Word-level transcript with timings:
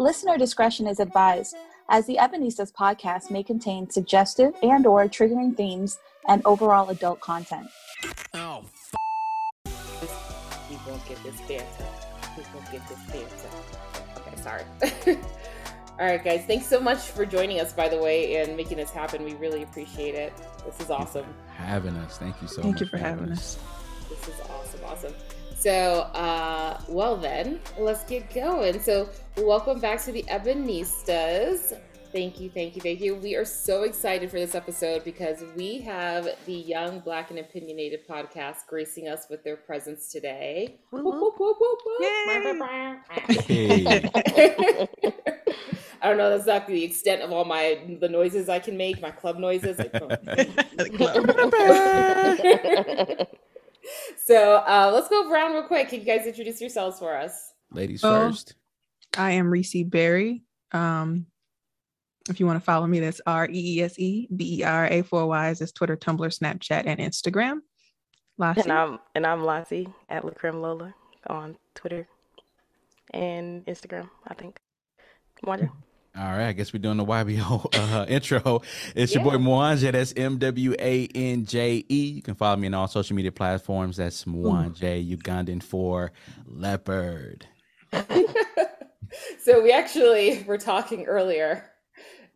Listener 0.00 0.36
discretion 0.36 0.86
is 0.88 0.98
advised, 0.98 1.56
as 1.88 2.06
the 2.06 2.16
Ebonistas 2.16 2.72
podcast 2.72 3.30
may 3.30 3.42
contain 3.42 3.88
suggestive 3.88 4.52
and 4.62 4.86
or 4.86 5.04
triggering 5.04 5.56
themes 5.56 5.98
and 6.28 6.42
overall 6.44 6.90
adult 6.90 7.20
content. 7.20 7.68
Oh, 8.34 8.64
We 9.64 10.76
won't 10.86 11.06
get 11.06 11.22
this 11.22 11.40
banter. 11.42 11.86
We 12.36 12.42
won't 12.52 12.72
get 12.72 12.88
this 12.88 12.98
banter. 13.06 13.48
Okay, 14.18 14.36
sorry. 14.42 15.16
All 16.00 16.06
right, 16.06 16.24
guys. 16.24 16.44
Thanks 16.44 16.66
so 16.66 16.80
much 16.80 16.98
for 16.98 17.24
joining 17.24 17.60
us, 17.60 17.72
by 17.72 17.88
the 17.88 17.98
way, 17.98 18.42
and 18.42 18.56
making 18.56 18.78
this 18.78 18.90
happen. 18.90 19.22
We 19.22 19.34
really 19.34 19.62
appreciate 19.62 20.16
it. 20.16 20.32
This 20.66 20.80
is 20.80 20.90
awesome. 20.90 21.26
having 21.56 21.94
us. 21.96 22.18
Thank 22.18 22.42
you 22.42 22.48
so 22.48 22.62
Thank 22.62 22.80
much. 22.80 22.80
Thank 22.80 22.92
you 22.92 22.98
for 22.98 22.98
having 22.98 23.30
us. 23.30 23.58
This 24.08 24.28
is 24.28 24.40
awesome, 24.40 24.80
awesome. 24.84 25.14
So, 25.56 26.00
uh, 26.14 26.80
well 26.88 27.16
then, 27.16 27.60
let's 27.78 28.04
get 28.04 28.32
going. 28.34 28.80
So, 28.80 29.08
welcome 29.36 29.80
back 29.80 30.02
to 30.04 30.12
the 30.12 30.22
Ebonistas. 30.24 31.78
Thank 32.12 32.40
you, 32.40 32.48
thank 32.48 32.76
you, 32.76 32.82
thank 32.82 33.00
you. 33.00 33.16
We 33.16 33.34
are 33.34 33.44
so 33.44 33.82
excited 33.82 34.30
for 34.30 34.38
this 34.38 34.54
episode 34.54 35.02
because 35.04 35.42
we 35.56 35.80
have 35.80 36.28
the 36.46 36.52
Young 36.52 37.00
Black 37.00 37.30
and 37.30 37.40
Opinionated 37.40 38.06
podcast 38.06 38.66
gracing 38.68 39.08
us 39.08 39.26
with 39.28 39.42
their 39.42 39.56
presence 39.56 40.12
today. 40.12 40.78
Whoop, 40.92 41.04
whoop, 41.04 41.34
whoop. 41.40 41.58
I 46.02 46.08
don't 46.08 46.18
know 46.18 46.28
that's 46.30 46.42
exactly 46.42 46.74
the 46.74 46.84
extent 46.84 47.22
of 47.22 47.32
all 47.32 47.44
my 47.46 47.78
the 47.98 48.08
noises 48.08 48.48
I 48.48 48.58
can 48.58 48.76
make, 48.76 49.00
my 49.00 49.10
club 49.10 49.38
noises. 49.38 49.76
so 54.16 54.56
uh, 54.66 54.90
let's 54.92 55.08
go 55.08 55.30
around 55.30 55.52
real 55.52 55.64
quick. 55.66 55.88
Can 55.88 56.00
you 56.00 56.06
guys 56.06 56.26
introduce 56.26 56.60
yourselves 56.60 56.98
for 56.98 57.16
us? 57.16 57.52
Ladies 57.72 58.02
Oh. 58.04 58.10
first. 58.30 58.54
I 59.16 59.32
am 59.32 59.48
Reese 59.48 59.84
Berry. 59.84 60.42
Um, 60.72 61.26
if 62.28 62.40
you 62.40 62.46
want 62.46 62.56
to 62.58 62.64
follow 62.64 62.86
me, 62.86 63.00
that's 63.00 63.20
R 63.26 63.46
E 63.48 63.78
E 63.78 63.82
S 63.82 63.98
E 63.98 64.28
B 64.34 64.60
E 64.60 64.64
R 64.64 64.86
A 64.86 65.02
four 65.02 65.26
Y's. 65.26 65.60
It's 65.60 65.72
Twitter, 65.72 65.96
Tumblr, 65.96 66.18
Snapchat, 66.38 66.84
and 66.86 66.98
Instagram. 67.00 67.58
Lassie. 68.38 68.62
And 68.62 68.72
I'm 68.72 68.98
and 69.14 69.26
I'm 69.26 69.44
Lassie 69.44 69.88
at 70.08 70.24
Lacrim 70.24 70.60
Lola 70.60 70.94
on 71.28 71.56
Twitter 71.74 72.08
and 73.12 73.64
Instagram, 73.66 74.08
I 74.26 74.34
think. 74.34 74.58
Wanda. 75.44 75.70
All 76.16 76.22
right, 76.24 76.46
I 76.46 76.52
guess 76.52 76.72
we're 76.72 76.78
doing 76.78 76.96
the 76.96 77.04
YBO 77.04 77.66
uh, 77.74 78.06
intro. 78.06 78.62
It's 78.94 79.12
your 79.14 79.24
boy 79.24 79.32
Yeah. 79.32 79.38
Mwanje. 79.38 79.90
That's 79.92 80.12
M 80.16 80.38
W 80.38 80.74
A 80.78 81.08
N 81.12 81.44
J 81.44 81.84
E. 81.88 82.04
You 82.14 82.22
can 82.22 82.36
follow 82.36 82.54
me 82.56 82.68
on 82.68 82.74
all 82.74 82.86
social 82.86 83.16
media 83.16 83.32
platforms. 83.32 83.96
That's 83.96 84.24
Mwanje 84.24 85.16
Ugandan 85.16 85.60
for 85.60 86.12
leopard. 86.46 87.48
so 89.42 89.60
we 89.62 89.72
actually 89.72 90.44
were 90.44 90.58
talking 90.58 91.06
earlier 91.06 91.68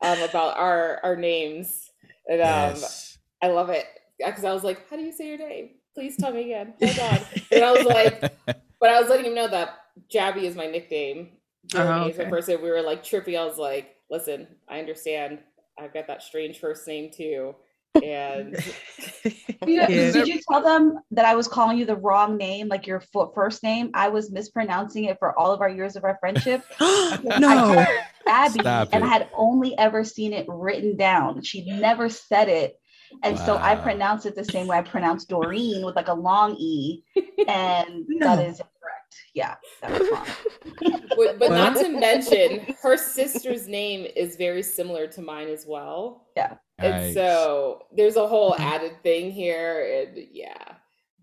um, 0.02 0.20
about 0.22 0.56
our 0.56 0.98
our 1.04 1.14
names, 1.14 1.88
and 2.28 2.40
um, 2.40 2.46
Yes. 2.74 3.16
I 3.40 3.46
love 3.48 3.70
it 3.70 3.86
because 4.18 4.44
I 4.44 4.52
was 4.52 4.64
like, 4.64 4.88
"How 4.90 4.96
do 4.96 5.02
you 5.02 5.12
say 5.12 5.28
your 5.28 5.38
name? 5.38 5.70
Please 5.94 6.16
tell 6.16 6.32
me 6.32 6.50
again." 6.52 6.74
Hold 6.82 6.98
on. 7.12 7.20
and 7.52 7.64
I 7.64 7.70
was 7.72 7.84
like, 7.84 8.20
but 8.80 8.90
I 8.90 9.00
was 9.00 9.08
letting 9.08 9.26
him 9.26 9.34
know 9.36 9.46
that 9.48 9.78
Jabby 10.12 10.42
is 10.42 10.56
my 10.56 10.66
nickname. 10.66 11.28
Jeremy 11.68 12.06
oh, 12.06 12.08
is 12.08 12.18
okay. 12.18 12.30
first 12.30 12.48
name. 12.48 12.62
We 12.62 12.70
were 12.70 12.82
like 12.82 13.02
trippy. 13.04 13.38
I 13.38 13.44
was 13.44 13.58
like, 13.58 13.96
"Listen, 14.10 14.46
I 14.68 14.78
understand. 14.80 15.38
I've 15.78 15.94
got 15.94 16.06
that 16.08 16.22
strange 16.22 16.58
first 16.58 16.86
name 16.86 17.10
too." 17.14 17.54
And 18.02 18.54
You 19.66 19.78
know, 19.78 19.86
Yeah. 19.88 20.12
Did 20.12 20.28
you 20.28 20.40
tell 20.48 20.62
them 20.62 20.98
that 21.10 21.24
I 21.24 21.34
was 21.34 21.48
calling 21.48 21.78
you 21.78 21.84
the 21.84 21.96
wrong 21.96 22.36
name, 22.36 22.68
like 22.68 22.86
your 22.86 23.00
fo- 23.00 23.32
first 23.34 23.62
name? 23.62 23.90
I 23.94 24.08
was 24.08 24.30
mispronouncing 24.30 25.04
it 25.04 25.18
for 25.18 25.36
all 25.38 25.52
of 25.52 25.60
our 25.60 25.68
years 25.68 25.96
of 25.96 26.04
our 26.04 26.16
friendship. 26.20 26.62
No. 27.38 27.84
Abby, 28.28 28.60
Stop 28.60 28.90
and 28.92 29.02
it. 29.02 29.06
I 29.06 29.08
had 29.10 29.28
only 29.34 29.76
ever 29.78 30.04
seen 30.04 30.32
it 30.32 30.46
written 30.48 30.96
down. 30.96 31.42
She'd 31.42 31.66
never 31.66 32.08
said 32.08 32.48
it. 32.48 32.78
And 33.22 33.38
so 33.38 33.56
I 33.56 33.74
Wow. 33.74 33.82
pronounced 33.82 34.26
it 34.26 34.36
the 34.36 34.44
same 34.44 34.66
way 34.66 34.76
I 34.76 34.82
pronounced 34.82 35.30
Doreen 35.30 35.82
with 35.84 35.96
like 35.96 36.08
a 36.08 36.14
long 36.14 36.54
E. 36.58 37.02
And 37.48 38.06
that 38.20 38.36
No. 38.36 38.42
is 38.42 38.60
incorrect. 38.60 38.77
Yeah, 39.34 39.54
that 39.82 39.98
was 40.00 40.08
wrong. 40.10 41.02
but, 41.16 41.38
but 41.38 41.50
not 41.50 41.76
to 41.76 41.88
mention, 41.88 42.74
her 42.82 42.96
sister's 42.96 43.68
name 43.68 44.06
is 44.16 44.36
very 44.36 44.62
similar 44.62 45.06
to 45.08 45.22
mine 45.22 45.48
as 45.48 45.64
well. 45.66 46.26
Yeah. 46.36 46.54
And 46.78 46.94
Yikes. 46.94 47.14
so 47.14 47.86
there's 47.96 48.16
a 48.16 48.26
whole 48.26 48.54
added 48.58 49.02
thing 49.02 49.30
here, 49.30 50.06
and 50.08 50.26
yeah. 50.32 50.74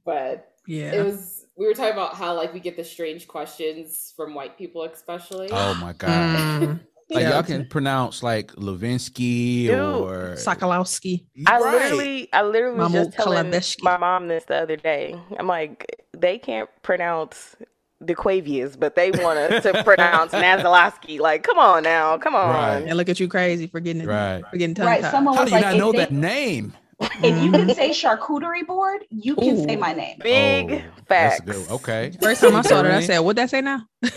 But 0.05 0.49
yeah. 0.67 0.93
it 0.93 1.03
was 1.05 1.45
we 1.57 1.65
were 1.65 1.73
talking 1.73 1.93
about 1.93 2.15
how 2.15 2.33
like 2.35 2.53
we 2.53 2.59
get 2.59 2.75
the 2.77 2.83
strange 2.83 3.27
questions 3.27 4.13
from 4.15 4.33
white 4.35 4.57
people, 4.57 4.83
especially. 4.83 5.49
oh 5.51 5.73
my 5.75 5.93
god. 5.93 6.61
Mm. 6.61 6.79
Like 7.09 7.21
Yeah. 7.21 7.29
y'all 7.31 7.43
can 7.43 7.67
pronounce 7.67 8.23
like 8.23 8.51
Levinsky 8.53 9.67
Dude. 9.67 9.75
or 9.79 10.33
Sokolowski. 10.37 11.25
I 11.47 11.59
Right. 11.59 11.73
literally 11.83 12.33
I 12.33 12.41
literally 12.43 12.77
was 12.79 12.91
just 12.91 13.13
telling 13.13 13.45
Kalabeshki. 13.51 13.83
my 13.83 13.97
mom 13.97 14.27
this 14.27 14.43
the 14.45 14.55
other 14.55 14.75
day. 14.75 15.15
I'm 15.37 15.47
like, 15.47 16.03
they 16.17 16.37
can't 16.39 16.69
pronounce 16.81 17.55
DeQuavius, 18.05 18.79
but 18.79 18.95
they 18.95 19.11
want 19.11 19.37
us 19.39 19.63
to 19.63 19.83
pronounce 19.83 20.31
Nazalowski. 20.33 21.19
Like, 21.19 21.43
come 21.43 21.57
on 21.59 21.83
now, 21.83 22.17
come 22.17 22.35
on. 22.35 22.49
Right. 22.49 22.83
And 22.87 22.95
look 22.97 23.09
at 23.09 23.19
you 23.19 23.27
crazy 23.27 23.67
for 23.67 23.79
getting 23.79 24.01
it. 24.01 24.07
Right. 24.07 24.43
For 24.49 24.57
getting 24.57 24.75
tongue 24.75 24.85
Right. 24.87 25.03
Someone 25.05 25.35
How 25.35 25.41
was 25.43 25.49
do 25.51 25.55
you 25.57 25.61
like, 25.61 25.71
not 25.73 25.77
know 25.79 25.91
if, 25.91 25.97
that 25.97 26.09
they- 26.09 26.15
name? 26.15 26.73
If 26.99 27.43
you 27.43 27.51
can 27.51 27.73
say 27.75 27.89
charcuterie 27.89 28.65
board, 28.65 29.05
you 29.09 29.35
can 29.35 29.67
say 29.67 29.75
my 29.75 29.93
name. 29.93 30.17
Big 30.21 30.71
Oh, 30.71 30.81
facts. 31.07 31.41
That's 31.45 31.57
good. 31.59 31.69
Okay. 31.75 32.11
First 32.21 32.41
time 32.41 32.55
I 32.55 32.61
saw 32.61 32.81
that, 32.81 32.91
I 32.91 33.01
said, 33.01 33.19
"What'd 33.19 33.37
that 33.37 33.49
say 33.49 33.61
now?" 33.61 33.81
I 34.03 34.09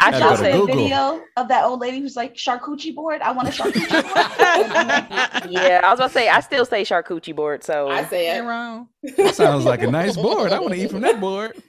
Had 0.00 0.10
to 0.12 0.18
Y'all 0.20 0.28
go 0.30 0.30
to 0.30 0.30
shall 0.30 0.32
a 0.32 0.36
say, 0.36 0.52
Google. 0.52 0.76
video 0.76 1.20
of 1.36 1.48
that 1.48 1.64
old 1.64 1.80
lady 1.80 1.98
who's 1.98 2.14
like 2.14 2.34
charcuterie 2.36 2.94
board. 2.94 3.20
I 3.20 3.32
want 3.32 3.48
a 3.48 3.50
charcuterie 3.50 4.02
board. 4.02 5.50
yeah, 5.52 5.80
I 5.82 5.90
was 5.90 5.98
about 5.98 6.06
to 6.08 6.12
say 6.12 6.28
I 6.28 6.38
still 6.40 6.64
say 6.64 6.82
charcuterie 6.82 7.34
board, 7.34 7.64
so 7.64 7.88
I 7.88 8.04
say 8.04 8.28
Ain't 8.30 8.44
it. 8.44 8.48
wrong. 8.48 8.88
That 9.16 9.34
sounds 9.34 9.64
like 9.64 9.82
a 9.82 9.90
nice 9.90 10.16
board. 10.16 10.52
I 10.52 10.60
want 10.60 10.74
to 10.74 10.80
eat 10.80 10.90
from 10.90 11.00
that 11.00 11.20
board. 11.20 11.60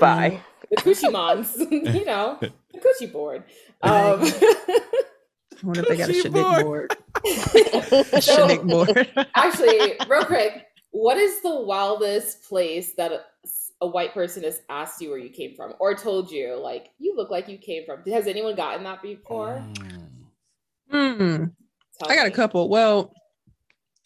bye. 0.00 0.40
The 0.70 0.76
coochie 0.78 1.12
mons, 1.12 1.56
you 1.70 2.04
know, 2.04 2.38
the 2.40 2.50
coochie 2.80 3.12
board. 3.12 3.44
Um, 3.82 4.28
I 5.62 5.66
wonder 5.66 5.82
if 5.82 5.88
they 5.88 5.96
got 5.96 6.10
a 6.10 6.12
Coochie 6.12 6.30
Shanick 6.30 6.62
board. 6.62 6.64
board. 6.64 6.96
A 8.12 8.22
so, 8.22 8.36
Shanick 8.36 8.68
board. 8.68 9.28
actually, 9.34 9.96
real 10.08 10.24
quick, 10.24 10.66
what 10.90 11.16
is 11.16 11.40
the 11.42 11.60
wildest 11.60 12.44
place 12.48 12.94
that 12.94 13.12
a, 13.12 13.20
a 13.80 13.86
white 13.86 14.14
person 14.14 14.42
has 14.42 14.60
asked 14.68 15.00
you 15.00 15.10
where 15.10 15.18
you 15.18 15.30
came 15.30 15.54
from, 15.54 15.74
or 15.78 15.94
told 15.94 16.30
you 16.30 16.56
like 16.56 16.90
you 16.98 17.16
look 17.16 17.30
like 17.30 17.48
you 17.48 17.58
came 17.58 17.84
from? 17.84 18.02
Has 18.10 18.26
anyone 18.26 18.54
gotten 18.54 18.84
that 18.84 19.02
before? 19.02 19.62
Mm. 19.72 20.10
Hmm. 20.90 21.44
I 22.06 22.14
got 22.14 22.26
a 22.26 22.30
couple. 22.30 22.68
Well, 22.68 23.12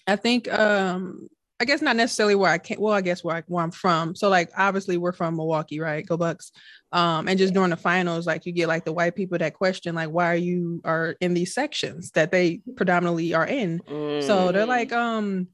I 0.06 0.16
think 0.16 0.52
um 0.52 1.28
I 1.60 1.64
guess 1.66 1.82
not 1.82 1.94
necessarily 1.96 2.34
where 2.34 2.50
I 2.50 2.56
came. 2.58 2.80
Well, 2.80 2.94
I 2.94 3.02
guess 3.02 3.22
where, 3.22 3.36
I, 3.36 3.42
where 3.46 3.62
I'm 3.62 3.70
from. 3.70 4.14
So 4.14 4.30
like 4.30 4.50
obviously 4.56 4.96
we're 4.96 5.12
from 5.12 5.36
Milwaukee, 5.36 5.78
right? 5.78 6.06
Go 6.06 6.16
Bucks. 6.16 6.52
Um, 6.90 7.28
and 7.28 7.38
just 7.38 7.52
during 7.52 7.70
the 7.70 7.76
finals, 7.76 8.26
like 8.26 8.46
you 8.46 8.52
get 8.52 8.66
like 8.66 8.84
the 8.86 8.92
white 8.92 9.14
people 9.14 9.36
that 9.38 9.54
question 9.54 9.94
like 9.94 10.08
why 10.08 10.32
are 10.32 10.34
you 10.36 10.80
are 10.84 11.14
in 11.20 11.34
these 11.34 11.52
sections 11.54 12.10
that 12.12 12.30
they 12.32 12.62
predominantly 12.76 13.34
are 13.34 13.46
in. 13.46 13.80
So 14.22 14.50
they're 14.52 14.64
Mm. 14.64 14.68
like, 14.68 14.92
um, 14.92 15.48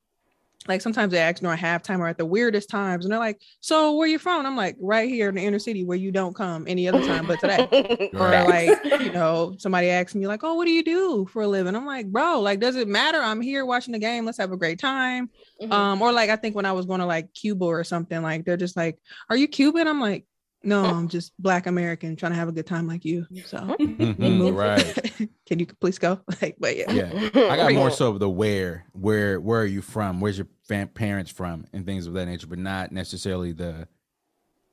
like 0.69 0.81
sometimes 0.81 1.13
they 1.13 1.19
ask 1.19 1.41
during 1.43 1.59
halftime 1.59 1.99
or 2.01 2.09
at 2.09 2.19
the 2.19 2.27
weirdest 2.27 2.69
times, 2.69 3.05
and 3.05 3.13
they're 3.13 3.19
like, 3.19 3.41
"So 3.61 3.95
where 3.97 4.09
you 4.09 4.19
from?" 4.19 4.39
And 4.41 4.47
I'm 4.47 4.57
like, 4.57 4.77
"Right 4.81 5.09
here 5.09 5.29
in 5.29 5.35
the 5.35 5.45
inner 5.45 5.59
city, 5.59 5.85
where 5.85 5.97
you 5.97 6.11
don't 6.13 6.35
come 6.35 6.65
any 6.67 6.89
other 6.89 7.05
time 7.05 7.27
but 7.27 7.41
today." 7.41 8.11
or 8.15 8.31
like 8.31 9.01
you 9.01 9.13
know 9.13 9.55
somebody 9.59 9.89
asks 9.91 10.15
me 10.15 10.27
like 10.27 10.43
oh 10.45 10.55
what 10.55 10.65
do 10.67 10.71
you 10.73 10.83
do 10.83 11.27
for 11.33 11.43
a 11.43 11.49
living 11.49 11.75
i'm 11.77 11.85
like 11.87 12.07
bro 12.07 12.41
like 12.41 12.61
does 12.61 12.77
it 12.77 12.89
matter 12.89 13.19
i'm 13.19 13.41
here 13.41 13.65
watching 13.67 13.93
the 13.93 13.99
game 13.99 14.25
let's 14.25 14.39
have 14.39 14.53
a 14.53 14.57
great 14.57 14.79
time 14.79 15.29
Mhm. 15.61 15.73
um 15.73 16.03
or 16.03 16.13
like 16.13 16.31
i 16.31 16.37
think 16.37 16.55
when 16.55 16.67
i 16.67 16.73
was 16.73 16.87
going 16.87 17.01
to 17.01 17.07
like 17.07 17.33
cuba 17.35 17.65
or 17.65 17.83
something 17.85 18.23
like 18.23 18.45
they're 18.45 18.57
just 18.57 18.77
like 18.77 18.99
are 19.31 19.37
you 19.37 19.49
cuban 19.49 19.87
i'm 19.89 20.01
like 20.01 20.25
no 20.63 20.85
i'm 20.85 21.09
just 21.09 21.33
black 21.41 21.67
american 21.67 22.17
trying 22.17 22.33
to 22.33 22.37
have 22.39 22.49
a 22.49 22.53
good 22.53 22.67
time 22.67 22.87
like 22.87 23.05
you 23.05 23.27
so 23.45 23.59
Mhm, 23.81 24.55
right. 24.57 25.29
can 25.47 25.59
you 25.59 25.67
please 25.81 25.99
go 25.99 26.19
like 26.43 26.57
but 26.59 26.77
yeah 26.77 26.91
Yeah. 26.91 27.11
I 27.51 27.57
got 27.57 27.73
more 27.75 27.91
so 27.91 28.11
of 28.11 28.19
the 28.19 28.29
where, 28.29 28.85
where, 28.93 29.39
where 29.41 29.61
are 29.61 29.67
you 29.67 29.83
from? 29.83 30.21
Where's 30.21 30.39
your 30.39 30.49
fam- 30.67 30.89
parents 30.89 31.31
from, 31.31 31.67
and 31.73 31.85
things 31.87 32.07
of 32.07 32.15
that 32.15 32.27
nature, 32.27 32.47
but 32.49 32.59
not 32.59 32.91
necessarily 32.93 33.53
the. 33.53 33.87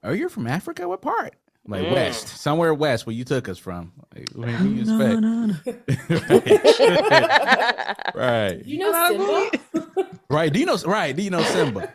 Oh, 0.03 0.11
you're 0.11 0.29
from 0.29 0.47
Africa? 0.47 0.87
What 0.87 1.01
part? 1.01 1.35
Like 1.67 1.83
Mm. 1.85 1.91
west, 1.93 2.27
somewhere 2.29 2.73
west, 2.73 3.05
where 3.05 3.15
you 3.15 3.23
took 3.23 3.47
us 3.47 3.57
from. 3.57 3.93
Like, 4.15 4.29
what 4.33 4.47
do 4.47 4.69
you 4.69 4.83
No, 4.85 4.99
expect? 4.99 5.21
no, 5.21 5.45
no. 5.45 5.55
right, 8.15 8.61
Do 8.63 8.69
you 8.69 8.79
know 8.79 9.07
Simba? 9.07 9.49
right. 10.29 10.51
Do 10.53 10.59
you 10.59 10.65
know? 10.65 10.77
Right? 10.85 11.15
Do 11.15 11.21
you 11.21 11.29
know 11.29 11.43
Simba? 11.43 11.93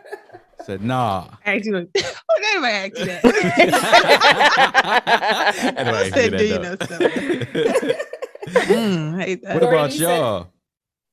Said 0.68 0.84
nah. 0.84 1.26
Actually, 1.46 1.88
look 1.94 2.44
at 2.44 2.60
my 2.60 2.70
accident. 2.70 3.24
Anyway, 5.78 5.98
I 5.98 6.10
said, 6.10 6.30
do 6.32 6.38
"Do 6.38 6.44
you 6.44 6.58
know 6.58 6.74
though. 6.76 7.92
Mm, 8.48 9.18
I 9.18 9.22
hate 9.24 9.42
that. 9.42 9.54
what 9.54 9.60
Doreen, 9.62 9.74
about 9.78 9.92
you 9.92 9.98
said- 10.00 10.16
y'all? 10.18 10.46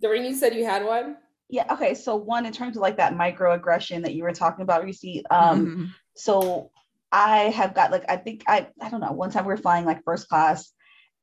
Doreen, 0.02 0.24
you 0.25 0.34
said 0.36 0.54
you 0.56 0.66
had 0.66 0.84
one. 0.86 1.16
Yeah. 1.50 1.72
Okay. 1.74 1.94
So 1.94 2.16
one, 2.18 2.46
in 2.46 2.52
terms 2.54 2.75
of 2.78 2.81
like 2.81 2.98
that 2.98 3.13
microaggression 3.13 4.04
that 4.04 4.13
you 4.13 4.24
were 4.24 4.31
talking 4.34 4.63
about, 4.63 4.84
Reese. 4.84 5.22
Um, 5.30 5.66
Mhm. 5.66 5.88
so 6.16 6.72
I 7.12 7.50
have 7.52 7.74
got 7.74 7.92
like 7.92 8.04
I 8.10 8.18
think 8.18 8.44
I 8.48 8.68
I 8.81 8.90
don't 8.90 9.00
know. 9.02 9.12
One 9.13 9.31
time 9.31 9.46
we 9.46 9.50
were 9.54 9.57
flying 9.57 9.86
like 9.86 10.04
first 10.04 10.28
class, 10.30 10.74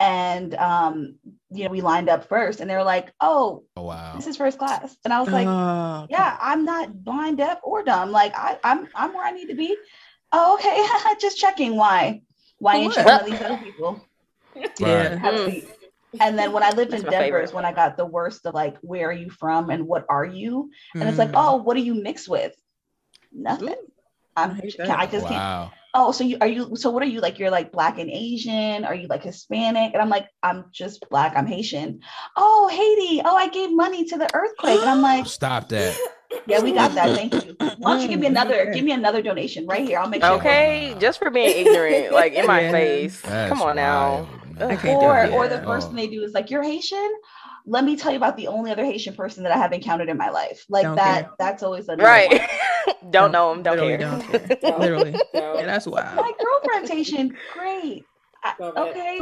and 0.03 0.55
um, 0.57 1.15
you 1.51 1.65
know, 1.65 1.71
we 1.71 1.81
lined 1.81 2.09
up 2.09 2.29
first, 2.29 2.61
and 2.61 2.69
they 2.69 2.75
were 2.75 2.83
like, 2.83 3.13
"Oh, 3.21 3.65
Oh 3.77 3.83
wow. 3.83 4.15
this 4.17 4.27
is 4.27 4.37
first 4.37 4.59
class," 4.59 4.97
and 5.05 5.13
I 5.15 5.21
was 5.21 5.33
like, 5.33 5.47
Oh, 5.47 6.07
"Yeah, 6.11 6.37
I'm 6.41 6.65
not 6.65 7.05
blind, 7.05 7.39
deaf, 7.39 7.61
or 7.63 7.85
dumb. 7.85 8.11
Like 8.11 8.37
I, 8.37 8.59
I'm 8.65 8.89
I'm 8.95 9.15
where 9.15 9.25
I 9.25 9.31
need 9.31 9.49
to 9.49 9.55
be." 9.55 9.77
Oh, 10.33 10.55
okay, 10.55 11.15
just 11.21 11.39
checking. 11.39 11.77
Why? 11.77 12.23
Why 12.59 12.75
For 12.75 12.79
ain't 12.81 12.87
what? 12.89 12.97
checking 12.97 13.13
on 13.13 13.25
these 13.31 13.41
other 13.43 13.57
people? 13.63 14.09
yeah. 14.79 15.19
Have 15.19 15.35
a 15.35 15.39
Mm. 15.39 15.53
seat. 15.53 15.69
And 16.21 16.39
then 16.39 16.53
when 16.53 16.63
I 16.63 16.71
lived 16.73 16.91
That's 16.91 17.03
in 17.05 17.09
Denver 17.11 17.25
favorite. 17.27 17.45
is 17.45 17.53
when 17.55 17.65
I 17.65 17.73
got 17.73 17.97
the 17.97 18.05
worst 18.05 18.45
of 18.45 18.55
like, 18.55 18.77
where 18.83 19.09
are 19.09 19.13
you 19.13 19.31
from 19.31 19.71
and 19.71 19.87
what 19.87 20.05
are 20.11 20.25
you? 20.27 20.71
And 21.01 21.09
it's 21.09 21.19
like, 21.19 21.31
Mm. 21.31 21.37
oh, 21.37 21.57
what 21.57 21.75
do 21.75 21.83
you 21.83 21.95
mix 21.95 22.29
with? 22.29 22.55
Nothing. 23.33 23.77
I'm, 24.37 24.51
I 24.51 24.55
hate 24.55 24.77
I 24.79 25.07
that. 25.07 25.11
just 25.11 25.27
can't. 25.29 25.43
Wow. 25.95 26.09
Oh, 26.09 26.13
so 26.13 26.25
you 26.25 26.39
are 26.41 26.47
you? 26.47 26.75
So 26.77 26.91
what 26.91 27.03
are 27.03 27.07
you 27.07 27.21
like? 27.21 27.39
You're 27.39 27.51
like 27.51 27.73
black 27.73 27.99
and 27.99 28.11
Asian? 28.11 28.85
Are 28.85 28.95
you 28.95 29.09
like 29.09 29.23
Hispanic? 29.25 29.93
And 29.93 30.03
I'm 30.03 30.09
like, 30.09 30.29
I'm 30.43 30.67
just 30.73 31.05
black. 31.11 31.35
I'm 31.37 31.47
Haitian. 31.47 32.01
Oh, 32.37 32.69
Haiti. 32.69 33.23
Oh, 33.25 33.37
I 33.37 33.49
gave 33.49 33.71
money 33.73 34.05
to 34.07 34.17
the 34.19 34.35
earthquake. 34.35 34.81
And 34.81 34.91
I'm 34.91 35.03
like, 35.03 35.27
Stop 35.27 35.69
that. 35.71 36.01
yeah, 36.47 36.61
we 36.61 36.73
got 36.73 36.95
that. 36.95 37.15
Thank 37.15 37.35
you. 37.45 37.57
Why 37.77 37.93
don't 37.93 38.03
you 38.03 38.09
give 38.09 38.21
me 38.21 38.27
Mm, 38.27 38.31
another? 38.31 38.67
Give 38.67 38.85
me 38.85 38.93
another 38.93 39.23
donation 39.23 39.67
right 39.67 39.85
here. 39.85 39.99
I'll 39.99 40.09
make 40.09 40.25
sure. 40.25 40.39
Okay, 40.39 40.95
just 40.99 41.19
for 41.19 41.31
being 41.31 41.67
ignorant, 41.67 42.13
like 42.13 42.33
in 42.35 42.47
my 42.47 42.63
face. 42.71 43.21
That's 43.23 43.51
Come 43.51 43.63
on 43.63 43.77
now. 43.77 44.27
wild, 44.27 44.29
man. 44.59 44.71
I 44.71 44.77
can't 44.77 45.01
do 45.01 45.07
Or, 45.07 45.27
or 45.29 45.49
the 45.49 45.59
Yeah. 45.59 45.65
first 45.65 45.89
thing 45.89 45.97
they 45.97 46.09
do 46.09 46.23
is 46.25 46.33
like, 46.33 46.51
you're 46.51 46.63
Haitian. 46.63 47.13
Let 47.67 47.85
me 47.85 47.97
tell 47.97 48.11
you 48.11 48.17
about 48.17 48.37
the 48.37 48.49
only 48.49 48.71
other 48.73 48.85
Haitian 48.85 49.15
person 49.15 49.43
that 49.45 49.53
I 49.53 49.57
have 49.57 49.73
encountered 49.73 50.09
in 50.09 50.17
my 50.17 50.31
life. 50.31 50.65
Like 50.69 50.83
Don't 50.83 50.97
that. 50.97 51.23
care. 51.25 51.31
That's 51.39 51.63
always 51.63 51.89
a 51.89 51.97
no 51.97 52.05
Right. 52.05 52.31
one. 52.87 52.97
don't 53.11 53.31
know 53.33 53.53
him, 53.53 53.63
don't 53.63 53.77
literally 53.79 53.99
care. 53.99 54.11
don't 54.11 54.49
care. 54.49 54.59
No, 54.73 54.79
Literally. 54.79 55.11
no. 55.35 55.55
Yeah, 55.55 55.67
that's 55.67 55.87
wild. 55.87 56.17
My 56.17 56.33
girlfriend's 56.43 56.91
Haitian. 56.91 57.37
Great. 57.53 58.05
I- 58.45 58.55
okay. 58.61 59.21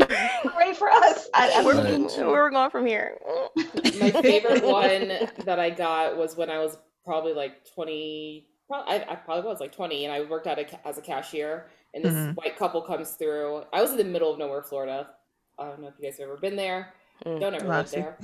Great 0.57 0.77
for 0.77 0.89
us. 0.89 1.29
I, 1.35 1.51
I 1.57 1.63
Where, 1.63 1.75
was 1.77 1.85
Right. 1.85 2.27
where 2.27 2.43
we're 2.45 2.51
going 2.51 2.71
from 2.71 2.87
here? 2.87 3.19
My 3.57 4.11
favorite 4.23 4.65
one 4.65 5.09
that 5.45 5.59
I 5.61 5.69
got 5.69 6.17
was 6.17 6.37
when 6.37 6.49
I 6.49 6.59
was 6.59 6.79
probably 7.05 7.35
like 7.35 7.67
20, 7.75 8.47
probably, 8.67 8.95
I, 8.95 9.13
I 9.13 9.15
probably 9.17 9.45
was 9.45 9.61
like 9.61 9.73
20, 9.73 10.07
and 10.07 10.15
I 10.15 10.23
worked 10.23 10.47
at 10.47 10.59
a, 10.59 10.89
as 10.89 10.97
a 10.97 11.03
cashier, 11.03 11.67
and 11.93 12.03
this 12.03 12.15
Mhm. 12.15 12.35
white 12.37 12.57
couple 12.57 12.81
comes 12.81 13.11
through. 13.13 13.65
I 13.75 13.83
was 13.83 13.91
in 13.91 13.99
the 13.99 14.05
middle 14.05 14.33
of 14.33 14.39
nowhere, 14.39 14.63
Florida. 14.63 15.11
I 15.59 15.65
don't 15.65 15.83
know 15.83 15.89
if 15.89 15.95
you 15.99 16.05
guys 16.09 16.19
have 16.19 16.29
ever 16.29 16.39
been 16.39 16.57
there. 16.57 16.95
Mm. 17.25 17.41
Don't 17.41 17.55
ever 17.55 17.69
live 17.69 17.91
there. 17.91 18.19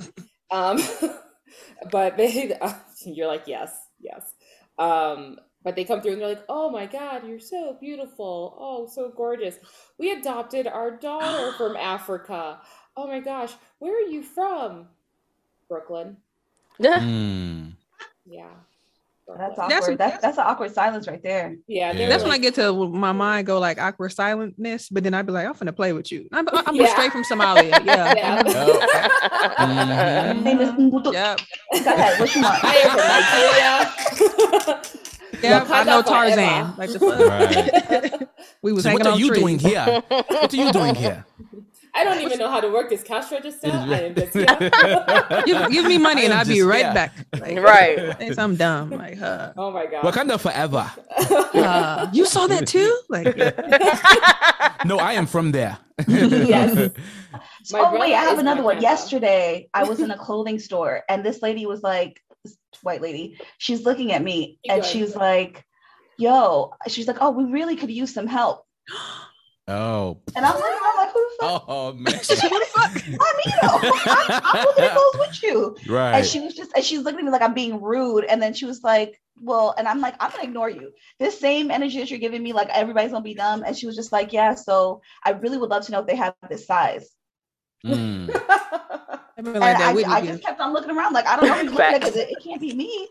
Um, 0.51 0.81
but 1.91 2.17
they, 2.17 2.57
you're 3.05 3.27
like, 3.27 3.43
yes, 3.47 3.71
yes. 3.99 4.33
Um, 4.79 5.39
but 5.63 5.75
they 5.75 5.83
come 5.83 6.01
through 6.01 6.13
and 6.13 6.21
they're 6.21 6.29
like, 6.29 6.45
oh 6.49 6.69
my 6.69 6.85
God, 6.85 7.27
you're 7.27 7.39
so 7.39 7.77
beautiful. 7.79 8.55
Oh, 8.59 8.87
so 8.87 9.11
gorgeous. 9.15 9.57
We 9.97 10.11
adopted 10.11 10.67
our 10.67 10.91
daughter 10.91 11.51
from 11.57 11.75
Africa. 11.75 12.59
Oh 12.95 13.07
my 13.07 13.19
gosh, 13.19 13.53
where 13.79 13.95
are 13.95 14.09
you 14.09 14.23
from? 14.23 14.87
Brooklyn. 15.67 16.17
Mm. 16.79 17.73
Yeah. 18.25 18.53
That's 19.37 19.59
awkward. 19.59 19.97
That's- 19.97 19.97
That's 19.97 20.21
that's, 20.21 20.37
an 20.37 20.43
awkward 20.47 20.73
silence 20.73 21.07
right 21.07 21.21
there. 21.21 21.55
Yeah, 21.67 21.91
Yeah. 21.91 22.07
That's 22.07 22.23
when 22.23 22.31
I 22.31 22.37
get 22.37 22.55
to 22.55 22.71
my 22.89 23.11
mind 23.11 23.45
go 23.45 23.59
like 23.59 23.77
awkward 23.79 24.11
silentness, 24.11 24.87
but 24.89 25.03
then 25.03 25.13
I'd 25.13 25.25
be 25.25 25.33
like, 25.33 25.45
I'm 25.45 25.53
finna 25.53 25.75
play 25.75 25.91
with 25.93 26.11
you. 26.11 26.29
I'm, 26.31 26.47
I'm 26.49 26.75
Yeah. 26.75 26.87
straight 26.87 27.11
from 27.11 27.23
Somalia. 27.23 27.71
Yeah. 27.85 28.13
Yeah. 28.15 28.43
Mhm. 29.57 30.43
Name 30.43 30.61
is 30.61 30.69
Mbutu. 30.71 31.11
Yep. 31.13 31.39
Go 31.83 31.93
ahead. 31.93 32.19
What 32.19 32.35
you 32.35 32.41
want? 32.41 32.63
I 32.63 32.75
am 32.75 32.91
from 32.91 34.67
Nigeria. 34.67 34.81
Yep. 35.43 35.69
I 35.69 35.83
know. 35.83 36.01
Tarzan. 36.01 36.73
Like 36.77 36.89
the 36.91 36.99
fuck. 38.19 38.29
we 38.63 38.71
was 38.73 38.83
So 38.83 38.89
hanging 38.89 39.03
what 39.05 39.13
are 39.13 39.19
you 39.19 39.33
doing 39.35 39.59
here? 39.59 40.01
What 40.07 40.53
are 40.53 40.55
you 40.57 40.71
doing 40.71 40.95
here? 40.95 41.25
I 41.97 42.03
don't 42.03 42.21
even 42.21 42.37
know 42.37 42.49
how 42.49 42.61
to 42.61 42.69
work 42.69 42.89
this 42.89 43.01
cash 43.01 43.31
register. 43.31 43.69
I 43.71 44.01
am 44.01 44.15
just 44.15 44.33
Give, 45.45 45.71
give 45.71 45.85
me 45.85 45.97
money 45.97 46.25
and 46.25 46.33
I 46.33 46.41
am 46.41 46.47
I'll 46.47 46.53
be 46.53 46.61
right 46.61 46.81
yeah. 46.81 46.93
back. 46.93 47.13
Like, 47.39 47.57
Right. 47.57 48.37
I'm 48.39 48.55
dumb. 48.55 48.91
Like, 48.91 49.19
uh, 49.19 49.53
Oh 49.57 49.71
my 49.71 49.87
god. 49.87 50.03
Wakanda 50.03 50.39
forever. 50.39 50.91
uh, 51.55 52.09
you 52.13 52.25
saw 52.25 52.45
that 52.47 52.67
too? 52.67 52.93
Like, 53.09 53.35
No, 54.85 54.99
I 54.99 55.13
am 55.13 55.25
from 55.25 55.51
there. 55.51 55.77
Yes. 56.07 56.91
My 57.71 57.79
oh 57.79 57.99
wait, 57.99 58.13
I 58.13 58.21
have 58.21 58.37
another 58.37 58.61
one. 58.61 58.77
Wakanda. 58.77 58.81
Yesterday, 58.81 59.69
I 59.73 59.83
was 59.83 59.99
in 59.99 60.11
a 60.11 60.17
clothing 60.17 60.59
store, 60.59 61.03
and 61.09 61.25
this 61.25 61.41
lady 61.41 61.65
was 61.65 61.81
like, 61.81 62.21
this 62.45 62.55
white 62.83 63.01
lady. 63.01 63.39
She's 63.57 63.83
looking 63.83 64.13
at 64.13 64.23
me, 64.23 64.59
Keep 64.63 64.71
and 64.71 64.85
she's 64.85 65.15
like, 65.15 65.65
"Yo," 66.17 66.71
she's 66.87 67.07
like, 67.07 67.17
"Oh, 67.19 67.31
we 67.31 67.43
really 67.45 67.75
could 67.75 67.91
use 67.91 68.13
some 68.13 68.27
help." 68.27 68.63
Oh. 69.67 70.19
And 70.35 70.45
I'm 70.45 70.55
like, 70.55 70.63
I'm 70.81 70.97
like, 70.97 71.13
who 71.13 71.19
the 71.19 71.35
fuck? 71.45 71.65
Oh 71.67 71.93
man. 71.93 72.13
Who 72.13 72.19
the 72.19 72.65
fuck? 72.69 72.91
I'm 73.05 73.37
Ito. 73.45 74.01
I'm, 74.31 74.41
I'm 74.43 74.65
looking 74.65 74.83
at 74.85 74.95
those 74.95 75.19
with 75.19 75.43
you. 75.43 75.77
Right. 75.87 76.17
And 76.17 76.25
she 76.25 76.39
was 76.39 76.53
just, 76.53 76.71
and 76.75 76.83
she's 76.83 77.01
looking 77.01 77.19
at 77.19 77.25
me 77.25 77.31
like 77.31 77.41
I'm 77.41 77.53
being 77.53 77.81
rude. 77.81 78.23
And 78.25 78.41
then 78.41 78.53
she 78.53 78.65
was 78.65 78.83
like, 78.83 79.19
well, 79.41 79.75
and 79.77 79.87
I'm 79.87 79.99
like, 79.99 80.15
I'm 80.19 80.31
gonna 80.31 80.43
ignore 80.43 80.69
you. 80.69 80.91
This 81.19 81.39
same 81.39 81.69
energy 81.69 81.99
that 81.99 82.09
you're 82.09 82.19
giving 82.19 82.41
me, 82.41 82.53
like 82.53 82.69
everybody's 82.69 83.11
gonna 83.11 83.23
be 83.23 83.35
dumb. 83.35 83.63
And 83.63 83.75
she 83.77 83.85
was 83.85 83.95
just 83.95 84.11
like, 84.11 84.31
yeah. 84.31 84.55
So 84.55 85.01
I 85.23 85.31
really 85.31 85.57
would 85.57 85.69
love 85.69 85.85
to 85.85 85.91
know 85.91 85.99
if 85.99 86.07
they 86.07 86.15
have 86.15 86.33
this 86.49 86.65
size. 86.65 87.09
Mm. 87.85 88.29
I've 88.49 89.19
And 89.37 89.47
like 89.53 89.77
that 89.77 89.95
I, 89.95 90.15
I 90.15 90.25
just 90.25 90.41
kept 90.41 90.59
on 90.59 90.73
looking 90.73 90.89
around, 90.89 91.13
like 91.13 91.27
I 91.27 91.35
don't 91.35 91.47
know 91.47 91.53
who's 91.55 91.71
looking 91.71 91.95
at 91.95 92.03
Facts. 92.03 92.15
it. 92.15 92.29
It 92.31 92.43
can't 92.43 92.59
be 92.59 92.73
me. 92.73 93.07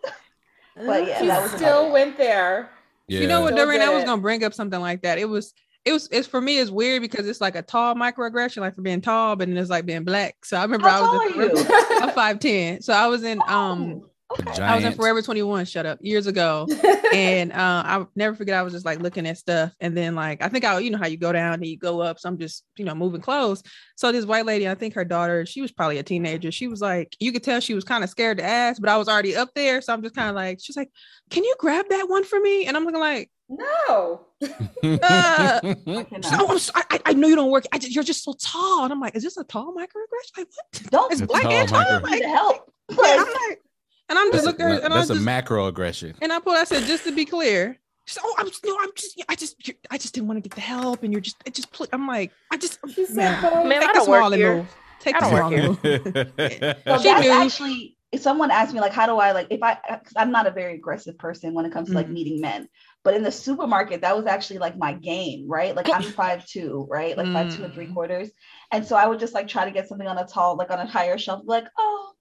But 0.75 1.07
yeah, 1.07 1.21
She 1.21 1.27
that 1.29 1.43
was 1.43 1.53
still 1.53 1.93
went 1.93 2.17
there. 2.17 2.71
Yeah. 3.09 3.21
You 3.21 3.29
know 3.29 3.43
what, 3.43 3.53
Still 3.53 3.67
Doreen? 3.67 3.81
I 3.81 3.91
was 3.91 4.05
gonna 4.05 4.21
bring 4.21 4.43
up 4.43 4.53
something 4.53 4.81
like 4.81 5.03
that. 5.03 5.19
It 5.19 5.29
was, 5.29 5.55
it 5.87 5.93
was, 5.93 6.09
it's 6.11 6.27
for 6.27 6.41
me. 6.41 6.59
It's 6.59 6.71
weird 6.71 7.01
because 7.01 7.29
it's 7.29 7.41
like 7.41 7.55
a 7.55 7.63
tall 7.63 7.95
microaggression, 7.95 8.59
like 8.59 8.75
for 8.75 8.83
being 8.83 9.01
tall, 9.01 9.37
but 9.37 9.49
then 9.49 9.57
it's 9.57 9.71
like 9.71 9.87
being 9.87 10.05
black. 10.05 10.45
So 10.45 10.57
I 10.57 10.63
remember 10.63 10.89
How 10.89 10.97
I 10.97 11.07
tall 11.07 11.15
was. 11.15 11.65
are 11.65 11.71
you? 11.71 12.01
I'm 12.03 12.11
five 12.11 12.41
ten. 12.41 12.83
So 12.83 12.93
I 12.93 13.07
was 13.07 13.23
in 13.23 13.41
um 13.47 14.03
Oh, 14.29 14.37
okay. 14.41 14.61
I 14.61 14.75
was 14.75 14.85
in 14.85 14.93
Forever 14.93 15.23
21, 15.23 15.67
shut 15.67 15.87
up, 15.87 16.01
years 16.03 16.27
ago. 16.27 16.67
and 17.15 17.53
uh 17.53 17.83
I'll 17.87 18.11
never 18.17 18.35
forget 18.35 18.59
I 18.59 18.63
was 18.63 18.73
just 18.73 18.85
like 18.85 18.99
looking 18.99 19.25
at 19.25 19.39
stuff. 19.39 19.73
And 19.81 19.97
then 19.97 20.17
like 20.17 20.43
I 20.43 20.49
think 20.49 20.65
I 20.65 20.77
you 20.81 20.91
know 20.91 20.99
how 20.99 21.07
you 21.07 21.17
go 21.17 21.33
down 21.33 21.55
and 21.55 21.67
you 21.67 21.79
go 21.79 22.01
up. 22.01 22.19
So 22.19 22.29
I'm 22.29 22.37
just, 22.37 22.65
you 22.77 22.85
know, 22.85 22.95
moving 22.95 23.21
clothes. 23.21 23.63
So 23.95 24.11
this 24.11 24.25
white 24.25 24.45
lady, 24.45 24.69
I 24.69 24.75
think 24.75 24.95
her 24.95 25.05
daughter, 25.05 25.47
she 25.47 25.63
was 25.63 25.71
probably 25.71 25.99
a 25.99 26.03
teenager. 26.03 26.51
She 26.51 26.67
was 26.67 26.81
like, 26.81 27.17
you 27.21 27.31
could 27.31 27.45
tell 27.45 27.61
she 27.61 27.75
was 27.75 27.85
kind 27.85 28.03
of 28.03 28.11
scared 28.11 28.39
to 28.39 28.45
ask, 28.45 28.81
but 28.81 28.91
I 28.91 28.97
was 28.97 29.09
already 29.09 29.37
up 29.37 29.51
there. 29.55 29.81
So 29.81 29.93
I'm 29.93 30.03
just 30.03 30.17
kind 30.17 30.29
of 30.29 30.35
like, 30.35 30.59
she's 30.61 30.77
like, 30.77 30.91
Can 31.31 31.45
you 31.45 31.55
grab 31.61 31.87
that 31.91 32.09
one 32.09 32.25
for 32.25 32.41
me? 32.41 32.67
And 32.67 32.77
I'm 32.77 32.85
looking 32.85 32.99
like, 32.99 33.31
no. 33.49 34.21
Uh, 34.43 34.49
I 34.83 35.61
she's 35.63 36.05
cannot. 36.07 36.11
like, 36.25 36.51
I'm 36.51 36.59
I, 36.75 36.83
I- 36.91 37.01
I 37.07 37.13
know 37.13 37.29
you 37.29 37.37
don't 37.37 37.51
work. 37.51 37.65
I 37.73 37.79
just, 37.79 37.95
you're 37.95 38.03
just 38.05 38.25
so 38.25 38.35
tall. 38.41 38.85
And 38.85 38.93
I'm 38.93 39.01
like, 39.01 39.15
is 39.17 39.23
this 39.23 39.37
a 39.37 39.45
tall 39.45 39.75
microaggression? 39.75 40.39
Like 40.39 40.49
what? 40.55 40.91
Don't 40.91 41.13
It's 41.13 41.21
black 41.23 41.43
tall 41.45 41.53
and 41.53 41.69
tall. 41.69 41.81
micro- 41.83 42.09
need 42.11 42.23
Like, 42.23 42.23
help. 42.25 42.73
yeah, 42.91 42.97
Like, 42.97 43.19
I'm 43.21 43.27
like, 43.49 43.61
and 44.09 44.19
I'm 44.19 44.33
just 44.33 44.45
That's, 44.45 44.59
looking, 44.59 44.67
a, 44.67 44.85
and 44.85 44.93
I 44.93 44.97
that's 44.99 45.11
a 45.11 45.15
just, 45.15 45.25
macro 45.25 45.67
aggression. 45.67 46.15
and 46.21 46.33
I 46.33 46.41
pulled. 46.41 46.57
I 46.57 46.65
said, 46.65 46.85
just 46.85 47.05
to 47.05 47.13
be 47.13 47.25
clear. 47.25 47.79
She 48.07 48.15
said, 48.15 48.23
oh, 48.25 48.35
I'm 48.39 48.49
no, 48.65 48.77
I'm 48.81 48.91
just, 48.97 49.23
I 49.29 49.35
just, 49.35 49.67
you're- 49.67 49.79
I 49.91 49.99
just 49.99 50.15
didn't 50.15 50.29
want 50.29 50.37
to 50.43 50.49
get 50.49 50.55
the 50.55 50.61
help, 50.61 51.03
and 51.03 51.13
you're 51.13 51.21
just, 51.21 51.37
it 51.45 51.55
just, 51.55 51.73
pl- 51.73 51.87
I'm 51.93 52.07
like, 52.07 52.31
I 52.53 52.57
just, 52.57 52.79
She's 52.95 53.09
so 53.09 53.15
man, 53.15 53.41
cool. 53.41 53.65
Man, 53.65 53.83
I 53.83 53.87
take 53.87 53.93
the 53.95 53.99
don't 54.01 54.09
work 54.09 54.21
small 54.21 54.31
here. 54.33 54.57
move. 54.59 54.77
Take 55.01 55.17
I 55.17 55.19
the 55.31 55.37
don't 55.37 55.37
small 55.37 55.51
work 55.51 55.81
and 55.85 56.37
move. 56.37 56.77
So 56.87 56.99
She 57.03 57.15
knew. 57.21 57.31
actually 57.31 57.93
if 58.13 58.21
someone 58.23 58.53
asked 58.53 58.73
me 58.73 58.81
like 58.81 58.93
how 58.93 59.05
do 59.07 59.17
I 59.19 59.33
like 59.33 59.49
if 59.51 59.61
I 59.63 59.75
cause 59.75 60.13
I'm 60.17 60.31
not 60.31 60.47
a 60.47 60.51
very 60.53 60.75
aggressive 60.75 61.19
person 61.19 61.53
when 61.55 61.67
it 61.67 61.73
comes 61.73 61.89
to 61.89 61.95
like 61.95 62.07
Mhm. 62.07 62.13
meeting 62.13 62.41
men, 62.41 62.69
but 63.07 63.15
in 63.15 63.23
the 63.23 63.33
supermarket 63.33 64.03
that 64.03 64.17
was 64.17 64.27
actually 64.27 64.59
like 64.59 64.77
my 64.77 64.93
game, 64.93 65.47
right? 65.49 65.77
Like 65.77 65.89
I'm 65.95 66.03
five 66.13 66.45
two, 66.47 66.87
right? 66.91 67.17
Like 67.17 67.33
five 67.33 67.49
two 67.49 67.65
and 67.65 67.73
three 67.73 67.87
Mm. 67.87 67.95
quarters, 67.95 68.31
and 68.73 68.85
so 68.85 68.97
I 68.97 69.07
would 69.07 69.21
just 69.21 69.33
like 69.35 69.49
try 69.49 69.65
to 69.65 69.71
get 69.71 69.89
something 69.89 70.09
on 70.09 70.19
a 70.19 70.27
tall 70.27 70.57
like 70.57 70.73
on 70.73 70.81
a 70.81 70.87
higher 70.87 71.17
shelf, 71.17 71.43
like 71.47 71.67
oh. 71.79 72.13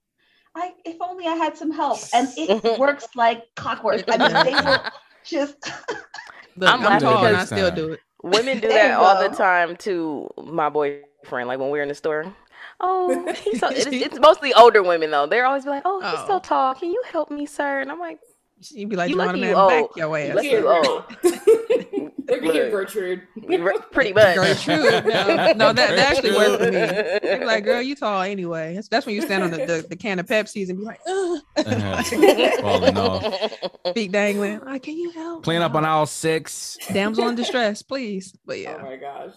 I, 0.58 0.72
if 0.86 0.96
only 1.02 1.26
I 1.26 1.34
had 1.34 1.56
some 1.56 1.70
help, 1.70 2.00
and 2.14 2.28
it 2.38 2.50
works 2.78 3.08
like 3.14 3.42
clockwork. 3.56 4.06
I 4.10 4.16
mean, 4.16 4.42
they 4.42 4.56
will 4.56 4.82
just 5.24 5.56
Look, 6.56 6.70
I'm 6.70 6.82
I'm, 6.86 6.98
tall 6.98 7.26
and 7.26 7.36
I 7.36 7.44
still 7.44 7.70
do 7.70 7.92
it. 7.92 8.00
Women 8.22 8.60
do 8.60 8.68
that 8.68 8.92
all 8.92 9.16
the 9.18 9.28
time 9.36 9.76
to 9.78 10.30
my 10.42 10.70
boyfriend. 10.70 11.48
Like 11.48 11.58
when 11.58 11.70
we're 11.70 11.82
in 11.82 11.88
the 11.88 11.94
store. 11.94 12.34
Oh, 12.80 13.28
he's 13.44 13.60
so, 13.60 13.68
it's, 13.68 13.86
it's 13.86 14.18
mostly 14.18 14.54
older 14.54 14.82
women 14.82 15.10
though. 15.10 15.26
They're 15.26 15.46
always 15.46 15.64
be 15.64 15.70
like, 15.70 15.82
"Oh, 15.84 16.00
he's 16.00 16.24
so 16.24 16.36
Oh. 16.36 16.40
tall. 16.40 16.74
Can 16.74 16.90
you 16.90 17.02
help 17.10 17.30
me, 17.30 17.46
sir?" 17.46 17.80
And 17.80 17.90
I'm 17.92 17.98
like, 18.00 18.18
You'd 18.70 18.88
be 18.88 18.96
like, 18.96 19.10
You 19.10 19.16
you 19.16 19.18
want 19.18 19.36
a 19.36 19.40
lucky 19.40 19.40
man 19.40 19.50
you 19.50 19.68
back 19.68 19.82
old. 19.82 19.90
your 19.96 20.18
"You 20.18 20.28
ass. 20.28 20.34
lucky 20.34 20.48
you 20.48 20.68
old." 20.68 21.04
Look 22.28 22.42
at 22.42 22.54
you, 22.56 22.62
Look. 22.64 22.70
Gertrude. 22.72 23.22
Pretty 23.92 24.12
much. 24.12 24.34
Gertrude, 24.34 25.04
no, 25.06 25.52
no, 25.52 25.72
that, 25.72 25.74
that 25.74 25.98
actually 25.98 26.32
worked 26.32 26.58
for 26.64 26.72
me. 26.72 26.78
They'd 27.30 27.38
be 27.38 27.44
like, 27.44 27.62
girl, 27.64 27.80
you 27.80 27.94
tall 27.94 28.22
anyway. 28.22 28.74
That's, 28.74 28.88
that's 28.88 29.06
when 29.06 29.14
you 29.14 29.22
stand 29.22 29.44
on 29.44 29.52
the, 29.52 29.58
the, 29.58 29.86
the 29.90 29.94
can 29.96 30.18
of 30.18 30.26
Pepsis 30.26 30.68
and 30.68 30.78
be 30.78 30.84
like, 30.84 30.98
Ugh. 31.06 31.38
Uh-huh. 31.58 32.60
Falling 32.62 32.98
off. 32.98 33.94
feet 33.94 34.10
dangling. 34.10 34.58
Like, 34.60 34.82
can 34.82 34.96
you 34.96 35.10
help? 35.12 35.44
Clean 35.44 35.62
up 35.62 35.74
on 35.76 35.84
all 35.84 36.04
six. 36.06 36.76
damsel 36.92 37.28
in 37.28 37.36
distress, 37.36 37.82
please. 37.82 38.36
But 38.44 38.58
yeah. 38.58 38.78
Oh 38.80 38.84
my 38.84 38.96
gosh. 38.96 39.30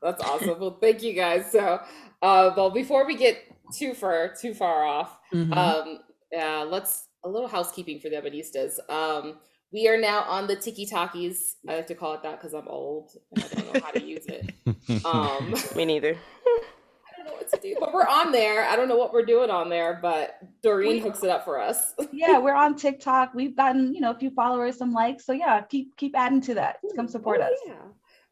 That's 0.00 0.22
awesome. 0.22 0.60
Well, 0.60 0.78
thank 0.80 1.02
you 1.02 1.14
guys. 1.14 1.50
So, 1.50 1.80
uh, 2.22 2.50
well, 2.56 2.70
before 2.70 3.06
we 3.06 3.16
get 3.16 3.42
too 3.76 3.92
far, 3.94 4.32
too 4.40 4.54
far 4.54 4.84
off, 4.84 5.18
Mhm. 5.34 5.56
um, 5.56 5.98
uh, 6.38 6.64
let's 6.66 7.08
a 7.26 7.28
little 7.28 7.48
housekeeping 7.48 7.98
for 8.00 8.08
the 8.08 8.16
Ebonistas. 8.16 8.78
Um, 8.88 9.38
We 9.72 9.88
are 9.88 10.00
now 10.00 10.20
on 10.22 10.46
the 10.46 10.54
Tiki 10.56 10.86
Talkies. 10.86 11.56
I 11.68 11.76
like 11.76 11.88
to 11.88 11.94
call 11.94 12.14
it 12.14 12.22
that 12.22 12.38
because 12.40 12.54
I'm 12.54 12.68
old 12.68 13.10
and 13.34 13.44
I 13.44 13.48
don't 13.60 13.74
know 13.74 13.80
how 13.80 13.90
to 13.90 14.02
use 14.02 14.24
it. 14.26 14.54
Um, 15.04 15.52
Me 15.74 15.84
neither. 15.84 16.16
I 16.46 17.16
don't 17.16 17.26
know 17.26 17.32
what 17.32 17.50
to 17.52 17.58
do, 17.60 17.76
but 17.80 17.92
we're 17.92 18.06
on 18.06 18.30
there. 18.30 18.64
I 18.64 18.76
don't 18.76 18.86
know 18.88 18.96
what 18.96 19.12
we're 19.12 19.24
doing 19.24 19.50
on 19.50 19.68
there, 19.68 19.98
but 20.00 20.38
Doreen 20.62 20.92
We- 20.92 20.98
hooks 21.00 21.24
it 21.24 21.30
up 21.30 21.44
for 21.44 21.60
us. 21.60 21.94
yeah, 22.12 22.38
we're 22.38 22.54
on 22.54 22.76
TikTok. 22.76 23.34
We've 23.34 23.56
gotten, 23.56 23.92
you 23.92 24.00
know, 24.00 24.12
a 24.12 24.18
few 24.18 24.30
followers, 24.30 24.78
some 24.78 24.92
likes. 24.92 25.26
So 25.26 25.32
yeah, 25.32 25.60
keep 25.62 25.96
keep 25.96 26.14
adding 26.16 26.40
to 26.42 26.54
that. 26.54 26.78
Come 26.94 27.08
support 27.08 27.40
Oh, 27.42 27.46
us. 27.46 27.58
Yeah. 27.66 27.74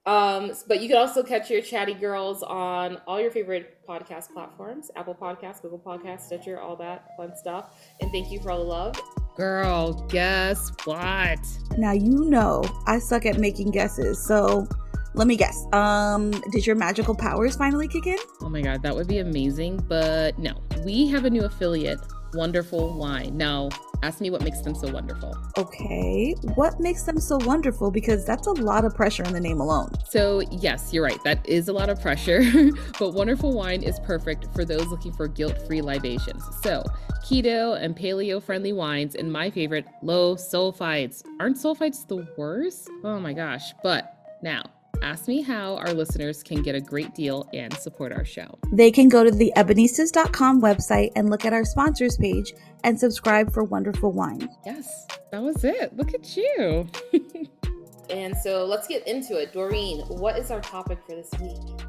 Um, 0.06 0.52
but 0.68 0.82
you 0.82 0.88
can 0.88 0.99
also 0.99 1.23
catch 1.23 1.50
your 1.50 1.62
chatty 1.62 1.94
girls 1.94 2.42
on 2.42 2.99
all 3.06 3.20
your 3.20 3.30
favorite 3.30 3.78
podcast 3.88 4.32
platforms 4.32 4.90
Apple 4.96 5.14
Podcasts, 5.14 5.62
Google 5.62 5.78
Podcasts, 5.78 6.23
Stitcher, 6.23 6.61
all 6.61 6.76
that 6.76 7.16
fun 7.16 7.34
stuff. 7.37 7.75
And 8.00 8.11
thank 8.12 8.30
you 8.30 8.40
for 8.40 8.50
all 8.50 8.58
the 8.58 8.64
love. 8.64 9.00
Girl, 9.37 9.94
guess 10.08 10.70
what? 10.84 11.38
Now 11.78 11.92
you 11.92 12.25
know 12.26 12.62
I 12.87 12.99
suck 12.99 13.25
at 13.26 13.38
making 13.38 13.70
guesses, 13.70 14.25
so 14.25 14.68
let 15.14 15.26
me 15.26 15.37
guess. 15.37 15.64
Um, 15.73 16.32
did 16.50 16.66
your 16.66 16.76
magical 16.76 17.14
powers 17.14 17.56
finally 17.56 17.88
kick 17.88 18.06
in? 18.06 18.18
Oh 18.42 18.49
my 18.49 18.61
God, 18.61 18.82
that 18.82 18.94
would 18.94 19.06
be 19.08 19.18
amazing. 19.18 19.78
But 19.88 20.38
no, 20.38 20.61
we 20.84 21.06
have 21.08 21.25
a 21.25 21.30
new 21.30 21.44
affiliate, 21.44 22.00
Wonderful 22.34 22.96
Wine. 22.98 23.36
Now, 23.36 23.70
ask 24.02 24.20
me 24.20 24.30
what 24.30 24.42
makes 24.42 24.60
them 24.60 24.74
so 24.74 24.90
wonderful. 24.90 25.36
Okay, 25.56 26.34
what 26.54 26.78
makes 26.80 27.02
them 27.04 27.18
so 27.18 27.38
wonderful? 27.38 27.90
Because 27.90 28.24
that's 28.24 28.46
a 28.46 28.52
lot 28.52 28.84
of 28.84 28.94
pressure 28.94 29.22
in 29.24 29.32
the 29.32 29.40
name 29.40 29.60
alone. 29.60 29.90
So, 30.08 30.40
yes, 30.50 30.92
you're 30.92 31.04
right. 31.04 31.22
That 31.24 31.46
is 31.48 31.68
a 31.68 31.72
lot 31.72 31.88
of 31.88 32.00
pressure. 32.00 32.42
but 32.98 33.14
Wonderful 33.14 33.52
Wine 33.52 33.82
is 33.82 33.98
perfect 34.00 34.46
for 34.54 34.64
those 34.64 34.86
looking 34.88 35.12
for 35.12 35.28
guilt 35.28 35.66
free 35.66 35.80
libations. 35.80 36.42
So, 36.62 36.84
keto 37.24 37.80
and 37.80 37.96
paleo 37.96 38.42
friendly 38.42 38.72
wines, 38.72 39.14
and 39.14 39.32
my 39.32 39.50
favorite, 39.50 39.86
low 40.02 40.36
sulfites. 40.36 41.22
Aren't 41.40 41.56
sulfites 41.56 42.06
the 42.06 42.26
worst? 42.36 42.90
Oh 43.02 43.18
my 43.18 43.32
gosh. 43.32 43.72
But 43.82 44.38
now, 44.42 44.64
ask 45.02 45.28
me 45.28 45.42
how 45.42 45.76
our 45.76 45.92
listeners 45.92 46.42
can 46.42 46.62
get 46.62 46.74
a 46.74 46.80
great 46.80 47.14
deal 47.14 47.48
and 47.52 47.72
support 47.74 48.12
our 48.12 48.24
show. 48.24 48.58
They 48.72 48.90
can 48.90 49.08
go 49.08 49.24
to 49.24 49.30
the 49.30 49.52
ebonistas.com 49.56 50.60
website 50.60 51.10
and 51.16 51.30
look 51.30 51.44
at 51.44 51.52
our 51.52 51.64
sponsors 51.64 52.16
page 52.16 52.52
and 52.84 52.98
subscribe 52.98 53.52
for 53.52 53.64
wonderful 53.64 54.12
wine. 54.12 54.48
Yes, 54.64 55.06
that 55.32 55.42
was 55.42 55.64
it. 55.64 55.96
Look 55.96 56.14
at 56.14 56.36
you. 56.36 56.88
and 58.10 58.36
so 58.36 58.64
let's 58.64 58.86
get 58.86 59.06
into 59.08 59.36
it. 59.38 59.52
Doreen, 59.52 60.00
what 60.08 60.38
is 60.38 60.50
our 60.50 60.60
topic 60.60 60.98
for 61.06 61.14
this 61.14 61.30
week? 61.40 61.80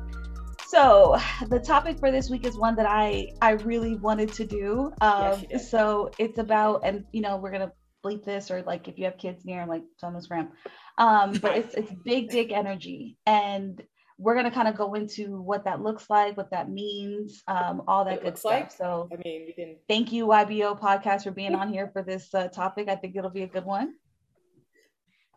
So 0.68 1.18
the 1.48 1.60
topic 1.60 2.00
for 2.00 2.12
this 2.12 2.30
week 2.30 2.46
is 2.46 2.58
one 2.58 2.76
that 2.76 2.88
I 2.88 3.28
I 3.42 3.52
really 3.52 3.96
wanted 3.96 4.34
to 4.34 4.46
do. 4.46 4.92
Um, 5.02 5.40
she 5.40 5.48
did. 5.48 5.62
so 5.62 6.12
it's 6.18 6.38
about, 6.38 6.82
and 6.84 7.06
you 7.12 7.22
know, 7.22 7.38
we're 7.38 7.52
gonna 7.52 7.72
bleep 8.04 8.24
this 8.24 8.52
or 8.52 8.62
like 8.64 8.88
if 8.88 8.98
you 8.98 9.06
have 9.06 9.18
kids 9.18 9.46
near, 9.46 9.66
like 9.66 9.84
tell 10.00 10.12
them 10.12 10.20
to 10.20 10.24
scram. 10.24 10.50
Um, 10.98 11.34
but 11.42 11.58
it's 11.58 11.74
it's 11.76 11.92
big 12.04 12.30
dick 12.30 12.52
energy, 12.52 13.18
and 13.26 13.82
we're 14.18 14.36
gonna 14.36 14.52
kind 14.52 14.68
of 14.70 14.76
go 14.78 14.94
into 14.94 15.42
what 15.42 15.66
that 15.66 15.82
looks 15.82 16.10
like, 16.10 16.38
what 16.38 16.52
that 16.52 16.70
means, 16.70 17.44
um, 17.48 17.82
all 17.88 18.06
that 18.06 18.14
it 18.16 18.20
good 18.22 18.26
looks 18.28 18.40
stuff. 18.40 18.52
like? 18.52 18.72
So 18.72 19.10
I 19.12 19.16
mean, 19.26 19.44
we 19.48 19.54
can. 19.54 19.76
thank 19.90 20.14
you 20.14 20.26
YBO 20.28 20.80
podcast 20.80 21.24
for 21.24 21.32
being 21.32 21.54
on 21.54 21.72
here 21.72 21.90
for 21.92 22.02
this 22.02 22.34
uh, 22.34 22.48
topic. 22.48 22.88
I 22.88 22.96
think 22.96 23.16
it'll 23.18 23.30
be 23.30 23.44
a 23.44 23.48
good 23.48 23.66
one. 23.66 23.96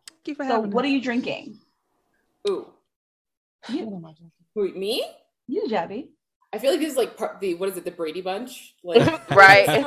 Thank 0.08 0.28
you 0.28 0.34
for 0.36 0.44
So 0.44 0.54
having 0.56 0.70
what 0.70 0.84
are 0.84 0.88
you 0.88 1.00
drinking? 1.00 1.58
Ooh, 2.48 2.72
You, 3.68 4.14
who, 4.54 4.72
me? 4.74 5.04
you 5.48 5.66
Jabby. 5.68 6.10
I 6.52 6.58
feel 6.58 6.70
like 6.70 6.80
this 6.80 6.92
is 6.92 6.96
like 6.96 7.16
part 7.16 7.40
the 7.40 7.54
what 7.56 7.68
is 7.68 7.76
it, 7.76 7.84
the 7.84 7.90
Brady 7.90 8.20
Bunch? 8.20 8.74
Like 8.84 9.28
Right. 9.30 9.68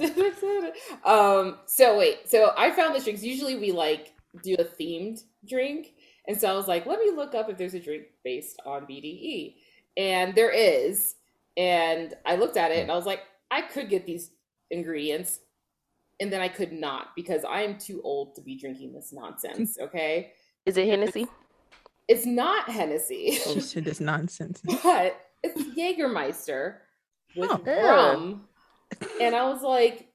um, 1.04 1.58
so 1.66 1.98
wait, 1.98 2.28
so 2.28 2.52
I 2.56 2.70
found 2.72 2.94
this 2.94 3.04
drink. 3.04 3.18
'cause 3.18 3.24
Usually 3.24 3.56
we 3.56 3.72
like 3.72 4.12
do 4.42 4.54
a 4.58 4.64
themed 4.64 5.22
drink. 5.48 5.94
And 6.28 6.38
so 6.40 6.48
I 6.48 6.54
was 6.54 6.68
like, 6.68 6.86
let 6.86 6.98
me 7.00 7.10
look 7.14 7.34
up 7.34 7.48
if 7.50 7.56
there's 7.58 7.74
a 7.74 7.80
drink 7.80 8.04
based 8.24 8.60
on 8.64 8.82
BDE. 8.82 9.56
And 9.96 10.34
there 10.34 10.50
is. 10.50 11.16
And 11.56 12.14
I 12.24 12.36
looked 12.36 12.56
at 12.56 12.70
it 12.70 12.78
and 12.80 12.90
I 12.90 12.94
was 12.94 13.06
like, 13.06 13.20
I 13.50 13.62
could 13.62 13.88
get 13.88 14.06
these 14.06 14.30
ingredients. 14.70 15.40
And 16.20 16.32
then 16.32 16.40
I 16.40 16.48
could 16.48 16.72
not 16.72 17.08
because 17.16 17.44
I 17.44 17.62
am 17.62 17.78
too 17.78 18.00
old 18.04 18.34
to 18.36 18.42
be 18.42 18.56
drinking 18.56 18.92
this 18.92 19.12
nonsense. 19.12 19.78
Okay. 19.82 20.32
Is 20.66 20.76
it 20.76 20.86
Hennessy? 20.86 21.26
It's 22.06 22.26
not 22.26 22.68
Hennessy. 22.68 23.30
This 23.30 23.44
oh, 23.46 23.60
shit 23.74 23.86
is 23.86 24.00
nonsense. 24.00 24.60
but 24.82 25.18
it's 25.42 25.62
Jägermeister 25.76 26.76
with 27.36 27.50
Oh. 27.50 27.62
rum. 27.64 28.46
And 29.20 29.34
I 29.36 29.48
was 29.48 29.62
like, 29.62 30.08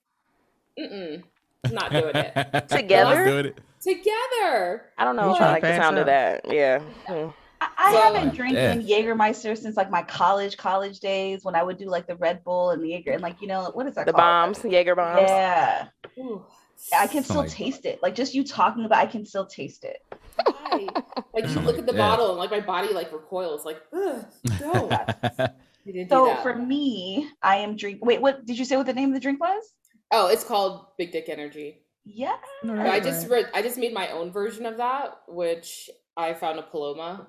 mm-mm, 0.77 1.23
not 1.71 1.91
doing 1.93 2.11
it. 2.13 2.67
Together? 2.69 3.53
Let's 3.85 3.99
do 3.99 4.01
it. 4.01 4.03
Together. 4.03 4.81
I 4.97 5.03
don't 5.03 5.15
know 5.15 5.29
You 5.29 5.35
I 5.35 5.51
like 5.51 5.61
the 5.61 5.67
pass 5.67 5.81
sound 5.81 5.97
of 5.97 6.05
that. 6.07 6.41
Yeah. 6.51 6.79
Hmm. 7.07 7.29
I, 7.61 7.67
I 7.77 7.91
So- 7.93 8.01
haven't 8.01 8.35
drinking 8.35 8.81
Yeah. 8.81 8.99
Jägermeister 9.01 9.57
since 9.57 9.77
like 9.77 9.89
my 9.89 10.03
college 10.03 10.57
college 10.57 10.99
days 10.99 11.43
when 11.43 11.55
I 11.55 11.63
would 11.63 11.77
do 11.77 11.85
like 11.85 12.05
the 12.07 12.15
Red 12.17 12.43
Bull 12.43 12.71
and 12.71 12.83
the 12.83 12.89
Jaeger 12.89 13.11
and 13.13 13.21
like 13.21 13.41
you 13.41 13.47
know 13.47 13.71
what 13.73 13.87
is 13.87 13.95
that 13.95 14.05
The 14.05 14.11
called? 14.11 14.21
bombs, 14.55 14.63
Jaeger 14.63 14.95
bombs. 14.95 15.21
Yeah, 15.21 15.87
Ooh, 16.19 16.43
I 16.97 17.07
can 17.07 17.23
still 17.23 17.35
Something 17.37 17.49
like- 17.49 17.51
taste 17.51 17.85
it. 17.85 17.99
Like 18.03 18.13
just 18.15 18.33
you 18.35 18.43
talking 18.43 18.83
about, 18.85 18.99
I 18.99 19.05
can 19.05 19.25
still 19.25 19.45
taste 19.45 19.85
it. 19.85 20.03
why? 20.45 20.87
Like 21.33 21.47
you 21.49 21.59
look 21.61 21.77
at 21.77 21.85
the 21.85 21.93
Yeah. 21.93 21.97
bottle 22.09 22.29
and 22.31 22.37
like 22.39 22.51
my 22.51 22.59
body 22.59 22.93
like 22.93 23.11
recoils. 23.13 23.63
Like, 23.65 23.81
ugh, 23.93 24.25
no, 24.59 24.89
you 25.85 25.93
didn't 25.93 26.09
do 26.09 26.15
So 26.15 26.35
for 26.43 26.55
me, 26.55 27.29
I 27.41 27.57
am 27.57 27.77
drink. 27.77 28.03
Wait, 28.03 28.21
what 28.21 28.45
did 28.45 28.57
you 28.59 28.65
say? 28.65 28.75
What 28.75 28.85
the 28.85 28.93
name 28.93 29.09
of 29.09 29.13
the 29.13 29.19
drink 29.21 29.39
was? 29.39 29.63
oh, 30.11 30.27
it's 30.27 30.43
called 30.43 30.87
Big 30.97 31.11
Dick 31.11 31.29
Energy. 31.29 31.81
Yeah. 32.05 32.37
No, 32.63 32.79
I 32.79 32.99
just 32.99 33.27
read, 33.29 33.49
I 33.53 33.61
just 33.61 33.77
made 33.77 33.93
my 33.93 34.09
own 34.09 34.31
version 34.31 34.65
of 34.65 34.77
that, 34.77 35.21
which 35.27 35.89
I 36.15 36.33
found 36.33 36.59
a 36.59 36.63
Paloma, 36.63 37.27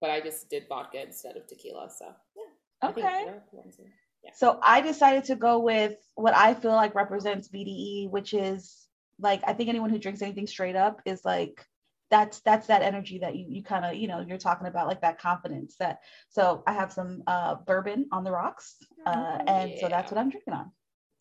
but 0.00 0.10
I 0.10 0.20
just 0.20 0.50
did 0.50 0.64
vodka 0.68 1.02
instead 1.02 1.36
of 1.36 1.46
tequila. 1.46 1.88
So 1.90 2.06
yeah, 2.36 2.88
Okay. 2.90 3.00
there 3.00 3.34
are 3.34 3.42
ones 3.52 3.78
in- 3.78 3.90
Yeah. 4.22 4.30
So 4.34 4.60
I 4.62 4.80
decided 4.80 5.24
to 5.24 5.36
go 5.36 5.58
with 5.58 5.96
what 6.14 6.34
I 6.36 6.54
feel 6.54 6.72
like 6.72 6.94
represents 6.94 7.48
BDE, 7.48 8.08
which 8.10 8.34
is 8.34 8.86
like 9.18 9.40
I 9.46 9.52
think 9.52 9.68
anyone 9.68 9.90
who 9.90 9.98
drinks 9.98 10.22
anything 10.22 10.46
straight 10.46 10.76
up 10.76 11.00
is 11.04 11.24
like 11.24 11.66
that's 12.10 12.40
that's 12.40 12.66
that 12.66 12.82
energy 12.82 13.18
that 13.18 13.34
you 13.36 13.46
you 13.48 13.62
kind 13.62 13.84
of 13.84 13.94
you 13.94 14.06
know 14.06 14.20
you're 14.20 14.38
talking 14.38 14.66
about 14.66 14.86
like 14.86 15.00
that 15.00 15.18
confidence 15.18 15.76
that 15.78 16.00
so 16.28 16.62
I 16.66 16.72
have 16.74 16.92
some 16.92 17.22
uh 17.26 17.54
bourbon 17.66 18.06
on 18.12 18.22
the 18.22 18.30
rocks 18.30 18.76
uh 19.06 19.38
Oh, 19.40 19.44
and 19.46 19.78
so 19.80 19.88
that's 19.88 20.10
what 20.12 20.18
I'm 20.20 20.28
drinking 20.30 20.54
on. 20.54 20.70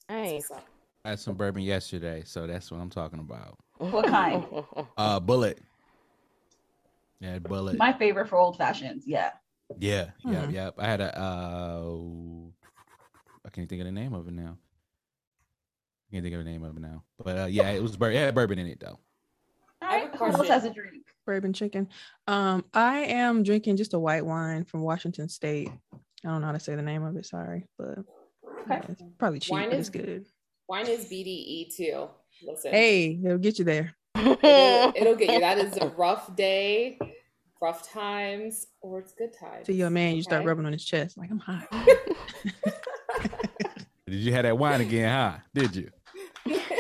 Nice. 0.10 0.52
So- 1.04 1.08
I 1.08 1.10
had 1.12 1.20
some 1.20 1.36
bourbon 1.36 1.64
yesterday, 1.64 2.24
so 2.26 2.46
that's 2.48 2.72
what 2.72 2.80
I'm 2.80 2.90
talking 2.90 3.20
about. 3.20 3.58
What 3.78 4.06
kind? 4.06 4.46
Uh, 4.98 5.20
Bulleit. 5.20 5.58
Yeah, 7.20 7.40
Bulleit. 7.40 7.78
My 7.78 7.94
favorite 7.94 8.28
for 8.30 8.38
old 8.38 8.58
fashions. 8.58 9.04
Yeah. 9.08 9.32
yeah, 9.80 10.12
yeah, 10.26 10.46
Mhm. 10.46 10.54
yeah. 10.54 10.70
I 10.78 10.86
had 10.86 11.02
a. 11.02 11.20
Uh, 11.20 12.50
I 13.46 13.50
can't 13.50 13.68
think 13.70 13.82
of 13.82 13.86
the 13.86 13.92
name 13.92 14.14
of 14.14 14.28
it 14.28 14.34
now. 14.34 14.58
I 16.10 16.12
can't 16.12 16.24
think 16.24 16.36
of 16.36 16.44
the 16.44 16.50
name 16.50 16.64
of 16.64 16.76
it 16.78 16.82
now. 16.82 17.04
But 17.24 17.38
uh, 17.40 17.46
yeah, 17.46 17.70
it 17.70 17.82
was 17.82 17.96
bur- 17.98 18.12
it 18.12 18.18
had 18.18 18.36
bourbon 18.36 18.60
in 18.60 18.68
it 18.68 18.80
though. 18.80 19.00
All 19.82 19.90
I 19.90 19.98
have 19.98 20.14
Who 20.14 20.26
else 20.26 20.48
has 20.50 20.66
a 20.66 20.70
drink? 20.70 21.06
bourbon 21.26 21.54
chicken. 21.54 21.88
Um, 22.28 22.66
I 22.74 23.00
am 23.06 23.42
drinking 23.44 23.78
just 23.78 23.94
a 23.96 24.00
white 24.00 24.26
wine 24.26 24.66
from 24.66 24.82
Washington 24.82 25.30
State. 25.30 25.70
I 25.94 26.28
don't 26.28 26.42
know 26.42 26.48
how 26.48 26.54
to 26.54 26.60
say 26.60 26.76
the 26.76 26.82
name 26.84 27.04
of 27.04 27.16
it. 27.18 27.26
Sorry, 27.26 27.66
but 27.80 28.00
yeah, 28.70 28.84
it's 28.90 29.02
probably 29.18 29.40
cheap, 29.40 29.54
Wine 29.54 29.70
but 29.70 29.80
is- 29.80 29.88
it's 29.88 29.90
good. 29.90 30.26
Wine 30.68 30.88
is 30.88 31.06
BDE 31.06 31.76
too. 31.76 32.08
Listen, 32.44 32.72
Hey, 32.72 33.20
it'll 33.24 33.38
get 33.38 33.60
you 33.60 33.66
there. 33.66 33.94
it'll, 34.16 34.94
it'll 34.96 35.16
get 35.16 35.32
you. 35.32 35.40
That 35.42 35.58
is 35.58 35.78
a 35.78 35.88
rough 35.90 36.36
day, 36.36 36.98
rough 37.62 37.90
times, 37.92 38.68
or 38.82 39.00
it's 39.00 39.14
good 39.14 39.32
times. 39.38 39.66
To 39.68 39.74
your 39.74 39.90
man, 39.90 40.16
you 40.16 40.24
start 40.24 40.46
rubbing 40.46 40.66
on 40.66 40.74
his 40.74 40.84
chest 40.86 41.18
like 41.18 41.30
I'm 41.32 41.40
hot. 41.40 41.68
Did 44.08 44.20
you 44.20 44.34
have 44.34 44.44
that 44.44 44.58
wine 44.58 44.82
again, 44.82 45.10
huh? 45.10 45.38
Did 45.54 45.76
you? 45.76 45.90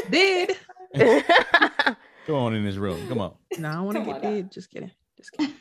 Did 0.09 0.57
Go 2.27 2.35
on 2.35 2.53
in 2.53 2.65
this 2.65 2.75
room. 2.75 3.07
Come 3.07 3.21
on. 3.21 3.33
no, 3.57 3.69
I 3.69 3.79
want 3.81 3.97
to 3.97 4.03
get 4.03 4.15
on 4.15 4.21
did. 4.21 4.51
Just 4.51 4.69
kidding. 4.69 4.91
Just 5.17 5.31
kidding. 5.31 5.53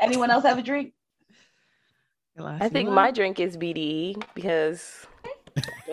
Anyone 0.00 0.30
else 0.30 0.44
have 0.44 0.58
a 0.58 0.62
drink? 0.62 0.92
I 2.40 2.68
think 2.68 2.88
my 2.88 3.10
drink 3.10 3.40
is 3.40 3.56
BDE 3.56 4.22
because 4.34 5.06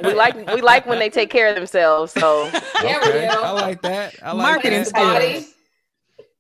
we 0.04 0.14
like 0.14 0.36
we 0.54 0.62
like 0.62 0.86
when 0.86 1.00
they 1.00 1.10
take 1.10 1.30
care 1.30 1.48
of 1.48 1.56
themselves. 1.56 2.12
So 2.12 2.46
Yeah, 2.84 3.00
we 3.04 3.10
Okay, 3.10 3.28
do. 3.32 3.40
I 3.40 3.52
like 3.52 3.82
that. 3.82 4.16
I 4.22 4.32
like 4.34 4.44
Marketing 4.44 4.84
that. 4.84 4.94
Body. 4.94 5.48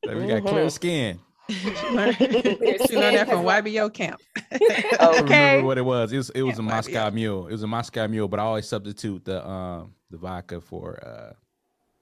Like, 0.05 0.17
we 0.17 0.27
got 0.27 0.44
clear 0.46 0.65
Mhm. 0.65 0.72
skin. 0.72 1.20
you 1.48 3.00
learned 3.00 3.17
that 3.17 3.27
from 3.27 3.44
YBO 3.44 3.94
camp. 3.94 4.20
I 4.51 4.58
don't 5.00 5.24
okay. 5.24 5.24
remember 5.24 5.65
what 5.67 5.77
it 5.77 5.86
was. 5.86 6.12
It 6.12 6.17
was 6.17 6.29
it 6.32 6.41
was 6.41 6.55
Yeah, 6.58 6.60
a 6.60 6.63
Moscow 6.63 7.08
it. 7.08 7.13
Mule. 7.13 7.48
It 7.48 7.51
was 7.51 7.63
a 7.63 7.67
Moscow 7.67 8.08
Mule, 8.08 8.27
but 8.27 8.39
I 8.39 8.44
always 8.44 8.67
substitute 8.67 9.25
the 9.25 9.48
um 9.48 9.94
the 10.10 10.17
vodka 10.17 10.62
for 10.62 11.00
uh 11.05 11.34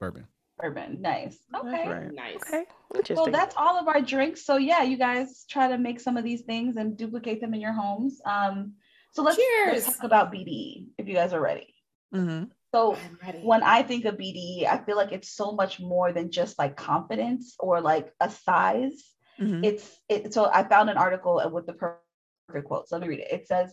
bourbon. 0.00 0.26
Bourbon. 0.58 0.98
Nice. 1.00 1.38
Okay. 1.54 1.88
Right. 1.88 2.12
Nice. 2.12 2.36
Okay. 2.36 2.64
Well, 3.10 3.26
that's 3.26 3.56
all 3.56 3.76
of 3.78 3.88
our 3.88 4.00
drinks. 4.00 4.44
So 4.44 4.56
yeah, 4.56 4.82
you 4.82 4.96
guys 4.96 5.44
try 5.48 5.68
to 5.68 5.76
make 5.78 5.98
some 6.00 6.16
of 6.16 6.24
these 6.24 6.42
things 6.42 6.76
and 6.76 6.96
duplicate 6.96 7.40
them 7.40 7.54
in 7.54 7.60
your 7.60 7.72
homes. 7.72 8.20
Um, 8.24 8.74
so 9.14 9.22
let's, 9.22 9.38
let's 9.66 9.86
talk 9.86 10.04
about 10.04 10.32
BDE 10.32 10.88
if 10.98 11.08
you 11.08 11.14
guys 11.14 11.32
are 11.32 11.40
ready. 11.40 11.74
hmm 12.12 12.44
So 12.74 12.96
ready. 13.24 13.38
when 13.42 13.62
I 13.62 13.82
think 13.82 14.04
of 14.04 14.16
BDE, 14.16 14.66
I 14.66 14.78
feel 14.84 14.96
like 14.96 15.12
it's 15.12 15.30
so 15.30 15.52
much 15.52 15.80
more 15.80 16.12
than 16.12 16.30
just 16.30 16.58
like 16.58 16.76
confidence 16.76 17.54
or 17.58 17.80
like 17.80 18.12
a 18.20 18.28
size. 18.30 19.14
Mhm. 19.40 19.64
It's 19.64 19.86
it. 20.08 20.34
So 20.34 20.50
I 20.52 20.64
found 20.64 20.90
an 20.90 20.96
article 20.96 21.40
with 21.52 21.66
the 21.66 21.74
perfect 21.74 22.66
quote. 22.66 22.88
So 22.88 22.96
let 22.96 23.02
me 23.02 23.08
read 23.08 23.20
it. 23.20 23.32
It 23.32 23.46
says, 23.46 23.72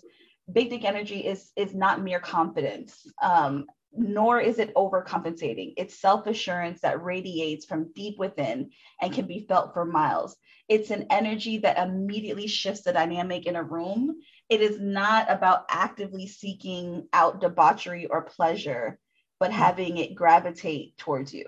"Big 0.51 0.69
dick 0.69 0.83
energy 0.85 1.25
is 1.25 1.51
is 1.55 1.73
not 1.73 2.01
mere 2.01 2.19
confidence, 2.19 3.05
um, 3.21 3.65
nor 3.93 4.39
is 4.39 4.57
it 4.59 4.73
overcompensating. 4.75 5.73
It's 5.77 5.99
self 5.99 6.25
assurance 6.27 6.81
that 6.81 7.03
radiates 7.03 7.65
from 7.65 7.91
deep 7.93 8.17
within 8.17 8.71
and 9.01 9.13
can 9.13 9.27
be 9.27 9.45
felt 9.47 9.73
for 9.73 9.85
miles. 9.85 10.35
It's 10.69 10.91
an 10.91 11.05
energy 11.09 11.57
that 11.59 11.77
immediately 11.77 12.47
shifts 12.47 12.83
the 12.83 12.93
dynamic 12.93 13.45
in 13.45 13.55
a 13.55 13.63
room. 13.63 14.21
It 14.51 14.61
is 14.61 14.81
not 14.81 15.31
about 15.31 15.63
actively 15.69 16.27
seeking 16.27 17.07
out 17.13 17.39
debauchery 17.39 18.05
or 18.07 18.21
pleasure, 18.23 18.99
but 19.39 19.51
having 19.51 19.97
it 19.97 20.13
gravitate 20.13 20.97
towards 20.97 21.33
you." 21.33 21.45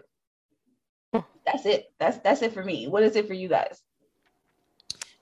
That's 1.46 1.66
it. 1.66 1.92
That's 2.00 2.18
that's 2.20 2.42
it 2.42 2.54
for 2.54 2.64
me. 2.64 2.88
What 2.88 3.04
is 3.04 3.18
it 3.18 3.28
for 3.28 3.34
you 3.34 3.50
guys? 3.50 3.82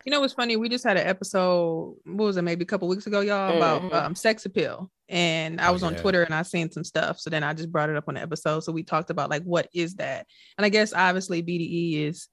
You 0.05 0.11
know 0.11 0.19
what's 0.19 0.33
funny? 0.33 0.55
We 0.57 0.69
just 0.69 0.83
had 0.83 0.97
an 0.97 1.07
episode. 1.07 1.97
What 2.05 2.25
was 2.25 2.38
it? 2.38 2.43
Maybe 2.43 2.63
a 2.63 2.67
couple 2.67 2.88
weeks 2.88 3.07
ago, 3.07 3.21
y'all, 3.21 3.55
about 3.57 3.81
Mhm. 3.81 3.93
um, 3.93 4.15
sex 4.15 4.45
appeal. 4.45 4.91
And 5.09 5.59
I 5.59 5.69
Oh, 5.69 5.73
was 5.73 5.83
on. 5.83 5.95
Twitter 5.95 6.23
and 6.23 6.33
I 6.33 6.41
seen 6.43 6.71
some 6.71 6.83
stuff. 6.83 7.19
So 7.19 7.29
then 7.31 7.43
I 7.43 7.53
just 7.53 7.71
brought 7.71 7.89
it 7.89 7.95
up 7.97 8.05
on 8.07 8.13
the 8.15 8.21
episode. 8.21 8.61
So 8.61 8.71
we 8.71 8.83
talked 8.83 9.09
about 9.09 9.29
like 9.31 9.43
what 9.43 9.67
is 9.73 9.95
that? 9.95 10.27
And 10.57 10.65
I 10.65 10.69
guess 10.69 10.93
obviously 10.93 11.41
BDE 11.41 12.03
is 12.05 12.27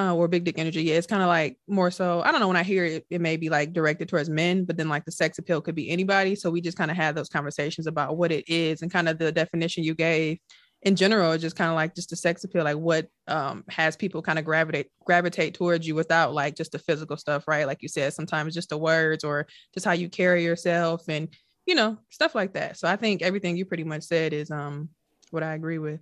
uh 0.00 0.14
or 0.14 0.28
big 0.28 0.44
dick 0.44 0.58
energy. 0.58 0.82
Yeah, 0.82 0.94
it's 0.94 1.06
kind 1.06 1.22
of 1.22 1.28
like 1.28 1.58
more 1.68 1.90
so. 1.90 2.22
I 2.22 2.30
don't 2.30 2.40
know. 2.40 2.48
When 2.48 2.56
I 2.56 2.62
hear 2.62 2.84
it, 2.84 3.06
it 3.10 3.20
may 3.20 3.36
be 3.36 3.50
like 3.50 3.72
directed 3.72 4.08
towards 4.08 4.30
men, 4.30 4.64
but 4.64 4.76
then 4.76 4.88
like 4.88 5.04
the 5.04 5.12
sex 5.12 5.38
appeal 5.38 5.60
could 5.60 5.74
be 5.74 5.90
anybody. 5.90 6.34
So 6.34 6.50
we 6.50 6.60
just 6.60 6.78
kind 6.78 6.90
of 6.90 6.96
had 6.96 7.14
those 7.14 7.28
conversations 7.28 7.86
about 7.86 8.16
what 8.16 8.32
it 8.32 8.48
is 8.48 8.82
and 8.82 8.90
kind 8.90 9.08
of 9.08 9.18
the 9.18 9.30
definition 9.30 9.84
you 9.84 9.94
gave 9.94 10.38
in 10.82 10.96
general 10.96 11.36
just 11.36 11.56
kind 11.56 11.68
of 11.68 11.76
like 11.76 11.94
just 11.94 12.08
the 12.08 12.16
sex 12.16 12.42
appeal 12.42 12.64
like 12.64 12.76
what 12.76 13.06
um 13.26 13.62
has 13.68 13.96
people 13.96 14.22
kind 14.22 14.38
of 14.38 14.46
gravitate 14.46 14.86
gravitate 15.04 15.52
towards 15.52 15.86
you 15.86 15.94
without 15.94 16.32
like 16.32 16.56
just 16.56 16.72
the 16.72 16.78
physical 16.78 17.18
stuff 17.18 17.46
right 17.46 17.66
like 17.66 17.82
you 17.82 17.88
said 17.88 18.14
sometimes 18.14 18.54
just 18.54 18.70
the 18.70 18.78
words 18.78 19.22
or 19.22 19.46
just 19.74 19.84
how 19.84 19.92
you 19.92 20.08
carry 20.08 20.42
yourself 20.42 21.02
and 21.08 21.28
you 21.66 21.74
know 21.74 21.98
stuff 22.08 22.34
like 22.34 22.54
that 22.54 22.78
so 22.78 22.88
i 22.88 22.96
think 22.96 23.20
everything 23.20 23.58
you 23.58 23.66
pretty 23.66 23.84
much 23.84 24.04
said 24.04 24.32
is 24.32 24.50
um 24.50 24.88
what 25.30 25.42
i 25.42 25.52
agree 25.52 25.78
with 25.78 26.00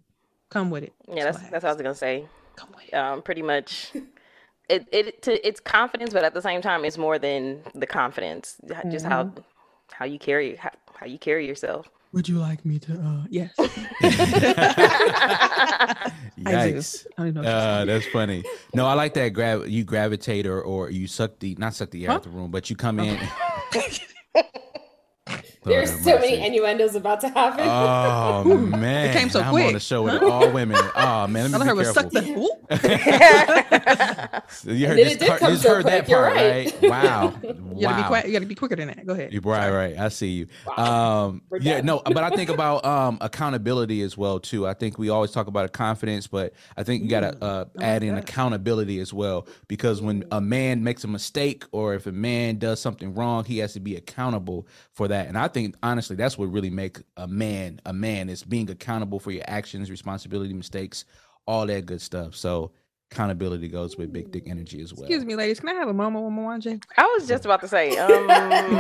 come 0.49 0.71
with 0.71 0.85
it 0.85 0.93
Yeah, 1.13 1.25
that's 1.25 1.39
that's 1.51 1.65
what 1.65 1.65
I 1.65 1.73
was 1.73 1.83
gonna 1.83 1.95
say. 1.95 2.27
Come 2.59 2.71
with 2.75 2.89
it 2.89 2.95
Um, 2.95 3.23
pretty 3.23 3.43
much. 3.43 3.93
It 4.69 4.87
it 4.93 5.23
to, 5.23 5.47
it's 5.49 5.61
confidence, 5.61 6.13
but 6.13 6.25
at 6.25 6.35
the 6.35 6.43
same 6.43 6.61
time, 6.61 6.85
it's 6.85 6.99
more 6.99 7.19
than 7.19 7.63
the 7.75 7.87
confidence. 7.87 8.57
Just 8.91 9.07
how 9.07 9.33
how 9.93 10.05
you 10.05 10.19
carry 10.19 10.57
how, 10.57 10.71
how 10.95 11.07
you 11.07 11.19
carry 11.19 11.47
yourself. 11.47 11.89
would 12.13 12.27
you 12.29 12.39
like 12.49 12.65
me 12.65 12.79
to 12.79 12.93
uh 13.09 13.25
yes 13.29 13.53
Yikes. 16.39 17.07
I 17.19 17.23
don't 17.31 17.35
know 17.35 17.43
Uh, 17.43 17.85
that's 17.85 18.07
funny. 18.07 18.45
No, 18.75 18.87
I 18.87 18.95
like 18.95 19.15
that. 19.15 19.31
Grab 19.31 19.67
you 19.67 19.85
gravitate 19.85 20.47
or 20.47 20.61
or 20.63 20.91
you 20.91 21.07
suck 21.07 21.39
the 21.41 21.55
not 21.59 21.75
suck 21.75 21.91
the 21.91 22.05
air 22.05 22.11
Huh? 22.11 22.17
out 22.17 22.23
the 22.25 22.31
room, 22.31 22.51
but 22.51 22.71
you 22.71 22.77
come 22.77 22.99
in. 23.01 23.19
There's 25.69 25.91
Lord 25.93 26.05
so 26.05 26.11
have 26.13 26.21
many 26.21 26.39
mercy. 26.39 26.47
innuendos 26.47 26.95
about 26.95 27.21
to 27.23 27.29
happen. 27.29 27.65
Oh 27.67 28.45
man, 28.57 29.11
it 29.11 29.13
came 29.13 29.31
so 29.31 29.43
quick. 29.45 29.47
I'm 29.47 29.55
on 29.55 29.73
the 29.75 29.81
quick. 29.81 29.83
show 29.83 30.03
with 30.03 30.21
Huh? 30.21 30.31
all 30.31 30.51
women. 30.53 30.77
Oh 30.95 31.27
man, 31.27 31.51
let 31.53 31.61
me 31.61 31.67
heard 31.67 31.75
be 31.79 31.79
was 31.79 31.93
suck 31.93 32.11
careful. 32.11 32.35
the 32.71 32.71
Ooh. 34.67 34.75
you 34.75 34.87
heard 34.87 34.97
this 34.99 35.17
part, 35.29 35.43
you 35.43 35.57
so 35.57 35.75
heard 35.77 35.87
that 35.87 36.05
quick, 36.05 36.09
you're 36.09 36.23
part, 36.23 36.35
right. 36.37 36.73
right? 36.83 36.91
Wow, 36.91 37.35
you 37.43 37.53
gotta 37.83 38.03
be 38.03 38.09
wow. 38.11 38.23
you 38.25 38.33
gotta 38.33 38.47
be 38.47 38.55
quicker 38.55 38.77
than 38.77 38.89
that 38.89 39.07
go 39.07 39.13
ahead 39.15 39.33
You 39.33 39.41
right, 39.41 39.71
right. 39.71 39.99
I 39.99 40.09
see 40.09 40.29
you. 40.29 40.47
Wow. 40.67 41.25
Um, 41.29 41.43
yeah, 41.61 41.81
no, 41.81 42.01
but 42.05 42.19
I 42.19 42.31
think 42.31 42.51
about 42.51 42.85
um 42.85 43.19
accountability 43.21 44.03
as 44.03 44.17
well 44.17 44.39
too. 44.41 44.67
I 44.67 44.75
think 44.75 44.99
we 44.99 45.09
always 45.11 45.31
talk 45.31 45.47
about 45.47 45.73
confidence, 45.73 46.27
but 46.27 46.53
I 46.77 46.83
think 46.83 47.03
you 47.03 47.09
gotta 47.09 47.37
uh, 47.43 47.65
I 47.79 47.85
add 47.85 48.03
in 48.03 48.15
that. 48.15 48.25
accountability 48.25 49.01
as 49.01 49.13
well 49.13 49.47
because 49.69 50.01
when 50.01 50.25
a 50.33 50.41
man 50.41 50.83
makes 50.85 51.05
a 51.05 51.09
mistake 51.09 51.65
or 51.73 51.95
if 51.95 52.07
a 52.07 52.13
man 52.13 52.59
does 52.59 52.81
something 52.81 53.15
wrong, 53.15 53.45
he 53.45 53.59
has 53.59 53.73
to 53.75 53.81
be 53.81 53.97
accountable 53.97 54.67
for 54.93 55.09
that. 55.09 55.29
And 55.29 55.37
I 55.39 55.49
think 55.49 55.58
honestly, 55.83 56.17
that's 56.17 56.39
what 56.39 56.53
really 56.53 56.71
make 56.71 56.99
a 57.17 57.27
man 57.27 57.81
a 57.87 57.93
man 57.93 58.29
is 58.29 58.43
being 58.45 58.71
accountable 58.71 59.19
for 59.21 59.31
your 59.31 59.45
actions, 59.47 59.91
responsibility, 59.91 60.55
mistakes, 60.55 61.05
all 61.47 61.67
that 61.67 61.87
good 61.87 62.01
stuff. 62.01 62.35
So 62.35 62.73
accountability 63.11 63.69
goes 63.69 63.97
with 63.97 64.13
big 64.13 64.31
dick 64.31 64.45
energy 64.47 64.83
as 64.83 64.93
well. 64.93 65.05
excuse 65.05 65.25
me 65.25 65.35
ladies 65.35 65.61
can 65.61 65.69
i 65.71 65.73
have 65.73 65.89
a 65.89 65.95
moment 65.95 66.25
with 66.25 66.33
my 66.35 66.59
jay 66.59 66.79
I 66.97 67.03
was 67.19 67.27
just 67.27 67.45
about 67.45 67.61
to 67.63 67.69
say. 67.69 67.97
Um, 67.97 68.27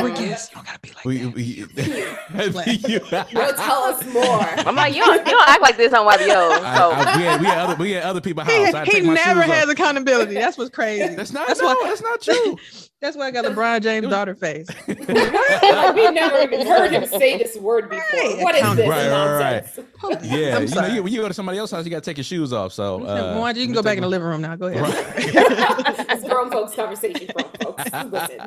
we're 0.02 0.14
guests 0.14 0.50
you 0.50 0.56
don't 0.56 0.66
gotta 0.66 0.78
be 0.80 0.90
like 0.92 1.04
We, 1.04 1.18
that. 1.18 1.34
we, 1.34 2.98
no, 3.32 3.52
tell 3.52 3.82
us 3.84 4.04
more. 4.12 4.40
I'm 4.68 4.74
like, 4.74 4.94
you 4.94 5.04
don't, 5.04 5.18
you 5.26 5.32
don't 5.32 5.48
act 5.48 5.62
like 5.62 5.76
this 5.76 5.92
on 5.92 6.06
YBO. 6.06 6.18
So 6.28 6.90
I, 6.90 7.16
we, 7.16 7.22
had, 7.22 7.40
we, 7.40 7.46
had 7.46 7.58
other, 7.58 7.76
we 7.76 7.90
had 7.92 8.02
other 8.04 8.20
people 8.20 8.42
house. 8.44 8.86
He, 8.88 9.00
he 9.00 9.08
never 9.08 9.42
shoes 9.42 9.50
has 9.52 9.64
off. 9.64 9.70
accountability. 9.70 10.34
That's 10.34 10.58
what's 10.58 10.70
crazy. 10.70 11.14
That's 11.16 11.32
not. 11.32 11.46
That's 11.48 11.60
no, 11.60 11.66
why- 11.68 11.82
that's 11.88 12.02
not 12.02 12.20
true. 12.20 12.56
That's 13.00 13.16
why 13.16 13.28
I 13.28 13.30
got 13.30 13.44
LeBron 13.44 13.80
James' 13.82 14.08
daughter 14.08 14.34
face. 14.34 14.66
we've 14.88 14.98
never 15.08 16.40
even 16.40 16.66
heard 16.66 16.90
him 16.90 17.06
say 17.06 17.38
this 17.38 17.56
word 17.56 17.88
before. 17.88 18.02
Right, 18.12 18.42
What 18.42 18.54
is 18.56 18.60
account- 18.60 18.76
this 18.78 18.88
Right, 18.88 19.08
right, 19.08 19.64
nonsense? 20.02 20.24
Yeah, 20.24 20.58
you 20.58 20.74
know, 20.74 20.86
you, 20.94 21.02
when 21.04 21.12
you 21.12 21.20
go 21.20 21.28
to 21.28 21.34
somebody 21.34 21.58
else's 21.58 21.76
house, 21.76 21.84
you 21.84 21.90
got 21.92 22.02
to 22.02 22.10
take 22.10 22.16
your 22.16 22.24
shoes 22.24 22.52
off. 22.52 22.72
So, 22.72 23.04
uh, 23.04 23.36
Mwanja, 23.36 23.56
you 23.58 23.66
can 23.66 23.74
go 23.74 23.82
back 23.82 23.98
in 23.98 24.02
the 24.02 24.08
living 24.18 24.28
room 24.28 24.42
now. 24.42 24.56
Go 24.56 24.66
ahead. 24.66 24.82
Right. 24.82 25.14
it's 26.10 26.24
grown 26.24 26.50
folks 26.50 26.74
conversation, 26.74 27.28
grown 27.34 27.50
folks. 27.62 27.84
Listen. 28.10 28.38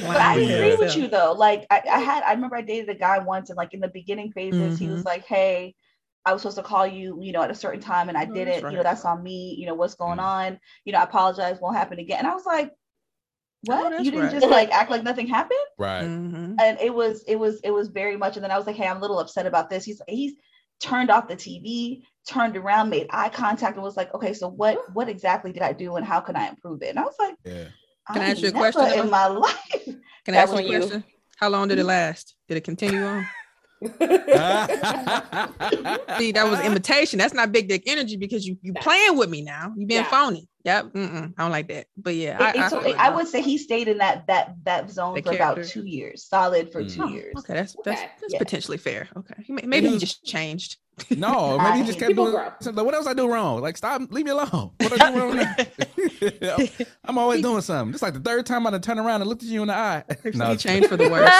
But 0.00 0.20
I 0.20 0.36
Yeah. 0.36 0.54
agree 0.56 0.76
with 0.76 0.96
you 0.96 1.08
though. 1.08 1.32
Like 1.32 1.66
I, 1.70 1.82
I 1.90 1.98
had, 2.00 2.22
I 2.24 2.32
remember 2.32 2.56
I 2.56 2.62
dated 2.62 2.88
a 2.88 2.94
guy 2.98 3.18
once, 3.18 3.50
and 3.50 3.56
like 3.56 3.74
in 3.74 3.80
the 3.80 3.88
beginning 3.88 4.32
phases, 4.32 4.78
he 4.78 4.86
Mhm. 4.86 4.92
was 4.92 5.04
like, 5.04 5.24
"Hey, 5.24 5.74
I 6.24 6.32
was 6.32 6.42
supposed 6.42 6.58
to 6.58 6.62
call 6.62 6.86
you, 6.86 7.18
you 7.22 7.32
know, 7.32 7.42
at 7.42 7.50
a 7.50 7.54
certain 7.54 7.80
time, 7.80 8.08
and 8.08 8.18
I 8.18 8.24
Oh, 8.24 8.34
didn't. 8.34 8.60
that's 8.62 8.70
You 8.70 8.76
know, 8.78 8.82
that's 8.82 9.04
on 9.04 9.22
me. 9.22 9.54
You 9.58 9.66
know, 9.66 9.74
what's 9.74 9.94
going 9.94 10.18
Mm. 10.18 10.22
on? 10.22 10.60
You 10.84 10.92
know, 10.92 10.98
I 11.00 11.04
apologize. 11.04 11.58
Won't 11.60 11.76
happen 11.76 11.98
again." 11.98 12.18
And 12.18 12.26
I 12.26 12.34
was 12.34 12.46
like, 12.46 12.72
"What? 13.64 13.92
Oh, 13.92 13.98
you 13.98 14.10
didn't 14.10 14.26
right. 14.26 14.32
just 14.32 14.46
like 14.48 14.70
act 14.70 14.90
like 14.90 15.02
nothing 15.04 15.26
happened?" 15.26 15.58
right. 15.78 16.04
Mhm. 16.04 16.56
And 16.60 16.78
it 16.80 16.92
was, 16.94 17.22
it 17.28 17.36
was, 17.36 17.60
it 17.62 17.70
was 17.70 17.88
very 17.88 18.16
much. 18.16 18.36
And 18.36 18.44
then 18.44 18.50
I 18.50 18.58
was 18.58 18.66
like, 18.66 18.76
"Hey, 18.76 18.86
I'm 18.86 18.98
a 18.98 19.00
little 19.00 19.20
upset 19.20 19.46
about 19.46 19.70
this." 19.70 19.84
He's, 19.84 20.02
he's 20.08 20.34
turned 20.80 21.10
off 21.10 21.28
the 21.28 21.36
TV, 21.36 22.02
turned 22.28 22.56
around, 22.56 22.90
made 22.90 23.06
eye 23.10 23.28
contact, 23.28 23.76
and 23.76 23.82
was 23.82 23.96
like, 23.96 24.12
"Okay, 24.14 24.32
so 24.34 24.48
what, 24.48 24.78
what 24.94 25.08
exactly 25.08 25.52
did 25.52 25.62
I 25.62 25.72
do, 25.72 25.96
and 25.96 26.06
how 26.06 26.20
can 26.20 26.36
I 26.36 26.48
improve 26.48 26.82
it?" 26.82 26.90
And 26.90 26.98
I 26.98 27.02
was 27.02 27.16
like, 27.18 27.36
Yeah. 27.44 27.68
I 28.08 28.12
Can 28.14 28.22
I 28.22 28.30
ask 28.30 28.40
you 28.40 28.48
a 28.48 28.52
question, 28.52 29.00
in 29.00 29.10
my 29.10 29.26
life? 29.44 29.54
Can 29.84 30.00
That 30.26 30.34
I 30.34 30.36
ask 30.36 30.52
was 30.52 30.62
you 30.62 30.76
a 30.76 30.78
question? 30.78 31.04
How 31.36 31.48
long 31.48 31.68
did 31.68 31.78
it 31.78 31.82
mm-hmm. 31.82 31.88
last? 31.88 32.34
Did 32.48 32.56
it 32.56 32.64
continue 32.64 33.04
on? 33.04 33.26
See, 33.80 33.86
that 36.32 36.46
was 36.48 36.58
imitation. 36.60 37.18
That's 37.18 37.34
not 37.34 37.52
big 37.52 37.68
dick 37.68 37.84
energy 37.86 38.16
because 38.16 38.44
you 38.46 38.58
you 38.60 38.72
playing 38.74 39.16
with 39.16 39.30
me 39.30 39.42
now. 39.42 39.72
You 39.76 39.86
being 39.86 40.02
Yeah. 40.02 40.10
phony. 40.10 40.48
Yep. 40.68 40.84
Mm-mm, 40.92 41.34
I 41.38 41.42
don't 41.42 41.50
like 41.50 41.68
that. 41.68 41.86
But 41.96 42.14
yeah, 42.14 42.36
It- 42.36 42.42
I, 42.42 42.66
it's- 42.66 42.72
I, 42.72 43.06
I, 43.06 43.10
would 43.14 43.26
say 43.26 43.40
he 43.42 43.56
stayed 43.58 43.88
in 43.88 43.98
that 43.98 44.26
that 44.26 44.54
that 44.64 44.90
zone 44.90 45.14
The 45.14 45.22
for 45.22 45.34
about 45.34 45.64
two 45.64 45.86
years, 45.86 46.24
solid 46.24 46.70
for 46.70 46.82
Mm. 46.82 46.94
two 46.94 47.02
Oh, 47.04 47.08
years. 47.08 47.34
Okay, 47.38 47.54
that's 47.54 47.74
that's, 47.84 48.00
Okay, 48.00 48.10
that's 48.20 48.32
yeah. 48.34 48.38
potentially 48.38 48.76
fair. 48.78 49.08
Okay, 49.16 49.34
He 49.44 49.52
may- 49.52 49.62
maybe 49.74 49.88
he 49.88 49.98
just 49.98 50.24
changed. 50.24 50.76
no, 51.16 51.56
maybe 51.58 51.78
you 51.78 51.84
just 51.84 51.98
kept 52.00 52.08
People 52.10 52.30
doing 52.32 52.50
something. 52.60 52.74
Like, 52.74 52.84
what 52.86 52.94
else 52.94 53.06
I 53.06 53.14
do 53.14 53.30
wrong? 53.32 53.60
Like, 53.60 53.76
stop, 53.76 54.02
leave 54.10 54.24
me 54.24 54.32
alone. 54.32 54.72
What 54.80 55.00
I 55.00 55.10
do 55.12 55.18
wrong? 55.18 55.36
now? 56.42 56.56
I'm 57.04 57.16
always 57.18 57.40
doing 57.40 57.60
something. 57.62 57.94
It's 57.94 58.02
like 58.02 58.14
the 58.14 58.20
third 58.20 58.44
time 58.46 58.66
I 58.66 58.70
done 58.72 58.80
turned 58.82 58.98
around 59.00 59.20
and 59.22 59.28
looked 59.30 59.44
at 59.44 59.48
you 59.48 59.62
in 59.62 59.68
the 59.68 59.74
eye. 59.76 60.02
he 60.24 60.56
changed 60.56 60.88
for 60.88 60.96
the 60.96 61.08
worst. 61.08 61.32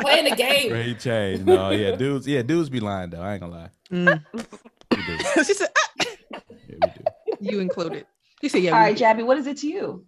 Playing 0.00 0.24
the 0.30 0.34
game. 0.36 0.70
Great 0.70 0.98
change. 0.98 1.42
No, 1.44 1.70
yeah, 1.70 1.94
dudes, 1.94 2.26
yeah, 2.26 2.40
dudes 2.42 2.70
be 2.70 2.80
lying 2.80 3.10
though. 3.10 3.20
I 3.20 3.32
ain't 3.34 3.42
gonna 3.42 3.52
lie. 3.54 3.70
Mm. 3.92 4.24
We 4.32 4.96
do. 5.06 5.44
she 5.44 5.54
said, 5.54 5.68
"Ah," 5.76 5.90
Yeah, 6.32 6.40
we 6.68 6.78
do. 6.78 7.04
"You 7.40 7.60
included." 7.60 8.06
You 8.42 8.48
said, 8.48 8.62
"Yeah." 8.62 8.72
All 8.72 8.80
right, 8.80 8.94
we. 8.94 9.00
Jabby, 9.00 9.24
what 9.24 9.38
is 9.38 9.46
it 9.46 9.58
to 9.58 9.68
you? 9.68 10.06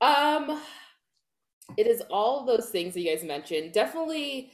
Um, 0.00 0.60
it 1.76 1.86
is 1.86 2.02
all 2.10 2.40
of 2.40 2.46
those 2.46 2.70
things 2.70 2.94
that 2.94 3.00
you 3.00 3.14
guys 3.14 3.24
mentioned. 3.24 3.72
Definitely, 3.72 4.50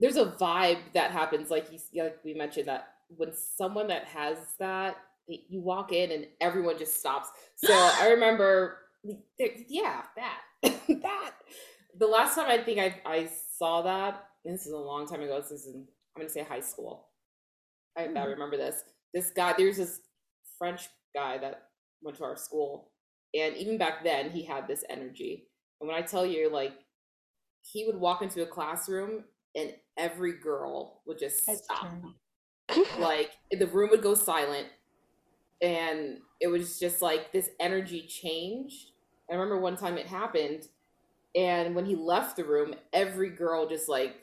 there's 0.00 0.16
a 0.16 0.26
vibe 0.26 0.78
that 0.94 1.10
happens, 1.10 1.50
like 1.50 1.68
you, 1.72 2.02
like 2.02 2.18
we 2.24 2.34
mentioned 2.34 2.66
that 2.66 2.88
when 3.16 3.32
someone 3.32 3.86
that 3.88 4.04
has 4.04 4.38
that, 4.58 4.96
you 5.26 5.60
walk 5.60 5.92
in 5.92 6.10
and 6.12 6.26
everyone 6.40 6.78
just 6.78 6.98
stops. 6.98 7.28
So 7.56 7.72
I 8.00 8.08
remember, 8.10 8.78
yeah, 9.38 10.02
that, 10.16 10.40
that. 11.02 11.32
The 11.98 12.06
last 12.06 12.34
time 12.34 12.48
I 12.48 12.58
think 12.58 12.78
I 12.78 13.00
I 13.04 13.28
saw 13.58 13.82
that, 13.82 14.24
and 14.44 14.54
this 14.54 14.66
is 14.66 14.72
a 14.72 14.78
long 14.78 15.06
time 15.06 15.22
ago. 15.22 15.40
This 15.40 15.50
is 15.50 15.66
in 15.66 15.86
I'm 16.16 16.22
gonna 16.22 16.30
say 16.30 16.42
high 16.42 16.60
school. 16.60 17.08
I, 17.96 18.04
I 18.04 18.24
remember 18.24 18.56
this. 18.56 18.84
This 19.12 19.30
guy, 19.30 19.54
there's 19.56 19.76
this 19.76 20.00
French 20.58 20.88
guy 21.14 21.38
that 21.38 21.68
went 22.02 22.18
to 22.18 22.24
our 22.24 22.36
school, 22.36 22.90
and 23.34 23.56
even 23.56 23.78
back 23.78 24.04
then, 24.04 24.30
he 24.30 24.44
had 24.44 24.66
this 24.66 24.84
energy. 24.90 25.48
And 25.80 25.88
when 25.88 25.96
I 25.96 26.02
tell 26.02 26.26
you, 26.26 26.50
like, 26.50 26.72
he 27.62 27.84
would 27.86 27.96
walk 27.96 28.22
into 28.22 28.42
a 28.42 28.46
classroom, 28.46 29.24
and 29.54 29.74
every 29.98 30.32
girl 30.38 31.02
would 31.06 31.18
just 31.18 31.44
stop. 31.64 31.94
Like, 32.98 33.32
the 33.50 33.66
room 33.66 33.90
would 33.90 34.02
go 34.02 34.14
silent, 34.14 34.68
and 35.60 36.18
it 36.40 36.48
was 36.48 36.78
just 36.78 37.02
like 37.02 37.32
this 37.32 37.50
energy 37.60 38.02
changed. 38.02 38.92
I 39.30 39.34
remember 39.34 39.58
one 39.60 39.76
time 39.76 39.98
it 39.98 40.06
happened, 40.06 40.68
and 41.34 41.74
when 41.74 41.86
he 41.86 41.96
left 41.96 42.36
the 42.36 42.44
room, 42.44 42.74
every 42.92 43.30
girl 43.30 43.68
just 43.68 43.88
like 43.88 44.19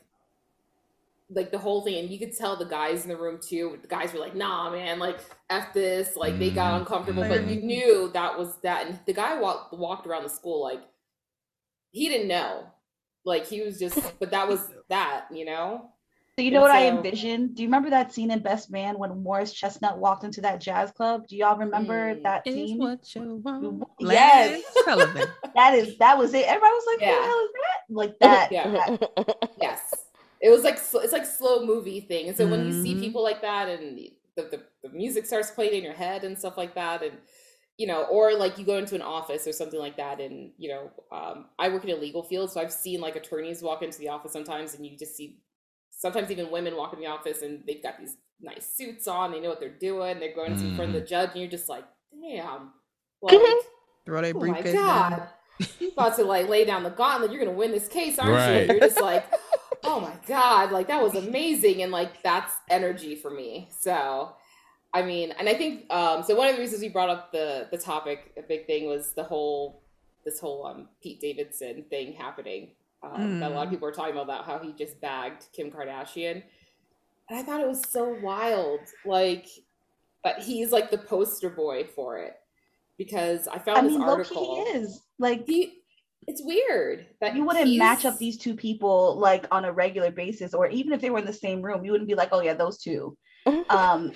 like 1.29 1.51
the 1.51 1.57
whole 1.57 1.81
thing, 1.83 1.97
and 1.99 2.09
you 2.09 2.17
could 2.19 2.35
tell 2.37 2.55
the 2.55 2.65
guys 2.65 3.03
in 3.03 3.09
the 3.09 3.17
room 3.17 3.39
too. 3.45 3.77
The 3.81 3.87
guys 3.87 4.13
were 4.13 4.19
like, 4.19 4.35
"Nah, 4.35 4.69
man, 4.71 4.97
like 4.99 5.19
f 5.49 5.73
this." 5.73 6.15
Like 6.15 6.39
they 6.39 6.49
got 6.49 6.73
Mhm, 6.73 6.79
uncomfortable, 6.81 7.23
but 7.27 7.47
you 7.47 7.61
knew 7.61 8.09
that 8.13 8.37
was 8.37 8.57
that. 8.61 8.87
And 8.87 8.99
the 9.05 9.13
guy 9.13 9.39
walked 9.39 9.73
walked 9.73 10.07
around 10.07 10.23
the 10.23 10.29
school 10.29 10.63
like 10.63 10.81
he 11.91 12.07
didn't 12.09 12.27
know, 12.29 12.65
like 13.25 13.45
he 13.47 13.61
was 13.61 13.77
just. 13.79 13.97
But 14.19 14.31
that 14.31 14.47
was 14.47 14.69
that, 14.89 15.25
you 15.31 15.45
know. 15.45 15.91
So 16.39 16.43
you 16.43 16.51
know 16.51 16.61
what 16.61 16.69
I 16.71 16.87
So- 16.87 16.95
envisioned? 16.97 17.55
Do 17.55 17.63
you 17.63 17.67
remember 17.67 17.89
that 17.89 18.13
scene 18.13 18.29
in 18.29 18.39
Best 18.39 18.69
Man 18.69 18.99
when 18.99 19.23
Morris 19.23 19.51
Chestnut 19.51 19.97
walked 19.97 20.23
into 20.23 20.39
that 20.41 20.61
jazz 20.61 20.91
club? 20.91 21.27
Do 21.27 21.35
y'all 21.35 21.57
remember 21.57 22.13
Mm. 22.13 22.23
that 22.23 22.45
Is 22.45 22.53
scene? 22.53 22.77
what 22.77 23.15
you 23.15 23.41
want. 23.43 23.83
Yes. 23.99 24.61
That 25.55 25.73
is 25.73 25.97
that 25.97 26.15
was 26.19 26.33
it. 26.35 26.45
Everybody 26.45 26.71
was 26.73 26.85
like, 26.85 27.01
"What 27.01 27.19
the 27.19 27.27
hell 27.27 27.39
is 27.43 27.49
that?" 27.53 27.79
Like 27.89 28.19
that. 28.19 28.51
Yeah. 28.57 28.97
that- 29.17 29.49
Yes, 29.59 30.06
it 30.41 30.49
was 30.49 30.63
like 30.63 30.75
it's 30.75 31.13
like 31.13 31.25
slow 31.25 31.65
movie 31.65 32.01
thing, 32.01 32.27
and 32.27 32.37
so 32.37 32.47
when 32.47 32.65
you 32.65 32.71
see 32.71 32.95
Mhm. 32.95 32.99
people 32.99 33.23
like 33.23 33.41
that, 33.41 33.67
and 33.69 33.97
the, 33.97 34.13
the 34.35 34.63
the 34.83 34.89
music 34.89 35.25
starts 35.25 35.51
playing 35.51 35.73
in 35.73 35.83
your 35.83 35.93
head 35.93 36.23
and 36.23 36.37
stuff 36.37 36.57
like 36.57 36.75
that, 36.75 37.03
and 37.03 37.17
you 37.77 37.87
know, 37.87 38.03
or 38.05 38.33
like 38.33 38.57
you 38.57 38.65
go 38.65 38.77
into 38.77 38.95
an 38.95 39.01
office 39.01 39.47
or 39.47 39.51
something 39.53 39.79
like 39.79 39.97
that, 39.97 40.19
and 40.19 40.51
you 40.57 40.69
know, 40.69 40.91
um, 41.11 41.45
I 41.59 41.69
work 41.69 41.83
in 41.83 41.91
a 41.91 41.95
legal 41.99 42.23
field, 42.23 42.51
so 42.51 42.61
I've 42.61 42.73
seen 42.73 43.01
like 43.01 43.15
attorneys 43.15 43.61
walk 43.61 43.81
into 43.83 43.99
the 43.99 44.09
office 44.09 44.31
sometimes, 44.33 44.73
and 44.75 44.85
you 44.85 44.97
just 44.97 45.15
see 45.15 45.39
sometimes 45.89 46.31
even 46.31 46.51
women 46.51 46.75
walk 46.75 46.93
in 46.93 46.99
the 46.99 47.07
office 47.07 47.41
and 47.41 47.63
they've 47.65 47.81
got 47.81 47.97
these 47.99 48.17
nice 48.39 48.67
suits 48.75 49.07
on, 49.07 49.31
they 49.31 49.39
know 49.39 49.49
what 49.49 49.59
they're 49.59 49.69
doing, 49.69 50.19
they're 50.19 50.35
going 50.35 50.55
to 50.55 50.65
in 50.67 50.75
front 50.75 50.93
of 50.93 51.01
the 51.01 51.07
judge, 51.07 51.31
and 51.31 51.41
you're 51.41 51.49
just 51.49 51.69
like, 51.69 51.85
damn, 52.11 52.71
like. 53.21 53.37
Throw 54.05 54.21
their 54.21 54.33
Oh 54.35 54.39
my 54.45 54.61
god. 54.61 55.29
You 55.79 55.89
about 55.89 56.15
to 56.17 56.23
like 56.23 56.47
lay 56.47 56.65
down 56.65 56.83
the 56.83 56.89
gauntlet. 56.91 57.31
You're 57.31 57.43
gonna 57.43 57.57
win 57.57 57.71
this 57.71 57.87
case, 57.87 58.19
aren't 58.19 58.35
Right. 58.35 58.67
you? 58.67 58.73
You're 58.73 58.81
just 58.81 58.99
like, 59.01 59.25
oh 59.83 59.99
my 59.99 60.15
god, 60.27 60.71
like 60.71 60.87
that 60.87 61.01
was 61.01 61.15
amazing. 61.15 61.81
And 61.83 61.91
like 61.91 62.21
that's 62.23 62.53
energy 62.69 63.15
for 63.15 63.31
me. 63.31 63.69
So 63.71 64.35
I 64.93 65.03
mean, 65.03 65.31
and 65.39 65.49
I 65.49 65.53
think 65.55 65.91
um 65.93 66.23
so 66.23 66.35
one 66.35 66.47
of 66.49 66.55
the 66.55 66.61
reasons 66.61 66.81
we 66.81 66.89
brought 66.89 67.09
up 67.09 67.31
the 67.31 67.67
the 67.71 67.77
topic, 67.77 68.33
a 68.37 68.41
big 68.41 68.65
thing 68.67 68.87
was 68.87 69.13
the 69.13 69.23
whole 69.23 69.83
this 70.25 70.39
whole 70.39 70.65
um 70.65 70.89
Pete 71.01 71.21
Davidson 71.21 71.85
thing 71.89 72.13
happening. 72.13 72.71
Um, 73.03 73.37
that 73.39 73.51
a 73.51 73.53
lot 73.53 73.65
of 73.67 73.69
Mm. 73.69 73.71
people 73.71 73.87
are 73.87 73.91
talking 73.93 74.13
about 74.13 74.27
that 74.27 74.43
how 74.45 74.59
he 74.59 74.73
just 74.73 74.99
bagged 75.01 75.45
Kim 75.53 75.71
Kardashian. 75.71 76.43
And 77.29 77.39
I 77.39 77.43
thought 77.43 77.61
it 77.61 77.67
was 77.67 77.89
so 77.89 78.17
wild. 78.21 78.81
Like 79.05 79.47
but 80.23 80.39
he's 80.39 80.71
like 80.71 80.91
the 80.91 80.97
poster 80.97 81.49
boy 81.49 81.85
for 81.95 82.17
it. 82.19 82.35
Because 82.97 83.47
I 83.47 83.59
found 83.59 83.77
I 83.77 83.81
this 83.83 83.97
mean, 83.97 84.01
article. 84.01 84.63
he 84.65 84.71
is. 84.79 85.01
Like 85.19 85.45
He, 85.45 85.79
it's 86.27 86.41
weird 86.43 87.05
that 87.21 87.35
you 87.35 87.45
wouldn't 87.45 87.67
he's- 87.67 87.79
match 87.79 88.05
up 88.05 88.17
these 88.17 88.37
two 88.37 88.55
people 88.55 89.15
like 89.17 89.45
on 89.51 89.65
a 89.65 89.71
regular 89.71 90.11
basis, 90.11 90.53
or 90.53 90.67
even 90.67 90.91
if 90.93 91.01
they 91.01 91.09
were 91.09 91.19
in 91.19 91.25
the 91.25 91.33
same 91.33 91.61
room, 91.61 91.83
you 91.85 91.91
wouldn't 91.91 92.07
be 92.09 92.15
like, 92.15 92.29
"Oh 92.31 92.41
yeah, 92.41 92.53
those 92.53 92.77
two. 92.77 93.17
Um, 93.69 94.11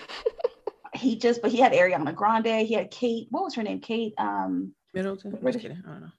he 0.93 1.15
just, 1.17 1.41
but 1.41 1.51
he 1.51 1.57
had 1.57 1.71
Ariana 1.71 2.13
Grande, 2.13 2.67
he 2.67 2.73
had 2.73 2.91
Kate. 2.91 3.27
What 3.29 3.43
was 3.45 3.55
her 3.55 3.63
name? 3.63 3.79
Kate. 3.79 4.13
Um, 4.17 4.73
Middleton. 4.93 5.31
British- 5.31 5.61
just 5.61 5.73
kidding. 5.73 5.83
I 5.87 5.89
don't 5.89 6.01
know. 6.01 6.11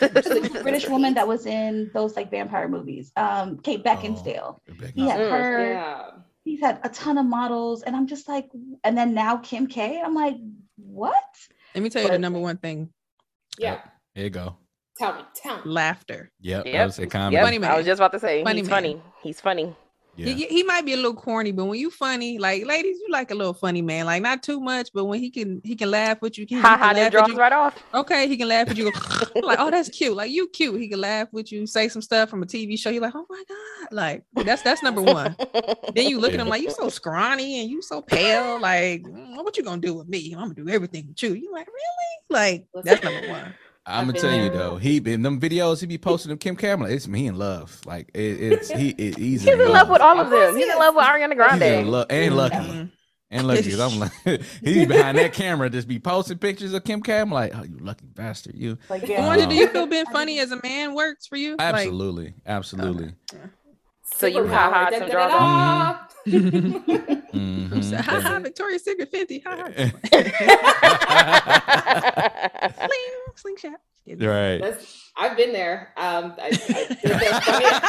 the 0.00 0.60
British 0.62 0.88
woman 0.88 1.14
that 1.14 1.28
was 1.28 1.46
in 1.46 1.88
those 1.94 2.16
like 2.16 2.30
vampire 2.32 2.68
movies. 2.68 3.12
Um, 3.16 3.58
Kate 3.58 3.84
Beckinsale. 3.84 4.58
He 4.94 5.06
had 5.08 5.20
Mm, 5.20 5.30
her. 5.30 5.70
Yeah. 5.72 6.10
He's 6.44 6.60
had 6.60 6.80
a 6.82 6.88
ton 6.88 7.16
of 7.18 7.26
models, 7.26 7.82
and 7.82 7.94
I'm 7.94 8.08
just 8.08 8.26
like, 8.28 8.48
and 8.82 8.98
then 8.98 9.14
now 9.14 9.36
Kim 9.36 9.68
K. 9.68 10.00
I'm 10.04 10.14
like, 10.14 10.36
what? 10.76 11.14
Let 11.76 11.82
me 11.84 11.90
tell 11.90 12.02
you 12.02 12.08
the 12.08 12.18
number 12.18 12.40
one 12.40 12.56
thing: 12.56 12.90
Yeah. 13.56 13.80
There 14.16 14.24
you 14.24 14.30
go. 14.30 14.56
Tell 14.98 15.14
me. 15.14 15.22
Tell 15.34 15.56
me. 15.56 15.62
laughter. 15.66 16.30
Yep. 16.40 16.66
I 16.66 16.68
Yep. 16.70 16.86
would 16.86 16.94
say 16.94 17.06
comedy. 17.06 17.34
Yep, 17.34 17.44
Funny 17.44 17.58
man. 17.58 17.70
I 17.70 17.76
was 17.76 17.86
just 17.86 17.98
about 17.98 18.12
to 18.12 18.20
say 18.20 18.42
Funny 18.44 18.60
he's 18.60 18.68
man. 18.68 18.76
funny. 18.82 19.02
He's 19.22 19.40
funny. 19.40 19.76
Yeah. 20.18 20.32
He, 20.32 20.46
he 20.46 20.62
might 20.62 20.86
be 20.86 20.94
a 20.94 20.96
little 20.96 21.12
corny, 21.12 21.52
but 21.52 21.66
when 21.66 21.78
you 21.78 21.90
funny, 21.90 22.38
like 22.38 22.64
ladies, 22.64 22.96
you 23.00 23.08
like 23.10 23.30
a 23.30 23.34
little 23.34 23.52
funny 23.52 23.82
man, 23.82 24.06
like 24.06 24.22
not 24.22 24.42
too 24.42 24.60
much, 24.60 24.88
but 24.94 25.04
when 25.04 25.20
he 25.20 25.28
can 25.30 25.60
he 25.62 25.76
can 25.76 25.90
laugh 25.90 26.22
with 26.22 26.38
you, 26.38 26.46
he, 26.48 26.54
he 26.54 26.60
Ha 26.62 26.70
can 26.70 26.78
ha, 26.78 26.86
laugh 26.86 26.94
that 26.96 27.12
with 27.12 27.24
draws 27.26 27.36
right 27.36 27.52
off. 27.52 27.74
Okay, 27.92 28.26
he 28.26 28.38
can 28.38 28.48
laugh 28.48 28.70
at 28.70 28.78
you, 28.78 28.90
like 29.42 29.58
oh 29.60 29.70
that's 29.70 29.90
cute, 29.90 30.16
like 30.16 30.30
you 30.30 30.48
cute. 30.48 30.80
He 30.80 30.88
can 30.88 31.02
laugh 31.02 31.28
with 31.32 31.52
you, 31.52 31.66
say 31.66 31.88
some 31.88 32.00
stuff 32.00 32.30
from 32.30 32.42
a 32.42 32.46
TV 32.46 32.78
show. 32.78 32.88
You're 32.88 33.02
like 33.02 33.14
oh 33.14 33.26
my 33.28 33.44
god, 33.46 33.88
like 33.92 34.24
that's 34.34 34.62
that's 34.62 34.82
number 34.82 35.02
one. 35.12 35.36
Then 35.94 36.08
you 36.08 36.18
look 36.18 36.32
at 36.32 36.40
him 36.40 36.48
like 36.48 36.62
you 36.62 36.70
so 36.70 36.88
scrawny 36.88 37.60
and 37.60 37.68
you 37.68 37.82
so 37.82 38.00
pale, 38.00 38.58
like 38.58 39.02
mm, 39.02 39.36
what 39.44 39.54
you 39.58 39.64
gonna 39.64 39.82
do 39.82 39.92
with 39.92 40.08
me? 40.08 40.32
I'm 40.32 40.48
gonna 40.48 40.54
do 40.54 40.68
everything 40.70 41.08
with 41.08 41.22
you. 41.22 41.34
You 41.34 41.52
like 41.52 41.66
really? 41.66 42.30
Like 42.30 42.66
that's 42.84 43.02
number 43.02 43.28
one. 43.28 43.54
I'm 43.86 44.02
gonna 44.06 44.12
been 44.14 44.22
tell 44.22 44.34
you 44.36 44.50
though, 44.50 44.76
he 44.76 44.96
in 44.98 45.22
them 45.22 45.40
videos 45.40 45.80
he 45.80 45.86
be 45.86 45.98
posting 45.98 46.32
of 46.32 46.40
Kim 46.40 46.56
Kamala. 46.56 46.90
It's 46.90 47.06
me 47.06 47.26
in 47.28 47.36
love. 47.38 47.80
Like 47.86 48.10
it, 48.14 48.20
it's 48.42 48.70
he 48.70 48.90
it, 48.90 49.16
he's, 49.18 49.42
He's 49.42 49.46
in 49.52 49.68
love 49.68 49.88
with 49.88 50.00
all 50.00 50.18
of 50.18 50.30
them. 50.30 50.56
He's 50.56 50.68
in 50.68 50.78
love 50.78 50.94
with 50.94 51.04
Ariana 51.04 51.28
He's 51.28 51.36
Grande. 51.36 51.62
in 51.62 51.88
love 51.90 52.06
and 52.10 52.36
lucky 52.36 52.56
Mhm. 52.56 52.90
and 53.30 53.46
lucky. 53.46 53.70
'cause 53.70 53.80
I'm 53.80 53.98
like 54.26 54.40
he's 54.62 54.88
behind 54.88 55.18
that 55.18 55.32
camera, 55.32 55.70
just 55.70 55.86
be 55.86 55.98
posting 56.00 56.38
pictures 56.38 56.72
of 56.74 56.82
Kim 56.84 57.00
Kamala. 57.00 57.34
Like, 57.40 57.52
oh, 57.54 57.62
you 57.62 57.78
lucky 57.80 58.06
bastard, 58.06 58.56
you. 58.56 58.76
Like, 58.90 59.08
I 59.08 59.24
wonder, 59.26 59.46
do 59.46 59.54
you 59.54 59.66
Um, 59.66 59.72
feel 59.72 59.86
being 59.86 60.06
funny 60.06 60.40
as 60.40 60.50
a 60.50 60.60
man 60.62 60.94
works 60.94 61.26
for 61.28 61.36
you? 61.36 61.52
Like, 61.52 61.60
Absolutely, 61.60 62.34
absolutely. 62.46 63.12
So 64.14 64.26
you 64.26 64.46
ha 64.46 64.70
ha 64.70 64.90
Superpower. 64.90 64.98
some 64.98 65.08
Da-da-da-da. 65.08 66.06
Mhm. 66.26 67.84
So, 67.84 67.96
ha 67.96 68.20
ha, 68.20 68.38
Victoria's 68.40 68.82
Secret 68.84 69.12
Fenty. 69.12 69.42
Ha 69.44 69.56
ha. 69.56 69.66
Sling, 72.86 73.14
slingshot. 73.36 73.80
right. 74.06 74.60
That's- 74.60 75.02
I've 75.18 75.36
been 75.36 75.52
there. 75.52 75.92
Um, 75.96 76.34
I, 76.38 76.46
I, 76.46 76.50
it. 76.50 77.82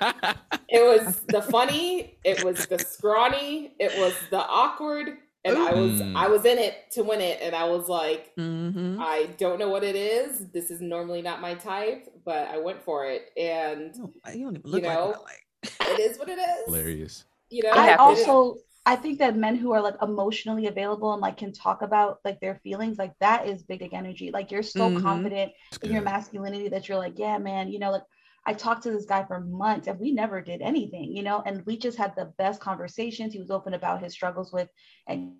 I- 0.00 0.34
it 0.68 0.82
was 1.04 1.16
the 1.28 1.42
funny. 1.42 2.18
It 2.24 2.44
was 2.44 2.66
the 2.66 2.78
scrawny. 2.78 3.74
It 3.80 3.92
was 3.98 4.14
the 4.30 4.38
awkward. 4.38 5.16
And 5.48 5.58
I 5.58 5.72
was 5.72 6.00
Mm. 6.00 6.16
I 6.16 6.28
was 6.28 6.44
in 6.44 6.58
it 6.58 6.90
to 6.92 7.02
win 7.02 7.20
it. 7.20 7.40
And 7.42 7.54
I 7.54 7.64
was 7.64 7.88
like, 7.88 8.32
Mm-hmm. 8.38 9.00
I 9.00 9.26
don't 9.38 9.58
know 9.58 9.68
what 9.68 9.84
it 9.84 9.96
is. 9.96 10.48
This 10.50 10.70
is 10.70 10.80
normally 10.80 11.22
not 11.22 11.40
my 11.40 11.54
type, 11.54 12.08
but 12.24 12.48
I 12.48 12.58
went 12.58 12.82
for 12.82 13.06
it. 13.06 13.30
And 13.36 13.94
You 13.96 14.44
don't 14.44 14.56
even 14.56 14.62
look 14.64 14.82
You 14.82 14.88
like 14.88 14.98
know, 14.98 15.06
what 15.08 15.16
I 15.16 15.22
like. 15.22 15.90
it 15.98 16.00
is 16.10 16.18
what 16.18 16.28
it 16.28 16.38
is. 16.38 16.66
Hilarious. 16.66 17.24
You 17.50 17.62
know, 17.62 17.70
I 17.72 17.96
also 17.96 18.56
I 18.86 18.96
think 18.96 19.18
that 19.18 19.36
men 19.36 19.56
who 19.56 19.72
are 19.72 19.82
like 19.82 19.96
emotionally 20.02 20.66
available 20.66 21.12
and 21.12 21.20
like 21.20 21.36
can 21.36 21.52
talk 21.52 21.82
about 21.82 22.18
like 22.24 22.40
their 22.40 22.60
feelings, 22.62 22.98
like 22.98 23.12
that 23.20 23.46
is 23.46 23.62
big 23.62 23.80
dick 23.80 23.92
energy. 23.92 24.30
Like 24.30 24.50
you're 24.50 24.62
so 24.62 24.90
Mhm. 24.90 25.02
confident 25.02 25.52
in 25.82 25.90
your 25.90 26.02
masculinity 26.02 26.68
that 26.68 26.88
you're 26.88 26.98
like, 26.98 27.18
yeah, 27.18 27.38
man, 27.38 27.68
you 27.70 27.78
know, 27.78 27.90
like 27.90 28.02
I 28.48 28.54
talked 28.54 28.82
to 28.84 28.90
this 28.90 29.04
guy 29.04 29.26
for 29.26 29.40
months 29.40 29.88
and 29.88 30.00
we 30.00 30.10
never 30.10 30.40
did 30.40 30.62
anything, 30.62 31.14
you 31.14 31.22
know, 31.22 31.42
and 31.44 31.66
we 31.66 31.76
just 31.76 31.98
had 31.98 32.16
the 32.16 32.32
best 32.38 32.62
conversations. 32.62 33.34
He 33.34 33.38
was 33.38 33.50
open 33.50 33.74
about 33.74 34.02
his 34.02 34.14
struggles 34.14 34.54
with 34.54 34.70
and 35.06 35.34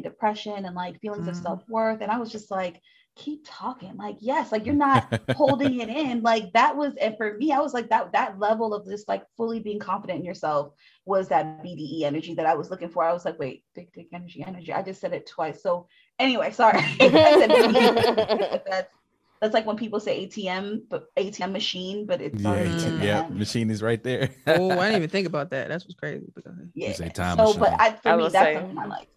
depression 0.00 0.64
and 0.64 0.76
like 0.76 1.00
feelings 1.00 1.26
of 1.26 1.34
Mhm. 1.34 1.42
self-worth. 1.42 2.02
And 2.02 2.10
I 2.12 2.18
was 2.18 2.30
just 2.30 2.52
like, 2.52 2.80
keep 3.16 3.44
talking. 3.44 3.96
Like, 3.96 4.16
yes, 4.20 4.52
like 4.52 4.64
you're 4.64 4.76
not 4.76 5.12
holding 5.34 5.80
it 5.80 5.88
in. 5.88 6.22
Like 6.32 6.52
that 6.52 6.76
was, 6.76 6.94
and 7.00 7.16
for 7.16 7.34
me, 7.36 7.50
I 7.50 7.58
was 7.58 7.74
like 7.74 7.88
that 7.90 8.12
that 8.12 8.38
level 8.38 8.72
of 8.74 8.86
just 8.86 9.08
like 9.08 9.24
fully 9.36 9.58
being 9.58 9.80
confident 9.80 10.20
in 10.20 10.24
yourself 10.24 10.72
was 11.04 11.26
that 11.30 11.64
BDE 11.64 12.04
energy 12.04 12.32
that 12.34 12.46
I 12.46 12.54
was 12.54 12.70
looking 12.70 12.90
for. 12.90 13.02
I 13.02 13.12
was 13.12 13.24
like, 13.24 13.40
wait, 13.40 13.64
big 13.74 13.92
dick 13.92 14.06
energy, 14.14 14.44
energy. 14.46 14.72
I 14.72 14.82
just 14.82 15.00
said 15.00 15.12
it 15.12 15.26
twice. 15.26 15.64
So 15.64 15.88
anyway, 16.20 16.52
sorry. 16.52 16.78
I 17.00 17.38
said 17.40 17.50
BDE. 17.50 18.62
that's 18.70 18.94
that's 19.42 19.52
like 19.54 19.66
when 19.66 19.76
people 19.76 19.98
say 19.98 20.24
ATM, 20.26 20.82
but 20.88 21.14
ATM 21.18 21.50
machine, 21.50 22.06
but 22.06 22.22
it's 22.22 22.40
Yeah, 22.40 22.48
already 22.48 22.70
Mhm. 22.70 23.02
yeah. 23.02 23.26
Machine 23.28 23.70
is 23.70 23.82
right 23.82 24.02
there. 24.02 24.30
Oh, 24.46 24.70
I 24.70 24.84
didn't 24.86 24.96
even 24.98 25.10
think 25.16 25.26
about 25.26 25.50
that. 25.50 25.68
That's 25.68 25.84
what's 25.84 25.96
crazy. 25.96 26.24
But 26.32 26.44
go. 26.44 26.52
Yeah. 26.74 26.92
say 26.92 27.08
time 27.08 27.36
so, 27.36 27.44
machine. 27.46 27.60
but 27.60 27.80
I, 27.80 27.90
for 27.96 28.08
I 28.10 28.16
me, 28.16 28.22
that's 28.28 28.34
say- 28.34 28.54
something 28.54 28.78
I 28.78 28.86
like. 28.86 29.08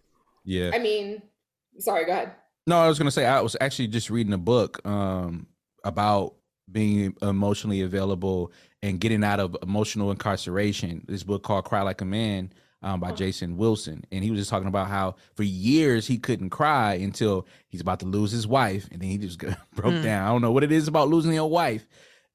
yeah. 0.44 0.72
I 0.74 0.80
mean, 0.80 1.22
sorry, 1.78 2.04
go 2.06 2.12
ahead. 2.12 2.32
No, 2.66 2.76
I 2.78 2.88
was 2.88 2.98
gonna 2.98 3.12
say 3.12 3.24
I 3.24 3.40
was 3.40 3.56
actually 3.60 3.86
just 3.86 4.10
reading 4.10 4.32
a 4.32 4.38
book 4.38 4.84
um 4.84 5.46
about 5.84 6.34
being 6.70 7.14
emotionally 7.22 7.82
available 7.82 8.50
and 8.82 8.98
getting 8.98 9.22
out 9.22 9.38
of 9.38 9.56
emotional 9.62 10.10
incarceration. 10.10 11.04
This 11.06 11.22
book 11.22 11.44
called 11.44 11.64
Cry 11.66 11.82
Like 11.82 12.00
a 12.00 12.04
Man 12.04 12.52
um, 12.82 13.00
by 13.00 13.12
Jason 13.12 13.56
Wilson. 13.56 14.04
And 14.12 14.22
he 14.22 14.30
was 14.30 14.40
just 14.40 14.50
talking 14.50 14.68
about 14.68 14.88
how 14.88 15.16
for 15.34 15.42
years 15.42 16.06
he 16.06 16.18
couldn't 16.18 16.50
cry 16.50 16.94
until 16.94 17.46
he's 17.68 17.80
about 17.80 18.00
to 18.00 18.06
lose 18.06 18.30
his 18.32 18.46
wife. 18.46 18.88
And 18.92 19.00
then 19.00 19.08
he 19.08 19.18
just 19.18 19.38
broke 19.74 19.94
Mm. 19.94 20.02
down. 20.02 20.26
I 20.26 20.28
don't 20.30 20.42
know 20.42 20.52
what 20.52 20.64
it 20.64 20.72
is 20.72 20.88
about 20.88 21.08
losing 21.08 21.32
your 21.32 21.50
wife. 21.50 21.86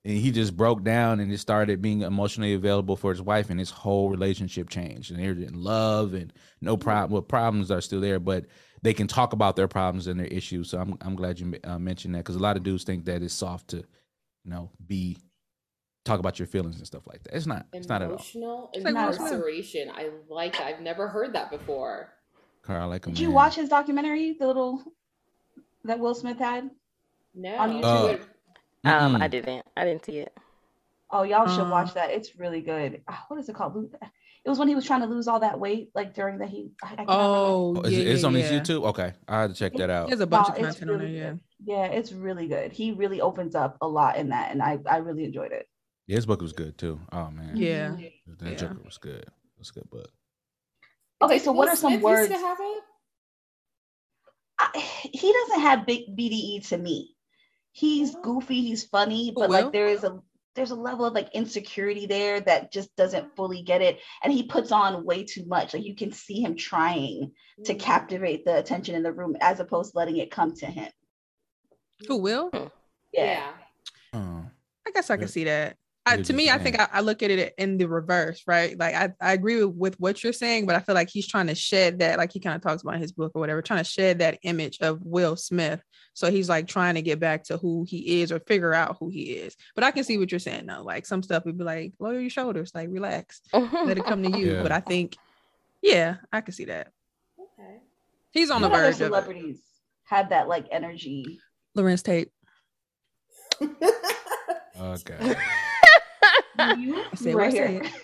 And 0.04 0.18
he 0.18 0.32
just 0.32 0.58
broke 0.58 0.84
down 0.84 1.20
and 1.20 1.30
just 1.30 1.44
started 1.44 1.80
being 1.80 2.02
emotionally 2.02 2.56
available 2.56 2.96
for 2.96 3.12
his 3.12 3.22
wife, 3.22 3.52
and 3.52 3.60
his 3.60 3.70
whole 3.70 4.10
relationship 4.10 4.68
changed. 4.68 5.12
And 5.12 5.20
they're 5.20 5.32
in 5.34 5.54
love, 5.62 6.16
and 6.16 6.34
no 6.60 6.76
problem. 6.76 7.12
Well, 7.12 7.22
problems 7.22 7.70
are 7.70 7.82
still 7.82 8.02
there, 8.02 8.20
but 8.20 8.48
they 8.82 8.96
can 8.96 9.06
talk 9.06 9.32
about 9.32 9.56
their 9.56 9.68
problems 9.68 10.08
and 10.08 10.20
their 10.20 10.26
issues. 10.26 10.72
So 10.72 10.80
I'm 10.80 10.98
I'm 11.02 11.16
glad 11.16 11.40
you 11.40 11.54
uh, 11.64 11.78
mentioned 11.78 12.16
that 12.16 12.20
because 12.22 12.36
a 12.36 12.40
lot 12.40 12.58
of 12.58 12.64
dudes 12.64 12.84
think 12.84 13.06
that 13.06 13.22
it's 13.22 13.36
soft 13.36 13.68
to, 13.68 13.78
you 13.78 14.50
know, 14.50 14.72
be 14.88 15.18
talk 16.04 16.20
about 16.20 16.40
your 16.40 16.48
feelings 16.48 16.78
and 16.78 16.88
stuff 16.88 17.04
like 17.08 17.24
that. 17.24 17.36
It's 17.36 17.46
not. 17.46 17.68
It's 17.74 17.88
not 17.88 18.02
at 18.02 18.08
all. 18.08 18.14
Emotional 18.16 18.72
like 18.76 18.94
Will 18.96 19.12
incarceration. 19.12 19.90
I 19.94 20.10
like 20.30 20.54
that. 20.54 20.66
I've 20.68 20.82
never 20.82 21.08
heard 21.08 21.34
that 21.34 21.52
before. 21.52 22.10
Carl, 22.64 22.84
I 22.84 22.86
like 22.86 23.06
a 23.08 23.10
Did 23.10 23.20
you 23.20 23.32
watch 23.32 23.56
his 23.56 23.70
documentary, 23.70 24.36
the 24.40 24.48
little 24.48 24.84
that 25.86 26.00
Will 26.00 26.14
Smith 26.16 26.38
had? 26.38 26.70
No. 27.34 27.56
On 27.56 27.70
YouTube? 27.72 28.22
Oh. 28.84 28.90
Um, 28.90 29.16
I 29.16 29.28
Mm-mm. 29.28 29.32
didn't. 29.32 29.66
I 29.78 29.86
didn't 29.86 30.06
see 30.06 30.18
it. 30.20 30.36
Oh, 31.12 31.24
y'all 31.24 31.48
should 31.48 31.62
Um, 31.64 31.70
watch 31.70 31.94
that. 31.96 32.12
It's 32.12 32.38
really 32.40 32.62
good. 32.62 33.02
Ah, 33.08 33.26
What 33.28 33.40
is 33.40 33.50
it 33.50 33.56
called? 33.56 33.94
It 34.44 34.50
was 34.50 34.58
when 34.58 34.68
he 34.68 34.74
was 34.76 34.86
trying 34.86 35.02
to 35.02 35.08
lose 35.08 35.28
all 35.28 35.40
that 35.42 35.60
weight, 35.60 35.92
like 35.94 36.16
during 36.16 36.40
the 36.40 36.48
he. 36.48 36.72
I, 36.84 36.86
I 36.86 36.90
can't 36.96 37.00
remember. 37.10 37.14
Oh, 37.24 37.76
Oh, 37.78 37.82
is 37.82 37.94
yeah, 37.94 38.00
it, 38.00 38.08
it's 38.08 38.22
yeah, 38.22 38.28
on 38.28 38.34
his 38.34 38.52
yeah. 38.52 38.60
YouTube. 38.60 38.86
Okay, 38.88 39.14
I 39.28 39.42
had 39.42 39.50
to 39.52 39.56
check 39.56 39.74
that 39.76 39.90
out. 39.92 40.08
There's 40.08 40.20
a 40.22 40.26
bunch 40.28 40.48
No, 40.48 40.54
of 40.56 40.60
it's 40.60 40.68
content 40.80 40.92
on 40.92 40.98
there. 41.00 41.08
Yeah. 41.08 41.30
good. 41.32 41.40
Yeah, 41.64 41.86
it's 41.86 42.12
really 42.12 42.48
good. 42.48 42.72
He 42.72 42.92
really 42.92 43.22
opens 43.22 43.54
up 43.54 43.78
a 43.82 43.88
lot 43.88 44.16
in 44.18 44.30
that, 44.30 44.52
and 44.52 44.62
I 44.64 44.80
I 44.90 44.98
really 44.98 45.26
enjoyed 45.26 45.52
it. 45.52 45.68
Yeah, 46.12 46.16
his 46.18 46.26
book 46.26 46.42
was 46.42 46.52
good 46.52 46.78
too. 46.78 47.00
Oh 47.14 47.32
man, 47.32 47.56
Yeah. 47.56 47.96
that 48.28 48.52
Yeah. 48.52 48.56
Joker 48.58 48.82
was 48.84 48.98
good. 48.98 49.26
It's 49.62 49.70
a 49.70 49.74
good 49.76 49.90
book. 49.90 50.12
Okay, 51.22 51.40
so 51.40 51.54
what 51.54 51.70
are 51.70 51.76
some 51.78 51.94
Smith 51.94 52.04
words? 52.04 52.30
Used 52.30 52.42
have 52.42 52.58
it? 52.60 52.84
I, 54.60 54.78
he 55.14 55.32
doesn't 55.32 55.62
have 55.62 55.86
big 55.86 56.14
BDE 56.18 56.68
to 56.68 56.78
me. 56.78 57.16
He's 57.72 58.14
Oh. 58.14 58.22
goofy, 58.24 58.60
he's 58.62 58.84
funny, 58.84 59.32
but 59.34 59.48
Will? 59.48 59.64
like 59.64 59.72
there 59.72 59.88
is 59.88 60.04
a 60.04 60.22
there's 60.54 60.72
a 60.72 60.76
level 60.76 61.06
of 61.06 61.14
like 61.14 61.30
insecurity 61.34 62.08
there 62.08 62.42
that 62.42 62.74
just 62.74 62.94
doesn't 62.98 63.34
fully 63.38 63.62
get 63.62 63.82
it, 63.82 64.02
and 64.22 64.34
he 64.34 64.44
puts 64.44 64.74
on 64.74 65.06
way 65.06 65.24
too 65.24 65.46
much. 65.46 65.74
Like 65.74 65.86
you 65.86 65.96
can 65.96 66.12
see 66.12 66.42
him 66.42 66.58
trying 66.58 67.32
to 67.64 67.74
Mm. 67.74 67.80
captivate 67.80 68.44
the 68.44 68.58
attention 68.58 68.96
in 68.96 69.04
the 69.04 69.14
room 69.14 69.38
as 69.40 69.62
opposed 69.62 69.94
to 69.94 69.98
letting 69.98 70.18
it 70.18 70.30
come 70.30 70.54
to 70.56 70.66
him. 70.66 70.92
Who 72.10 72.18
will? 72.18 72.50
Yeah. 72.54 72.70
Yeah. 73.14 73.54
Oh, 74.12 74.46
I 74.86 74.92
guess 74.92 75.10
I 75.10 75.16
can 75.16 75.30
see 75.30 75.46
that. 75.46 75.78
I, 76.06 76.16
to 76.18 76.24
just 76.24 76.34
me, 76.34 76.50
I 76.50 76.58
think. 76.58 76.80
I, 76.80 76.88
I 76.94 77.02
look 77.02 77.22
at 77.22 77.30
it 77.30 77.54
in 77.60 77.78
the 77.78 77.88
reverse, 77.88 78.42
right? 78.48 78.78
Like 78.78 78.96
I, 78.96 79.14
I 79.22 79.34
agree 79.34 79.64
with, 79.64 79.76
with 79.76 80.00
what 80.00 80.24
you're 80.24 80.34
saying, 80.34 80.66
but 80.66 80.76
I 80.76 80.80
feel 80.80 80.96
like 80.96 81.10
he's 81.12 81.28
trying 81.28 81.48
to 81.48 81.56
shed 81.56 82.00
that, 82.00 82.18
like 82.18 82.32
he 82.32 82.40
kind 82.40 82.56
of 82.56 82.62
talks 82.62 82.82
about 82.82 82.96
in 82.96 83.02
his 83.02 83.12
book 83.12 83.34
or 83.36 83.40
whatever, 83.40 83.62
trying 83.62 83.84
to 83.84 83.90
shed 83.90 84.20
that 84.20 84.40
image 84.42 84.80
of 84.82 85.00
Will 85.04 85.36
Smith. 85.36 85.82
So 86.14 86.32
he's 86.32 86.50
like 86.50 86.68
trying 86.68 86.96
to 86.96 87.04
get 87.04 87.20
back 87.20 87.44
to 87.46 87.58
who 87.58 87.86
he 87.88 88.22
is 88.22 88.32
or 88.32 88.40
figure 88.40 88.74
out 88.74 88.98
who 89.00 89.10
he 89.10 89.34
is. 89.34 89.56
But 89.76 89.84
I 89.84 89.92
can 89.92 90.04
see 90.04 90.18
what 90.18 90.32
you're 90.32 90.40
saying 90.40 90.66
though. 90.66 90.82
Like 90.84 91.06
some 91.06 91.22
stuff 91.22 91.46
would 91.46 91.58
be 91.58 91.64
like, 91.64 91.94
lower 92.00 92.20
your 92.20 92.30
shoulders, 92.32 92.72
like 92.74 92.90
relax, 92.92 93.42
let 93.54 93.98
it 93.98 94.06
come 94.06 94.24
to 94.24 94.38
you. 94.40 94.54
Yeah. 94.54 94.64
But 94.64 94.72
I 94.72 94.80
think, 94.80 95.18
yeah, 95.82 96.18
I 96.32 96.42
can 96.42 96.54
see 96.54 96.66
that. 96.66 96.92
Okay. 97.40 97.78
He's 98.32 98.50
on 98.50 98.62
the 98.62 98.70
What 98.70 98.80
other 98.80 98.88
verge 98.88 98.96
of 98.96 99.02
it. 99.02 99.06
celebrities 99.06 99.60
have 100.06 100.30
that 100.30 100.48
like 100.48 100.66
energy? 100.72 101.40
Larenz 101.78 102.04
Tate. 102.04 102.30
okay. 104.82 105.36
You 106.80 107.04
I 107.12 107.16
said 107.16 107.34
what 107.36 107.44
I 107.44 107.46
right 107.46 107.54
here. 107.54 107.84
said. 107.84 107.94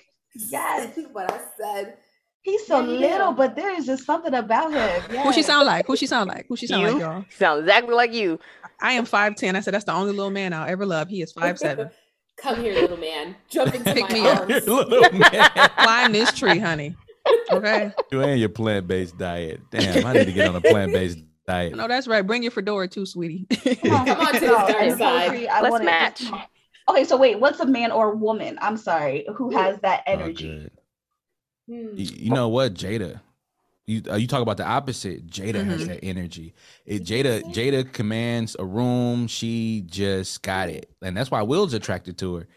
Yes. 0.51 0.99
what 1.13 1.31
I 1.31 1.39
said. 1.59 1.97
He's 2.41 2.65
so 2.67 2.79
Yeah, 2.81 2.85
little, 2.87 3.27
yeah. 3.29 3.33
but 3.35 3.55
there 3.55 3.73
is 3.75 3.85
just 3.87 4.05
something 4.05 4.33
about 4.33 4.71
him. 4.71 5.01
Who 5.23 5.33
she 5.33 5.41
sound 5.43 5.65
like? 5.65 5.87
Who 5.87 5.95
she 5.97 6.05
sound 6.07 6.29
like? 6.29 6.45
Who 6.47 6.55
she 6.55 6.67
sound 6.67 6.83
like, 6.83 6.93
You? 6.93 6.99
y'all? 6.99 7.25
Sound 7.37 7.61
exactly 7.61 7.93
like 7.95 8.13
you. 8.13 8.39
I 8.79 8.93
am 8.93 9.05
5'10. 9.05 9.55
I 9.55 9.59
said 9.61 9.73
that's 9.73 9.85
the 9.85 9.93
only 9.93 10.11
little 10.11 10.29
man 10.31 10.53
I'll 10.53 10.69
ever 10.69 10.85
love. 10.85 11.07
He 11.09 11.21
is 11.21 11.33
5'7. 11.33 11.89
Come 12.37 12.61
here, 12.61 12.73
little 12.75 12.97
man. 12.97 13.35
Jump 13.49 13.73
into 13.73 13.91
Pick 13.93 14.09
my 14.09 14.13
me 14.13 14.27
up. 14.27 14.39
arms. 14.41 14.67
Little 14.67 15.11
man. 15.19 15.49
Climb 15.79 16.11
this 16.11 16.31
tree, 16.37 16.59
honey. 16.59 16.95
Okay. 17.51 17.91
You 18.11 18.21
and 18.21 18.39
your 18.39 18.49
plant 18.49 18.87
based 18.87 19.17
diet. 19.17 19.59
Damn, 19.71 20.05
I 20.05 20.13
need 20.13 20.25
to 20.25 20.31
get 20.33 20.47
on 20.47 20.55
a 20.55 20.61
plant 20.61 20.93
based 20.93 21.17
diet. 21.47 21.75
No, 21.75 21.87
that's 21.87 22.07
right. 22.07 22.21
Bring 22.25 22.43
your 22.43 22.51
fedora 22.51 22.87
too, 22.87 23.07
sweetie. 23.07 23.47
Come 23.81 23.91
on, 23.93 24.05
Come 24.05 24.19
on 24.19 24.33
to 24.35 24.39
the 24.39 24.45
dark 24.45 24.97
side. 24.97 24.99
poetry, 25.29 25.49
I 25.49 25.61
Let's 25.61 25.71
wanna- 25.71 25.83
match. 25.85 26.23
Okay, 26.89 27.03
so 27.05 27.17
wait, 27.17 27.39
what's 27.39 27.59
a 27.59 27.65
man 27.65 27.91
or 27.91 28.13
a 28.13 28.15
woman? 28.15 28.57
I'm 28.61 28.77
sorry, 28.77 29.25
who 29.35 29.51
has 29.51 29.79
that 29.81 30.03
Oh, 30.13 30.13
energy? 30.13 30.45
good. 30.45 30.71
Hmm. 31.69 31.97
You, 31.97 32.05
you 32.17 32.31
know 32.31 32.49
what, 32.49 32.73
Jada? 32.75 33.21
You 33.87 34.01
uh, 34.09 34.15
you 34.15 34.27
talk 34.27 34.41
about 34.41 34.57
the 34.57 34.65
opposite. 34.67 35.27
Jada 35.27 35.65
has 35.65 35.83
Mhm. 35.83 35.87
that 35.87 35.99
energy. 36.03 36.53
It, 36.85 37.03
Jada 37.03 37.43
Jada 37.53 37.91
commands 37.91 38.55
a 38.59 38.65
room. 38.65 39.27
She 39.27 39.83
just 39.87 40.41
got 40.43 40.69
it, 40.69 40.89
and 41.01 41.17
that's 41.17 41.31
why 41.31 41.41
Will's 41.43 41.73
attracted 41.73 42.17
to 42.19 42.35
her 42.35 42.47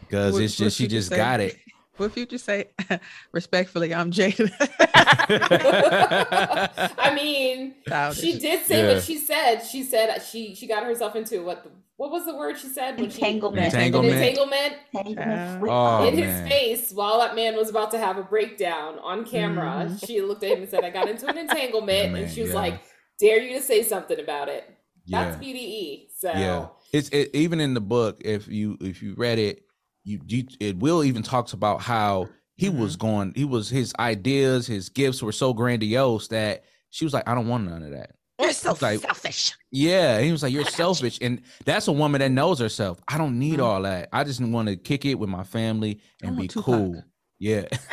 because 0.00 0.38
it's 0.38 0.56
just 0.56 0.76
she 0.76 0.86
just 0.88 1.10
say? 1.10 1.16
got 1.16 1.40
it. 1.40 1.58
What 1.98 2.12
future 2.12 2.38
say? 2.38 2.68
Respectfully, 3.32 3.94
I'm 3.94 4.10
Jada. 4.10 4.50
I 6.98 7.14
mean, 7.14 7.74
Childish. 7.86 8.20
she 8.20 8.38
did 8.38 8.64
say 8.66 8.82
Yeah. 8.86 8.94
what 8.94 9.02
she 9.02 9.18
said. 9.18 9.60
She 9.60 9.82
said 9.82 10.18
she 10.20 10.54
she 10.54 10.66
got 10.66 10.84
herself 10.84 11.16
into 11.16 11.42
what 11.42 11.66
what 11.96 12.12
was 12.12 12.24
the 12.26 12.36
word 12.36 12.56
she 12.56 12.68
said? 12.68 13.00
When 13.00 13.10
she- 13.10 13.16
Entanglement. 13.20 13.66
Entanglement. 13.74 14.14
entanglement 14.14 14.74
Entanglement. 14.94 15.64
Oh, 15.68 16.06
in 16.06 16.16
his 16.16 16.48
face 16.48 16.92
while 16.92 17.18
that 17.18 17.34
man 17.34 17.56
was 17.56 17.68
about 17.68 17.90
to 17.90 17.98
have 17.98 18.16
a 18.18 18.22
breakdown 18.22 18.98
on 19.00 19.24
camera. 19.24 19.88
Mhm. 19.90 20.06
She 20.06 20.20
looked 20.20 20.44
at 20.44 20.50
him 20.52 20.60
and 20.62 20.68
said, 20.70 20.84
"I 20.84 20.90
got 20.90 21.08
into 21.08 21.26
an 21.26 21.38
entanglement," 21.38 22.12
Man, 22.12 22.14
and 22.22 22.30
she 22.32 22.42
was 22.42 22.50
yeah. 22.50 22.56
like, 22.56 22.80
"Dare 23.18 23.40
you 23.42 23.56
to 23.56 23.62
say 23.62 23.82
something 23.82 24.20
about 24.20 24.48
it?" 24.48 24.64
yeah, 25.06 25.24
That's 25.24 25.42
BDE. 25.42 26.08
So 26.16 26.30
yeah. 26.32 26.66
It's 26.92 27.08
it, 27.10 27.30
even 27.34 27.60
in 27.60 27.74
the 27.74 27.80
book. 27.80 28.20
If 28.24 28.48
you 28.48 28.78
if 28.80 29.02
you 29.02 29.14
read 29.16 29.38
it, 29.38 29.62
you, 30.08 30.20
you 30.26 30.44
it 30.60 30.78
will 30.78 31.04
even 31.04 31.22
talks 31.22 31.52
about 31.52 31.80
how 31.82 32.28
he 32.56 32.68
was 32.70 32.96
going. 32.96 33.32
He 33.36 33.44
was 33.44 33.68
his 33.68 33.92
ideas, 33.98 34.66
his 34.66 34.88
gifts 34.88 35.22
were 35.22 35.32
so 35.32 35.52
grandiose 35.52 36.28
that 36.28 36.64
she 36.90 37.04
was 37.04 37.12
like, 37.14 37.28
I 37.28 37.34
don't 37.34 37.46
want 37.48 37.68
none 37.68 37.82
of 37.82 37.90
that. 37.90 38.12
You're 38.40 38.52
so 38.52 38.76
like- 38.80 39.00
selfish. 39.00 39.52
Yeah, 39.70 40.20
he 40.20 40.30
was 40.32 40.42
like, 40.44 40.52
"You're 40.52 40.64
selfish," 40.64 41.18
and 41.20 41.42
that's 41.64 41.88
a 41.88 41.92
woman 41.92 42.20
that 42.20 42.30
knows 42.30 42.58
herself. 42.60 43.00
I 43.08 43.18
don't 43.18 43.38
need 43.38 43.58
Mhm. 43.58 43.64
all 43.64 43.82
that. 43.82 44.08
I 44.12 44.22
just 44.24 44.40
want 44.40 44.68
to 44.68 44.76
kick 44.76 45.04
it 45.04 45.16
with 45.16 45.28
my 45.28 45.42
family 45.44 46.00
and 46.22 46.36
be 46.36 46.46
Tupac. 46.48 46.64
cool. 46.64 47.02
Yeah. 47.40 47.66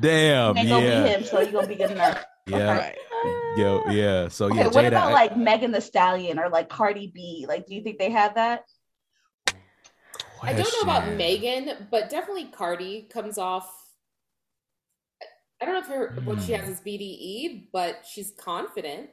Damn. 0.00 0.56
ain't 0.56 0.68
gonna 0.68 0.80
be 0.80 0.86
Yeah. 0.86 1.06
him, 1.06 1.24
so 1.24 1.40
you're 1.40 1.52
gonna 1.52 1.66
be 1.68 1.74
good 1.76 1.90
enough. 1.92 2.24
Yeah. 2.46 2.76
Right. 2.78 2.96
Yo. 3.56 3.82
Yeah. 3.90 4.28
So 4.28 4.46
Okay, 4.46 4.56
yeah, 4.58 4.64
what 4.66 4.84
Jada. 4.84 4.88
about 4.88 5.10
I- 5.10 5.12
like 5.12 5.36
Megan 5.36 5.72
Thee 5.72 5.80
Stallion 5.80 6.38
or 6.38 6.48
like 6.48 6.68
Cardi 6.68 7.10
B? 7.14 7.46
Like, 7.48 7.66
do 7.66 7.74
you 7.74 7.82
think 7.82 7.98
they 7.98 8.10
have 8.10 8.34
that? 8.34 8.64
I 10.42 10.52
don't 10.52 10.72
know 10.86 10.92
about. 10.92 11.16
Megan, 11.16 11.88
but 11.90 12.10
definitely 12.10 12.46
Cardi 12.46 13.02
comes 13.02 13.38
off. 13.38 13.70
I 15.60 15.64
don't 15.64 15.74
know 15.74 15.80
if 15.80 15.86
her 15.86 16.22
what 16.24 16.40
she 16.42 16.52
Hmm. 16.52 16.60
has 16.60 16.68
is 16.68 16.80
BDE, 16.80 17.68
but 17.72 18.04
she's 18.06 18.32
confident. 18.38 19.10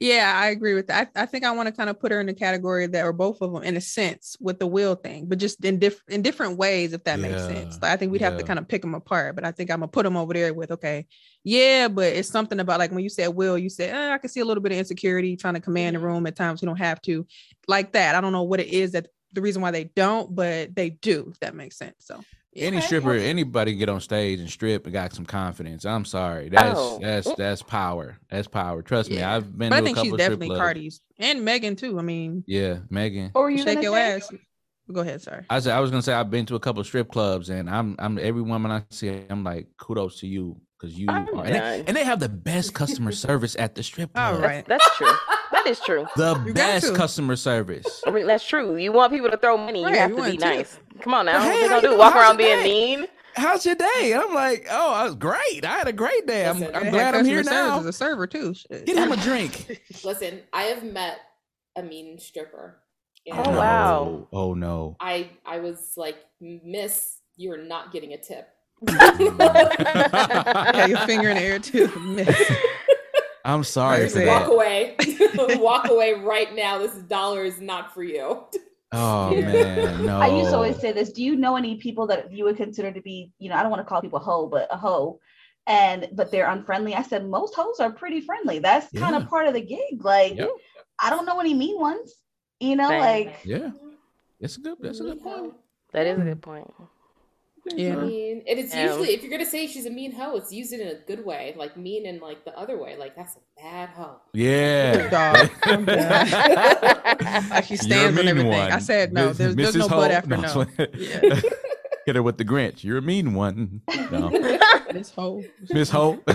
Yeah, 0.00 0.32
I 0.34 0.48
agree 0.48 0.74
with 0.74 0.86
that. 0.86 1.10
I, 1.14 1.22
I 1.22 1.26
think 1.26 1.44
I 1.44 1.50
want 1.50 1.66
to 1.66 1.72
kind 1.72 1.90
of 1.90 1.98
put 2.00 2.12
her 2.12 2.20
in 2.20 2.26
the 2.26 2.34
category 2.34 2.86
that, 2.86 3.04
or 3.04 3.12
both 3.12 3.40
of 3.42 3.52
them, 3.52 3.62
in 3.62 3.76
a 3.76 3.80
sense, 3.80 4.36
with 4.40 4.58
the 4.58 4.66
will 4.66 4.94
thing, 4.94 5.26
but 5.26 5.38
just 5.38 5.64
in 5.64 5.78
different 5.78 6.10
in 6.10 6.22
different 6.22 6.56
ways, 6.58 6.92
if 6.92 7.04
that 7.04 7.20
makes 7.20 7.44
sense. 7.44 7.78
Like, 7.82 7.92
I 7.92 7.96
think 7.96 8.12
we'd 8.12 8.20
have 8.20 8.36
to 8.36 8.44
kind 8.44 8.58
of 8.58 8.68
pick 8.68 8.82
them 8.82 8.94
apart. 8.94 9.34
But 9.34 9.44
I 9.44 9.52
think 9.52 9.70
I'm 9.70 9.80
gonna 9.80 9.88
put 9.88 10.04
them 10.04 10.16
over 10.16 10.32
there 10.32 10.54
with 10.54 10.70
okay, 10.72 11.06
yeah, 11.42 11.88
but 11.88 12.12
it's 12.12 12.28
something 12.28 12.60
about 12.60 12.78
like 12.78 12.92
when 12.92 13.02
you 13.02 13.08
said 13.10 13.28
will, 13.28 13.58
you 13.58 13.68
said 13.68 13.94
eh, 13.94 14.14
I 14.14 14.18
can 14.18 14.30
see 14.30 14.40
a 14.40 14.44
little 14.44 14.62
bit 14.62 14.72
of 14.72 14.78
insecurity 14.78 15.36
trying 15.36 15.54
to 15.54 15.60
command 15.60 15.96
the 15.96 16.00
room 16.00 16.26
at 16.26 16.36
times. 16.36 16.62
You 16.62 16.66
don't 16.66 16.76
have 16.76 17.00
to, 17.02 17.26
like 17.66 17.92
that. 17.92 18.14
I 18.14 18.20
don't 18.20 18.32
know 18.32 18.44
what 18.44 18.60
it 18.60 18.68
is 18.68 18.92
that 18.92 19.08
the 19.34 19.42
reason 19.42 19.60
why 19.62 19.70
they 19.70 19.84
don't, 19.84 20.34
but 20.34 20.74
they 20.74 20.90
do. 20.90 21.28
If 21.30 21.40
that 21.40 21.54
makes 21.54 21.76
sense. 21.76 21.96
So 22.00 22.24
Any 22.56 22.76
Okay. 22.76 22.86
stripper, 22.86 23.14
anybody 23.14 23.74
get 23.74 23.88
on 23.88 24.00
stage 24.00 24.38
and 24.38 24.48
strip 24.48 24.84
and 24.86 24.92
got 24.92 25.12
some 25.12 25.26
confidence. 25.26 25.84
I'm 25.84 26.04
sorry. 26.04 26.48
That's 26.50 26.78
Oh. 26.78 26.98
that's 27.02 27.34
that's 27.34 27.62
power. 27.62 28.18
That's 28.30 28.46
power. 28.46 28.80
Trust 28.82 29.10
me. 29.10 29.20
I've 29.22 29.58
been 29.58 29.70
but 29.70 29.76
I 29.76 29.78
to 29.78 29.82
a 29.82 29.86
think 29.86 29.96
couple 29.96 30.04
she's 30.04 30.12
of 30.14 30.20
strip 30.20 30.30
definitely 30.38 30.46
clubs. 30.48 30.60
Cardi's 30.60 31.00
and 31.18 31.44
Megan 31.44 31.74
too. 31.74 31.98
I 31.98 32.02
mean, 32.02 32.44
Yeah, 32.46 32.78
Megan. 32.90 33.32
Or 33.34 33.50
you 33.50 33.58
shake 33.62 33.82
your 33.82 33.98
ass. 33.98 34.32
Go 34.92 35.00
ahead. 35.00 35.20
Sorry. 35.22 35.42
I 35.50 35.58
said 35.60 35.74
I 35.74 35.80
was 35.80 35.90
gonna 35.90 36.02
say 36.02 36.12
I've 36.12 36.30
been 36.30 36.46
to 36.46 36.54
a 36.54 36.60
couple 36.60 36.80
of 36.80 36.86
strip 36.86 37.10
clubs 37.10 37.50
and 37.50 37.68
I'm 37.68 37.96
I'm 37.98 38.18
every 38.18 38.42
woman 38.42 38.70
I 38.70 38.82
see 38.90 39.08
I'm 39.28 39.42
like 39.42 39.66
kudos 39.76 40.20
to 40.20 40.28
you 40.28 40.60
because 40.78 40.96
you 40.96 41.08
are 41.10 41.44
and 41.44 41.54
they, 41.54 41.84
and 41.88 41.96
they 41.96 42.04
have 42.04 42.20
the 42.20 42.28
best 42.28 42.72
customer 42.74 43.10
service 43.10 43.56
at 43.58 43.74
the 43.74 43.82
strip 43.82 44.10
All 44.14 44.32
club. 44.32 44.44
right. 44.44 44.64
That's 44.68 44.96
true. 44.96 45.08
That 45.54 45.66
is 45.68 45.80
true. 45.80 46.06
The 46.16 46.36
You 46.46 46.54
best 46.54 46.86
customer 46.94 47.36
service. 47.36 48.02
I 48.06 48.12
mean, 48.12 48.26
that's 48.28 48.46
true. 48.46 48.76
You 48.76 48.92
want 48.92 49.12
people 49.12 49.30
to 49.30 49.38
throw 49.38 49.56
money, 49.58 49.84
Right, 49.84 49.94
you 49.94 49.98
have 50.00 50.10
you 50.10 50.16
to 50.16 50.22
be 50.22 50.30
a 50.30 50.38
tip. 50.38 50.40
nice. 50.40 50.80
Come 51.02 51.14
on 51.14 51.26
now. 51.26 51.40
Hey, 51.42 51.50
What 51.50 51.60
they 51.60 51.68
gonna 51.68 51.82
do? 51.82 51.88
doing? 51.88 51.98
Walk 51.98 52.14
How's 52.14 52.22
around 52.22 52.38
being 52.38 52.58
day? 52.58 52.64
mean? 52.64 53.06
How's 53.36 53.66
your 53.66 53.76
day? 53.76 54.12
And 54.12 54.22
I'm 54.22 54.34
like, 54.34 54.66
oh, 54.70 54.94
I 54.94 55.04
was 55.04 55.16
great. 55.16 55.64
I 55.64 55.78
had 55.78 55.88
a 55.88 55.92
great 55.94 56.26
day. 56.26 56.46
I'm, 56.48 56.62
I'm 56.74 56.84
they 56.84 56.90
They 56.90 56.98
had 56.98 57.10
glad 57.12 57.14
I'm 57.16 57.24
here 57.24 57.42
customer 57.42 57.44
service 57.44 57.74
now. 57.74 57.80
As 57.80 57.86
a 57.86 57.92
server 57.94 58.26
too. 58.28 58.54
Shit. 58.54 58.86
Get 58.86 58.96
him 58.98 59.12
a 59.12 59.16
drink. 59.18 59.80
Listen, 60.04 60.42
I 60.52 60.64
have 60.64 60.84
met 60.84 61.18
a 61.76 61.82
mean 61.82 62.18
stripper. 62.18 62.78
Oh, 63.32 63.42
and 63.42 63.56
wow. 63.56 64.28
Oh 64.32 64.54
no. 64.54 64.96
I 65.00 65.30
I 65.46 65.58
was 65.60 65.94
like, 65.96 66.18
Miss, 66.40 67.18
you're 67.36 67.58
not 67.62 67.92
getting 67.92 68.12
a 68.14 68.18
tip. 68.18 68.48
yeah, 68.88 70.86
your 70.86 70.98
finger 71.00 71.30
in 71.30 71.36
the 71.36 71.42
air 71.42 71.58
too. 71.58 71.88
Miss. 72.00 72.63
I'm 73.44 73.64
sorry 73.64 74.08
Very 74.08 74.26
for. 74.26 74.32
Walk 74.32 74.46
that. 74.46 74.52
away. 74.52 74.96
Walk 75.60 75.90
away 75.90 76.14
right 76.14 76.54
now. 76.54 76.78
This 76.78 76.94
dollar 76.94 77.44
is 77.44 77.60
not 77.60 77.92
for 77.92 78.02
you. 78.02 78.44
Oh 78.92 79.30
man, 79.40 80.06
no. 80.06 80.18
I 80.20 80.28
used 80.28 80.50
to 80.50 80.56
always 80.56 80.78
say 80.78 80.92
this. 80.92 81.10
Do 81.12 81.22
you 81.22 81.36
know 81.36 81.56
any 81.56 81.76
people 81.76 82.06
that 82.06 82.32
you 82.32 82.44
would 82.44 82.56
consider 82.56 82.92
to 82.92 83.00
be, 83.00 83.32
you 83.38 83.50
know, 83.50 83.56
I 83.56 83.62
don't 83.62 83.70
want 83.70 83.80
to 83.80 83.88
call 83.88 84.00
people 84.00 84.20
hoe, 84.20 84.46
but 84.46 84.68
a 84.70 84.76
hoe, 84.76 85.18
and 85.66 86.08
but 86.12 86.30
they're 86.30 86.48
unfriendly? 86.48 86.94
I 86.94 87.02
said 87.02 87.26
most 87.26 87.54
hoes 87.54 87.80
are 87.80 87.90
pretty 87.92 88.20
friendly. 88.20 88.60
That's 88.60 88.90
kind 88.98 89.16
of 89.16 89.28
part 89.28 89.46
of 89.48 89.54
the 89.54 89.60
gig. 89.60 90.04
Like, 90.04 90.36
Yep. 90.36 90.48
I 91.00 91.10
don't 91.10 91.26
know 91.26 91.40
any 91.40 91.54
mean 91.54 91.78
ones. 91.80 92.14
You 92.60 92.76
know, 92.76 92.88
Same. 92.88 93.00
like 93.00 93.40
Yeah, 93.44 93.70
that's 94.40 94.56
a 94.56 94.60
good. 94.60 94.76
That's 94.80 95.00
a 95.00 95.04
good 95.04 95.22
point. 95.22 95.54
That 95.92 96.06
is 96.06 96.18
a 96.18 96.22
good 96.22 96.40
point. 96.42 96.72
I 97.72 97.76
Yeah. 97.76 97.94
mean, 97.96 98.42
and 98.46 98.58
it's 98.58 98.74
Yeah. 98.74 98.86
usually 98.88 99.14
if 99.14 99.22
you're 99.22 99.30
gonna 99.30 99.46
say 99.46 99.66
she's 99.66 99.86
a 99.86 99.90
mean 99.90 100.12
hoe, 100.12 100.36
it's 100.36 100.52
used 100.52 100.72
it 100.74 100.80
in 100.80 100.88
a 100.88 100.94
good 101.06 101.24
way, 101.24 101.54
like 101.56 101.76
mean 101.76 102.04
in 102.06 102.20
like 102.20 102.44
the 102.44 102.56
other 102.58 102.76
way, 102.78 102.96
like 102.96 103.16
that's 103.16 103.36
a 103.36 103.40
bad 103.60 103.88
hoe. 103.90 104.20
Yeah. 104.34 105.08
Dog. 105.08 105.50
Like 107.50 107.64
she 107.64 107.74
You're 107.74 107.80
a 107.80 107.84
stands 107.84 108.08
on 108.08 108.14
mean 108.16 108.28
everything. 108.28 108.50
one. 108.50 108.72
I 108.72 108.78
said 108.78 109.12
no. 109.12 109.28
Miss- 109.28 109.38
There's, 109.38 109.54
there's 109.56 109.74
Mrs. 109.74 109.78
no 109.78 109.88
Ho- 109.88 110.00
but 110.00 110.10
after 110.10 110.30
no, 110.30 110.40
no. 110.40 110.60
I'm 110.62 110.68
Yeah. 110.98 111.40
Hit 112.06 112.16
her 112.16 112.22
with 112.22 112.36
the 112.36 112.44
Grinch. 112.44 112.84
You're 112.84 112.98
a 112.98 113.02
mean 113.02 113.32
one. 113.32 113.80
No. 114.10 114.28
This 114.92 115.10
whole 115.14 115.42
Miss 115.70 115.88
Ho. 115.90 116.18
So 116.28 116.34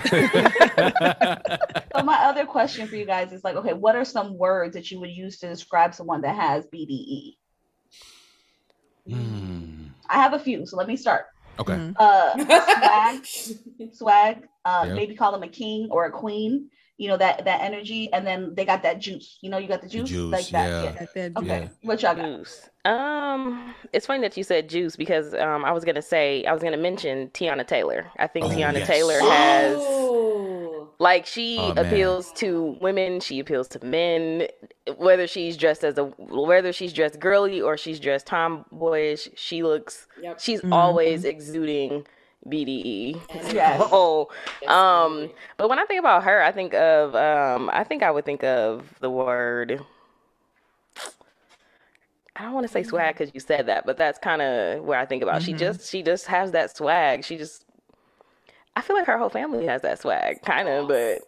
my 2.04 2.16
other 2.24 2.46
question 2.48 2.88
for 2.88 2.96
you 2.96 3.06
guys 3.06 3.32
is 3.34 3.44
like, 3.44 3.56
okay, 3.56 3.74
what 3.74 3.96
are 3.96 4.04
some 4.06 4.36
words 4.38 4.74
that 4.74 4.90
you 4.90 5.00
would 5.00 5.12
use 5.12 5.38
to 5.40 5.48
describe 5.48 5.94
someone 5.94 6.22
that 6.22 6.36
has 6.36 6.66
BDE? 6.74 7.36
Hmm. 9.08 9.89
I 10.10 10.16
have 10.16 10.34
a 10.34 10.40
few, 10.40 10.66
so 10.66 10.76
let 10.78 10.88
me 10.88 10.98
start. 10.98 11.26
Okay. 11.60 11.74
Mhm. 11.74 11.96
Uh, 12.00 13.22
swag, 13.26 13.94
swag. 13.94 14.48
Uh, 14.66 14.86
Yeah. 14.88 14.94
maybe 14.94 15.16
call 15.16 15.32
them 15.32 15.44
a 15.44 15.48
king 15.48 15.88
or 15.92 16.06
a 16.06 16.12
queen. 16.12 16.70
You 16.98 17.08
know 17.08 17.16
that 17.18 17.46
that 17.46 17.62
energy, 17.62 18.12
and 18.12 18.28
then 18.28 18.54
they 18.56 18.66
got 18.66 18.84
that 18.84 19.00
juice. 19.00 19.38
You 19.42 19.50
know, 19.50 19.58
you 19.58 19.70
got 19.70 19.82
the 19.82 19.88
juice, 19.88 20.10
juice, 20.10 20.32
like 20.34 20.48
that. 20.50 20.68
yeah. 20.84 20.92
Got 21.00 21.14
that 21.14 21.38
Okay, 21.38 21.48
Yeah. 21.48 21.68
what 21.84 22.02
y'all 22.02 22.14
got? 22.16 22.26
Juice. 22.26 22.70
Um, 22.84 23.74
it's 23.94 24.06
funny 24.06 24.22
that 24.22 24.36
you 24.36 24.44
said 24.44 24.68
juice 24.68 24.96
because 24.98 25.34
um, 25.34 25.64
I 25.64 25.72
was 25.72 25.86
gonna 25.86 26.02
say 26.02 26.44
I 26.44 26.52
was 26.52 26.62
gonna 26.62 26.76
mention 26.78 27.30
Teyana 27.30 27.66
Taylor. 27.66 28.06
I 28.18 28.28
think 28.28 28.46
Oh, 28.46 28.50
Teyana 28.50 28.80
yes. 28.80 28.88
Taylor 28.88 29.20
has 29.20 29.78
Oh. 29.80 30.49
Like 31.00 31.26
she 31.26 31.58
Oh, 31.60 31.74
appeals 31.78 32.32
to 32.34 32.78
women, 32.82 33.20
she 33.22 33.40
appeals 33.40 33.68
to 33.70 33.86
men, 33.86 34.48
whether 34.98 35.28
she's 35.28 35.58
dressed 35.58 35.84
as 35.84 35.98
a 35.98 36.06
whether 36.06 36.74
she's 36.74 36.94
dressed 36.94 37.20
girly 37.20 37.62
or 37.62 37.78
she's 37.78 38.00
dressed 38.00 38.28
tomboyish. 38.28 39.30
She 39.36 39.64
looks 39.64 40.08
Yep. 40.22 40.40
she's 40.40 40.62
Mhm. 40.62 40.72
always 40.72 41.24
exuding 41.26 42.06
BDE. 42.48 43.22
Yes. 43.54 43.82
Oh, 43.92 44.30
um, 44.68 45.32
but 45.58 45.70
when 45.70 45.80
I 45.80 45.86
think 45.86 46.00
about 46.00 46.24
her, 46.24 46.42
I 46.42 46.52
think 46.52 46.74
of 46.74 47.16
um, 47.16 47.70
I 47.74 47.84
think 47.84 48.04
I 48.04 48.12
would 48.12 48.26
think 48.26 48.44
of 48.44 48.94
the 49.00 49.10
word. 49.10 49.86
I 52.36 52.44
don't 52.44 52.54
want 52.54 52.66
to 52.66 52.72
say 52.72 52.84
swag 52.84 53.16
because 53.16 53.32
you 53.34 53.40
said 53.40 53.66
that, 53.68 53.86
but 53.86 53.98
that's 53.98 54.18
kind 54.20 54.42
of 54.42 54.84
where 54.84 54.98
I 55.00 55.06
think 55.06 55.24
about. 55.24 55.42
She 55.42 55.54
Mhm. 55.54 55.58
just 55.58 55.90
she 55.90 56.02
just 56.04 56.28
has 56.28 56.52
that 56.52 56.76
swag. 56.76 57.24
She 57.26 57.38
just 57.38 57.66
I 58.80 58.82
feel 58.82 58.96
like 58.96 59.08
her 59.08 59.18
whole 59.18 59.30
family 59.30 59.66
has 59.66 59.82
that 59.82 60.00
swag, 60.00 60.42
kind 60.44 60.70
of, 60.70 60.88
but 60.88 61.20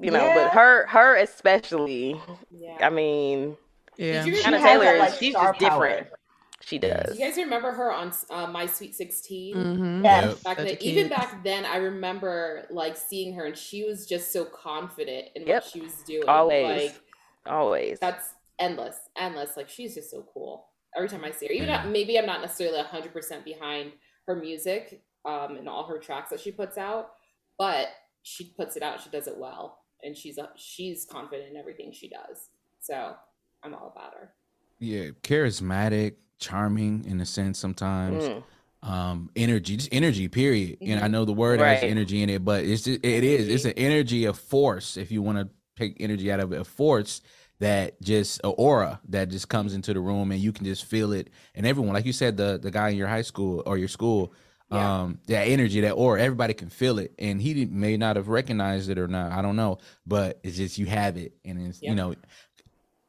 you 0.00 0.10
know, 0.10 0.24
Yeah. 0.24 0.34
but 0.34 0.52
her 0.54 0.86
her 0.86 1.16
especially. 1.16 2.18
yeah. 2.50 2.78
I 2.80 2.88
mean, 2.88 3.56
yeah. 3.98 4.24
Did 4.24 4.26
you 4.28 4.36
She 4.36 4.42
Teyana 4.44 4.52
has 4.58 4.62
Taylor 4.62 4.84
that, 4.84 4.94
is 4.94 5.00
like, 5.00 5.14
she's 5.20 5.32
star 5.34 5.52
just 5.52 5.58
different. 5.60 6.08
power. 6.08 6.18
She 6.62 6.78
does. 6.78 7.18
You 7.18 7.26
guys 7.26 7.36
remember 7.36 7.72
her 7.72 7.92
on 7.92 8.10
uh, 8.30 8.46
My 8.46 8.64
Sweet 8.64 8.94
16? 8.94 9.54
Mhm. 9.54 10.02
Yes. 10.02 10.24
Yep. 10.24 10.42
Back 10.44 10.56
then, 10.56 10.76
even 10.80 11.08
back 11.10 11.44
then, 11.44 11.66
I 11.66 11.76
remember 11.76 12.66
like 12.70 12.96
seeing 12.96 13.34
her, 13.34 13.44
and 13.44 13.56
she 13.56 13.84
was 13.84 14.06
just 14.06 14.32
so 14.32 14.46
confident 14.46 15.28
in 15.34 15.46
Yep. 15.46 15.62
what 15.62 15.70
she 15.70 15.80
was 15.82 15.92
doing. 16.06 16.26
Always. 16.26 16.92
like 16.92 17.00
Always. 17.46 17.98
that's 18.00 18.32
endless, 18.58 18.96
endless. 19.14 19.58
Like 19.58 19.68
she's 19.68 19.94
just 19.94 20.10
so 20.10 20.24
cool. 20.32 20.68
Every 20.96 21.10
time 21.10 21.22
I 21.22 21.32
see 21.32 21.46
her, 21.48 21.52
even 21.52 21.68
Yeah. 21.68 21.82
not, 21.82 21.88
maybe 21.88 22.18
I'm 22.18 22.24
not 22.24 22.40
necessarily 22.40 22.78
100 22.78 23.12
percent 23.12 23.44
behind 23.44 23.92
her 24.26 24.34
music 24.34 25.02
um, 25.24 25.56
and 25.56 25.68
all 25.68 25.86
her 25.86 25.98
tracks 25.98 26.30
that 26.30 26.40
she 26.40 26.50
puts 26.52 26.76
out, 26.78 27.12
but 27.58 27.88
she 28.22 28.52
puts 28.56 28.76
it 28.76 28.82
out. 28.82 29.00
She 29.00 29.10
does 29.10 29.26
it 29.26 29.36
well, 29.36 29.78
and 30.02 30.16
she's 30.16 30.38
a, 30.38 30.50
she's 30.56 31.04
confident 31.04 31.50
in 31.50 31.56
everything 31.56 31.92
she 31.92 32.08
does. 32.08 32.48
So 32.80 33.14
I'm 33.62 33.74
all 33.74 33.92
about 33.94 34.14
her. 34.14 34.32
yeah, 34.78 35.10
charismatic, 35.22 36.14
charming 36.38 37.04
in 37.06 37.20
a 37.20 37.26
sense 37.26 37.58
sometimes. 37.58 38.24
Mm. 38.24 38.42
Um, 38.82 39.30
energy, 39.34 39.76
just 39.78 39.88
energy, 39.92 40.28
period. 40.28 40.76
And 40.82 41.00
I 41.02 41.08
Mhm. 41.08 41.10
know 41.12 41.24
the 41.24 41.32
word 41.32 41.58
has 41.60 41.82
energy 41.82 42.22
in 42.22 42.28
it, 42.28 42.44
but 42.44 42.64
it's 42.64 42.82
just, 42.82 43.00
it 43.02 43.24
is 43.24 43.48
it's 43.48 43.64
an 43.64 43.72
energy 43.78 44.26
of 44.26 44.38
force. 44.38 44.98
If 44.98 45.10
you 45.10 45.22
want 45.22 45.38
to 45.38 45.48
take 45.76 45.96
energy 46.00 46.30
out 46.30 46.40
of 46.40 46.52
it, 46.52 46.60
a 46.60 46.64
force 46.64 47.22
that 47.60 47.98
just 48.02 48.40
a 48.44 48.48
aura 48.48 49.00
that 49.08 49.30
just 49.30 49.48
comes 49.48 49.72
into 49.72 49.94
the 49.94 50.00
room 50.00 50.32
and 50.32 50.40
you 50.40 50.52
can 50.52 50.66
just 50.66 50.84
feel 50.84 51.12
it. 51.12 51.30
And 51.54 51.64
everyone, 51.66 51.94
like 51.94 52.04
you 52.04 52.12
said, 52.12 52.36
the 52.36 52.58
the 52.60 52.70
guy 52.70 52.90
in 52.90 52.96
your 52.98 53.08
high 53.08 53.22
school 53.22 53.62
or 53.64 53.78
your 53.78 53.88
school, 53.88 54.34
Yeah. 54.74 55.00
um, 55.02 55.18
that 55.26 55.42
energy, 55.48 55.80
that 55.82 55.92
aura, 55.92 56.20
everybody 56.22 56.54
can 56.54 56.68
feel 56.70 56.98
it. 56.98 57.12
And 57.18 57.40
he 57.40 57.64
may 57.66 57.96
not 57.96 58.16
have 58.16 58.28
recognized 58.28 58.90
it 58.90 58.98
or 58.98 59.08
not, 59.08 59.32
I 59.32 59.40
don't 59.42 59.56
know, 59.56 59.78
but 60.06 60.40
it's 60.42 60.56
just 60.56 60.78
you 60.78 60.86
have 60.86 61.16
it, 61.16 61.32
and 61.44 61.66
it's 61.68 61.80
you 61.82 61.94
know, 61.94 62.14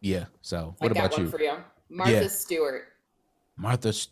yeah. 0.01 0.25
So 0.41 0.75
I 0.81 0.85
what 0.85 0.93
got 0.93 0.99
about 1.05 1.11
one 1.13 1.21
you, 1.21 1.27
for 1.29 1.41
you, 1.41 1.53
Martha 1.89 2.13
Yeah. 2.13 2.27
Stewart. 2.27 2.83
Martha? 3.57 3.93
St- 3.93 4.11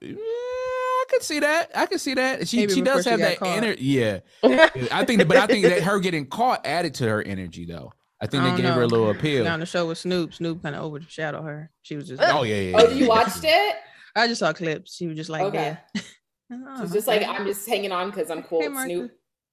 yeah, 0.00 0.14
I 0.16 1.04
can 1.08 1.20
see 1.20 1.40
that. 1.40 1.70
I 1.74 1.86
can 1.86 1.98
see 1.98 2.14
that. 2.14 2.48
She 2.48 2.56
Maybe 2.58 2.74
she 2.74 2.80
does 2.82 3.04
have 3.04 3.18
got 3.20 3.28
that 3.28 3.38
caught. 3.38 3.56
energy. 3.56 3.84
Yeah, 3.84 4.20
I 4.90 5.04
think, 5.04 5.18
that, 5.18 5.28
but 5.28 5.36
I 5.36 5.46
think 5.46 5.64
that 5.66 5.82
her 5.82 6.00
getting 6.00 6.26
caught 6.26 6.66
added 6.66 6.94
to 6.94 7.08
her 7.08 7.22
energy, 7.22 7.64
though. 7.64 7.92
I 8.20 8.26
think 8.26 8.42
I 8.42 8.46
they 8.46 8.50
don't 8.50 8.60
gave 8.62 8.74
her 8.74 8.82
a 8.82 8.86
little 8.86 9.10
appeal. 9.10 9.44
Now 9.44 9.54
on 9.54 9.60
the 9.60 9.66
show 9.66 9.86
with 9.86 9.98
Snoop, 9.98 10.34
Snoop 10.34 10.60
kind 10.62 10.74
of 10.74 10.82
overshadowed 10.82 11.44
her. 11.44 11.70
She 11.82 11.94
was 11.94 12.08
just. 12.08 12.20
Oh 12.20 12.42
yeah, 12.42 12.56
yeah. 12.56 12.76
Oh, 12.80 12.88
you 12.90 13.06
watched 13.08 13.44
it? 13.44 13.76
I 14.16 14.26
just 14.26 14.40
saw 14.40 14.52
clips. 14.52 14.96
She 14.96 15.06
was 15.06 15.16
just 15.16 15.30
like, 15.30 15.42
Okay. 15.42 15.78
yeah. 15.94 16.02
Oh, 16.50 16.80
She's 16.80 16.92
just 16.92 17.06
like. 17.06 17.26
I'm 17.26 17.46
just 17.46 17.68
hanging 17.68 17.92
on 17.92 18.10
because 18.10 18.30
I'm 18.30 18.42
cool 18.42 18.60
Hey, 18.62 18.68
with 18.68 18.84
Snoop. 18.84 19.10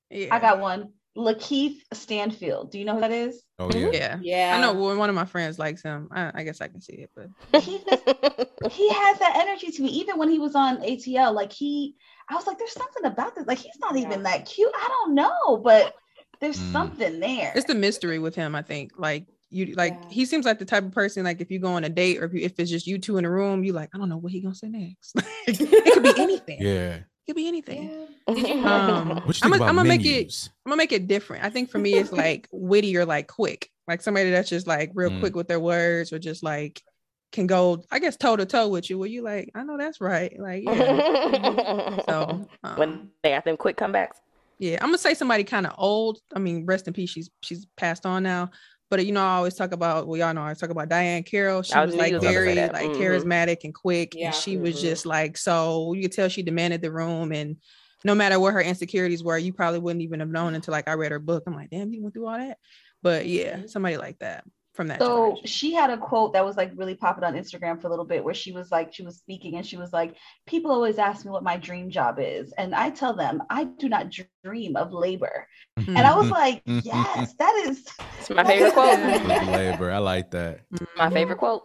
Yeah. 0.10 0.34
I 0.36 0.40
got 0.40 0.60
one. 0.60 0.92
LaKeith 1.18 1.78
Stanfield. 1.94 2.72
Do 2.72 2.78
you 2.80 2.84
know 2.84 2.96
who 2.96 3.00
that 3.02 3.12
is? 3.12 3.42
Oh 3.58 3.70
yeah. 3.74 3.90
Yeah. 3.92 4.18
Yeah. 4.22 4.54
I 4.58 4.62
know 4.62 4.74
one 4.74 4.98
one 4.98 5.10
of 5.10 5.16
my 5.16 5.24
friends 5.26 5.58
likes 5.58 5.82
him. 5.82 6.10
I, 6.12 6.32
I 6.34 6.44
guess 6.44 6.60
I 6.60 6.68
can 6.68 6.82
see 6.82 6.94
it, 7.08 7.10
but 7.16 7.30
He 7.64 8.90
has 8.90 9.20
that 9.20 9.34
energy 9.48 9.72
to 9.72 9.82
me. 9.82 9.90
Even 9.90 10.18
when 10.18 10.30
he 10.30 10.40
was 10.40 10.56
on 10.56 10.78
ATL, 10.82 11.34
like 11.34 11.54
he, 11.54 11.96
I 12.30 12.36
was 12.36 12.46
like, 12.48 12.58
there's 12.58 12.74
something 12.74 13.06
about 13.06 13.34
this. 13.36 13.46
Like 13.48 13.60
he's 13.60 13.78
not 13.80 13.96
even 13.96 14.24
that 14.24 14.46
cute. 14.46 14.72
I 14.76 14.88
don't 14.90 15.16
know, 15.16 15.58
but 15.64 15.96
there's 16.42 16.60
Mm. 16.60 16.72
something 16.74 17.20
there. 17.22 17.54
it's 17.56 17.66
the 17.66 17.76
mystery 17.76 18.20
with 18.20 18.36
him. 18.36 18.54
I 18.56 18.62
think 18.62 18.92
like 18.98 19.26
you 19.50 19.74
like 19.76 19.94
Yeah. 19.94 20.10
he 20.10 20.26
seems 20.26 20.46
like 20.46 20.60
the 20.60 20.66
type 20.66 20.84
of 20.84 20.92
person 20.92 21.24
like 21.24 21.40
if 21.42 21.50
you 21.52 21.60
go 21.60 21.70
on 21.74 21.84
a 21.84 21.90
date 21.90 22.18
or 22.22 22.26
if, 22.26 22.34
you, 22.34 22.42
if 22.42 22.60
it's 22.60 22.70
just 22.72 22.88
you 22.88 22.98
two 22.98 23.18
in 23.18 23.26
a 23.26 23.30
room, 23.30 23.64
you 23.64 23.74
like 23.74 23.90
I 23.94 23.98
don't 23.98 24.10
know 24.10 24.18
what 24.18 24.32
he 24.32 24.42
gonna 24.42 24.56
say 24.56 24.68
next. 24.70 25.14
it 25.48 25.94
could 25.94 26.04
be 26.04 26.14
anything. 26.22 26.58
Yeah. 26.62 26.96
It 26.96 27.06
could 27.28 27.36
be 27.38 27.48
anything. 27.48 28.08
Yeah. 28.28 28.54
Um, 28.64 29.10
What 29.26 29.28
you 29.42 29.50
think 29.50 29.62
I'm 29.62 29.76
gonna 29.76 29.84
make 29.84 30.06
it. 30.06 30.50
I'm 30.66 30.70
gonna 30.72 30.78
make 30.78 30.92
it 30.92 31.08
different. 31.08 31.44
I 31.44 31.50
think 31.50 31.70
for 31.70 31.80
me, 31.80 31.94
it's 31.96 32.12
like 32.12 32.48
witty 32.52 32.96
or 32.98 33.06
like 33.06 33.28
quick, 33.28 33.70
like 33.88 34.02
somebody 34.02 34.30
that's 34.32 34.50
just 34.50 34.68
like 34.68 34.92
real 34.94 35.10
Mm. 35.10 35.20
quick 35.22 35.36
with 35.36 35.48
their 35.48 35.60
words 35.60 36.12
or 36.14 36.20
just 36.20 36.44
like 36.44 36.84
can 37.32 37.48
go, 37.48 37.84
I 37.92 38.00
guess, 38.00 38.16
toe 38.16 38.36
to 38.36 38.46
toe 38.46 38.68
with 38.70 38.90
you. 38.90 38.98
Where 39.00 39.10
you 39.10 39.22
like, 39.24 39.50
I 39.56 39.64
know 39.64 39.78
that's 39.78 40.00
right. 40.00 40.38
Like, 40.40 40.64
yeah. 40.66 42.00
So, 42.08 42.48
when 42.76 42.90
um, 42.90 43.12
they 43.24 43.32
have 43.32 43.44
them 43.44 43.58
quick 43.58 43.78
comebacks. 43.78 44.18
yeah, 44.60 44.76
I'm 44.82 44.88
gonna 44.88 44.98
say 44.98 45.14
somebody 45.14 45.44
kind 45.44 45.66
of 45.66 45.74
old. 45.78 46.20
I 46.36 46.40
mean, 46.40 46.66
rest 46.66 46.88
in 46.88 46.94
peace. 46.94 47.10
She's 47.10 47.30
she's 47.42 47.66
passed 47.76 48.06
on 48.06 48.24
now. 48.24 48.52
But 48.96 49.06
you 49.06 49.12
know, 49.12 49.22
I 49.26 49.36
always 49.36 49.56
talk 49.56 49.74
about 49.74 50.08
well, 50.08 50.18
y'all 50.18 50.34
know 50.34 50.44
I 50.44 50.54
talk 50.54 50.70
about 50.70 50.88
Diahann 50.88 51.26
Carroll. 51.26 51.64
She 51.64 51.78
was 51.78 51.88
was 51.88 51.96
like 51.96 52.14
just 52.14 52.24
about 52.24 52.32
to 52.32 52.38
say 52.38 52.56
very 52.56 52.70
like 52.70 52.92
Mhm. 52.94 52.98
charismatic 52.98 53.58
and 53.66 53.74
quick, 53.74 54.16
Yeah. 54.16 54.28
and 54.28 54.34
she 54.36 54.56
was 54.56 54.78
Mhm. 54.78 54.82
just 54.82 55.06
like 55.06 55.36
so. 55.38 55.92
You 55.94 56.04
could 56.04 56.14
tell 56.14 56.30
she 56.30 56.44
demanded 56.44 56.82
the 56.82 56.92
room, 56.94 57.34
and 57.34 57.58
no 58.06 58.16
matter 58.16 58.40
what 58.40 58.54
her 58.54 58.62
insecurities 58.62 59.22
were, 59.22 59.38
you 59.38 59.52
probably 59.52 59.80
wouldn't 59.80 60.02
even 60.04 60.22
have 60.22 60.30
known 60.30 60.56
until 60.56 60.72
like 60.72 60.88
I 60.88 60.94
read 60.94 61.12
her 61.12 61.20
book. 61.20 61.44
I'm 61.46 61.56
like, 61.56 61.72
damn, 61.72 61.92
you 61.92 62.02
went 62.04 62.14
through 62.14 62.28
all 62.28 62.38
that. 62.38 62.58
But 63.04 63.28
yeah, 63.28 63.58
Mhm. 63.58 63.70
somebody 63.70 63.98
like 63.98 64.18
that 64.20 64.46
from 64.76 64.88
that. 64.90 65.00
So 65.00 65.22
generation. 65.22 65.48
she 65.48 65.74
had 65.74 65.90
a 65.90 65.98
quote 65.98 66.34
that 66.34 66.46
was 66.46 66.58
like 66.58 66.72
really 66.76 66.96
popping 66.96 67.24
on 67.24 67.34
Instagram 67.34 67.82
for 67.82 67.88
a 67.88 67.90
little 67.90 68.06
bit 68.06 68.24
where 68.24 68.34
she 68.34 68.52
was 68.52 68.72
like, 68.72 68.94
she 68.94 69.04
was 69.04 69.18
speaking 69.18 69.56
and 69.56 69.66
she 69.66 69.78
was 69.78 69.94
like, 69.94 70.16
People 70.46 70.72
always 70.72 70.98
ask 70.98 71.26
me 71.26 71.32
what 71.32 71.44
my 71.44 71.58
dream 71.58 71.90
job 71.90 72.18
is. 72.20 72.52
And 72.58 72.76
I 72.76 72.90
tell 72.90 73.14
them, 73.14 73.42
I 73.50 73.66
do 73.66 73.90
not 73.90 74.14
dream 74.44 74.76
of 74.76 74.92
labor. 74.92 75.48
And 75.78 76.00
I 76.00 76.16
was 76.16 76.30
like, 76.30 76.62
Yes, 76.66 77.34
that 77.40 77.64
is 77.68 77.88
It's 78.20 78.30
my 78.30 78.44
favorite 78.44 78.74
quote. 78.74 79.00
Labor. 79.48 79.92
I 79.92 80.00
like 80.00 80.32
that. 80.32 80.62
My 80.98 81.10
favorite 81.10 81.38
quote. 81.38 81.64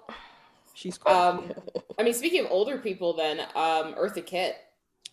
She's 0.74 0.96
cool. 0.96 1.14
Um, 1.14 1.52
I 1.98 2.02
mean, 2.02 2.14
speaking 2.14 2.46
of 2.46 2.50
older 2.50 2.78
people, 2.78 3.12
then 3.12 3.40
um, 3.40 3.94
Eartha 3.94 4.24
Kitt. 4.24 4.56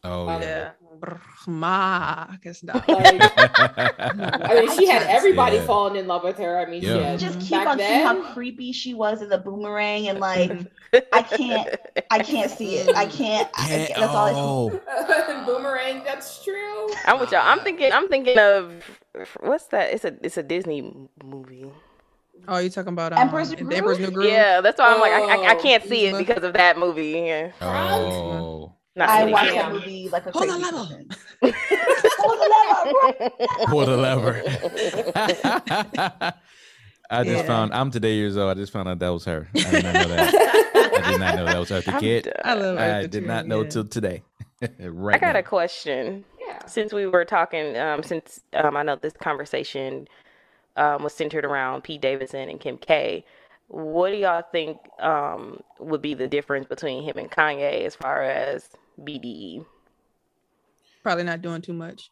Oh 0.04 0.30
Um, 0.30 0.42
yeah. 0.42 0.72
yeah. 0.82 1.18
Ma, 1.48 2.26
I 2.30 2.38
guess 2.42 2.64
not. 2.64 2.88
Like, 2.88 3.22
I 3.22 4.62
mean, 4.66 4.72
she 4.78 4.88
had 4.88 5.04
everybody 5.04 5.58
Yeah. 5.58 5.64
falling 5.64 5.96
in 5.96 6.08
love 6.08 6.24
with 6.24 6.38
her. 6.38 6.58
I 6.60 6.66
mean, 6.66 6.82
Yeah. 6.82 7.16
she 7.18 7.26
just 7.26 7.40
keep 7.40 7.66
on 7.68 7.78
seeing 7.78 7.90
then. 7.90 8.06
how 8.06 8.34
creepy 8.34 8.72
she 8.72 8.94
was 8.94 9.22
in 9.22 9.30
the 9.30 9.38
boomerang 9.38 10.08
and 10.08 10.20
like 10.20 10.52
I 11.14 11.22
can't 11.22 11.76
I 12.10 12.20
can't 12.20 12.50
see 12.50 12.76
it. 12.78 12.96
I 12.96 13.06
can't 13.06 13.48
I, 13.56 13.88
that's 13.96 14.02
all 14.02 14.26
I 14.26 14.34
see. 14.34 14.40
oh, 14.40 15.44
Boomerang, 15.46 16.04
that's 16.04 16.44
true. 16.44 16.88
I'm 17.06 17.20
with 17.20 17.32
y'all. 17.32 17.42
I'm 17.44 17.60
thinking. 17.60 17.92
I'm 17.92 18.08
thinking 18.10 18.38
of 18.40 18.84
what's 19.42 19.66
that? 19.68 19.94
It's 19.94 20.04
a 20.06 20.16
it's 20.24 20.38
a 20.38 20.44
Disney 20.44 20.94
movie. 21.24 21.66
Oh, 22.48 22.58
you 22.60 22.70
talking 22.70 22.94
about 22.94 23.14
um, 23.14 23.20
Emperor's 23.20 23.52
New 23.52 23.70
Emperor's 23.70 24.00
New 24.00 24.12
Groove? 24.12 24.32
Yeah, 24.32 24.62
that's 24.62 24.80
why 24.80 24.94
I'm 24.94 25.00
like 25.02 25.12
I, 25.12 25.46
I, 25.48 25.52
I 25.52 25.56
can't 25.56 25.84
see 25.84 26.06
it 26.06 26.18
because 26.18 26.44
of 26.44 26.54
that 26.54 26.78
movie. 26.80 27.12
Yeah. 27.28 27.52
oh. 27.62 28.74
Not 28.98 29.10
I 29.10 29.20
City 29.22 29.32
watched 29.34 29.54
that 29.54 29.72
movie 29.72 30.10
like 30.10 30.26
a 30.26 30.32
Hold 30.32 30.50
crazy 30.50 30.60
the 30.60 30.72
level. 30.72 30.86
person. 30.88 31.10
Hold 32.18 32.40
the 32.40 32.50
lever. 32.56 33.64
Pull 33.68 33.86
the 33.86 33.98
lever. 33.98 34.44
I 37.10 37.24
just 37.24 37.44
Yeah. 37.44 37.44
found 37.44 37.74
I'm 37.74 37.92
today 37.92 38.16
years 38.16 38.36
old. 38.38 38.50
I 38.52 38.56
just 38.60 38.74
found 38.74 38.90
out 38.90 39.00
that 39.00 39.10
was 39.10 39.26
her. 39.26 39.48
I 39.56 39.60
did 39.72 39.84
not 39.84 39.94
know 39.94 40.08
that. 40.10 41.02
I 41.06 41.12
did 41.12 41.20
not 41.20 41.36
know 41.36 41.46
that 41.46 41.60
was 41.60 41.70
her. 41.70 41.82
The 41.82 41.94
I'm 41.94 42.00
kid. 42.02 42.24
done. 42.26 42.34
I 42.44 42.54
love 42.56 42.78
I 42.78 43.02
did 43.08 43.12
too, 43.14 43.22
not 43.22 43.48
know 43.48 43.62
yeah. 43.62 43.70
till 43.70 43.86
today. 43.86 44.24
right. 44.80 45.16
I 45.16 45.20
got 45.20 45.34
now. 45.34 45.40
a 45.40 45.44
question. 45.44 46.26
Yeah. 46.46 46.66
Since 46.66 46.92
we 46.94 47.08
were 47.08 47.24
talking, 47.26 47.78
um, 47.78 48.04
since 48.04 48.42
um, 48.54 48.76
I 48.76 48.84
know 48.84 48.96
this 48.98 49.14
conversation 49.14 50.08
um, 50.76 51.04
was 51.04 51.14
centered 51.14 51.46
around 51.46 51.84
Pete 51.84 52.02
Davidson 52.02 52.50
and 52.50 52.60
Kim 52.60 52.78
K, 52.78 53.24
what 53.68 54.12
do 54.12 54.18
y'all 54.18 54.44
think 54.52 54.80
um, 55.00 55.62
would 55.80 56.02
be 56.02 56.14
the 56.14 56.28
difference 56.28 56.68
between 56.68 57.04
him 57.04 57.18
and 57.18 57.32
Kanye 57.32 57.86
as 57.86 57.96
far 57.96 58.24
as 58.24 58.70
BDE? 59.00 59.66
Probably 61.04 61.24
not 61.24 61.42
doing 61.42 61.62
too 61.62 61.74
much. 61.74 62.12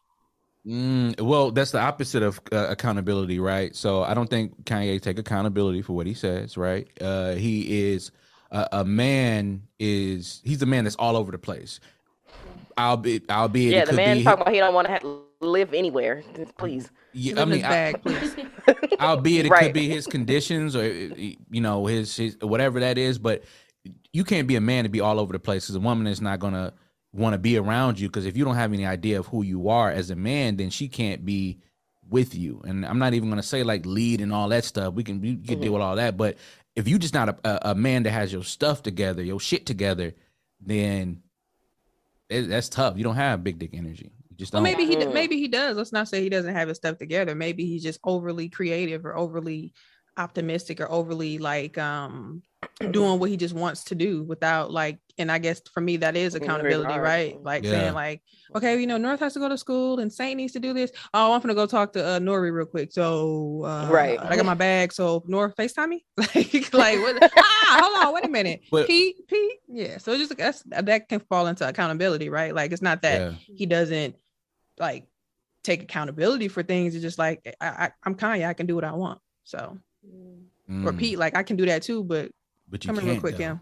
Mm, 0.66 1.20
well, 1.20 1.52
that's 1.52 1.70
the 1.70 1.80
opposite 1.80 2.22
of 2.22 2.40
uh, 2.50 2.66
accountability, 2.68 3.38
right? 3.38 3.74
So 3.76 4.02
I 4.02 4.14
don't 4.14 4.28
think 4.28 4.64
Kanye 4.64 5.00
take 5.00 5.18
accountability 5.18 5.80
for 5.80 5.92
what 5.92 6.06
he 6.06 6.14
says, 6.14 6.56
right? 6.56 6.88
Uh, 7.00 7.34
he 7.34 7.90
is 7.92 8.10
uh, 8.50 8.66
a 8.72 8.84
man 8.84 9.62
is 9.78 10.40
he's 10.44 10.62
a 10.62 10.66
man 10.66 10.84
that's 10.84 10.96
all 10.96 11.16
over 11.16 11.30
the 11.30 11.38
place. 11.38 11.78
I'll 12.76 12.96
be 12.96 13.22
I'll 13.28 13.48
be 13.48 13.70
yeah. 13.70 13.84
The 13.84 13.92
man 13.92 14.22
talking 14.24 14.42
about 14.42 14.52
he 14.52 14.58
don't 14.58 14.74
want 14.74 14.88
to 14.88 15.22
live 15.40 15.72
anywhere. 15.72 16.24
Please. 16.58 16.90
Yeah, 17.12 17.40
I 17.40 17.44
mean, 17.46 17.62
bag, 17.62 18.00
I, 18.06 18.46
albeit 19.00 19.46
it 19.46 19.50
right. 19.50 19.64
could 19.64 19.72
be 19.72 19.88
his 19.88 20.06
conditions 20.06 20.76
or 20.76 20.86
you 20.86 21.60
know 21.60 21.86
his 21.86 22.16
his 22.16 22.36
whatever 22.40 22.80
that 22.80 22.98
is, 22.98 23.18
but 23.18 23.44
you 24.12 24.24
can't 24.24 24.48
be 24.48 24.56
a 24.56 24.60
man 24.60 24.84
to 24.84 24.90
be 24.90 25.00
all 25.00 25.20
over 25.20 25.32
the 25.32 25.38
place 25.38 25.64
because 25.64 25.76
a 25.76 25.80
woman 25.80 26.06
is 26.06 26.20
not 26.20 26.40
gonna 26.40 26.72
want 27.12 27.34
to 27.34 27.38
be 27.38 27.56
around 27.56 27.98
you 27.98 28.08
because 28.08 28.26
if 28.26 28.36
you 28.36 28.44
don't 28.44 28.56
have 28.56 28.72
any 28.72 28.86
idea 28.86 29.18
of 29.18 29.26
who 29.26 29.42
you 29.42 29.68
are 29.68 29.90
as 29.90 30.10
a 30.10 30.16
man, 30.16 30.56
then 30.56 30.70
she 30.70 30.88
can't 30.88 31.24
be 31.24 31.58
with 32.08 32.34
you. 32.34 32.62
And 32.64 32.84
I'm 32.84 32.98
not 32.98 33.14
even 33.14 33.28
gonna 33.28 33.42
say 33.42 33.62
like 33.62 33.86
lead 33.86 34.20
and 34.20 34.32
all 34.32 34.48
that 34.50 34.64
stuff. 34.64 34.94
We 34.94 35.04
can 35.04 35.20
we 35.20 35.36
can 35.36 35.42
mm-hmm. 35.42 35.60
deal 35.62 35.72
with 35.72 35.82
all 35.82 35.96
that, 35.96 36.16
but 36.16 36.36
if 36.74 36.86
you 36.86 36.98
just 36.98 37.14
not 37.14 37.30
a, 37.30 37.36
a, 37.44 37.70
a 37.70 37.74
man 37.74 38.02
that 38.04 38.10
has 38.10 38.32
your 38.32 38.44
stuff 38.44 38.82
together, 38.82 39.22
your 39.22 39.40
shit 39.40 39.64
together, 39.64 40.14
then 40.60 41.22
it, 42.28 42.42
that's 42.48 42.68
tough. 42.68 42.98
You 42.98 43.04
don't 43.04 43.16
have 43.16 43.42
big 43.42 43.58
dick 43.58 43.70
energy. 43.72 44.12
You 44.30 44.36
just 44.36 44.52
well, 44.52 44.62
maybe 44.62 44.84
he 44.84 44.96
maybe 45.06 45.36
he 45.36 45.48
does. 45.48 45.76
Let's 45.76 45.92
not 45.92 46.08
say 46.08 46.22
he 46.22 46.28
doesn't 46.28 46.54
have 46.54 46.68
his 46.68 46.76
stuff 46.76 46.98
together. 46.98 47.34
Maybe 47.34 47.66
he's 47.66 47.82
just 47.82 47.98
overly 48.04 48.48
creative 48.48 49.06
or 49.06 49.16
overly 49.16 49.72
optimistic 50.18 50.80
or 50.80 50.90
overly 50.90 51.38
like 51.38 51.76
um 51.78 52.42
doing 52.90 53.18
what 53.18 53.30
he 53.30 53.36
just 53.36 53.54
wants 53.54 53.84
to 53.84 53.94
do 53.94 54.22
without 54.22 54.70
like 54.70 54.98
and 55.18 55.32
i 55.32 55.38
guess 55.38 55.60
for 55.72 55.80
me 55.80 55.96
that 55.96 56.16
is 56.16 56.34
accountability 56.34 56.98
right? 56.98 57.42
Like 57.42 57.64
yeah. 57.64 57.70
saying 57.70 57.94
like 57.94 58.22
okay 58.54 58.78
you 58.78 58.86
know 58.86 58.98
north 58.98 59.20
has 59.20 59.34
to 59.34 59.38
go 59.38 59.48
to 59.48 59.56
school 59.56 60.00
and 60.00 60.12
saint 60.12 60.36
needs 60.36 60.52
to 60.52 60.60
do 60.60 60.72
this. 60.72 60.90
Oh 61.14 61.32
i'm 61.32 61.40
gonna 61.40 61.54
go 61.54 61.66
talk 61.66 61.92
to 61.94 62.04
uh 62.04 62.18
nori 62.18 62.52
real 62.52 62.66
quick. 62.66 62.92
So 62.92 63.64
uh, 63.64 63.88
right 63.90 64.18
i 64.20 64.36
got 64.36 64.44
my 64.44 64.54
bag. 64.54 64.92
So 64.92 65.22
north 65.26 65.56
facetime 65.56 65.88
me? 65.88 66.04
Like 66.18 66.72
like 66.72 66.98
what? 66.98 67.32
Ah 67.36 67.78
hold 67.82 68.06
on 68.06 68.14
wait 68.14 68.24
a 68.26 68.28
minute. 68.28 68.60
But, 68.70 68.86
pete 68.86 69.26
pete 69.28 69.58
yeah. 69.68 69.98
So 69.98 70.16
just 70.16 70.36
that's 70.36 70.62
that 70.66 71.08
can 71.08 71.20
fall 71.20 71.46
into 71.46 71.66
accountability 71.66 72.28
right? 72.28 72.54
Like 72.54 72.72
it's 72.72 72.82
not 72.82 73.02
that 73.02 73.20
yeah. 73.20 73.38
he 73.54 73.66
doesn't 73.66 74.16
like 74.78 75.06
take 75.64 75.82
accountability 75.82 76.48
for 76.48 76.62
things. 76.62 76.94
It's 76.94 77.02
just 77.02 77.18
like 77.18 77.56
I, 77.60 77.66
I 77.68 77.90
i'm 78.04 78.14
kanye. 78.14 78.46
I 78.46 78.52
can 78.52 78.66
do 78.66 78.74
what 78.74 78.84
i 78.84 78.92
want. 78.92 79.20
So 79.44 79.78
mm. 80.70 80.86
or 80.86 80.92
pete 80.92 81.18
like 81.18 81.36
i 81.36 81.42
can 81.42 81.56
do 81.56 81.66
that 81.66 81.82
too 81.82 82.02
but 82.02 82.30
but 82.68 82.84
you 82.84 82.88
Come 82.88 82.96
can't 82.96 83.08
real 83.08 83.20
quick, 83.20 83.38
yeah. 83.38 83.58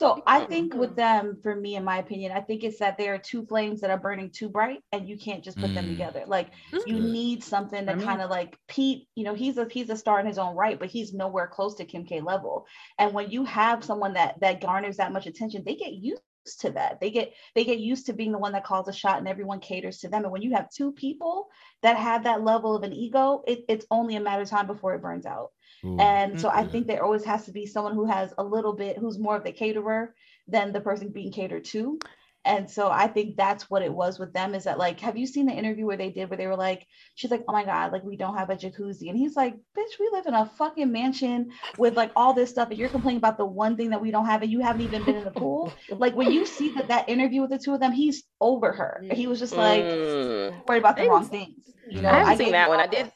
So 0.00 0.22
I 0.28 0.44
think 0.44 0.74
with 0.74 0.94
them, 0.94 1.38
for 1.42 1.56
me, 1.56 1.74
in 1.74 1.82
my 1.82 1.98
opinion, 1.98 2.30
I 2.30 2.40
think 2.40 2.62
it's 2.62 2.78
that 2.78 2.96
there 2.98 3.14
are 3.14 3.18
two 3.18 3.44
flames 3.44 3.80
that 3.80 3.90
are 3.90 3.98
burning 3.98 4.30
too 4.30 4.48
bright, 4.48 4.80
and 4.92 5.08
you 5.08 5.18
can't 5.18 5.42
just 5.42 5.58
put 5.58 5.70
mm. 5.70 5.74
them 5.74 5.88
together. 5.88 6.22
Like 6.24 6.52
mm-hmm. 6.72 6.88
you 6.88 7.00
need 7.00 7.42
something 7.42 7.84
to 7.84 7.96
kind 7.96 8.22
of 8.22 8.30
like 8.30 8.56
Pete. 8.68 9.08
You 9.16 9.24
know, 9.24 9.34
he's 9.34 9.58
a 9.58 9.66
he's 9.68 9.90
a 9.90 9.96
star 9.96 10.20
in 10.20 10.26
his 10.26 10.38
own 10.38 10.54
right, 10.54 10.78
but 10.78 10.88
he's 10.88 11.12
nowhere 11.12 11.48
close 11.48 11.74
to 11.76 11.84
Kim 11.84 12.04
K 12.04 12.20
level. 12.20 12.66
And 12.96 13.12
when 13.12 13.30
you 13.32 13.44
have 13.44 13.82
someone 13.84 14.12
that 14.14 14.38
that 14.40 14.60
garners 14.60 14.98
that 14.98 15.12
much 15.12 15.26
attention, 15.26 15.64
they 15.64 15.74
get 15.74 15.92
used 15.92 16.22
to 16.60 16.70
that. 16.70 17.00
They 17.00 17.10
get 17.10 17.32
they 17.56 17.64
get 17.64 17.80
used 17.80 18.06
to 18.06 18.12
being 18.12 18.30
the 18.30 18.38
one 18.38 18.52
that 18.52 18.64
calls 18.64 18.86
a 18.86 18.92
shot, 18.92 19.18
and 19.18 19.26
everyone 19.26 19.58
caters 19.58 19.98
to 19.98 20.08
them. 20.08 20.22
And 20.22 20.32
when 20.32 20.42
you 20.42 20.54
have 20.54 20.70
two 20.70 20.92
people 20.92 21.48
that 21.82 21.96
have 21.96 22.22
that 22.22 22.44
level 22.44 22.76
of 22.76 22.84
an 22.84 22.92
ego, 22.92 23.42
it, 23.48 23.64
it's 23.68 23.86
only 23.90 24.14
a 24.14 24.20
matter 24.20 24.42
of 24.42 24.48
time 24.48 24.68
before 24.68 24.94
it 24.94 25.02
burns 25.02 25.26
out. 25.26 25.50
Ooh. 25.84 25.98
And 25.98 26.40
so 26.40 26.48
I 26.48 26.62
mm-hmm. 26.62 26.70
think 26.70 26.86
there 26.86 27.04
always 27.04 27.24
has 27.24 27.44
to 27.46 27.52
be 27.52 27.66
someone 27.66 27.94
who 27.94 28.06
has 28.06 28.32
a 28.38 28.44
little 28.44 28.72
bit, 28.72 28.98
who's 28.98 29.18
more 29.18 29.36
of 29.36 29.44
the 29.44 29.52
caterer 29.52 30.14
than 30.46 30.72
the 30.72 30.80
person 30.80 31.10
being 31.10 31.32
catered 31.32 31.64
to. 31.66 31.98
And 32.44 32.70
so 32.70 32.90
I 32.90 33.08
think 33.08 33.36
that's 33.36 33.68
what 33.68 33.82
it 33.82 33.92
was 33.92 34.18
with 34.18 34.32
them 34.32 34.54
is 34.54 34.64
that 34.64 34.78
like, 34.78 35.00
have 35.00 35.18
you 35.18 35.26
seen 35.26 35.44
the 35.44 35.52
interview 35.52 35.84
where 35.84 35.98
they 35.98 36.08
did 36.10 36.30
where 36.30 36.38
they 36.38 36.46
were 36.46 36.56
like, 36.56 36.86
she's 37.14 37.30
like, 37.30 37.44
oh 37.46 37.52
my 37.52 37.64
God, 37.64 37.92
like 37.92 38.04
we 38.04 38.16
don't 38.16 38.38
have 38.38 38.48
a 38.48 38.56
jacuzzi. 38.56 39.10
And 39.10 39.18
he's 39.18 39.36
like, 39.36 39.54
bitch, 39.76 39.98
we 40.00 40.08
live 40.12 40.26
in 40.26 40.32
a 40.32 40.46
fucking 40.46 40.90
mansion 40.90 41.50
with 41.76 41.94
like 41.94 42.10
all 42.16 42.32
this 42.32 42.48
stuff. 42.48 42.70
And 42.70 42.78
you're 42.78 42.88
complaining 42.88 43.18
about 43.18 43.36
the 43.36 43.44
one 43.44 43.76
thing 43.76 43.90
that 43.90 44.00
we 44.00 44.10
don't 44.10 44.24
have 44.24 44.40
and 44.40 44.50
you 44.50 44.60
haven't 44.60 44.80
even 44.80 45.04
been 45.04 45.16
in 45.16 45.24
the 45.24 45.30
pool. 45.30 45.72
like 45.90 46.16
when 46.16 46.32
you 46.32 46.46
see 46.46 46.72
that 46.74 46.88
that 46.88 47.08
interview 47.08 47.42
with 47.42 47.50
the 47.50 47.58
two 47.58 47.74
of 47.74 47.80
them, 47.80 47.92
he's 47.92 48.22
over 48.40 48.72
her. 48.72 49.04
He 49.12 49.26
was 49.26 49.40
just 49.40 49.54
like 49.54 49.84
mm. 49.84 50.66
worried 50.66 50.78
about 50.78 50.96
the 50.96 51.06
wrong 51.06 51.26
things. 51.26 51.74
You 51.90 51.98
mm. 51.98 52.02
know, 52.04 52.08
I 52.08 52.18
haven't 52.20 52.32
I 52.32 52.36
seen 52.36 52.52
that 52.52 52.70
one. 52.70 52.80
I 52.80 52.86
did 52.86 53.12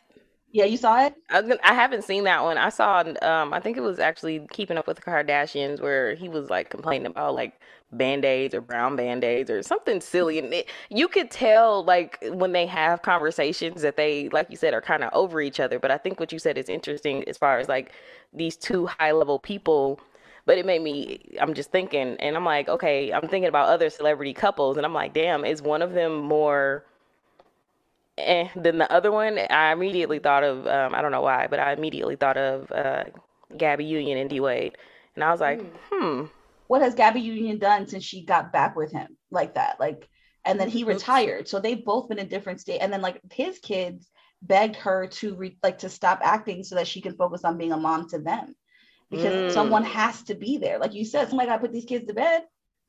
yeah, 0.53 0.67
you 0.67 0.79
saw 0.79 1.07
it. 1.07 1.15
I, 1.31 1.43
I 1.65 1.75
haven't 1.75 2.05
seen 2.05 2.25
that 2.25 2.45
one. 2.45 2.59
I 2.59 2.71
saw. 2.71 3.05
Um, 3.23 3.55
I 3.55 3.61
think 3.61 3.77
it 3.79 3.83
was 3.83 4.01
actually 4.01 4.47
Keeping 4.53 4.79
Up 4.79 4.87
with 4.89 4.99
the 4.99 5.03
Kardashians, 5.05 5.81
where 5.81 6.15
he 6.17 6.29
was 6.29 6.51
like 6.51 6.71
complaining 6.71 7.07
about 7.09 7.37
like 7.37 7.61
band 7.93 8.25
aids 8.25 8.55
or 8.55 8.63
brown 8.63 8.97
band 8.97 9.25
aids 9.25 9.51
or 9.51 9.63
something 9.63 10.01
silly, 10.01 10.39
and 10.41 10.53
it, 10.55 10.69
you 10.91 11.09
could 11.09 11.31
tell 11.31 11.85
like 11.85 12.19
when 12.33 12.53
they 12.53 12.67
have 12.67 13.03
conversations 13.03 13.83
that 13.83 13.97
they, 13.97 14.29
like 14.31 14.49
you 14.51 14.57
said, 14.57 14.75
are 14.75 14.83
kind 14.83 15.05
of 15.05 15.11
over 15.15 15.41
each 15.43 15.61
other. 15.61 15.79
But 15.79 15.91
I 15.93 15.99
think 15.99 16.21
what 16.21 16.33
you 16.33 16.39
said 16.41 16.59
is 16.59 16.69
interesting 16.69 17.29
as 17.29 17.39
far 17.39 17.59
as 17.59 17.69
like 17.69 17.93
these 18.35 18.57
two 18.57 18.87
high 18.87 19.13
level 19.13 19.39
people. 19.41 20.01
But 20.47 20.59
it 20.59 20.67
made 20.67 20.83
me. 20.83 21.37
I'm 21.41 21.55
just 21.55 21.73
thinking, 21.73 22.17
and 22.21 22.37
I'm 22.37 22.45
like, 22.47 22.69
okay, 22.69 23.13
I'm 23.13 23.23
thinking 23.29 23.47
about 23.49 23.69
other 23.69 23.91
celebrity 23.91 24.35
couples, 24.35 24.77
and 24.79 24.87
I'm 24.87 24.95
like, 24.95 25.15
damn, 25.15 25.45
is 25.45 25.63
one 25.63 25.83
of 25.83 25.93
them 25.95 26.17
more 26.23 26.85
and 28.19 28.49
eh, 28.49 28.53
then 28.57 28.79
the 28.79 28.93
other 28.93 29.11
one, 29.11 29.39
I 29.51 29.73
immediately 29.73 30.19
thought 30.19 30.45
of, 30.45 30.67
um, 30.67 30.95
I 30.95 31.01
don't 31.01 31.13
know 31.13 31.23
why, 31.23 31.47
but 31.47 31.59
I 31.59 31.73
immediately 31.73 32.17
thought 32.17 32.37
of 32.37 32.71
uh, 32.71 33.05
Gabby 33.57 33.85
Union 33.85 34.19
and 34.19 34.29
D 34.29 34.41
Wade. 34.41 34.77
And 35.15 35.25
I 35.25 35.31
was 35.31 35.41
like, 35.41 35.61
hmm. 35.89 36.21
hmm. 36.21 36.25
What 36.67 36.83
has 36.83 36.95
Gabby 36.95 37.21
Union 37.21 37.59
done 37.59 37.87
since 37.87 38.05
she 38.05 38.25
got 38.25 38.53
back 38.53 38.77
with 38.77 38.93
him 38.93 39.17
like 39.31 39.55
that? 39.55 39.79
Like, 39.79 40.09
and 40.45 40.59
then 40.59 40.69
he 40.69 40.85
retired. 40.85 41.49
So 41.49 41.59
they've 41.59 41.85
both 41.85 42.09
been 42.09 42.19
in 42.19 42.29
different 42.29 42.61
state. 42.61 42.79
And 42.79 42.93
then 42.93 43.03
like 43.03 43.21
his 43.31 43.59
kids 43.59 44.11
begged 44.41 44.77
her 44.77 45.07
to 45.07 45.35
re- 45.35 45.59
like 45.63 45.79
to 45.79 45.89
stop 45.89 46.21
acting 46.23 46.65
so 46.65 46.75
that 46.75 46.87
she 46.87 47.01
can 47.01 47.15
focus 47.15 47.45
on 47.45 47.59
being 47.59 47.73
a 47.73 47.77
mom 47.77 48.09
to 48.09 48.19
them 48.19 48.55
because 49.11 49.53
mm. 49.53 49.55
someone 49.55 49.85
has 49.85 50.23
to 50.25 50.35
be 50.35 50.57
there. 50.57 50.79
Like 50.79 50.95
you 50.95 51.05
said, 51.05 51.29
somebody 51.29 51.49
got 51.49 51.57
to 51.57 51.61
put 51.61 51.73
these 51.73 51.85
kids 51.85 52.07
to 52.07 52.15
bed. 52.15 52.45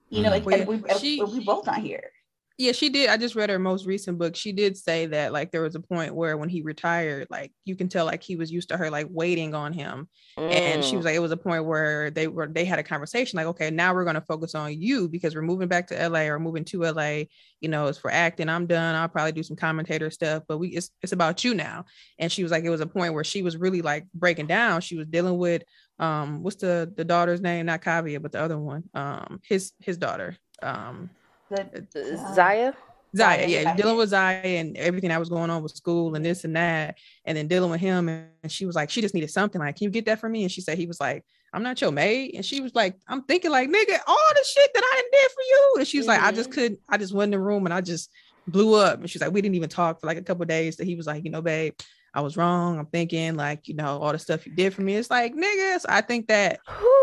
You 0.09 0.21
know, 0.23 0.31
mm. 0.31 0.59
and, 0.59 0.67
we, 0.67 0.93
she, 0.99 1.21
we 1.21 1.43
both 1.43 1.65
not 1.65 1.79
here. 1.79 2.11
Yeah, 2.59 2.71
she 2.71 2.89
did. 2.89 3.09
I 3.09 3.17
just 3.17 3.33
read 3.33 3.49
her 3.49 3.57
most 3.57 3.87
recent 3.87 4.19
book. 4.19 4.35
She 4.35 4.51
did 4.51 4.77
say 4.77 5.07
that 5.07 5.33
like 5.33 5.51
there 5.51 5.63
was 5.63 5.73
a 5.73 5.79
point 5.79 6.13
where 6.13 6.37
when 6.37 6.49
he 6.49 6.61
retired, 6.61 7.25
like 7.31 7.51
you 7.65 7.75
can 7.75 7.89
tell 7.89 8.05
like 8.05 8.21
he 8.21 8.35
was 8.35 8.51
used 8.51 8.69
to 8.69 8.77
her 8.77 8.91
like 8.91 9.07
waiting 9.09 9.55
on 9.55 9.73
him. 9.73 10.07
Mm. 10.37 10.51
And 10.51 10.83
she 10.83 10.95
was 10.95 11.01
mm. 11.03 11.07
like, 11.07 11.15
it 11.15 11.19
was 11.19 11.31
a 11.31 11.37
point 11.37 11.65
where 11.65 12.11
they 12.11 12.27
were 12.27 12.47
they 12.47 12.63
had 12.63 12.77
a 12.77 12.83
conversation, 12.83 13.37
like, 13.37 13.47
okay, 13.47 13.71
now 13.71 13.91
we're 13.95 14.05
gonna 14.05 14.21
focus 14.21 14.53
on 14.53 14.79
you 14.79 15.09
because 15.09 15.33
we're 15.33 15.41
moving 15.41 15.67
back 15.67 15.87
to 15.87 16.07
LA 16.09 16.21
or 16.25 16.37
moving 16.37 16.63
to 16.65 16.83
LA, 16.83 17.23
you 17.59 17.69
know, 17.69 17.87
it's 17.87 17.97
for 17.97 18.11
acting. 18.11 18.49
I'm 18.49 18.67
done. 18.67 18.93
I'll 18.93 19.09
probably 19.09 19.31
do 19.31 19.41
some 19.41 19.57
commentator 19.57 20.11
stuff, 20.11 20.43
but 20.47 20.59
we 20.59 20.69
it's 20.69 20.91
it's 21.01 21.13
about 21.13 21.43
you 21.43 21.55
now. 21.55 21.85
And 22.19 22.31
she 22.31 22.43
was 22.43 22.51
like, 22.51 22.65
it 22.65 22.69
was 22.69 22.81
a 22.81 22.85
point 22.87 23.15
where 23.15 23.23
she 23.23 23.41
was 23.41 23.57
really 23.57 23.81
like 23.81 24.05
breaking 24.13 24.47
down. 24.47 24.81
She 24.81 24.95
was 24.95 25.07
dealing 25.07 25.39
with 25.39 25.63
um 25.97 26.43
what's 26.43 26.57
the 26.57 26.93
the 26.95 27.03
daughter's 27.03 27.41
name? 27.41 27.65
Not 27.65 27.81
Kaavia, 27.81 28.21
but 28.21 28.31
the 28.31 28.41
other 28.41 28.59
one. 28.59 28.83
Um 28.93 29.39
his 29.43 29.71
his 29.79 29.97
daughter. 29.97 30.37
Um 30.61 31.09
the 31.55 32.13
uh, 32.13 32.33
Zaya. 32.33 32.73
Zaya, 33.15 33.47
yeah, 33.47 33.75
dealing 33.75 33.95
with 33.95 34.09
Zaya 34.09 34.41
and 34.43 34.75
everything 34.75 35.09
that 35.09 35.19
was 35.19 35.29
going 35.29 35.51
on 35.51 35.61
with 35.61 35.75
school 35.75 36.15
and 36.15 36.25
this 36.25 36.45
and 36.45 36.55
that, 36.55 36.97
and 37.25 37.37
then 37.37 37.47
dealing 37.47 37.69
with 37.69 37.79
him. 37.79 38.09
And 38.09 38.51
she 38.51 38.65
was 38.65 38.75
like, 38.75 38.89
she 38.89 39.01
just 39.01 39.13
needed 39.13 39.29
something. 39.29 39.61
Like, 39.61 39.75
can 39.75 39.85
you 39.85 39.91
get 39.91 40.05
that 40.05 40.19
for 40.19 40.27
me? 40.27 40.41
And 40.41 40.51
she 40.51 40.61
said 40.61 40.79
he 40.79 40.87
was 40.87 40.99
like, 40.99 41.23
I'm 41.53 41.61
not 41.61 41.79
your 41.79 41.91
maid. 41.91 42.33
And 42.33 42.43
she 42.43 42.59
was 42.61 42.73
like, 42.73 42.97
I'm 43.07 43.21
thinking 43.23 43.51
like, 43.51 43.69
nigga, 43.69 43.99
all 44.07 44.29
the 44.33 44.43
shit 44.43 44.71
that 44.73 44.83
I 44.83 45.03
did 45.11 45.31
for 45.31 45.41
you. 45.41 45.75
And 45.77 45.87
she 45.87 45.97
was 45.97 46.07
mm-hmm. 46.07 46.23
like, 46.23 46.33
I 46.33 46.35
just 46.35 46.49
mm-hmm. 46.49 46.59
couldn't. 46.59 46.79
I 46.89 46.97
just 46.97 47.13
went 47.13 47.31
in 47.33 47.39
the 47.39 47.45
room 47.45 47.65
and 47.65 47.73
I 47.73 47.81
just 47.81 48.09
blew 48.47 48.75
up. 48.75 48.99
And 48.99 49.09
she's 49.09 49.21
like, 49.21 49.31
we 49.31 49.41
didn't 49.41 49.55
even 49.55 49.69
talk 49.69 50.01
for 50.01 50.07
like 50.07 50.17
a 50.17 50.23
couple 50.23 50.45
days. 50.45 50.77
So 50.77 50.83
he 50.83 50.95
was 50.95 51.05
like, 51.05 51.23
you 51.23 51.29
know, 51.29 51.43
babe, 51.43 51.75
I 52.15 52.21
was 52.21 52.37
wrong. 52.37 52.77
I'm 52.77 52.85
thinking 52.85 53.35
like, 53.35 53.67
you 53.67 53.73
know, 53.73 53.97
all 53.99 54.11
the 54.11 54.19
stuff 54.19 54.45
you 54.45 54.53
did 54.53 54.73
for 54.73 54.83
me. 54.83 54.95
It's 54.95 55.09
like, 55.09 55.33
niggas, 55.33 55.85
I 55.89 56.01
think 56.01 56.27
that, 56.27 56.59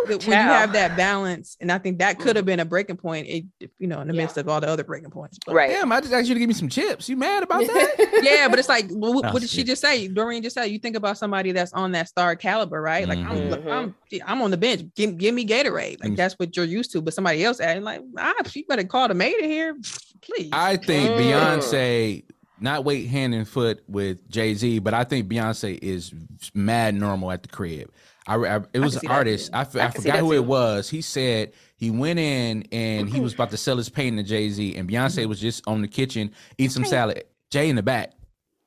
that 0.07 0.25
when 0.25 0.39
you 0.39 0.45
have 0.45 0.73
that 0.73 0.97
balance, 0.97 1.57
and 1.61 1.73
I 1.73 1.79
think 1.79 1.99
that 1.99 2.21
could 2.21 2.37
have 2.37 2.45
been 2.45 2.61
a 2.61 2.65
breaking 2.65 2.97
point, 2.97 3.27
it, 3.27 3.71
you 3.79 3.89
know, 3.89 4.01
in 4.01 4.07
the 4.07 4.15
yeah. 4.15 4.23
midst 4.23 4.37
of 4.37 4.49
all 4.49 4.61
the 4.61 4.69
other 4.69 4.85
breaking 4.85 5.11
points. 5.11 5.39
But, 5.45 5.57
right. 5.57 5.71
Damn, 5.71 5.91
I 5.91 6.01
just 6.01 6.13
asked 6.13 6.29
you 6.29 6.35
to 6.35 6.39
give 6.39 6.47
me 6.47 6.55
some 6.55 6.69
chips. 6.69 7.09
You 7.09 7.17
mad 7.17 7.43
about 7.43 7.67
that? 7.67 8.21
yeah, 8.23 8.47
but 8.47 8.61
it's 8.61 8.69
like, 8.69 8.89
what, 8.91 9.33
what 9.33 9.41
did 9.41 9.51
she 9.51 9.65
just 9.65 9.83
say? 9.83 10.07
Doreen 10.07 10.45
just 10.45 10.55
said, 10.55 10.67
you 10.67 10.79
think 10.79 10.95
about 10.95 11.19
somebody 11.19 11.51
that's 11.51 11.73
on 11.73 11.91
that 11.93 12.07
star 12.07 12.37
caliber, 12.37 12.81
right? 12.81 13.09
Like, 13.09 13.19
mm-hmm. 13.19 13.69
I'm, 13.69 13.73
I'm, 13.73 13.95
I'm 14.27 14.43
on 14.43 14.53
the 14.53 14.57
bench. 14.57 14.83
Give, 14.95 15.19
give 15.19 15.35
me 15.35 15.45
Gatorade. 15.45 16.05
Like, 16.05 16.15
that's 16.15 16.35
what 16.35 16.57
you're 16.57 16.67
used 16.67 16.93
to. 16.93 17.03
But 17.03 17.15
somebody 17.15 17.45
else 17.45 17.59
adding, 17.59 17.83
like, 17.83 18.01
ah, 18.17 18.35
she 18.47 18.63
better 18.63 18.85
call 18.85 19.09
the 19.09 19.15
maid 19.15 19.39
in 19.43 19.51
here, 19.51 19.77
please. 20.21 20.51
I 20.53 20.77
think 20.77 21.11
mm. 21.11 21.19
Beyonce 21.19 22.23
not 22.61 22.85
wait 22.85 23.09
hand 23.09 23.35
and 23.35 23.47
foot 23.49 23.83
with 23.89 24.29
Jay 24.31 24.55
Z, 24.55 24.79
but 24.81 24.95
I 24.95 25.05
think 25.05 25.29
Beyonce 25.29 25.79
is 25.81 26.13
mad 26.55 26.95
normal 26.95 27.31
at 27.33 27.43
the 27.43 27.49
crib. 27.49 27.91
I, 28.27 28.37
I 28.37 28.61
it 28.73 28.81
was 28.81 28.97
an 28.97 29.09
artist. 29.09 29.51
I, 29.53 29.61
I, 29.61 29.87
I 29.87 29.91
forgot 29.91 30.19
who 30.19 30.29
too. 30.29 30.33
it 30.35 30.45
was. 30.45 30.89
He 30.89 31.01
said 31.01 31.53
he 31.77 31.91
went 31.91 32.19
in 32.19 32.65
and 32.71 33.09
he 33.09 33.19
was 33.21 33.33
about 33.35 33.51
to 33.51 33.57
sell 33.57 33.77
his 33.77 33.89
painting 33.89 34.23
to 34.23 34.29
Jay 34.29 34.51
Z, 34.51 34.77
and 34.77 34.89
Beyonce 34.89 35.27
was 35.27 35.41
just 35.41 35.67
on 35.67 35.83
the 35.83 35.89
kitchen 35.89 36.33
eating 36.59 36.71
some 36.71 36.85
salad. 36.85 37.25
Jay 37.51 37.69
in 37.69 37.75
the 37.77 37.83
back, 37.83 38.13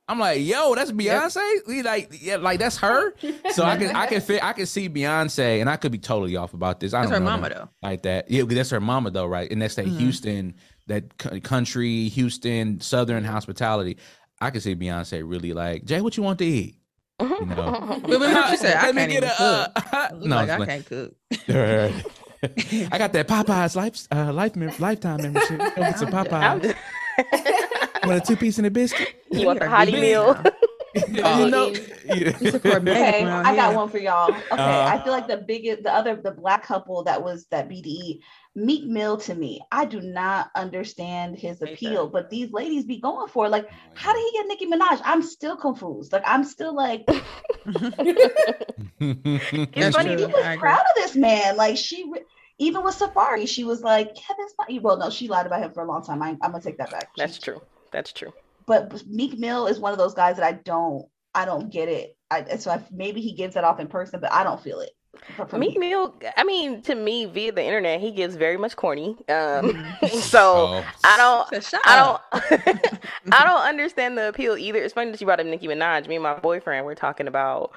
I'm 0.10 0.20
like, 0.20 0.42
yo, 0.42 0.76
that's 0.76 0.92
Beyonce. 0.92 1.60
We 1.68 1.84
like, 1.84 2.10
yeah, 2.22 2.36
like 2.36 2.60
that's 2.60 2.76
her. 2.78 3.14
So 3.52 3.64
I 3.64 3.78
can, 3.78 3.96
I 3.96 4.08
can, 4.08 4.20
fit, 4.30 4.44
I 4.44 4.52
can 4.52 4.66
see 4.66 4.90
Beyonce, 4.90 5.62
and 5.62 5.70
I 5.70 5.78
could 5.78 5.94
be 5.94 5.98
totally 6.00 6.36
off 6.36 6.54
about 6.54 6.82
this. 6.82 6.94
I 6.94 7.00
That's 7.02 7.12
don't 7.12 7.22
her 7.22 7.26
know 7.26 7.32
mama 7.38 7.50
though. 7.50 7.70
like 7.82 8.04
that. 8.04 8.30
Yeah, 8.30 8.44
that's 8.46 8.72
her 8.72 8.82
mama 8.82 9.12
though, 9.12 9.26
right? 9.28 9.50
And 9.50 9.62
that's 9.62 9.76
that 9.76 9.86
Mhm. 9.86 9.98
Houston, 10.00 10.56
that 10.88 11.18
country, 11.44 12.10
Houston, 12.10 12.80
Southern 12.82 13.24
hospitality. 13.24 13.98
I 14.42 14.50
could 14.52 14.62
see 14.62 14.76
Beyonce 14.76 15.24
really 15.26 15.54
like 15.54 15.86
Jay. 15.86 16.02
What 16.02 16.18
you 16.18 16.24
want 16.24 16.40
to 16.40 16.46
eat? 16.46 16.76
You 17.22 17.46
know, 17.46 18.00
But 18.02 18.10
remember 18.10 18.48
she 18.50 18.58
said, 18.58 18.76
I 18.78 18.88
Let 18.88 18.96
me 18.96 19.02
can't 19.02 19.12
get 19.12 19.18
even 19.24 19.30
a, 19.30 19.72
cook. 19.76 19.94
uh, 19.94 20.10
no, 20.20 20.36
like 20.36 20.50
I'm 20.50 20.62
I 20.62 20.66
just 20.66 20.70
can't 20.70 20.86
cook. 21.48 22.04
I 22.92 22.98
got 22.98 23.14
that 23.14 23.28
Popeyes 23.28 23.76
life, 23.76 24.08
uh, 24.12 24.34
life, 24.34 24.80
lifetime 24.80 25.22
membership. 25.22 25.60
Go 25.60 25.70
get 25.76 25.98
some 26.00 26.14
I'm 26.14 26.28
I'm 26.34 26.60
Popeyes. 26.60 26.64
just- 26.64 28.06
Want 28.06 28.18
a 28.22 28.26
two 28.26 28.36
piece 28.36 28.58
and 28.58 28.68
a 28.68 28.72
biscuit? 28.72 29.16
you 29.32 29.46
want 29.46 29.60
the 29.60 29.66
are 29.68 29.86
hottie 29.86 29.94
meal? 29.94 30.34
now. 31.10 31.40
you 31.40 31.50
know, 31.50 31.72
It's 31.74 32.56
Okay, 32.66 33.24
I 33.26 33.56
got 33.56 33.74
one 33.76 33.88
for 33.90 33.98
y'all. 34.00 34.30
Okay, 34.32 34.42
Uh, 34.52 34.86
I 34.88 35.02
feel 35.04 35.14
like 35.14 35.28
the 35.28 35.38
biggest, 35.38 35.84
the 35.84 35.94
other, 35.94 36.16
the 36.22 36.32
black 36.32 36.64
couple 36.64 37.04
that 37.06 37.24
was 37.24 37.46
that 37.52 37.70
BDE, 37.70 38.20
Meek 38.56 38.86
Mill 38.86 39.18
to 39.18 39.34
me, 39.34 39.62
I 39.72 39.86
do 39.86 40.00
not 40.00 40.52
understand 40.56 41.38
his 41.40 41.62
appeal, 41.62 42.08
but 42.08 42.30
these 42.30 42.52
ladies 42.52 42.86
be 42.86 43.00
going 43.00 43.28
for 43.28 43.48
it. 43.48 43.50
like, 43.50 43.68
how 43.96 44.14
did 44.14 44.20
he 44.22 44.32
get 44.38 44.48
Nicki 44.48 44.68
Minaj? 44.68 45.02
I'm 45.04 45.24
still 45.24 45.56
confused. 45.58 46.12
Like, 46.14 46.22
I'm 46.26 46.44
still 46.44 46.76
like, 46.76 47.04
It's 49.00 49.96
funny. 49.96 50.16
true. 50.16 50.20
she 50.20 50.26
was 50.26 50.58
proud 50.58 50.80
of 50.82 50.96
this 50.96 51.16
man. 51.16 51.58
Like, 51.58 51.78
she 51.78 52.10
re- 52.12 52.24
even 52.60 52.84
with 52.84 52.98
Safaree, 52.98 53.48
she 53.48 53.64
was 53.64 53.82
like, 53.82 54.14
Kevin's 54.16 54.54
fine. 54.56 54.82
Well, 54.82 54.98
no, 54.98 55.10
she 55.10 55.28
lied 55.28 55.46
about 55.48 55.62
him 55.64 55.74
for 55.74 55.84
a 55.84 55.88
long 55.88 56.04
time. 56.04 56.22
I, 56.22 56.30
I'm 56.30 56.52
gonna 56.52 56.62
take 56.62 56.78
that 56.78 56.92
back. 56.92 57.10
That's 57.18 57.36
She- 57.36 57.42
true. 57.42 57.62
That's 57.92 58.12
true. 58.14 58.34
but 58.66 59.06
Meek 59.08 59.38
Mill 59.38 59.68
is 59.68 59.80
one 59.80 59.92
of 59.92 59.98
those 60.00 60.14
guys 60.16 60.38
that 60.38 60.46
I 60.46 60.54
don't, 60.54 61.06
I 61.36 61.46
don't 61.46 61.72
get 61.72 61.90
it. 61.90 62.16
I, 62.32 62.58
so 62.58 62.72
I, 62.72 62.84
maybe 62.92 63.22
he 63.22 63.34
gives 63.34 63.54
that 63.56 63.64
off 63.64 63.80
in 63.80 63.88
person, 63.88 64.20
but 64.20 64.32
I 64.32 64.44
don't 64.44 64.62
feel 64.62 64.80
it. 64.80 64.92
For- 65.36 65.46
for 65.48 65.58
Meek. 65.58 65.78
Mill, 65.78 66.14
I 66.38 66.44
mean, 66.44 66.82
to 66.84 66.96
me, 66.96 67.26
via 67.26 67.52
the 67.52 67.64
internet, 67.64 68.00
he 68.02 68.12
gives 68.12 68.36
very 68.36 68.58
much 68.58 68.76
corny. 68.76 69.16
Um, 69.30 69.86
so 70.22 70.84
Oh. 70.84 70.86
I 71.04 71.18
don't, 71.52 71.64
Said, 71.64 71.80
I 71.86 71.96
don't, 72.32 73.32
I 73.32 73.44
don't 73.46 73.62
understand 73.62 74.18
the 74.18 74.30
appeal 74.30 74.58
either. 74.58 74.80
It's 74.80 74.94
funny 74.94 75.12
that 75.12 75.22
you 75.22 75.26
brought 75.26 75.40
up 75.40 75.46
Nicki 75.46 75.68
Minaj. 75.68 76.08
Me 76.08 76.16
and 76.16 76.24
my 76.24 76.36
boyfriend 76.40 76.86
were 76.86 76.96
talking 76.96 77.28
about. 77.28 77.72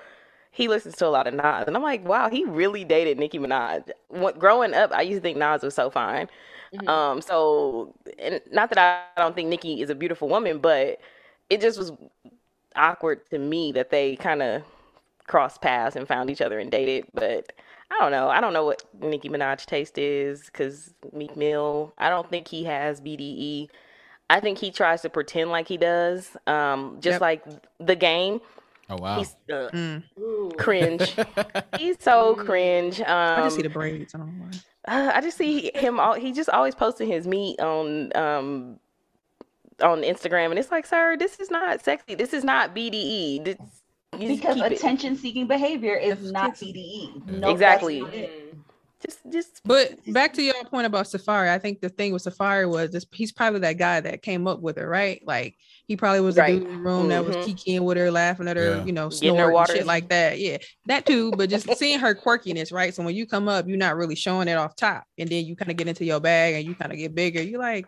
He 0.51 0.69
listens 0.69 0.97
to 0.97 1.07
a 1.07 1.09
lot 1.09 1.27
of 1.27 1.35
Nas, 1.35 1.65
and 1.67 1.77
I'm 1.77 1.83
like, 1.83 2.03
wow, 2.09 2.31
he 2.31 2.45
really 2.47 2.83
dated 2.83 3.19
Nicki 3.19 3.39
Minaj. 3.39 3.91
What, 4.09 4.39
growing 4.39 4.73
up, 4.73 4.91
I 4.91 5.03
used 5.03 5.19
to 5.19 5.21
think 5.21 5.37
Nas 5.37 5.63
was 5.63 5.75
so 5.75 5.91
fine. 5.91 6.29
Mhm. 6.75 6.89
Um, 6.89 7.21
so, 7.21 7.95
and 8.19 8.41
not 8.51 8.71
that 8.71 8.79
I 9.19 9.21
don't 9.21 9.35
think 9.35 9.51
Nicki 9.51 9.83
is 9.83 9.91
a 9.91 9.95
beautiful 9.95 10.29
woman, 10.31 10.59
but 10.59 10.99
it 11.51 11.61
just 11.61 11.77
was 11.79 11.93
awkward 12.75 13.29
to 13.31 13.39
me 13.39 13.71
that 13.73 13.91
they 13.91 14.17
kind 14.17 14.41
of 14.43 14.63
crossed 15.27 15.61
paths 15.61 15.97
and 15.97 16.07
found 16.09 16.31
each 16.31 16.41
other 16.41 16.59
and 16.59 16.71
dated. 16.71 17.07
But 17.15 17.53
I 17.91 17.99
don't 18.01 18.11
know. 18.13 18.29
I 18.29 18.41
don't 18.41 18.53
know 18.53 18.65
what 18.65 18.83
Nicki 19.01 19.29
Minaj 19.29 19.67
taste 19.67 19.99
is 19.99 20.47
because 20.47 20.95
Meek 21.13 21.37
Mill. 21.37 21.93
I 21.99 22.09
don't 22.09 22.29
think 22.31 22.49
he 22.49 22.65
has 22.65 23.01
BDE. 23.01 23.69
I 24.29 24.41
think 24.41 24.59
he 24.59 24.71
tries 24.73 25.03
to 25.03 25.09
pretend 25.11 25.51
like 25.51 25.69
he 25.69 25.77
does. 25.77 26.37
Um, 26.47 26.97
just 27.01 27.15
Yep. 27.15 27.21
like 27.21 27.45
the 27.79 27.95
game. 27.97 28.41
Oh 28.91 28.97
wow. 28.97 29.19
He's 29.19 29.35
uh, 29.53 29.71
Mm. 29.73 30.03
Cringe. 30.57 31.17
He's 31.77 31.97
so 32.01 32.35
Mm. 32.35 32.47
cringe. 32.47 33.01
Um, 33.01 33.07
I 33.09 33.43
just 33.45 33.57
see 33.57 33.63
the 33.63 33.69
braids. 33.69 34.15
I 34.15 34.19
don't 34.19 34.39
know 34.39 34.47
why. 34.47 34.93
uh, 34.93 35.13
I 35.15 35.21
just 35.21 35.37
see 35.37 35.71
him. 35.75 36.01
All, 36.01 36.15
he 36.15 36.33
just 36.33 36.49
always 36.49 36.75
posting 36.75 37.09
his 37.09 37.27
meat 37.27 37.61
on 37.61 38.17
um 38.17 38.81
on 39.83 40.03
Instagram, 40.03 40.51
and 40.51 40.59
it's 40.59 40.71
like, 40.71 40.87
sir, 40.87 41.17
this 41.19 41.39
is 41.39 41.51
not 41.51 41.85
sexy. 41.85 42.15
This 42.15 42.33
is 42.33 42.45
not 42.45 42.75
BDE. 42.75 43.45
This, 43.45 43.57
you 43.61 43.67
just 43.67 43.83
because 44.13 44.61
attention 44.61 45.17
seeking 45.17 45.47
behavior 45.47 45.95
is 45.97 46.19
That's 46.21 46.33
not 46.33 46.59
kids. 46.59 46.63
BDE. 46.73 47.23
Yeah. 47.33 47.39
No, 47.39 47.51
Exactly. 47.51 48.01
not 48.01 48.15
it. 48.15 48.31
Mm. 48.31 48.59
Just, 49.05 49.19
just. 49.31 49.61
But 49.65 49.99
back 50.13 50.33
to 50.35 50.43
your 50.43 50.55
point 50.65 50.87
about 50.87 51.05
Safaree, 51.05 51.51
I 51.51 51.59
think 51.59 51.83
the 51.83 51.91
thing 51.91 52.15
with 52.15 52.25
Safaree 52.25 52.69
was 52.69 52.91
this, 52.91 53.05
he's 53.13 53.31
probably 53.31 53.61
that 53.61 53.75
guy 53.75 54.01
that 54.01 54.23
came 54.23 54.47
up 54.47 54.61
with 54.63 54.79
her, 54.79 54.89
right? 54.89 55.23
Like 55.27 55.55
he 55.87 55.97
probably 55.97 56.21
was 56.21 56.37
the 56.37 56.47
dude 56.47 56.63
in 56.63 56.69
the 56.69 56.77
room 56.79 57.09
that 57.09 57.25
was 57.25 57.37
Mhm. 57.37 57.45
kikiing 57.45 57.81
with 57.81 57.99
her, 57.99 58.11
laughing 58.11 58.49
at 58.49 58.57
her, 58.57 58.77
Yeah. 58.79 58.85
you 58.87 58.93
know, 58.93 59.11
Getting 59.11 59.37
her 59.37 59.55
and 59.55 59.69
shit 59.69 59.87
like 59.87 60.09
that. 60.09 60.39
Yeah, 60.41 60.57
that 60.87 61.05
too. 61.05 61.31
But 61.33 61.51
just 61.51 61.69
seeing 61.77 61.99
her 61.99 62.15
quirkiness, 62.15 62.73
right? 62.73 62.95
So 62.95 63.03
when 63.03 63.15
you 63.15 63.27
come 63.27 63.49
up, 63.49 63.69
you're 63.69 63.77
not 63.77 63.97
really 63.97 64.15
showing 64.17 64.49
it 64.49 64.55
off 64.55 64.75
top, 64.75 65.05
and 65.19 65.29
then 65.29 65.45
you 65.45 65.57
kind 65.57 65.71
of 65.71 65.77
get 65.77 65.89
into 65.89 66.07
your 66.07 66.19
bag 66.19 66.55
and 66.55 66.65
you 66.65 66.75
kind 66.75 66.91
of 66.91 66.97
get 66.99 67.15
bigger. 67.15 67.43
You're 67.43 67.61
like, 67.61 67.87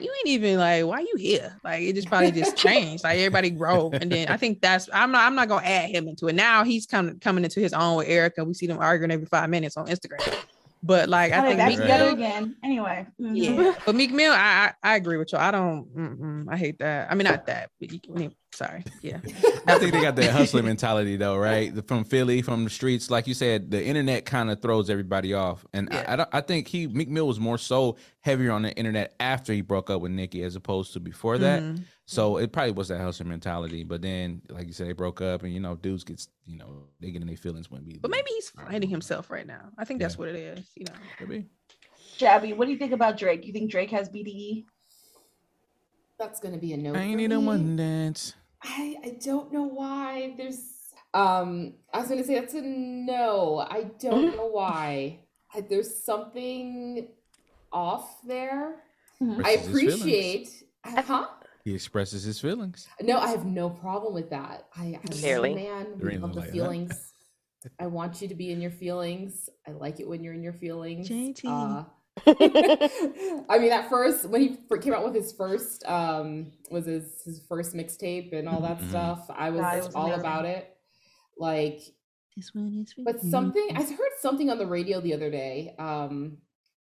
you 0.00 0.12
ain't 0.18 0.28
even 0.28 0.58
like, 0.58 0.84
why 0.84 1.00
you 1.00 1.14
here? 1.16 1.58
Like 1.64 1.82
it 1.82 1.94
just 1.94 2.08
probably 2.08 2.30
just 2.30 2.56
changed. 2.56 3.04
Like 3.04 3.18
everybody 3.18 3.50
grow, 3.50 3.90
and 3.92 4.10
then 4.10 4.28
I 4.28 4.36
think 4.36 4.60
that's 4.60 4.88
I'm 4.92 5.10
not 5.10 5.24
I'm 5.24 5.34
not 5.34 5.48
gonna 5.48 5.66
add 5.66 5.90
him 5.90 6.08
into 6.08 6.28
it. 6.28 6.34
Now 6.34 6.64
he's 6.64 6.86
kind 6.86 7.08
of 7.08 7.20
coming 7.20 7.44
into 7.44 7.60
his 7.60 7.72
own 7.72 7.96
with 7.96 8.08
Erica. 8.08 8.44
We 8.44 8.54
see 8.54 8.66
them 8.66 8.78
arguing 8.78 9.10
every 9.10 9.26
five 9.26 9.48
minutes 9.48 9.76
on 9.76 9.86
Instagram. 9.86 10.36
But 10.82 11.08
like 11.08 11.32
I 11.32 11.36
Got 11.36 11.46
think 11.46 11.58
back 11.58 11.68
Meek 11.70 11.78
Mill, 11.78 12.08
again. 12.12 12.56
Anyway. 12.62 13.06
mhm. 13.20 13.30
yeah. 13.34 13.74
But 13.84 13.94
Meek 13.96 14.12
Mill, 14.12 14.32
I, 14.32 14.72
I 14.82 14.92
I 14.92 14.96
agree 14.96 15.16
with 15.16 15.32
you. 15.32 15.38
I 15.38 15.50
don't. 15.50 15.92
Mm-mm, 15.96 16.46
I 16.52 16.56
hate 16.56 16.78
that. 16.78 17.10
I 17.10 17.14
mean, 17.14 17.24
not 17.24 17.46
that. 17.46 17.70
But 17.80 17.92
you, 17.92 18.30
sorry. 18.54 18.84
Yeah. 19.02 19.18
I 19.66 19.78
think 19.78 19.92
they 19.92 20.00
got 20.00 20.14
that 20.16 20.30
hustler 20.30 20.62
mentality 20.62 21.16
though, 21.16 21.36
right? 21.36 21.74
The- 21.74 21.82
From 21.82 22.04
Philly, 22.04 22.40
from 22.42 22.64
the 22.64 22.70
streets, 22.70 23.10
like 23.10 23.26
you 23.26 23.34
said, 23.34 23.70
the 23.70 23.84
internet 23.84 24.26
kind 24.26 24.50
of 24.50 24.62
throws 24.62 24.88
everybody 24.88 25.34
off, 25.34 25.64
and 25.72 25.88
Yeah. 25.90 26.04
I, 26.06 26.12
I, 26.12 26.16
don't, 26.16 26.28
I 26.32 26.40
think 26.42 26.68
he 26.68 26.86
Meek 26.86 27.08
Mill 27.08 27.26
was 27.26 27.40
more 27.40 27.58
so 27.58 27.96
heavier 28.20 28.52
on 28.52 28.62
the 28.62 28.72
internet 28.76 29.14
after 29.18 29.52
he 29.52 29.62
broke 29.62 29.90
up 29.90 30.00
with 30.00 30.12
Nicki 30.12 30.42
as 30.44 30.54
opposed 30.56 30.92
to 30.92 31.00
before 31.00 31.38
that. 31.38 31.62
Mhm. 31.62 31.82
So 32.08 32.36
it 32.36 32.52
probably 32.52 32.70
was 32.72 32.86
that 32.88 33.00
hustler 33.00 33.26
mentality. 33.26 33.82
But 33.82 34.00
then, 34.00 34.40
like 34.48 34.68
you 34.68 34.72
said, 34.72 34.86
they 34.86 34.92
broke 34.92 35.20
up, 35.20 35.42
and 35.42 35.52
you 35.52 35.58
know, 35.60 35.74
dudes 35.74 36.04
gets 36.04 36.28
you 36.46 36.56
know 36.56 36.84
they 37.00 37.10
get 37.10 37.20
in 37.20 37.26
their 37.28 37.36
feelings 37.36 37.68
when 37.70 37.84
we. 37.84 37.98
But 37.98 38.10
maybe 38.12 38.28
he's 38.34 38.50
finding 38.50 38.88
himself 38.88 39.28
right 39.30 39.46
now. 39.46 39.70
I 39.76 39.84
think 39.84 40.00
that's 40.00 40.14
Yeah. 40.14 40.18
what 40.20 40.28
it 40.28 40.36
is. 40.36 40.70
You 40.76 40.84
know. 40.86 40.92
Maybe. 41.20 41.46
Jabby, 42.16 42.56
what 42.56 42.66
do 42.66 42.72
you 42.72 42.78
think 42.78 42.92
about 42.92 43.18
Drake? 43.18 43.44
You 43.44 43.52
think 43.52 43.70
Drake 43.70 43.90
has 43.90 44.08
BDE? 44.08 44.64
That's 46.18 46.40
gonna 46.40 46.58
be 46.58 46.72
a 46.72 46.76
no. 46.76 46.94
I 46.94 46.98
ain't 47.00 47.14
for 47.14 47.16
need 47.18 47.32
a 47.32 47.40
one 47.40 47.76
dance. 47.76 48.34
I 48.62 48.96
I 49.04 49.18
don't 49.22 49.52
know 49.52 49.64
why. 49.64 50.34
There's 50.38 50.60
um 51.12 51.74
I 51.92 51.98
was 52.00 52.08
gonna 52.08 52.24
say 52.24 52.38
that's 52.38 52.54
a 52.54 52.62
no. 52.62 53.66
I 53.68 53.84
don't 53.98 54.34
know 54.36 54.46
why. 54.46 55.20
I, 55.54 55.60
there's 55.60 56.02
something 56.04 57.08
off 57.72 58.22
there. 58.22 58.76
Mhm. 59.20 59.44
I 59.44 59.52
Expresses 59.52 59.66
his 59.66 59.80
feelings. 59.80 60.00
appreciate 60.02 60.48
huh? 61.06 61.26
He 61.66 61.74
expresses 61.74 62.22
his 62.22 62.40
feelings. 62.40 62.86
No, 63.00 63.18
I 63.18 63.30
have 63.30 63.44
no 63.44 63.68
problem 63.68 64.14
with 64.14 64.30
that. 64.30 64.68
I, 64.76 65.00
I'm 65.02 65.10
Clearly. 65.10 65.50
a 65.50 65.56
man. 65.56 65.86
There 65.98 66.10
We 66.10 66.16
love 66.16 66.34
the 66.34 66.42
like 66.42 66.52
feelings. 66.52 67.12
I 67.80 67.88
want 67.88 68.22
you 68.22 68.28
to 68.28 68.36
be 68.36 68.52
in 68.52 68.60
your 68.60 68.70
feelings. 68.70 69.50
I 69.66 69.72
like 69.72 69.98
it 69.98 70.06
when 70.08 70.22
you're 70.22 70.32
in 70.34 70.44
your 70.44 70.52
feelings. 70.52 71.08
JT. 71.08 71.44
Uh, 71.44 71.82
I 73.48 73.58
mean, 73.58 73.72
at 73.72 73.90
first, 73.90 74.26
when 74.26 74.42
he 74.42 74.58
came 74.80 74.94
out 74.94 75.04
with 75.04 75.16
his 75.16 75.32
first, 75.32 75.84
um, 75.86 76.52
was 76.70 76.86
his 76.86 77.22
his 77.24 77.40
first 77.48 77.74
mixtape 77.74 78.32
and 78.32 78.48
all 78.48 78.60
that 78.60 78.78
Mhm. 78.78 78.88
stuff, 78.90 79.28
I 79.28 79.50
was, 79.50 79.58
Yeah, 79.62 79.76
was 79.78 79.94
all 79.96 80.04
amazing. 80.06 80.20
about 80.20 80.44
it. 80.44 80.72
Like, 81.36 81.80
This 82.36 82.54
one 82.54 82.74
is 82.86 82.94
but 82.96 83.20
something 83.22 83.70
I 83.74 83.82
heard 83.82 84.12
something 84.20 84.50
on 84.50 84.58
the 84.58 84.68
radio 84.68 85.00
the 85.00 85.14
other 85.14 85.32
day. 85.32 85.74
Um, 85.80 86.38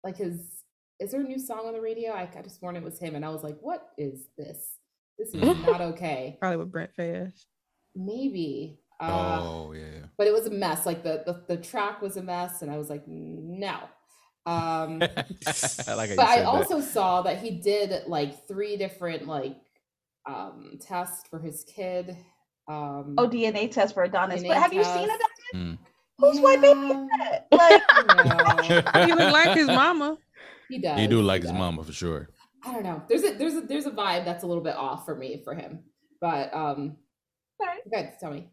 like 0.04 0.18
his 0.18 0.63
is 1.04 1.12
there 1.12 1.22
a 1.22 1.24
new 1.24 1.38
song 1.38 1.66
on 1.68 1.74
the 1.74 1.82
radio? 1.82 2.14
I 2.14 2.26
could 2.26 2.46
have 2.46 2.52
sworn 2.52 2.76
it 2.78 2.84
was 2.84 2.98
him, 2.98 3.16
and 3.16 3.26
I 3.26 3.30
was 3.30 3.44
like, 3.44 3.58
"What 3.62 3.90
is 3.98 4.22
this? 4.38 4.78
This 5.20 5.30
is 5.30 5.42
not 5.66 5.82
okay." 5.82 6.38
Probably 6.40 6.58
with 6.58 6.72
Brent 6.72 6.92
Faiyaz. 6.98 7.34
Maybe. 7.96 8.80
Uh, 9.00 9.40
oh 9.44 9.74
yeah. 9.74 10.06
but 10.18 10.28
it 10.28 10.34
was 10.34 10.46
a 10.46 10.50
mess. 10.50 10.86
Like 10.86 11.04
the, 11.04 11.24
the 11.26 11.56
the 11.56 11.62
track 11.62 12.02
was 12.02 12.16
a 12.16 12.24
mess, 12.24 12.62
and 12.62 12.72
I 12.72 12.78
was 12.78 12.90
like, 12.90 13.04
no. 13.08 13.76
Um, 14.46 15.02
I 15.88 15.94
like 15.96 16.16
but 16.16 16.26
I 16.28 16.40
that. 16.40 16.46
also 16.46 16.80
saw 16.80 17.22
that 17.24 17.40
he 17.42 17.52
did 17.52 18.08
like 18.08 18.48
three 18.48 18.78
different 18.78 19.28
like 19.28 19.58
um 20.26 20.78
tests 20.80 21.28
for 21.30 21.40
his 21.40 21.66
kid. 21.66 22.16
Um, 22.70 23.16
Oh, 23.18 23.28
DNA 23.28 23.70
test 23.70 23.94
for 23.94 24.04
Adonis. 24.04 24.42
DNA 24.42 24.50
but 24.50 24.58
have 24.58 24.72
you 24.74 24.84
seen 24.86 25.08
test. 25.08 25.22
Adonis? 25.54 25.78
Mm. 25.78 25.78
Whose 26.20 26.40
white 26.40 26.62
baby 26.62 26.80
is 26.80 26.96
yeah, 27.18 27.40
that? 27.52 28.70
Like, 28.70 28.96
no, 28.96 29.06
He 29.06 29.14
look 29.14 29.34
like 29.34 29.58
his 29.58 29.68
mama. 29.68 30.18
He 30.74 30.80
does. 30.80 31.00
He 31.00 31.08
do 31.08 31.22
like 31.22 31.42
his 31.44 31.52
does. 31.52 31.60
mama 31.60 31.84
for 31.84 31.94
sure. 31.94 32.30
I 32.66 32.74
don't 32.74 32.84
know. 32.84 33.02
There's 33.08 33.24
a 33.24 33.34
there's 33.38 33.56
a 33.56 33.62
there's 33.62 33.86
a 33.86 33.92
vibe 33.92 34.26
that's 34.26 34.44
a 34.44 34.48
little 34.48 34.64
bit 34.64 34.76
off 34.76 35.06
for 35.06 35.16
me 35.16 35.42
for 35.44 35.54
him. 35.54 35.84
But 36.22 36.54
um, 36.54 36.98
Alright. 37.62 37.82
okay, 37.88 38.14
tell 38.20 38.32
me. 38.32 38.50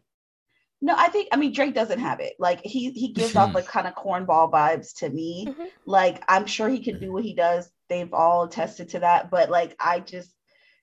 no, 0.81 0.93
I 0.97 1.07
think 1.07 1.29
I 1.31 1.37
mean 1.37 1.53
Drake 1.53 1.73
doesn't 1.73 1.99
have 1.99 2.19
it. 2.19 2.33
Like 2.37 2.61
he 2.63 2.91
he 2.91 3.13
gives 3.13 3.35
off 3.35 3.55
like 3.57 3.67
kind 3.67 3.87
of 3.87 3.95
cornball 3.95 4.51
vibes 4.51 4.97
to 4.99 5.09
me. 5.09 5.47
Mhm. 5.49 5.67
Like 5.85 6.23
I'm 6.27 6.45
sure 6.45 6.69
he 6.69 6.83
can 6.83 6.99
do 6.99 7.11
what 7.13 7.23
he 7.23 7.33
does. 7.33 7.69
They've 7.89 8.13
all 8.13 8.43
attested 8.43 8.89
to 8.89 8.99
that. 8.99 9.31
But 9.31 9.49
like 9.49 9.75
I 9.79 9.99
just 10.01 10.31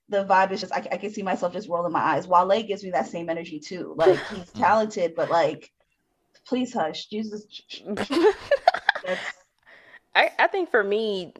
the 0.09 0.25
vibe 0.25 0.51
is 0.51 0.61
just 0.61 0.73
I, 0.73 0.87
I 0.91 0.97
can 0.97 1.11
see 1.11 1.21
myself 1.21 1.53
just 1.53 1.69
rolling 1.69 1.93
my 1.93 2.01
eyes. 2.01 2.27
Wale 2.27 2.63
gives 2.63 2.83
me 2.83 2.91
that 2.91 3.07
same 3.07 3.29
energy 3.29 3.59
too. 3.59 3.93
Like 3.95 4.19
he's 4.27 4.49
talented, 4.53 5.13
but 5.15 5.29
like 5.29 5.69
please 6.47 6.73
hush. 6.73 7.05
Jesus 7.09 7.45
that's 9.05 9.21
I, 10.19 10.31
I 10.37 10.47
think 10.47 10.69
for 10.69 10.83
me, 10.83 11.33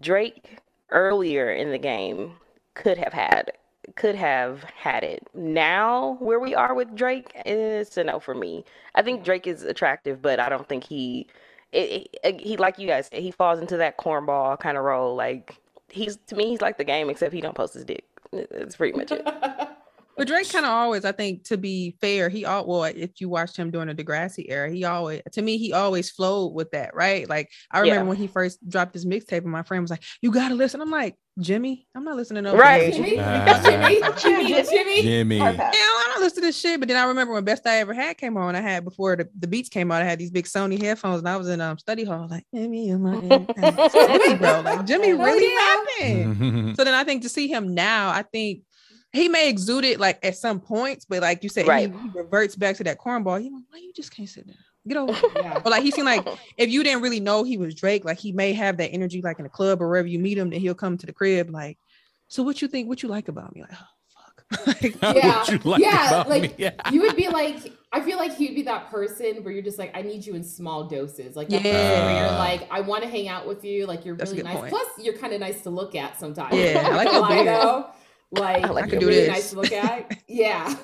Drake 0.00 0.58
earlier 0.90 1.52
in 1.52 1.70
the 1.70 1.78
game 1.78 2.32
could 2.74 2.98
have 2.98 3.12
had 3.12 3.52
could 3.94 4.16
have 4.16 4.64
had 4.64 5.04
it. 5.04 5.28
Now, 5.34 6.16
where 6.18 6.40
we 6.40 6.52
are 6.54 6.74
with 6.74 6.96
Drake 6.96 7.30
is 7.46 7.96
a 7.96 8.02
no 8.02 8.18
for 8.18 8.34
me. 8.34 8.64
I 8.96 9.02
think 9.02 9.24
Drake 9.24 9.46
is 9.46 9.62
attractive, 9.62 10.20
but 10.20 10.40
I 10.40 10.48
don't 10.48 10.68
think 10.68 10.82
he, 10.82 11.28
it, 11.70 12.08
it, 12.24 12.40
he 12.40 12.56
like 12.56 12.76
you 12.78 12.88
guys, 12.88 13.08
he 13.12 13.30
falls 13.30 13.60
into 13.60 13.76
that 13.76 13.98
cornball 13.98 14.58
kind 14.58 14.76
of 14.76 14.82
role. 14.82 15.14
Like 15.14 15.60
he's 15.88 16.16
to 16.26 16.34
me, 16.34 16.48
he's 16.48 16.60
like 16.60 16.76
the 16.76 16.84
game, 16.84 17.10
except 17.10 17.32
he 17.32 17.40
don't 17.40 17.54
post 17.54 17.74
his 17.74 17.84
dick. 17.84 18.04
It's 18.32 18.74
pretty 18.74 18.98
much 18.98 19.12
it. 19.12 19.24
But 20.16 20.28
Drake 20.28 20.50
kind 20.50 20.64
of 20.64 20.70
always, 20.70 21.04
I 21.04 21.12
think, 21.12 21.44
to 21.44 21.56
be 21.56 21.96
fair, 22.00 22.28
he 22.28 22.44
all 22.44 22.66
well, 22.66 22.84
if 22.84 23.20
you 23.20 23.28
watched 23.28 23.56
him 23.56 23.70
during 23.70 23.88
the 23.88 23.94
Degrassi 23.94 24.46
era, 24.48 24.70
he 24.70 24.84
always, 24.84 25.22
to 25.32 25.42
me, 25.42 25.58
he 25.58 25.72
always 25.72 26.10
flowed 26.10 26.54
with 26.54 26.70
that, 26.70 26.94
right? 26.94 27.28
Like 27.28 27.50
I 27.70 27.80
remember 27.80 28.02
Yeah. 28.04 28.08
when 28.08 28.16
he 28.16 28.26
first 28.26 28.66
dropped 28.68 28.94
his 28.94 29.04
mixtape, 29.06 29.38
and 29.42 29.46
my 29.46 29.62
friend 29.62 29.82
was 29.82 29.90
like, 29.90 30.02
"You 30.22 30.30
gotta 30.30 30.54
listen." 30.54 30.80
I'm 30.80 30.90
like, 30.90 31.16
Jimmy, 31.40 31.88
I'm 31.96 32.04
not 32.04 32.14
listening 32.16 32.44
to 32.44 32.52
no 32.52 32.56
Right. 32.56 32.92
Jimmy. 32.92 33.10
Jimmy, 33.10 33.18
Ah. 33.24 33.62
Jimmy, 33.64 34.00
Jimmy, 34.20 34.48
Jimmy, 34.48 34.64
Jimmy. 34.70 35.02
Jimmy. 35.02 35.36
Yeah. 35.38 35.56
I 35.58 36.10
don't 36.12 36.22
listen 36.22 36.36
to 36.42 36.46
this 36.48 36.58
shit. 36.60 36.78
But 36.78 36.88
then 36.88 36.96
I 36.96 37.06
remember 37.08 37.32
when 37.34 37.42
Best 37.44 37.66
I 37.66 37.78
Ever 37.78 37.92
Had 37.92 38.16
came 38.18 38.36
on, 38.36 38.54
I 38.54 38.60
had 38.60 38.84
before 38.84 39.16
the, 39.16 39.28
the 39.38 39.48
beats 39.48 39.68
came 39.68 39.90
out, 39.90 40.00
I 40.00 40.04
had 40.04 40.18
these 40.20 40.30
big 40.30 40.44
Sony 40.44 40.80
headphones, 40.80 41.18
and 41.18 41.28
I 41.28 41.36
was 41.36 41.48
in 41.48 41.60
um 41.60 41.78
study 41.78 42.04
hall, 42.04 42.28
like 42.30 42.44
Jimmy, 42.54 42.88
in 42.90 43.02
my 43.02 43.16
head." 43.16 43.48
Jimmy, 43.92 44.34
bro, 44.36 44.60
like 44.60 44.86
Jimmy 44.86 45.12
really 45.12 45.56
rapping. 45.56 46.74
So 46.76 46.84
then 46.84 46.94
I 46.94 47.02
think 47.04 47.22
to 47.22 47.28
see 47.28 47.48
him 47.48 47.74
now, 47.74 48.10
I 48.10 48.22
think 48.22 48.60
he 49.14 49.28
may 49.28 49.48
exude 49.48 49.84
it 49.84 50.00
like 50.00 50.18
at 50.24 50.36
some 50.36 50.60
points, 50.60 51.04
but 51.04 51.22
like 51.22 51.42
you 51.42 51.48
said, 51.48 51.66
Right. 51.68 51.90
he, 51.90 51.98
he 51.98 52.08
reverts 52.14 52.56
back 52.56 52.76
to 52.76 52.84
that 52.84 52.98
cornball. 52.98 53.42
You 53.42 53.50
know, 53.50 53.60
why 53.70 53.78
you 53.78 53.92
just 53.94 54.14
can't 54.14 54.28
sit 54.28 54.46
down? 54.46 54.56
Get 54.86 54.96
over. 54.98 55.12
it." 55.12 55.32
Yeah. 55.36 55.58
But 55.60 55.70
like 55.70 55.82
he 55.82 55.90
seemed 55.90 56.06
like 56.06 56.26
if 56.58 56.68
you 56.68 56.82
didn't 56.82 57.02
really 57.02 57.20
know 57.20 57.42
he 57.44 57.56
was 57.56 57.74
Drake, 57.74 58.04
like 58.04 58.18
he 58.18 58.32
may 58.32 58.52
have 58.52 58.76
that 58.78 58.90
energy 58.90 59.22
like 59.22 59.38
in 59.38 59.46
a 59.46 59.50
club 59.50 59.80
or 59.80 59.88
wherever 59.88 60.08
you 60.08 60.18
meet 60.18 60.36
him, 60.36 60.50
then 60.50 60.60
he'll 60.60 60.74
come 60.74 60.98
to 60.98 61.06
the 61.06 61.12
crib 61.12 61.50
like, 61.50 61.78
so 62.28 62.42
what 62.42 62.60
you 62.60 62.68
think? 62.68 62.88
What 62.88 63.02
you 63.02 63.08
like 63.08 63.28
about 63.28 63.54
me? 63.54 63.62
Like, 63.62 63.70
oh 63.72 63.86
fuck. 64.14 64.66
like, 64.82 65.16
Yeah. 65.16 65.44
You 65.48 65.58
like 65.64 65.80
Yeah, 65.80 66.08
about 66.08 66.28
like, 66.28 66.42
me? 66.42 66.54
Yeah. 66.58 66.72
you 66.92 67.00
would 67.02 67.16
be 67.16 67.28
like 67.28 67.72
I 67.92 68.00
feel 68.00 68.18
like 68.18 68.34
he'd 68.36 68.54
be 68.56 68.62
that 68.62 68.90
person 68.90 69.44
where 69.44 69.52
you're 69.54 69.62
just 69.62 69.78
like 69.78 69.96
I 69.96 70.02
need 70.02 70.26
you 70.26 70.34
in 70.34 70.42
small 70.42 70.84
doses 70.88 71.36
like 71.36 71.46
Yeah. 71.50 71.62
where 71.62 72.22
you're 72.22 72.32
like 72.38 72.68
I 72.70 72.80
want 72.80 73.04
to 73.04 73.08
hang 73.08 73.28
out 73.28 73.46
with 73.46 73.64
you 73.64 73.86
like 73.86 74.04
you're 74.04 74.16
That's 74.16 74.32
really 74.32 74.42
nice 74.42 74.56
point. 74.58 74.70
plus 74.70 74.86
you're 74.98 75.16
kind 75.16 75.32
of 75.32 75.40
nice 75.40 75.62
to 75.62 75.70
look 75.70 75.94
at 75.94 76.18
sometimes 76.18 76.54
Yeah, 76.56 76.88
I 76.90 76.96
like 76.96 77.12
your 77.12 77.20
Like, 77.22 77.44
beard. 77.44 77.84
Know, 78.34 78.40
like 78.42 78.64
I 78.64 78.68
like 78.70 78.92
you're 78.92 79.00
your 79.00 79.08
really 79.10 79.20
beard. 79.22 79.32
nice 79.32 79.50
to 79.50 79.56
look 79.56 79.72
at 79.86 80.18
yeah 80.28 80.74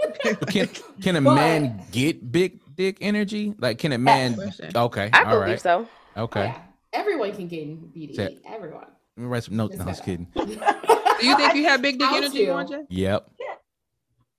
Can 0.48 0.68
can 1.02 1.16
a 1.16 1.20
But- 1.20 1.34
man 1.34 1.82
get 1.90 2.30
big 2.30 2.60
dick 2.76 2.98
energy? 3.00 3.54
Like 3.58 3.78
can 3.78 3.92
a 3.92 3.98
man? 3.98 4.34
Question. 4.34 4.70
Okay, 4.76 5.10
I 5.12 5.18
all 5.24 5.30
believe 5.30 5.42
right, 5.48 5.60
so. 5.60 5.88
Oh, 6.16 6.22
okay. 6.24 6.44
yeah. 6.54 6.60
everyone 6.92 7.32
can 7.34 7.48
gain 7.48 7.90
BDE 7.96 8.14
Say- 8.14 8.38
everyone 8.46 8.86
Let 9.16 9.22
me 9.22 9.26
write 9.26 9.42
some 9.44 9.56
notes. 9.56 9.76
No, 9.76 9.84
I 9.84 9.88
was 9.88 10.00
kidding. 10.00 10.28
Do 10.36 10.42
you 11.26 11.36
think 11.36 11.54
you 11.54 11.64
have 11.64 11.82
big 11.82 11.98
dick 11.98 12.06
How 12.08 12.16
energy, 12.16 12.46
to? 12.46 12.52
Wanja? 12.52 12.86
Yep. 12.88 13.30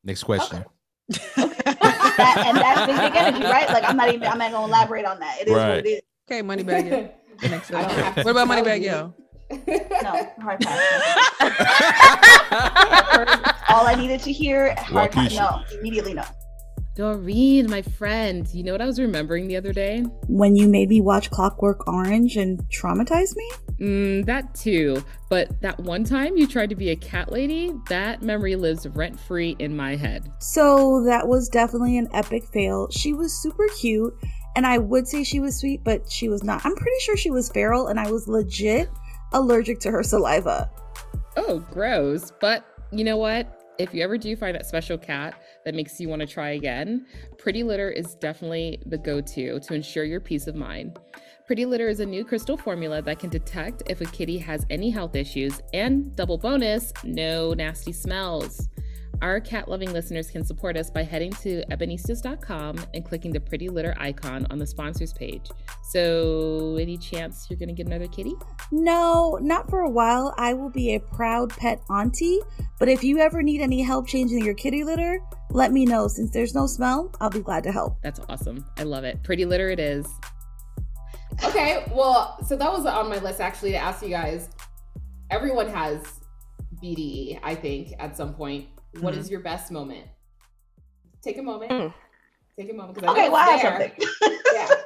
Next 0.06 0.24
question. 0.24 0.64
That- 1.10 2.44
and 2.48 2.58
that's 2.58 2.86
big 2.88 2.96
dick 3.14 3.16
energy, 3.22 3.44
right? 3.44 3.68
Like 3.70 3.84
I'm 3.84 3.98
not 3.98 4.10
even. 4.14 4.28
I'm 4.28 4.38
not 4.38 4.52
gonna 4.52 4.66
elaborate 4.68 5.04
on 5.06 5.20
that. 5.20 5.42
It 5.42 5.48
is 5.50 5.54
what 5.54 5.78
it 5.80 5.86
is. 5.88 6.02
Okay, 6.32 6.42
money 6.42 6.64
bag. 6.64 6.86
Yo. 6.88 7.50
Next 7.50 7.72
I 7.74 7.82
don't 7.82 7.92
have 7.92 8.16
to 8.16 8.24
What 8.24 8.32
about 8.32 8.48
money 8.48 8.62
bag? 8.62 8.82
you. 8.84 8.90
Yo. 8.90 9.14
No, 9.52 10.32
hard 10.42 10.60
pass. 10.62 10.80
All 13.70 13.88
I 13.88 13.96
needed 13.96 14.22
to 14.22 14.32
hear, 14.32 14.76
hard 14.76 15.12
pass. 15.12 15.34
Waukesha. 15.34 15.72
No, 15.72 15.78
immediately 15.80 16.14
no. 16.14 16.24
Doreen, 16.96 17.70
my 17.70 17.82
friend, 17.82 18.46
you 18.54 18.62
know 18.62 18.74
what 18.74 18.82
I 18.82 18.86
was 18.86 19.00
remembering 19.00 19.48
the 19.48 19.56
other 19.56 19.72
day? 19.72 20.02
When 20.28 20.58
you 20.58 20.68
made 20.68 20.90
me 20.90 21.00
watch 21.00 21.32
Clockwork 21.32 21.88
Orange 21.88 22.36
and 22.36 22.60
traumatized 22.70 23.38
me? 23.38 23.52
Mm, 23.80 24.26
that 24.26 24.54
too. 24.54 25.02
But 25.30 25.62
that 25.62 25.80
one 25.80 26.04
time 26.04 26.36
you 26.36 26.46
tried 26.46 26.70
to 26.72 26.76
be 26.76 26.90
a 26.90 26.98
cat 26.98 27.32
lady, 27.32 27.72
that 27.88 28.22
memory 28.22 28.58
lives 28.58 28.86
rent 28.86 29.18
free 29.18 29.56
in 29.60 29.78
my 29.78 29.96
head. 29.96 30.30
So 30.40 31.04
that 31.06 31.26
was 31.26 31.48
definitely 31.48 31.98
an 31.98 32.10
epic 32.14 32.44
fail. 32.52 32.90
She 32.92 33.14
was 33.14 33.34
super 33.42 33.68
cute, 33.80 34.14
and 34.58 34.68
I 34.68 34.78
would 34.78 35.08
say 35.08 35.24
she 35.24 35.40
was 35.40 35.58
sweet, 35.58 35.86
but 35.86 36.12
she 36.12 36.28
was 36.28 36.44
not. 36.44 36.66
I'm 36.66 36.76
pretty 36.76 37.00
sure 37.00 37.16
she 37.16 37.32
was 37.32 37.50
feral, 37.50 37.88
and 37.88 37.98
I 37.98 38.12
was 38.12 38.28
legit 38.28 38.90
allergic 39.34 39.80
to 39.80 39.92
her 39.92 40.04
saliva. 40.04 40.70
Oh, 41.38 41.60
gross. 41.72 42.32
But 42.40 42.66
you 42.92 43.04
know 43.04 43.18
what? 43.18 43.56
If 43.78 43.94
you 43.94 44.04
ever 44.04 44.18
do 44.18 44.36
find 44.36 44.56
that 44.56 44.66
special 44.66 44.98
cat 44.98 45.42
that 45.64 45.74
makes 45.74 46.02
you 46.02 46.10
want 46.10 46.20
to 46.20 46.28
try 46.28 46.50
again, 46.50 47.06
Pretty 47.38 47.64
Litter 47.64 47.90
is 47.90 48.16
definitely 48.16 48.82
the 48.86 48.98
go 48.98 49.22
to 49.22 49.60
to 49.60 49.74
ensure 49.74 50.04
your 50.04 50.20
peace 50.20 50.48
of 50.48 50.56
mind. 50.56 51.00
Pretty 51.48 51.66
Litter 51.66 51.88
is 51.88 52.02
a 52.02 52.06
new 52.06 52.26
crystal 52.26 52.58
formula 52.58 53.02
that 53.02 53.20
can 53.20 53.30
detect 53.30 53.84
if 53.88 54.02
a 54.02 54.06
kitty 54.06 54.38
has 54.38 54.66
any 54.70 54.90
health 54.90 55.16
issues, 55.16 55.62
and 55.74 56.14
double 56.18 56.38
bonus, 56.38 56.92
no 57.06 57.54
nasty 57.54 57.94
smells. 57.94 58.68
Our 59.22 59.42
cat 59.42 59.68
loving 59.68 59.92
listeners 59.92 60.32
can 60.32 60.46
support 60.46 60.78
us 60.78 60.90
by 60.90 61.04
heading 61.04 61.32
to 61.42 61.64
ebonistas.com 61.72 62.80
and 62.94 63.04
clicking 63.04 63.34
the 63.34 63.40
Pretty 63.40 63.68
Litter 63.68 63.94
icon 63.98 64.48
on 64.50 64.60
the 64.60 64.66
sponsors 64.66 65.12
page. 65.12 65.50
So, 65.84 66.78
any 66.80 66.98
chance 66.98 67.48
you're 67.50 67.60
going 67.60 67.70
to 67.70 67.76
get 67.76 67.88
another 67.88 68.08
kitty? 68.08 68.34
No, 68.72 69.38
not 69.42 69.70
for 69.70 69.82
a 69.82 69.90
while. 69.90 70.34
I 70.38 70.54
will 70.54 70.70
be 70.70 70.96
a 70.96 71.00
proud 71.00 71.50
pet 71.50 71.82
auntie, 71.90 72.40
but 72.80 72.88
if 72.88 73.04
you 73.04 73.20
ever 73.20 73.44
need 73.44 73.62
any 73.62 73.82
help 73.82 74.08
changing 74.08 74.46
your 74.46 74.54
kitty 74.54 74.84
litter, 74.84 75.20
let 75.52 75.74
me 75.74 75.86
know. 75.86 76.08
Since 76.08 76.32
there's 76.32 76.56
no 76.56 76.66
smell, 76.66 77.12
I'll 77.20 77.30
be 77.30 77.42
glad 77.42 77.64
to 77.64 77.72
help. 77.72 77.98
That's 78.02 78.22
awesome. 78.30 78.66
I 78.78 78.84
love 78.84 79.04
it. 79.04 79.22
Pretty 79.24 79.46
litter 79.46 79.70
it 79.70 79.80
is. 79.80 80.08
Okay, 81.44 81.86
well, 81.94 82.38
so 82.46 82.56
that 82.56 82.72
was 82.72 82.86
on 82.86 83.10
my 83.10 83.18
list 83.20 83.42
actually 83.42 83.72
to 83.72 83.78
ask 83.78 84.02
you 84.02 84.10
guys. 84.10 84.50
Everyone 85.30 85.68
has 85.70 86.02
BDE, 86.82 87.40
I 87.44 87.56
think, 87.56 87.94
at 88.00 88.16
some 88.16 88.34
point. 88.34 88.68
What 89.00 89.16
is 89.16 89.30
your 89.30 89.40
best 89.42 89.72
moment? 89.72 90.06
Take 91.22 91.38
a 91.38 91.44
moment. 91.44 91.72
Mm. 91.72 91.94
Take 92.58 92.72
a 92.72 92.74
moment. 92.74 92.98
'cause 92.98 93.08
I 93.08 93.12
Okay, 93.12 93.24
it's 93.26 93.32
well, 93.32 93.50
I 93.50 93.54
have 93.56 93.82
something. 93.82 94.40
Yeah. 94.54 94.68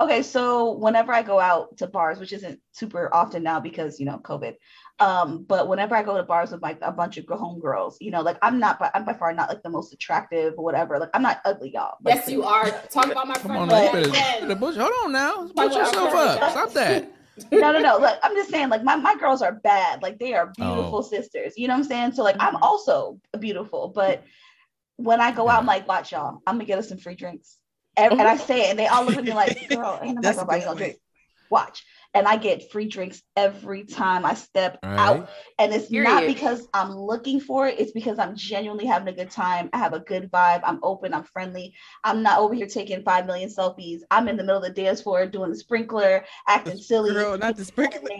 Okay, 0.00 0.22
so 0.22 0.74
whenever 0.74 1.12
I 1.12 1.22
go 1.22 1.40
out 1.40 1.76
to 1.78 1.88
bars, 1.88 2.20
which 2.20 2.32
isn't 2.32 2.60
super 2.70 3.12
often 3.12 3.42
now 3.42 3.58
because 3.58 3.98
you 3.98 4.06
know 4.06 4.18
COVID, 4.18 4.54
um, 5.00 5.42
but 5.48 5.66
whenever 5.66 5.96
I 5.96 6.04
go 6.04 6.16
to 6.16 6.22
bars 6.22 6.52
with 6.52 6.62
like 6.62 6.78
a 6.82 6.92
bunch 6.92 7.16
of 7.16 7.24
homegirls, 7.26 7.96
you 8.00 8.12
know, 8.12 8.20
like 8.22 8.38
I'm 8.40 8.60
not, 8.60 8.78
by, 8.78 8.92
I'm 8.94 9.04
by 9.04 9.14
far 9.14 9.32
not 9.34 9.48
like 9.48 9.64
the 9.64 9.70
most 9.70 9.92
attractive 9.92 10.54
or 10.56 10.62
whatever. 10.64 11.00
Like 11.00 11.10
I'm 11.14 11.22
not 11.22 11.40
ugly, 11.44 11.72
y'all. 11.74 11.96
Yes, 12.06 12.28
you 12.28 12.44
are. 12.44 12.70
Talk 12.92 13.06
about 13.10 13.26
my 13.26 13.34
Come 13.34 13.42
friend. 13.50 13.62
on, 13.62 13.68
now, 13.70 13.82
you 13.82 13.90
Jen. 13.90 14.12
better, 14.12 14.46
better 14.46 14.56
push- 14.60 14.76
Hold 14.76 14.92
on 15.04 15.10
now. 15.12 15.48
Put 15.56 15.74
yourself 15.74 16.14
up. 16.14 16.50
Stop 16.52 16.72
that. 16.74 17.10
No, 17.52 17.72
no, 17.72 17.78
no. 17.80 17.98
Look, 17.98 18.18
I'm 18.22 18.34
just 18.34 18.50
saying, 18.50 18.68
like 18.68 18.82
my, 18.84 18.96
my 18.96 19.16
girls 19.16 19.42
are 19.42 19.52
bad. 19.52 20.02
Like 20.02 20.18
they 20.18 20.34
are 20.34 20.52
beautiful 20.56 20.98
Oh. 20.98 21.02
sisters. 21.02 21.54
You 21.56 21.68
know 21.68 21.74
what 21.74 21.80
I'm 21.80 21.84
saying? 21.84 22.12
So 22.12 22.22
like 22.22 22.36
I'm 22.40 22.54
Mhm. 22.54 22.62
also 22.62 23.20
beautiful, 23.38 23.88
but 23.88 24.24
when 24.96 25.20
I 25.20 25.30
go 25.32 25.48
out, 25.48 25.60
I'm 25.60 25.66
like, 25.66 25.86
watch 25.86 26.12
y'all. 26.12 26.42
I'm 26.46 26.56
gonna 26.56 26.64
get 26.64 26.78
us 26.78 26.88
some 26.88 26.98
free 26.98 27.14
drinks. 27.14 27.58
And, 27.96 28.12
and 28.12 28.22
I 28.22 28.36
say 28.48 28.62
it, 28.66 28.70
and 28.70 28.78
they 28.78 28.86
all 28.86 29.04
look 29.04 29.16
at 29.16 29.24
me 29.24 29.32
like, 29.32 29.68
girl, 29.68 29.98
ain't 30.02 30.16
nobody 30.16 30.34
gonna 30.36 30.46
buy 30.46 30.56
you 30.56 30.60
good 30.60 30.64
no 30.66 30.70
point. 30.72 30.78
drink. 30.78 30.98
Watch. 31.50 31.84
And 32.18 32.26
I 32.26 32.36
get 32.36 32.72
free 32.72 32.88
drinks 32.88 33.22
every 33.36 33.84
time 33.84 34.24
I 34.26 34.34
step 34.34 34.80
All 34.82 34.90
right. 34.90 34.98
out. 34.98 35.30
And 35.60 35.72
it's 35.72 35.88
not 35.88 36.26
because 36.26 36.66
I'm 36.74 36.90
looking 36.90 37.38
for 37.38 37.68
it, 37.68 37.78
it's 37.78 37.92
because 37.92 38.18
I'm 38.18 38.34
genuinely 38.34 38.86
having 38.86 39.06
a 39.06 39.12
good 39.16 39.30
time. 39.30 39.70
I 39.72 39.78
have 39.78 39.92
a 39.92 40.00
good 40.00 40.28
vibe. 40.32 40.62
I'm 40.64 40.80
open, 40.82 41.14
I'm 41.14 41.22
friendly. 41.22 41.74
I'm 42.02 42.24
not 42.24 42.40
over 42.40 42.54
here 42.54 42.66
taking 42.66 43.04
five 43.04 43.24
million 43.26 43.48
selfies. 43.48 44.00
I'm 44.10 44.26
in 44.26 44.36
the 44.36 44.42
middle 44.42 44.60
of 44.60 44.64
the 44.74 44.82
dance 44.82 45.00
floor 45.00 45.26
doing 45.26 45.50
the 45.50 45.56
sprinkler, 45.56 46.24
acting 46.48 46.78
silly. 46.78 47.12
Girl, 47.12 47.38
not 47.38 47.56
the 47.56 47.64
sprinkler. 47.64 48.10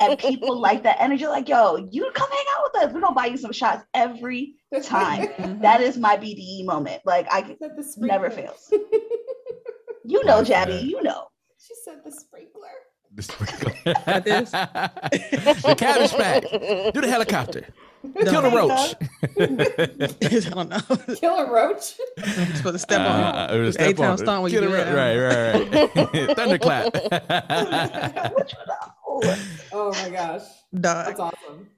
And 0.00 0.18
people 0.18 0.58
like 0.60 0.82
that 0.82 0.96
energy, 1.00 1.28
like, 1.28 1.48
yo, 1.48 1.76
you 1.76 2.10
come 2.14 2.28
hang 2.28 2.44
out 2.56 2.70
with 2.72 2.82
us. 2.82 2.92
We're 2.92 3.00
gonna 3.00 3.14
buy 3.14 3.26
you 3.26 3.36
some 3.36 3.52
shots 3.52 3.84
every 3.94 4.56
time. 4.82 5.28
Mhm. 5.28 5.62
That 5.62 5.80
is 5.80 5.96
my 5.96 6.16
BDE 6.16 6.64
moment. 6.64 7.02
Like 7.04 7.28
I 7.30 7.42
Said 7.60 7.76
the 7.76 7.94
Never 7.98 8.28
fails. 8.28 8.72
you 10.04 10.24
know, 10.24 10.38
Like 10.38 10.48
Jabby, 10.48 10.82
you 10.82 11.00
know. 11.04 11.28
she 11.58 11.74
said 11.84 12.00
the 12.04 12.10
sprinkler. 12.10 12.74
The 13.16 13.22
sprinkler. 13.22 13.72
this. 14.20 14.50
the 14.50 15.74
cabbage 15.76 16.12
patch. 16.12 16.42
Do 16.92 17.00
the 17.00 17.08
helicopter. 17.08 17.62
Kill 18.24 18.42
the 18.42 18.50
No. 18.50 18.68
roach. 18.68 18.94
I 20.22 20.50
don't 20.50 20.68
know. 20.68 21.14
Killer 21.16 21.50
roach. 21.52 21.94
I'm 22.18 22.54
supposed 22.54 22.74
to 22.74 22.78
step 22.78 23.00
on. 23.00 23.06
Uh, 23.34 23.48
it 23.52 23.58
was 23.58 23.74
step 23.74 23.90
A-Town 23.94 24.10
on. 24.12 24.18
stomp 24.18 24.42
when 24.44 24.52
you 24.52 24.60
do 24.60 24.68
that. 24.70 24.94
Right, 24.94 25.16
right, 25.18 26.06
right. 26.14 26.36
Thunderclap. 26.36 26.94
What 26.94 28.52
you 28.52 28.58
know? 28.68 29.34
Oh 29.72 29.90
my 29.92 30.10
gosh. 30.10 30.42
Dog. 30.78 31.06
That's 31.06 31.20
awesome. 31.20 31.68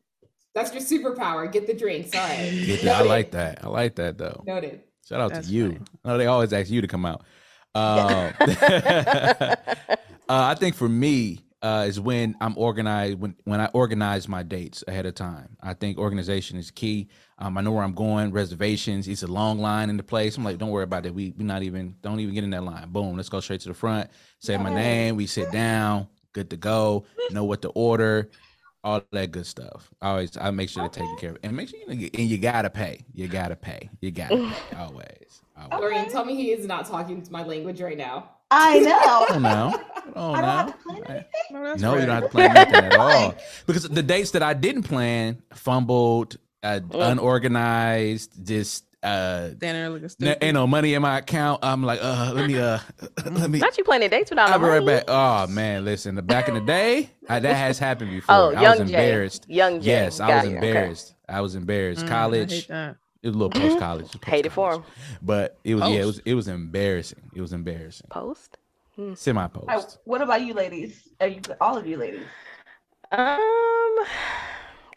That's 0.55 0.73
your 0.75 0.83
superpower. 1.15 1.51
Get 1.51 1.67
the 1.69 1.75
drinks. 1.75 2.15
All 2.15 2.21
right. 2.21 2.85
I 2.85 3.03
like 3.03 3.31
that. 3.31 3.65
I 3.65 3.69
like 3.69 3.95
that 3.95 4.19
though. 4.19 4.43
Noted. 4.47 4.83
Shout 5.09 5.21
out 5.21 5.33
That's 5.33 5.47
to 5.47 5.53
you. 5.55 5.69
funny. 5.73 5.81
I 6.05 6.09
know 6.09 6.19
they 6.19 6.27
always 6.27 6.53
ask 6.53 6.69
you 6.69 6.81
to 6.83 6.89
come 6.89 7.07
out. 7.07 7.23
Um, 7.75 8.33
uh, 10.29 10.45
I 10.51 10.55
think 10.55 10.75
for 10.75 10.89
me 10.89 11.41
uh, 11.63 11.85
is 11.89 11.99
when 12.01 12.37
I'm 12.41 12.57
organized 12.57 13.19
when 13.21 13.35
when 13.45 13.61
I 13.61 13.67
organize 13.73 14.29
my 14.29 14.43
dates 14.43 14.85
ahead 14.89 15.07
of 15.07 15.15
time. 15.15 15.57
I 15.63 15.75
think 15.75 15.99
organization 15.99 16.57
is 16.59 16.71
key. 16.71 17.09
Um, 17.39 17.59
I 17.59 17.63
know 17.63 17.73
where 17.73 17.85
I'm 17.85 17.95
going. 17.95 18.33
Reservations. 18.33 19.09
It's 19.09 19.23
a 19.25 19.27
long 19.27 19.59
line 19.59 19.91
in 19.91 19.97
the 19.97 20.03
place. 20.05 20.37
I'm 20.37 20.45
like, 20.45 20.59
don't 20.59 20.71
worry 20.71 20.85
about 20.85 21.07
it. 21.07 21.15
We 21.15 21.33
we 21.37 21.45
not 21.45 21.63
even 21.63 21.97
don't 22.03 22.21
even 22.21 22.35
get 22.35 22.45
in 22.45 22.51
that 22.51 22.65
line. 22.65 22.91
Boom. 22.91 23.17
Let's 23.17 23.29
go 23.29 23.41
straight 23.41 23.61
to 23.63 23.69
the 23.69 23.75
front. 23.75 24.11
Say 24.41 24.57
my 24.57 24.71
name. 24.71 25.17
We 25.17 25.27
sit 25.27 25.51
down. 25.53 26.09
Good 26.33 26.51
to 26.51 26.57
go. 26.57 27.07
Know 27.31 27.45
what 27.45 27.63
to 27.63 27.69
order. 27.71 28.31
all 28.85 29.03
that 29.13 29.33
good 29.33 29.47
stuff. 29.47 29.91
I 30.01 30.11
always 30.11 30.37
I 30.37 30.51
make 30.53 30.69
sure 30.71 30.83
they're 30.83 30.91
taken 30.91 31.17
care 31.17 31.31
of, 31.31 31.39
and 31.43 31.57
make 31.57 31.69
sure 31.71 31.81
you 31.81 32.11
and 32.15 32.29
you 32.29 32.39
gotta 32.39 32.71
pay. 32.71 33.05
You 33.13 33.29
gotta 33.29 33.57
pay. 33.57 33.91
You 34.01 34.11
gotta 34.13 34.37
pay 34.37 34.57
always. 34.79 35.43
always. 35.57 35.81
Lorian, 35.81 36.09
tell 36.11 36.25
me 36.25 36.37
he 36.37 36.53
is 36.53 36.67
not 36.67 36.87
talking 36.87 37.27
my 37.31 37.43
language 37.45 37.81
right 37.81 37.99
now. 37.99 38.31
I 38.51 38.79
know. 38.81 39.27
Oh 39.31 39.39
no! 39.39 39.81
Oh 40.17 40.33
I 40.33 40.41
don't 40.41 40.51
have 40.51 40.67
no! 40.67 40.73
to 40.73 40.79
plan 40.79 41.03
anything. 41.09 41.25
No, 41.51 41.63
that's 41.65 41.83
No, 41.83 41.95
you 41.97 42.07
don't 42.07 42.15
have 42.15 42.25
to 42.25 42.31
plan 42.31 42.55
nothing 42.55 42.75
at 42.75 42.93
all. 42.99 43.35
Because 43.67 43.89
the 43.89 44.03
dates 44.03 44.31
that 44.33 44.43
I 44.43 44.55
didn't 44.55 44.85
plan, 44.85 45.43
fumbled, 45.55 46.37
uh, 46.63 46.81
unorganized, 46.91 48.45
just 48.47 48.85
uh, 49.03 49.51
Standing 49.57 50.09
there 50.19 50.33
n- 50.33 50.39
ain't 50.43 50.55
no 50.55 50.67
money 50.67 50.95
in 50.95 51.03
my 51.03 51.19
account. 51.19 51.61
I'm 51.63 51.85
like, 51.85 52.01
uh, 52.03 52.33
let 52.35 52.49
me, 52.49 52.59
uh, 52.59 52.79
let 53.31 53.49
me. 53.49 53.59
Not 53.61 53.79
you 53.79 53.85
planning 53.85 54.11
dates 54.11 54.31
without 54.31 54.51
I'll 54.51 54.59
be 54.59 54.65
right 54.65 54.83
money. 54.83 54.99
back. 54.99 55.05
Oh 55.09 55.47
man, 55.47 55.85
listen. 55.85 56.15
The 56.17 56.23
back 56.23 56.49
in 56.49 56.55
the 56.55 56.61
day, 56.61 57.11
I, 57.29 57.39
that 57.39 57.55
has 57.55 57.79
happened 57.79 58.11
before. 58.11 58.35
Oh, 58.35 58.49
I 58.55 58.55
was 58.55 58.63
young 58.63 58.77
Jay. 58.79 58.83
embarrassed. 58.95 59.47
Young 59.49 59.81
Jay. 59.81 59.87
Yes, 59.87 60.21
I 60.21 60.35
was 60.37 60.45
you. 60.51 60.57
Okay. 60.57 60.67
embarrassed. 60.69 61.15
I 61.29 61.41
was 61.43 61.55
embarrassed. 61.55 62.03
Mm, 62.03 62.07
I 62.07 62.09
College, 62.09 62.53
hate 62.53 62.69
that. 62.69 62.97
It 63.23 63.29
was 63.29 63.35
a 63.35 63.39
little 63.39 63.51
post 63.51 63.79
college. 63.79 64.09
Hate 64.25 64.47
it 64.47 64.53
for 64.53 64.75
him. 64.75 64.85
But 65.23 65.59
it 65.65 65.75
was 65.75 65.89
yeah, 65.89 66.01
it 66.03 66.07
was 66.07 66.19
it 66.25 66.35
was 66.35 66.49
embarrassing. 66.49 67.31
It 67.35 67.41
was 67.41 67.53
embarrassing. 67.53 68.07
Post. 68.11 68.59
Semi 69.15 69.41
All 69.41 69.51
right, 69.67 69.77
post. 69.77 69.99
what 70.05 70.23
about 70.23 70.43
you, 70.43 70.55
ladies? 70.55 71.09
Are 71.21 71.29
you 71.29 71.41
all 71.61 71.77
of 71.79 71.87
you 71.87 71.97
ladies? 71.97 72.25
Um, 73.13 73.29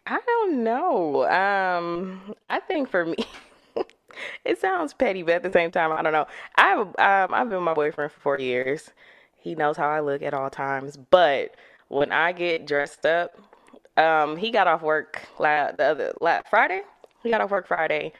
I 0.08 0.20
don't 0.26 0.64
know. 0.64 1.30
Um, 1.30 2.36
I 2.50 2.60
think 2.60 2.90
for 2.90 3.06
me, 3.06 3.16
it 4.46 4.60
sounds 4.60 4.94
petty, 4.94 5.22
but 5.22 5.36
at 5.36 5.44
the 5.44 5.52
same 5.52 5.70
time, 5.72 5.92
I 5.92 6.02
don't 6.02 6.14
know. 6.14 6.26
I've 6.56 6.80
um, 6.80 7.34
I've 7.34 7.48
been 7.50 7.60
with 7.60 7.66
my 7.66 7.74
boyfriend 7.76 8.12
for 8.12 8.20
four 8.20 8.40
years. 8.40 8.90
He 9.38 9.56
knows 9.56 9.78
how 9.78 9.88
I 9.88 10.00
look 10.00 10.22
at 10.24 10.34
all 10.34 10.50
times. 10.50 10.98
But 10.98 11.56
when 11.88 12.12
I 12.12 12.32
get 12.32 12.66
dressed 12.66 13.06
up, 13.06 13.38
um, 13.98 14.36
he 14.36 14.50
got 14.52 14.68
off 14.68 14.82
work 14.82 15.22
la- 15.40 15.72
the 15.72 15.84
other 15.84 16.14
la- 16.22 16.42
Friday. 16.50 16.82
He 17.24 17.30
got 17.30 17.42
off 17.42 17.52
work 17.52 17.68
Friday, 17.68 18.14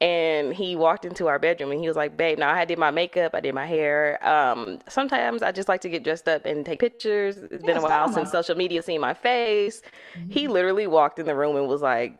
and 0.00 0.54
he 0.54 0.76
walked 0.76 1.04
into 1.04 1.28
our 1.28 1.38
bedroom 1.38 1.72
and 1.72 1.80
he 1.80 1.88
was 1.88 1.96
like, 1.96 2.16
"Babe, 2.16 2.38
now 2.38 2.50
I 2.52 2.64
did 2.64 2.78
my 2.78 2.90
makeup, 2.90 3.34
I 3.34 3.40
did 3.40 3.54
my 3.54 3.66
hair. 3.66 4.18
Um, 4.26 4.80
sometimes 4.88 5.42
I 5.42 5.52
just 5.52 5.68
like 5.68 5.80
to 5.82 5.88
get 5.90 6.04
dressed 6.04 6.28
up 6.28 6.46
and 6.46 6.64
take 6.66 6.80
pictures. 6.80 7.38
It's 7.38 7.64
been 7.64 7.76
Yeah, 7.76 7.78
a 7.78 7.82
while 7.82 8.08
since 8.08 8.30
social 8.30 8.56
media 8.56 8.82
seen 8.82 9.00
my 9.00 9.14
face." 9.14 9.82
He 10.28 10.48
literally 10.48 10.86
walked 10.86 11.18
in 11.18 11.26
the 11.26 11.34
room 11.36 11.56
and 11.56 11.68
was 11.68 11.82
like, 11.82 12.18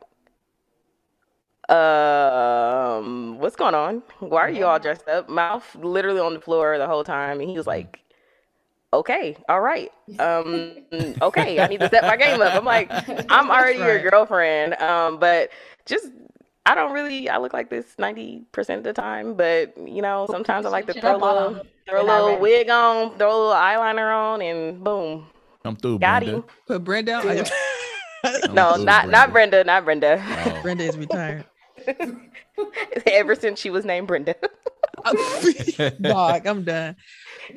"Um, 1.69 3.39
what's 3.39 3.57
going 3.57 3.75
on? 3.75 4.03
Why 4.19 4.41
are 4.43 4.51
you 4.51 4.67
all 4.67 4.79
dressed 4.81 5.09
up? 5.09 5.29
Mouth 5.29 5.75
literally 5.77 6.21
on 6.21 6.35
the 6.35 6.41
floor 6.41 6.79
the 6.79 6.87
whole 6.87 7.05
time." 7.05 7.41
And 7.41 7.49
he 7.49 7.57
was 7.57 7.67
like, 7.67 8.01
"Okay, 8.93 9.37
all 9.49 9.61
right, 9.61 9.93
um, 10.19 10.77
okay, 11.23 11.61
I 11.61 11.67
need 11.69 11.81
to 11.81 11.87
step 11.87 12.07
my 12.07 12.17
game 12.17 12.43
up." 12.43 12.55
I'm 12.55 12.65
like, 12.65 12.93
I'm 13.31 13.51
already 13.51 13.81
your 13.83 14.01
girlfriend. 14.01 14.75
Um, 14.77 15.19
but 15.19 15.51
just 15.91 16.07
I 16.67 16.75
don't 16.75 16.93
really 16.93 17.29
I 17.29 17.39
look 17.39 17.53
like 17.53 17.69
this 17.71 17.87
ninety 17.99 18.45
percent 18.53 18.79
of 18.79 18.85
the 18.85 18.93
time, 18.93 19.35
but 19.35 19.77
you 19.77 20.01
know, 20.03 20.27
sometimes 20.31 20.65
I 20.67 20.71
like 20.71 20.87
to 20.87 20.95
throw 21.01 21.13
a 21.13 21.17
up 21.17 21.23
on 21.23 21.35
little 21.35 21.61
'em. 21.61 21.67
throw 21.89 22.03
a 22.03 22.07
little 22.07 22.39
wig 22.39 22.71
on, 22.71 23.17
throw 23.19 23.29
a 23.31 23.37
little 23.39 23.53
eyeliner 23.55 24.15
on, 24.15 24.41
and 24.43 24.83
boom. 24.83 25.27
Come 25.63 25.77
through, 25.77 25.99
Got 25.99 26.23
Brenda. 26.23 26.39
him. 26.39 26.45
Put 26.67 26.85
Brenda 26.85 27.15
on. 27.15 27.45
No, 28.53 28.75
through, 28.75 28.85
not 28.85 29.09
not 29.09 29.33
Brenda, 29.33 29.65
not 29.65 29.85
Brenda. 29.87 30.23
Oh. 30.47 30.59
Brenda 30.63 30.85
is 30.85 30.97
retired. 30.99 31.47
Ever 33.07 33.35
since 33.35 33.59
she 33.59 33.71
was 33.71 33.85
named 33.87 34.09
Brenda. 34.09 34.35
Dog, 36.01 36.47
I'm 36.47 36.63
done. 36.65 36.97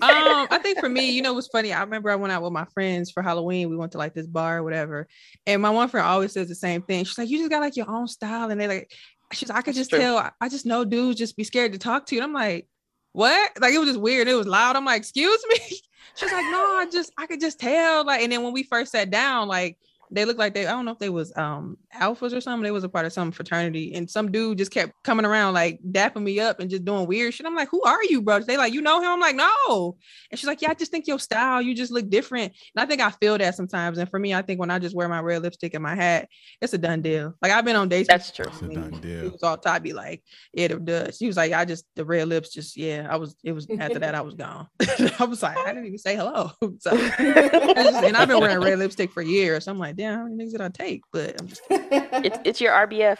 Um, 0.01 0.47
I 0.49 0.59
think 0.61 0.79
for 0.79 0.89
me, 0.89 1.11
you 1.11 1.21
know 1.21 1.33
what's 1.33 1.47
funny? 1.47 1.71
I 1.73 1.81
remember 1.81 2.09
I 2.09 2.15
went 2.15 2.31
out 2.33 2.41
with 2.41 2.51
my 2.53 2.65
friends 2.73 3.11
for 3.11 3.21
Halloween. 3.21 3.69
We 3.69 3.77
went 3.77 3.91
to 3.93 3.97
like 3.97 4.13
this 4.13 4.27
bar 4.27 4.57
or 4.59 4.63
whatever. 4.63 5.07
And 5.45 5.61
my 5.61 5.69
one 5.69 5.87
friend 5.89 6.05
always 6.05 6.31
says 6.31 6.47
the 6.47 6.55
same 6.55 6.81
thing. 6.81 7.05
She's 7.05 7.17
like, 7.17 7.29
You 7.29 7.37
just 7.37 7.51
got 7.51 7.59
like 7.61 7.75
your 7.77 7.89
own 7.89 8.07
style. 8.07 8.49
And 8.49 8.59
they 8.59 8.67
like, 8.67 8.91
she's 9.31 9.49
I 9.49 9.57
could 9.61 9.67
That's 9.67 9.77
just 9.77 9.89
true. 9.91 9.99
tell, 9.99 10.17
I- 10.17 10.31
I 10.41 10.49
just 10.49 10.65
know 10.65 10.83
dudes 10.85 11.17
just 11.19 11.37
be 11.37 11.43
scared 11.43 11.73
to 11.73 11.79
talk 11.79 12.05
to 12.07 12.15
you. 12.15 12.21
And 12.21 12.27
I'm 12.29 12.33
like, 12.33 12.67
What? 13.11 13.51
Like 13.59 13.73
it 13.73 13.79
was 13.79 13.89
just 13.89 14.01
weird. 14.01 14.27
It 14.27 14.33
was 14.35 14.47
loud. 14.47 14.75
I'm 14.75 14.85
like, 14.85 14.99
excuse 14.99 15.43
me. 15.49 15.57
She's 16.15 16.31
like, 16.31 16.45
No, 16.51 16.77
I 16.77 16.87
just 16.91 17.11
I 17.17 17.27
could 17.27 17.39
just 17.39 17.59
tell. 17.59 18.05
Like, 18.05 18.21
and 18.21 18.31
then 18.31 18.43
when 18.43 18.53
we 18.53 18.63
first 18.63 18.91
sat 18.91 19.09
down, 19.11 19.47
like 19.47 19.77
they 20.13 20.25
looked 20.25 20.39
like 20.39 20.53
they, 20.53 20.65
I 20.65 20.71
don't 20.71 20.85
know 20.85 20.91
if 20.91 20.99
they 20.99 21.09
was 21.09 21.35
um 21.35 21.77
alphas 21.95 22.35
or 22.35 22.41
something. 22.41 22.63
They 22.63 22.71
was 22.71 22.83
a 22.83 22.89
part 22.89 23.05
of 23.05 23.13
some 23.13 23.31
fraternity, 23.31 23.93
and 23.95 24.09
some 24.09 24.31
dude 24.31 24.57
just 24.57 24.71
kept 24.71 24.93
coming 25.03 25.25
around 25.25 25.53
like 25.53 25.79
dapping 25.91 26.23
me 26.23 26.39
up 26.39 26.59
and 26.59 26.69
just 26.69 26.85
doing 26.85 27.07
weird 27.07 27.33
shit. 27.33 27.45
I'm 27.45 27.55
like, 27.55 27.69
who 27.69 27.83
are 27.83 28.03
you, 28.03 28.21
bro? 28.21 28.39
They 28.39 28.57
like, 28.57 28.73
you 28.73 28.81
know 28.81 29.01
him? 29.01 29.07
I'm 29.07 29.19
like, 29.19 29.35
no. 29.35 29.97
And 30.31 30.39
she's 30.39 30.47
like, 30.47 30.61
yeah, 30.61 30.71
I 30.71 30.73
just 30.75 30.91
think 30.91 31.07
your 31.07 31.19
style, 31.19 31.61
you 31.61 31.75
just 31.75 31.91
look 31.91 32.09
different. 32.09 32.53
And 32.75 32.83
I 32.83 32.85
think 32.85 33.01
I 33.01 33.11
feel 33.11 33.37
that 33.37 33.55
sometimes. 33.55 33.97
And 33.97 34.09
for 34.09 34.19
me, 34.19 34.33
I 34.33 34.41
think 34.41 34.59
when 34.59 34.71
I 34.71 34.79
just 34.79 34.95
wear 34.95 35.09
my 35.09 35.19
red 35.19 35.41
lipstick 35.41 35.73
and 35.73 35.83
my 35.83 35.95
hat, 35.95 36.29
it's 36.61 36.73
a 36.73 36.77
done 36.77 37.01
deal. 37.01 37.33
Like 37.41 37.51
I've 37.51 37.65
been 37.65 37.75
on 37.75 37.89
dates. 37.89 38.07
That's 38.07 38.31
true. 38.31 38.45
It's 38.47 38.61
a 38.61 38.67
done 38.67 38.99
deal. 39.01 39.25
It 39.25 39.31
was 39.31 39.43
all 39.43 39.57
tied, 39.57 39.83
be 39.83 39.93
like, 39.93 40.23
yeah, 40.53 40.65
it 40.65 40.85
does. 40.85 41.17
She 41.17 41.27
was 41.27 41.37
like, 41.37 41.53
I 41.53 41.65
just 41.65 41.85
the 41.95 42.05
red 42.05 42.27
lips, 42.27 42.53
just 42.53 42.77
yeah. 42.77 43.07
I 43.09 43.15
was. 43.15 43.35
It 43.43 43.51
was 43.51 43.67
after 43.79 43.99
that 43.99 44.15
I 44.15 44.21
was 44.21 44.35
gone. 44.35 44.67
I 45.19 45.25
was 45.25 45.43
like, 45.43 45.57
I 45.57 45.67
didn't 45.67 45.87
even 45.87 45.97
say 45.97 46.15
hello. 46.15 46.51
So, 46.79 46.91
and 47.19 48.17
I've 48.17 48.27
been 48.27 48.39
wearing 48.39 48.59
red 48.59 48.79
lipstick 48.79 49.11
for 49.11 49.21
years. 49.21 49.65
So 49.65 49.71
I'm 49.71 49.77
like, 49.77 49.95
damn, 50.03 50.17
how 50.19 50.23
many 50.25 50.43
niggas 50.43 50.51
did 50.51 50.61
I 50.61 50.69
take? 50.69 51.01
But 51.11 51.39
I'm 51.39 51.47
just 51.47 51.61
It's 51.69 52.37
it's 52.43 52.61
your 52.61 52.73
RBF. 52.73 53.19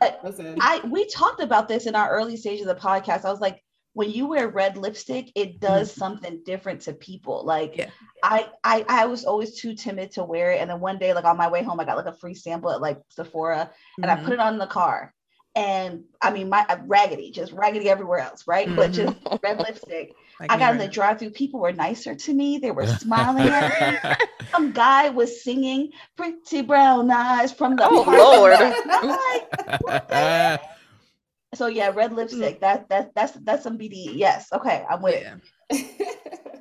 But 0.00 0.20
Listen, 0.24 0.56
I 0.60 0.80
we 0.90 1.06
talked 1.08 1.40
about 1.42 1.68
this 1.68 1.86
in 1.86 1.94
our 1.94 2.10
early 2.10 2.36
stage 2.36 2.60
of 2.60 2.66
the 2.66 2.74
podcast. 2.74 3.24
I 3.24 3.30
was 3.30 3.40
like, 3.40 3.62
when 3.94 4.10
you 4.10 4.26
wear 4.26 4.48
red 4.48 4.76
lipstick, 4.76 5.30
it 5.34 5.60
does 5.60 5.90
something 5.92 6.42
different 6.44 6.82
to 6.82 6.92
people. 6.92 7.44
Like 7.44 7.76
Yeah. 7.76 7.90
I, 8.22 8.48
I 8.64 8.84
I 8.88 9.06
was 9.06 9.24
always 9.24 9.58
too 9.58 9.74
timid 9.74 10.10
to 10.12 10.24
wear 10.24 10.52
it. 10.52 10.60
And 10.60 10.68
then 10.68 10.80
one 10.80 10.98
day, 10.98 11.14
like 11.14 11.24
on 11.24 11.36
my 11.38 11.48
way 11.48 11.62
home, 11.62 11.80
I 11.80 11.84
got 11.84 11.96
like 11.96 12.06
a 12.06 12.18
free 12.18 12.34
sample 12.34 12.70
at 12.70 12.80
like 12.82 12.98
Sephora 13.08 13.70
and 14.02 14.10
I 14.10 14.16
Mhm. 14.16 14.24
put 14.24 14.32
it 14.34 14.40
on 14.40 14.58
the 14.58 14.66
car. 14.66 15.14
And 15.56 16.04
I 16.20 16.30
mean 16.32 16.50
my 16.50 16.66
uh, 16.68 16.76
raggedy, 16.86 17.30
just 17.30 17.50
raggedy 17.52 17.88
everywhere 17.88 18.18
else, 18.18 18.46
right? 18.46 18.68
But 18.76 18.92
just 18.92 19.18
mm-hmm. 19.24 19.36
red 19.42 19.58
lipstick. 19.58 20.14
like 20.38 20.52
I 20.52 20.58
got 20.58 20.72
in 20.72 20.78
the 20.78 20.86
drive-through. 20.86 21.30
People 21.30 21.60
were 21.60 21.72
nicer 21.72 22.14
to 22.14 22.34
me. 22.34 22.58
They 22.58 22.70
were 22.70 22.86
smiling 22.98 23.48
at 23.48 24.04
me. 24.04 24.16
Some 24.52 24.72
guy 24.72 25.08
was 25.08 25.42
singing 25.42 25.92
"Pretty 26.14 26.60
Brown 26.60 27.10
Eyes" 27.10 27.52
from 27.52 27.74
the 27.76 27.88
Oh, 27.88 28.04
Lord. 28.06 28.52
lot. 28.52 28.62
And 28.62 28.92
I'm 28.92 29.08
like, 29.88 30.60
so 31.54 31.68
yeah, 31.68 31.90
red 31.94 32.12
lipstick. 32.12 32.58
Mm. 32.58 32.60
That 32.60 32.88
that 32.90 33.14
that's 33.14 33.32
that's 33.32 33.62
some 33.62 33.78
BD. 33.78 34.10
Yes. 34.14 34.48
Okay, 34.52 34.84
I'm 34.90 35.00
with 35.00 35.14
it. 35.14 35.40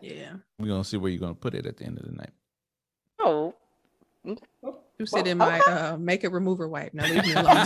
Yeah, 0.01 0.13
yeah. 0.13 0.33
We're 0.57 0.67
gonna 0.69 0.85
see 0.85 0.95
where 0.97 1.11
you're 1.11 1.19
gonna 1.19 1.35
put 1.35 1.53
it 1.53 1.65
at 1.65 1.75
the 1.75 1.83
end 1.83 1.99
of 1.99 2.05
the 2.05 2.13
night. 2.13 2.31
Oh. 3.19 3.53
Mm. 4.25 4.39
oh. 4.63 4.77
You 4.97 5.05
sit 5.05 5.27
in 5.27 5.37
my 5.37 5.59
okay. 5.59 5.71
uh, 5.71 5.97
makeup 5.97 6.33
remover 6.33 6.67
wipe. 6.67 6.93
Now 6.93 7.05
leave 7.05 7.25
me 7.25 7.33
alone. 7.35 7.65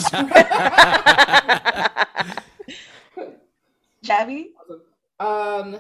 Javi. 4.04 4.46
um, 5.20 5.78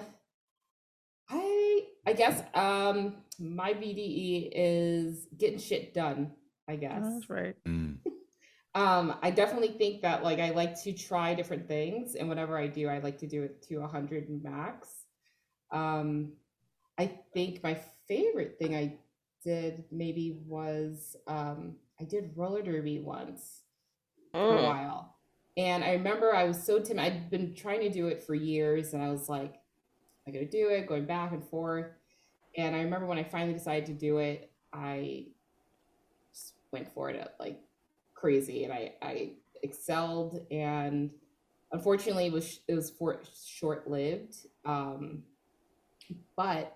I 1.29 1.81
I 2.05 2.13
guess 2.13 2.43
um 2.53 3.15
my 3.39 3.73
VDE 3.73 4.51
is 4.53 5.27
getting 5.37 5.59
shit 5.59 5.93
done. 5.93 6.31
I 6.67 6.75
guess. 6.75 7.01
Oh, 7.03 7.13
That's 7.13 7.29
right. 7.29 7.55
Mm. 7.67 7.97
Um, 8.75 9.15
I 9.23 9.31
definitely 9.31 9.69
think 9.69 10.03
that 10.03 10.23
like 10.23 10.39
I 10.39 10.51
like 10.51 10.79
to 10.83 10.93
try 10.93 11.33
different 11.33 11.67
things, 11.67 12.13
and 12.13 12.29
whatever 12.29 12.55
I 12.55 12.67
do, 12.67 12.87
I 12.87 12.99
like 12.99 13.17
to 13.17 13.27
do 13.27 13.41
it 13.41 13.63
to 13.63 13.77
a 13.81 13.87
hundred 13.87 14.27
max. 14.43 14.87
Um, 15.71 16.33
I 16.97 17.07
think 17.33 17.63
my 17.63 17.79
favorite 18.07 18.57
thing 18.59 18.75
I 18.75 18.99
did 19.43 19.85
maybe 19.91 20.39
was 20.47 21.15
um, 21.27 21.75
I 21.99 22.03
did 22.05 22.31
roller 22.35 22.61
derby 22.61 22.99
once 22.99 23.63
for 24.47 24.57
a 24.57 24.61
Mm. 24.61 24.63
while, 24.63 25.15
and 25.57 25.83
I 25.83 25.93
remember 25.93 26.35
I 26.35 26.45
was 26.45 26.65
so 26.65 26.79
timid. 26.79 27.05
I'd 27.05 27.29
been 27.29 27.55
trying 27.55 27.81
to 27.81 27.89
do 27.89 28.07
it 28.07 28.23
for 28.23 28.35
years, 28.35 28.93
and 28.93 29.03
I 29.03 29.11
was 29.11 29.29
like, 29.29 29.55
"I 30.27 30.31
gotta 30.31 30.45
do 30.47 30.69
it," 30.69 30.87
going 30.87 31.05
back 31.05 31.31
and 31.33 31.43
forth. 31.49 31.91
And 32.57 32.75
I 32.75 32.81
remember 32.81 33.07
when 33.07 33.19
I 33.19 33.23
finally 33.23 33.53
decided 33.53 33.87
to 33.87 33.93
do 33.93 34.19
it, 34.19 34.51
I 34.73 35.27
just 36.33 36.53
went 36.71 36.91
for 36.93 37.09
it 37.09 37.27
like 37.39 37.59
crazy 38.13 38.63
and 38.63 38.73
I, 38.73 38.93
I 39.01 39.31
excelled 39.63 40.39
and 40.51 41.09
unfortunately 41.71 42.27
it 42.27 42.33
was 42.33 42.59
it 42.67 42.75
was 42.75 42.91
for 42.91 43.21
short 43.45 43.89
lived 43.89 44.35
um, 44.65 45.23
but 46.35 46.75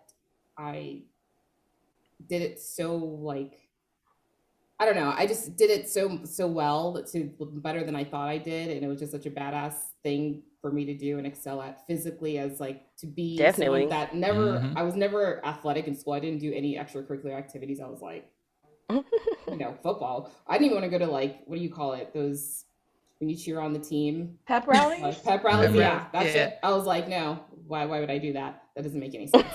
I 0.58 1.04
did 2.28 2.42
it 2.42 2.60
so 2.60 2.96
like 2.96 3.60
I 4.80 4.86
don't 4.86 4.96
know 4.96 5.14
I 5.16 5.28
just 5.28 5.56
did 5.56 5.70
it 5.70 5.88
so 5.90 6.20
so 6.26 6.48
well 6.48 7.04
to 7.12 7.32
better 7.40 7.84
than 7.84 7.96
I 7.96 8.04
thought 8.04 8.28
I 8.30 8.38
did 8.38 8.70
and 8.72 8.84
it 8.84 8.88
was 8.88 9.00
just 9.00 9.12
such 9.12 9.26
a 9.26 9.32
badass 9.32 9.76
thing 10.04 10.44
for 10.62 10.72
me 10.72 10.86
to 10.86 10.94
do 10.98 11.18
and 11.18 11.28
excel 11.28 11.62
at 11.62 11.86
physically 11.88 12.38
as 12.38 12.60
like 12.60 12.84
to 12.98 13.06
be 13.08 13.38
Definitely. 13.38 13.86
that 13.88 14.16
never 14.16 14.60
Mhm. 14.60 14.74
I 14.76 14.84
was 14.84 14.96
never 14.96 15.46
athletic 15.46 15.88
in 15.88 15.96
school 15.96 16.14
I 16.14 16.20
didn't 16.20 16.40
do 16.40 16.52
any 16.54 16.76
extracurricular 16.78 17.34
activities 17.38 17.80
I 17.80 17.88
was 17.88 18.02
like 18.02 18.30
you 18.90 19.56
know, 19.58 19.76
football. 19.82 20.30
I 20.46 20.54
didn't 20.58 20.66
even 20.66 20.82
want 20.82 20.92
to 20.92 20.98
go 21.00 21.04
to 21.06 21.10
like 21.12 21.42
what 21.46 21.56
do 21.56 21.62
you 21.62 21.70
call 21.70 21.94
it? 21.94 22.14
Those 22.14 22.66
when 23.20 23.30
you 23.30 23.36
cheer 23.38 23.60
on 23.62 23.72
the 23.72 23.80
team, 23.80 24.38
Pep 24.46 24.68
rallies. 24.68 25.00
like 25.02 25.24
pep 25.24 25.44
rallies. 25.44 25.68
Pep 25.68 25.76
yeah, 25.78 25.90
rallies, 25.90 26.08
that's 26.12 26.36
yeah. 26.36 26.46
it. 26.48 26.60
I 26.62 26.72
was 26.72 26.86
like, 26.86 27.08
no, 27.08 27.40
why? 27.66 27.86
Why 27.86 28.02
would 28.02 28.12
I 28.12 28.18
do 28.18 28.34
that? 28.34 28.64
That 28.76 28.84
doesn't 28.84 29.00
make 29.00 29.16
any 29.16 29.28
sense. 29.28 29.46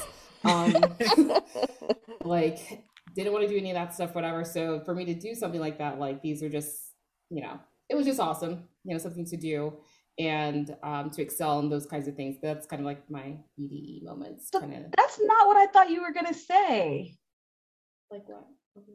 Um, 0.44 0.74
like 2.24 2.58
didn't 3.14 3.32
want 3.32 3.44
to 3.46 3.48
do 3.48 3.58
any 3.58 3.70
of 3.70 3.74
that 3.74 3.94
stuff, 3.94 4.14
whatever. 4.14 4.44
So 4.44 4.80
for 4.84 4.94
me 4.94 5.04
to 5.06 5.14
do 5.14 5.34
something 5.34 5.60
like 5.60 5.78
that, 5.78 5.98
like 5.98 6.22
these 6.22 6.42
are 6.42 6.48
just, 6.48 6.76
you 7.30 7.42
know, 7.42 7.58
it 7.88 7.96
was 7.96 8.06
just 8.06 8.20
awesome, 8.20 8.68
you 8.84 8.92
know, 8.94 8.98
something 8.98 9.24
to 9.26 9.36
do 9.36 9.74
and 10.18 10.76
um, 10.82 11.10
to 11.10 11.22
excel 11.22 11.58
in 11.60 11.68
those 11.70 11.86
kinds 11.86 12.08
of 12.08 12.14
things. 12.16 12.36
That's 12.42 12.66
kind 12.66 12.80
of 12.80 12.86
like 12.86 13.08
my 13.10 13.36
BDE 13.58 14.04
moments. 14.04 14.50
So 14.52 14.60
Kind 14.60 14.74
of 14.74 14.82
that's 14.96 15.18
not 15.22 15.46
what 15.46 15.56
I 15.56 15.66
thought 15.66 15.90
you 15.90 16.02
were 16.02 16.12
gonna 16.12 16.34
say. 16.34 17.16
like 18.10 18.28
what? 18.28 18.46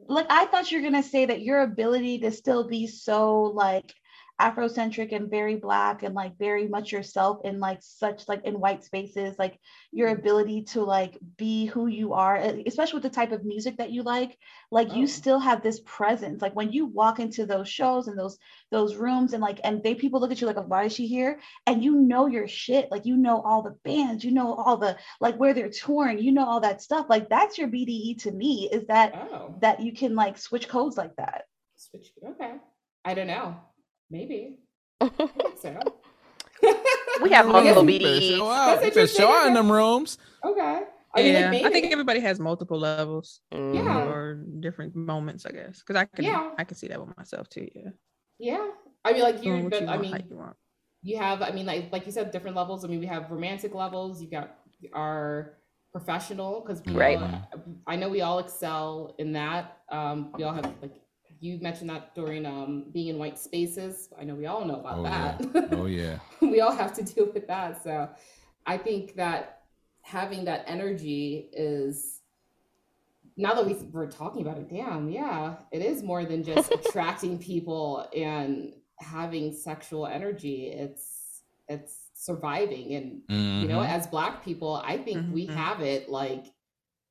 Like 0.08 0.26
I 0.30 0.46
thought 0.46 0.70
you 0.70 0.78
were 0.78 0.84
gonna 0.84 1.02
say 1.02 1.26
that 1.26 1.42
your 1.42 1.62
ability 1.62 2.20
to 2.20 2.30
still 2.30 2.68
be 2.68 2.86
so 2.86 3.42
like 3.42 3.92
Afrocentric 4.40 5.12
and 5.12 5.30
very 5.30 5.56
black 5.56 6.02
and 6.02 6.14
like 6.14 6.36
very 6.38 6.66
much 6.66 6.90
yourself 6.90 7.38
in 7.44 7.60
like 7.60 7.78
such 7.82 8.26
like 8.28 8.44
in 8.44 8.58
white 8.58 8.82
spaces, 8.84 9.38
like 9.38 9.58
your 9.92 10.08
Mm-hmm. 10.10 10.18
ability 10.20 10.62
to 10.62 10.82
like 10.82 11.18
be 11.36 11.66
who 11.66 11.86
you 11.86 12.12
are, 12.14 12.36
especially 12.66 12.96
with 12.96 13.04
the 13.04 13.10
type 13.10 13.30
of 13.32 13.44
music 13.44 13.76
that 13.78 13.92
you 13.92 14.02
like, 14.02 14.36
like 14.72 14.88
Oh. 14.90 14.96
you 14.96 15.06
still 15.06 15.38
have 15.38 15.62
this 15.62 15.80
presence. 15.84 16.42
Like 16.42 16.56
when 16.56 16.72
you 16.72 16.86
walk 16.86 17.20
into 17.20 17.46
those 17.46 17.68
shows 17.68 18.08
and 18.08 18.18
those 18.18 18.36
those 18.70 18.96
rooms 18.96 19.34
and 19.34 19.42
like 19.42 19.60
and 19.62 19.82
they 19.84 19.94
people 19.94 20.20
look 20.20 20.32
at 20.32 20.40
you 20.40 20.46
like 20.48 20.56
why 20.68 20.84
is 20.84 20.92
she 20.94 21.06
here? 21.06 21.38
And 21.66 21.84
you 21.84 21.94
know 21.94 22.26
your 22.26 22.48
shit. 22.48 22.90
Like 22.90 23.06
you 23.06 23.16
know 23.16 23.40
all 23.42 23.62
the 23.62 23.76
bands, 23.84 24.24
you 24.24 24.32
know 24.32 24.54
all 24.54 24.76
the 24.76 24.96
like 25.20 25.36
where 25.36 25.54
they're 25.54 25.70
touring, 25.70 26.18
you 26.18 26.32
know 26.32 26.44
all 26.44 26.60
that 26.60 26.82
stuff. 26.82 27.06
Like 27.08 27.28
that's 27.28 27.56
your 27.56 27.68
BDE 27.68 28.20
to 28.22 28.32
me, 28.32 28.68
is 28.72 28.86
that 28.88 29.14
Oh, 29.32 29.54
that 29.60 29.80
you 29.80 29.92
can 29.92 30.14
like 30.16 30.38
switch 30.38 30.68
codes 30.68 30.96
like 30.96 31.14
that. 31.16 31.44
switch. 31.76 32.08
Okay. 32.26 32.54
I 33.04 33.14
don't 33.14 33.26
know. 33.28 33.56
Maybe. 34.10 34.58
I 35.00 35.08
think 35.08 35.58
so. 35.60 35.78
We 37.22 37.30
have 37.30 37.46
multiple 37.46 37.88
You 37.88 37.98
better 38.00 38.10
BDEs. 38.20 38.36
show. 38.38 38.48
That's 38.48 38.70
You 38.70 38.74
better 38.76 38.86
interesting, 38.86 39.22
show 39.22 39.30
out 39.32 39.46
in 39.46 39.52
okay. 39.52 39.54
them 39.54 39.70
rooms. 39.70 40.18
Okay. 40.44 40.82
I 41.16 41.22
mean, 41.22 41.32
yeah, 41.34 41.50
I 41.68 41.70
think 41.70 41.92
everybody 41.92 42.18
has 42.20 42.40
multiple 42.40 42.78
levels 42.78 43.40
Yeah. 43.52 44.04
or 44.08 44.34
different 44.60 44.96
moments, 44.96 45.46
I 45.46 45.52
guess. 45.52 45.78
Because 45.80 45.94
I 45.96 46.06
can 46.06 46.24
Yeah. 46.24 46.50
I 46.58 46.64
can 46.64 46.76
see 46.76 46.88
that 46.88 46.98
with 47.00 47.16
myself 47.16 47.48
too. 47.48 47.68
Yeah, 47.74 47.90
Yeah. 48.38 48.70
I 49.04 49.12
mean, 49.12 49.22
like 49.22 49.44
you, 49.44 49.52
what 49.58 49.70
but 49.70 49.80
you 49.82 49.86
I 49.86 49.90
want, 49.90 50.02
mean, 50.02 50.12
how 50.12 50.18
you 50.30 50.36
want. 50.36 50.56
you 51.02 51.16
have 51.18 51.42
i 51.42 51.50
mean 51.52 51.66
like 51.66 51.92
like 51.92 52.04
you 52.06 52.12
said 52.12 52.30
different 52.30 52.56
levels 52.56 52.82
i 52.84 52.88
mean 52.88 52.98
we 52.98 53.06
have 53.06 53.30
romantic 53.30 53.74
levels 53.74 54.22
you 54.22 54.28
got 54.30 54.56
our 54.94 55.58
professional 55.92 56.62
because 56.62 56.80
Right. 56.88 57.20
i 57.86 57.94
know 57.94 58.08
we 58.08 58.22
all 58.22 58.38
excel 58.40 59.14
in 59.18 59.32
that 59.34 59.64
um 59.90 60.32
we 60.36 60.42
all 60.44 60.54
have 60.54 60.64
like 60.82 60.96
you 61.44 61.58
mentioned 61.60 61.90
that 61.90 62.14
during 62.14 62.46
um 62.46 62.86
being 62.92 63.08
in 63.08 63.18
white 63.18 63.38
spaces 63.38 64.08
i 64.18 64.24
know 64.24 64.34
we 64.34 64.46
all 64.46 64.64
know 64.64 64.80
about 64.80 64.98
Oh, 64.98 65.04
yeah. 65.04 65.36
that 65.52 65.72
Oh 65.74 65.86
yeah. 65.86 66.18
we 66.40 66.60
all 66.62 66.74
have 66.74 66.92
to 66.94 67.02
deal 67.12 67.28
with 67.34 67.46
that 67.48 67.82
so 67.84 68.08
i 68.66 68.76
think 68.78 69.14
that 69.16 69.62
having 70.02 70.44
that 70.46 70.64
energy 70.66 71.50
is 71.52 72.20
now 73.36 73.54
that 73.54 73.66
we, 73.66 73.74
we're 73.92 74.10
talking 74.10 74.42
about 74.42 74.58
it 74.58 74.68
damn 74.70 75.08
yeah 75.10 75.56
it 75.72 75.82
is 75.82 76.02
more 76.02 76.24
than 76.24 76.42
just 76.42 76.70
attracting 76.78 77.38
people 77.38 78.08
and 78.16 78.72
having 79.00 79.52
sexual 79.52 80.06
energy 80.06 80.68
it's 80.68 81.42
it's 81.68 82.10
surviving 82.14 82.94
and 82.94 83.06
you 83.62 83.68
know 83.68 83.80
Mhm. 83.80 83.88
as 83.88 84.06
black 84.06 84.44
people 84.44 84.80
i 84.84 84.96
think 84.96 85.32
we 85.32 85.46
Mhm. 85.48 85.54
have 85.54 85.80
it 85.80 86.08
like 86.08 86.46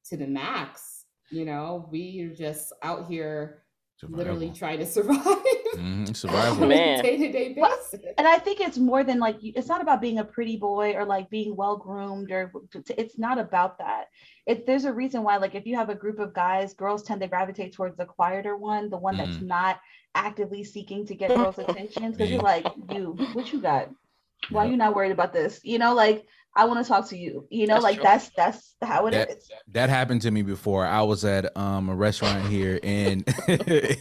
to 0.09 0.17
the 0.17 0.27
max 0.27 1.05
you 1.29 1.45
know 1.45 1.87
we're 1.91 2.33
just 2.33 2.71
out 2.83 3.07
here 3.07 3.62
literally 4.09 4.47
Survival. 4.53 4.55
trying 4.55 4.79
to 4.79 4.85
survive 4.85 5.37
Mhm, 5.75 6.15
survival. 6.15 6.63
on 6.63 6.69
Man. 6.69 7.01
day-to-day 7.03 7.53
basis 7.53 7.95
And 8.17 8.27
I 8.27 8.37
think 8.37 8.59
it's 8.59 8.77
more 8.77 9.03
than 9.03 9.19
like 9.19 9.37
it's 9.41 9.67
not 9.67 9.81
about 9.81 10.01
being 10.01 10.19
a 10.19 10.23
pretty 10.25 10.57
boy 10.57 10.93
or 10.93 11.05
like 11.05 11.29
being 11.29 11.55
well 11.55 11.77
groomed 11.77 12.31
or 12.31 12.51
it's 12.97 13.17
not 13.17 13.39
about 13.39 13.77
that. 13.79 14.05
It 14.45 14.65
there's 14.65 14.85
a 14.85 14.93
reason 14.93 15.23
why 15.23 15.37
like 15.37 15.55
if 15.55 15.65
you 15.65 15.75
have 15.75 15.89
a 15.89 15.95
group 15.95 16.19
of 16.19 16.33
guys, 16.33 16.73
girls 16.73 17.03
tend 17.03 17.21
to 17.21 17.27
gravitate 17.27 17.73
towards 17.73 17.97
the 17.97 18.05
quieter 18.05 18.55
one, 18.57 18.89
the 18.89 18.97
one 18.97 19.17
that's 19.17 19.37
Mhm. 19.37 19.47
not 19.47 19.79
actively 20.15 20.63
seeking 20.63 21.05
to 21.07 21.15
get 21.15 21.35
girls' 21.35 21.57
attention 21.57 22.11
because 22.11 22.29
Me. 22.29 22.35
you're 22.35 22.43
like, 22.43 22.65
you, 22.91 23.13
what 23.33 23.51
you 23.51 23.59
got? 23.59 23.89
Why 24.49 24.65
Yep. 24.65 24.71
you 24.71 24.77
not 24.77 24.95
worried 24.95 25.11
about 25.11 25.33
this? 25.33 25.59
You 25.63 25.79
know, 25.79 25.93
like 25.95 26.27
I 26.55 26.65
want 26.65 26.83
to 26.85 26.87
talk 26.87 27.09
to 27.09 27.17
you. 27.17 27.47
You 27.49 27.67
know, 27.67 27.75
That's 27.75 27.83
like 27.83 27.95
true. 27.95 28.03
that's 28.03 28.29
that's 28.35 28.75
how 28.81 29.07
it 29.07 29.13
is. 29.13 29.25
That- 29.27 29.39
that 29.69 29.89
happened 29.89 30.21
to 30.23 30.31
me 30.31 30.41
before. 30.43 30.85
I 30.85 31.01
was 31.01 31.25
at 31.25 31.55
um 31.57 31.89
a 31.89 31.95
restaurant 31.95 32.47
here 32.47 32.79
in 32.81 33.23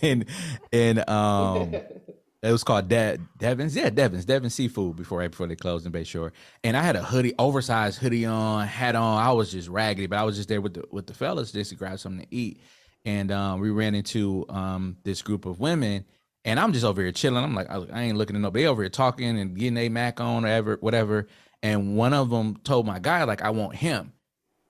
in 0.03 0.26
in 0.70 1.03
um 1.09 1.74
it 2.42 2.53
was 2.53 2.62
called 2.64 2.88
De- 2.88 3.18
Devon's. 3.38 3.74
Yeah, 3.76 3.88
Devon's. 3.88 4.24
Devon's 4.24 4.55
Seafood 4.55 4.96
before 4.96 5.20
right 5.20 5.30
before 5.30 5.46
they 5.46 5.55
closed 5.57 5.86
in 5.86 5.92
Bayshore. 5.92 6.32
And 6.64 6.76
I 6.76 6.82
had 6.82 6.96
a 6.96 7.03
hoodie, 7.03 7.34
oversized 7.38 7.98
hoodie 8.00 8.26
on, 8.26 8.66
hat 8.66 8.96
on. 8.96 9.22
I 9.22 9.32
was 9.32 9.50
just 9.53 9.68
raggedy, 9.68 10.07
but 10.09 10.18
I 10.18 10.24
was 10.24 10.36
just 10.36 10.48
there 10.48 10.61
with 10.61 10.74
the 10.74 10.84
with 10.90 11.07
the 11.07 11.14
fellas 11.14 11.53
just 11.53 11.70
to 11.70 11.76
grab 11.76 11.98
something 12.00 12.26
to 12.26 12.34
eat. 12.34 12.61
And 13.05 13.32
um, 13.32 13.61
we 13.61 13.70
ran 13.70 13.94
into 13.94 14.44
um 14.48 14.96
this 15.05 15.22
group 15.22 15.46
of 15.46 15.59
women, 15.59 16.05
and 16.44 16.61
I'm 16.61 16.72
just 16.72 16.84
over 16.84 17.00
here 17.00 17.12
chilling. 17.12 17.42
I'm 17.42 17.55
like, 17.55 17.70
I, 17.70 17.76
I 17.92 18.03
ain't 18.03 18.18
looking 18.18 18.36
at 18.36 18.42
nobody. 18.42 18.64
They 18.64 18.68
over 18.68 18.82
here 18.82 18.90
talking 18.90 19.38
and 19.38 19.57
getting 19.57 19.76
a 19.78 19.88
mac 19.88 20.20
on 20.20 20.44
or 20.44 20.48
ever, 20.48 20.76
whatever. 20.80 21.28
And 21.62 21.96
one 21.96 22.12
of 22.12 22.30
them 22.30 22.56
told 22.64 22.86
my 22.86 22.98
guy 22.98 23.22
like, 23.24 23.42
I 23.42 23.50
want 23.50 23.76
him. 23.76 24.12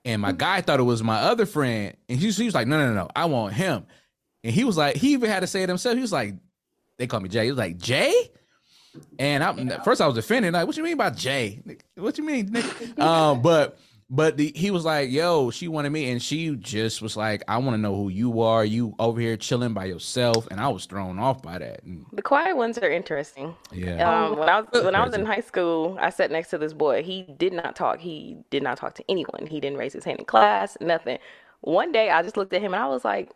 And 0.05 0.21
my 0.21 0.33
guy 0.33 0.61
thought 0.61 0.81
it 0.81 0.85
was 0.85 1.03
my 1.03 1.21
other 1.21 1.47
friend, 1.47 1.97
and 2.09 2.19
he, 2.19 2.27
was 2.27 2.55
like, 2.55 2.67
No, 2.67 2.77
no, 2.77 2.89
no, 2.89 2.95
no, 2.95 3.09
I 3.15 3.27
want 3.27 3.55
him. 3.55 3.87
And 4.43 4.53
he 4.53 4.65
was 4.65 4.77
like, 4.77 4.97
he 4.97 5.13
even 5.13 5.31
had 5.31 5.41
to 5.41 5.47
say 5.47 5.63
it 5.63 5.69
himself. 5.69 5.95
He 5.95 6.01
was 6.01 6.13
like, 6.13 6.35
they 6.99 7.07
call 7.07 7.21
me 7.21 7.29
Jay. 7.29 7.45
He 7.45 7.51
was 7.51 7.59
like, 7.59 7.79
Jay? 7.79 8.13
And 9.19 9.43
I 9.43 9.51
at 9.51 9.85
first 9.85 10.01
I 10.01 10.07
was 10.07 10.17
offended. 10.19 10.53
Like, 10.53 10.67
what 10.67 10.77
you 10.77 10.83
mean 10.83 10.97
by 10.97 11.11
Jay? 11.11 11.63
What 11.95 12.19
you 12.19 12.25
mean? 12.25 12.55
um, 12.99 13.41
but 13.41 13.79
but 14.15 14.37
the, 14.37 14.53
he 14.55 14.71
was 14.71 14.85
like, 14.85 15.11
yo, 15.11 15.51
she 15.51 15.69
wanted 15.69 15.89
me, 15.89 16.11
and 16.11 16.23
she 16.23 16.55
just 16.57 17.01
was 17.01 17.17
like, 17.17 17.43
I 17.49 17.57
want 17.57 17.71
to 17.71 17.79
know 17.79 17.97
who 17.97 18.11
you 18.11 18.43
are. 18.43 18.63
You 18.63 18.95
over 18.99 19.19
here 19.19 19.39
chilling 19.39 19.73
by 19.73 19.87
yourself, 19.87 20.47
and 20.51 20.61
I 20.61 20.69
was 20.69 20.85
thrown 20.85 21.19
off 21.19 21.41
by 21.41 21.57
that. 21.57 21.83
And 21.85 22.05
The 22.13 22.21
quiet 22.21 22.55
ones 22.55 22.77
are 22.77 22.91
interesting. 22.91 23.57
yeah, 23.73 24.27
Um, 24.27 24.39
when 24.39 24.51
I 24.51 24.61
was 24.61 24.85
when 24.85 24.95
I 24.95 25.03
was 25.03 25.15
in 25.15 25.25
high 25.25 25.41
school, 25.41 25.97
I 25.99 26.11
sat 26.11 26.31
next 26.31 26.51
to 26.51 26.59
this 26.59 26.75
boy. 26.75 27.03
He 27.03 27.23
did 27.39 27.55
not 27.55 27.75
talk. 27.75 28.01
He 28.01 28.37
did 28.51 28.63
not 28.63 28.77
talk 28.77 28.95
to 28.97 29.05
anyone. 29.09 29.47
He 29.47 29.61
didn't 29.61 29.79
raise 29.79 29.95
his 29.95 30.05
hand 30.05 30.19
in 30.19 30.27
class. 30.27 30.77
Nothing. 30.79 31.19
One 31.63 31.91
day, 31.91 32.11
I 32.11 32.23
just 32.23 32.37
looked 32.37 32.53
at 32.53 32.61
him 32.61 32.75
and 32.75 32.83
I 32.83 32.89
was 32.89 33.07
like, 33.07 33.31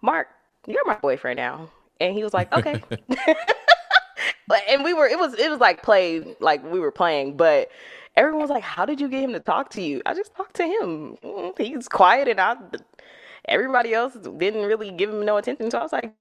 "Mark, 0.00 0.28
you're 0.64 0.86
my 0.86 0.94
boyfriend 0.94 1.38
now." 1.38 1.70
And 2.00 2.14
he 2.14 2.22
was 2.22 2.32
like, 2.32 2.52
"Okay." 2.52 2.80
And 4.68 4.84
we 4.84 4.92
were 4.92 5.06
it 5.06 5.18
was 5.18 5.34
it 5.34 5.50
was 5.50 5.60
like 5.60 5.82
play 5.82 6.36
like 6.40 6.62
we 6.64 6.78
were 6.78 6.92
playing, 6.92 7.36
but 7.36 7.70
everyone 8.16 8.40
was 8.42 8.50
like, 8.50 8.62
"How 8.62 8.84
did 8.86 9.00
you 9.00 9.08
get 9.08 9.22
him 9.22 9.32
to 9.32 9.40
talk 9.40 9.70
to 9.70 9.82
you?" 9.82 10.02
I 10.06 10.14
just 10.14 10.34
talked 10.34 10.54
to 10.56 10.64
him. 10.64 11.16
Mm, 11.24 11.58
He's 11.58 11.88
quiet, 11.88 12.28
and 12.28 12.40
I 12.40 12.56
everybody 13.48 13.94
else 13.94 14.14
didn't 14.14 14.64
really 14.66 14.90
give 14.90 15.10
him 15.10 15.24
no 15.24 15.36
attention. 15.36 15.70
So 15.70 15.78
I 15.78 15.82
was 15.82 15.92
like, 15.92 16.12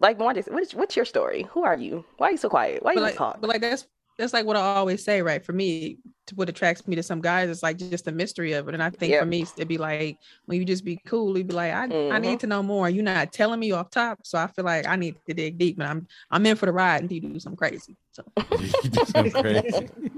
like 0.00 0.18
Mwanje 0.18 0.44
said, 0.44 0.54
what's, 0.54 0.74
what's 0.74 0.96
your 0.96 1.04
story? 1.04 1.46
Who 1.52 1.64
are 1.64 1.76
you? 1.76 2.04
Why 2.18 2.28
are 2.28 2.30
you 2.32 2.36
so 2.38 2.48
quiet? 2.48 2.82
Why 2.82 2.92
you 2.92 2.96
but 2.96 3.00
don't 3.00 3.08
like, 3.08 3.16
talk? 3.16 3.40
but 3.40 3.48
like 3.48 3.60
that's 3.60 3.86
that's 4.18 4.32
like 4.32 4.46
what 4.46 4.56
I 4.56 4.60
always 4.60 5.04
say, 5.04 5.20
right? 5.22 5.44
For 5.44 5.52
me, 5.52 5.98
what 6.34 6.48
attracts 6.48 6.88
me 6.88 6.96
to 6.96 7.02
some 7.02 7.20
guys 7.20 7.50
is 7.50 7.62
like 7.62 7.76
just 7.78 8.06
the 8.06 8.12
mystery 8.12 8.52
of 8.54 8.66
it. 8.68 8.74
And 8.74 8.82
I 8.82 8.90
think 8.90 9.12
Yeah. 9.12 9.20
for 9.20 9.26
me, 9.26 9.42
it'd 9.42 9.68
be 9.68 9.76
like 9.78 10.18
when 10.46 10.58
you 10.58 10.64
just 10.64 10.84
be 10.84 10.98
cool, 11.06 11.36
you'd 11.36 11.48
be 11.48 11.54
like, 11.54 11.72
I, 11.72 11.84
I 11.84 11.88
Mhm. 11.88 12.22
need 12.22 12.40
to 12.40 12.46
know 12.46 12.62
more. 12.62 12.88
You're 12.88 13.04
not 13.04 13.32
telling 13.32 13.60
me 13.60 13.72
off 13.72 13.90
top, 13.90 14.20
so 14.24 14.38
I 14.38 14.46
feel 14.48 14.64
like 14.64 14.86
I 14.86 14.96
need 14.96 15.16
to 15.28 15.34
dig 15.34 15.58
deep, 15.58 15.78
and 15.78 15.86
I'm 15.88 16.06
I'm 16.30 16.46
in 16.46 16.56
for 16.56 16.66
the 16.66 16.72
ride 16.72 17.02
until 17.02 17.16
you 17.16 17.20
do 17.22 17.40
something 17.40 17.56
crazy. 17.58 17.96
So 18.12 18.24
You 18.82 18.90
did 18.90 19.06
something 19.06 19.42
crazy. 19.42 19.88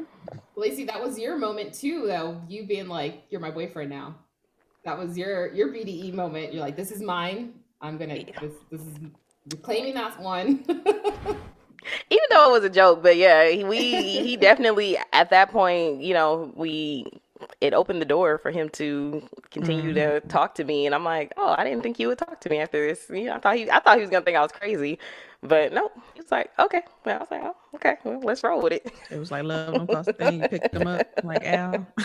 Lacey, 0.59 0.85
that 0.85 1.03
was 1.03 1.19
your 1.19 1.39
moment 1.39 1.73
too, 1.73 2.07
though. 2.07 2.41
You 2.49 2.67
being 2.67 2.89
like, 2.89 3.23
"You're 3.31 3.41
my 3.41 3.51
boyfriend 3.51 3.91
now." 3.91 4.17
That 4.85 4.99
was 4.99 5.17
your 5.17 5.53
your 5.55 5.69
BDE 5.69 6.13
moment. 6.13 6.53
You're 6.53 6.63
like, 6.63 6.77
"This 6.77 6.91
is 6.91 7.01
mine. 7.01 7.55
I'm 7.81 7.97
gonna. 7.97 8.25
This, 8.41 8.53
this 8.71 8.81
is 8.81 8.99
you're 9.51 9.63
claiming 9.63 9.95
that 9.95 10.21
one." 10.21 10.65
Even 12.11 12.25
though 12.31 12.49
it 12.49 12.53
was 12.53 12.65
a 12.65 12.71
joke, 12.71 13.03
but 13.03 13.17
yeah, 13.17 13.49
he- 13.49 13.65
we 13.65 13.79
he 14.23 14.37
definitely 14.49 14.99
at 15.13 15.31
that 15.31 15.51
point, 15.51 16.03
you 16.03 16.13
know, 16.13 16.53
we 16.57 17.07
it 17.61 17.73
opened 17.73 18.03
the 18.03 18.07
door 18.07 18.39
for 18.39 18.51
him 18.51 18.69
to 18.71 19.23
continue 19.51 19.95
to 19.95 20.01
mm-hmm. 20.01 20.29
talk 20.29 20.57
to 20.57 20.65
me, 20.65 20.87
and 20.87 20.95
I'm 20.95 21.05
like, 21.05 21.33
oh, 21.37 21.55
I 21.57 21.65
didn't 21.65 21.83
think 21.83 22.01
you 22.01 22.09
would 22.09 22.19
talk 22.19 22.41
to 22.41 22.51
me 22.51 22.59
after 22.59 22.87
this. 22.87 23.07
You 23.09 23.25
know, 23.25 23.35
I 23.35 23.39
thought 23.39 23.57
he 23.57 23.71
I 23.71 23.79
thought 23.79 23.97
he 23.97 24.01
was 24.01 24.11
gonna 24.11 24.25
think 24.25 24.37
I 24.37 24.43
was 24.43 24.53
crazy, 24.53 24.99
but 25.43 25.73
no, 25.73 25.91
he 26.15 26.21
was 26.21 26.31
like, 26.31 26.51
okay. 26.59 26.83
Well, 27.05 27.17
I 27.17 27.19
was 27.21 27.29
like, 27.31 27.43
oh, 27.45 27.57
okay, 27.77 27.97
well, 28.05 28.21
let's 28.21 28.43
roll 28.43 28.61
with 28.63 28.73
it. 28.73 28.93
it 29.11 29.19
was 29.19 29.31
like 29.31 29.45
love 29.45 29.75
don't 29.75 29.87
cost 29.87 30.09
a 30.09 30.13
thing. 30.13 30.43
You 30.43 30.49
picked 30.49 30.73
them 30.73 30.87
up 30.87 31.07
like 31.25 31.45
Al. 31.45 31.87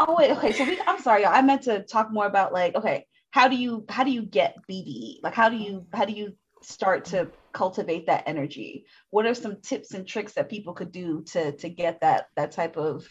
Oh 0.00 0.14
wait, 0.16 0.30
okay. 0.30 0.52
So 0.52 0.64
we 0.64 0.80
I'm 0.86 1.00
sorry, 1.00 1.22
y'all. 1.22 1.32
I 1.34 1.42
meant 1.42 1.62
to 1.62 1.82
talk 1.82 2.12
more 2.12 2.26
about 2.26 2.52
like, 2.52 2.76
okay, 2.76 3.04
how 3.32 3.48
do 3.48 3.56
you 3.56 3.84
how 3.88 4.04
do 4.04 4.12
you 4.12 4.22
get 4.22 4.56
BDE? 4.70 5.16
Like 5.24 5.34
how 5.34 5.48
do 5.48 5.56
you 5.56 5.86
how 5.92 6.04
do 6.04 6.12
you 6.12 6.36
start 6.62 7.04
to 7.06 7.28
cultivate 7.52 8.06
that 8.06 8.22
energy? 8.26 8.84
What 9.10 9.26
are 9.26 9.34
some 9.34 9.60
tips 9.60 9.94
and 9.94 10.06
tricks 10.06 10.34
that 10.34 10.48
people 10.48 10.72
could 10.72 10.92
do 10.92 11.22
to 11.32 11.50
to 11.50 11.68
get 11.68 12.00
that 12.02 12.26
that 12.36 12.52
type 12.52 12.76
of 12.76 13.08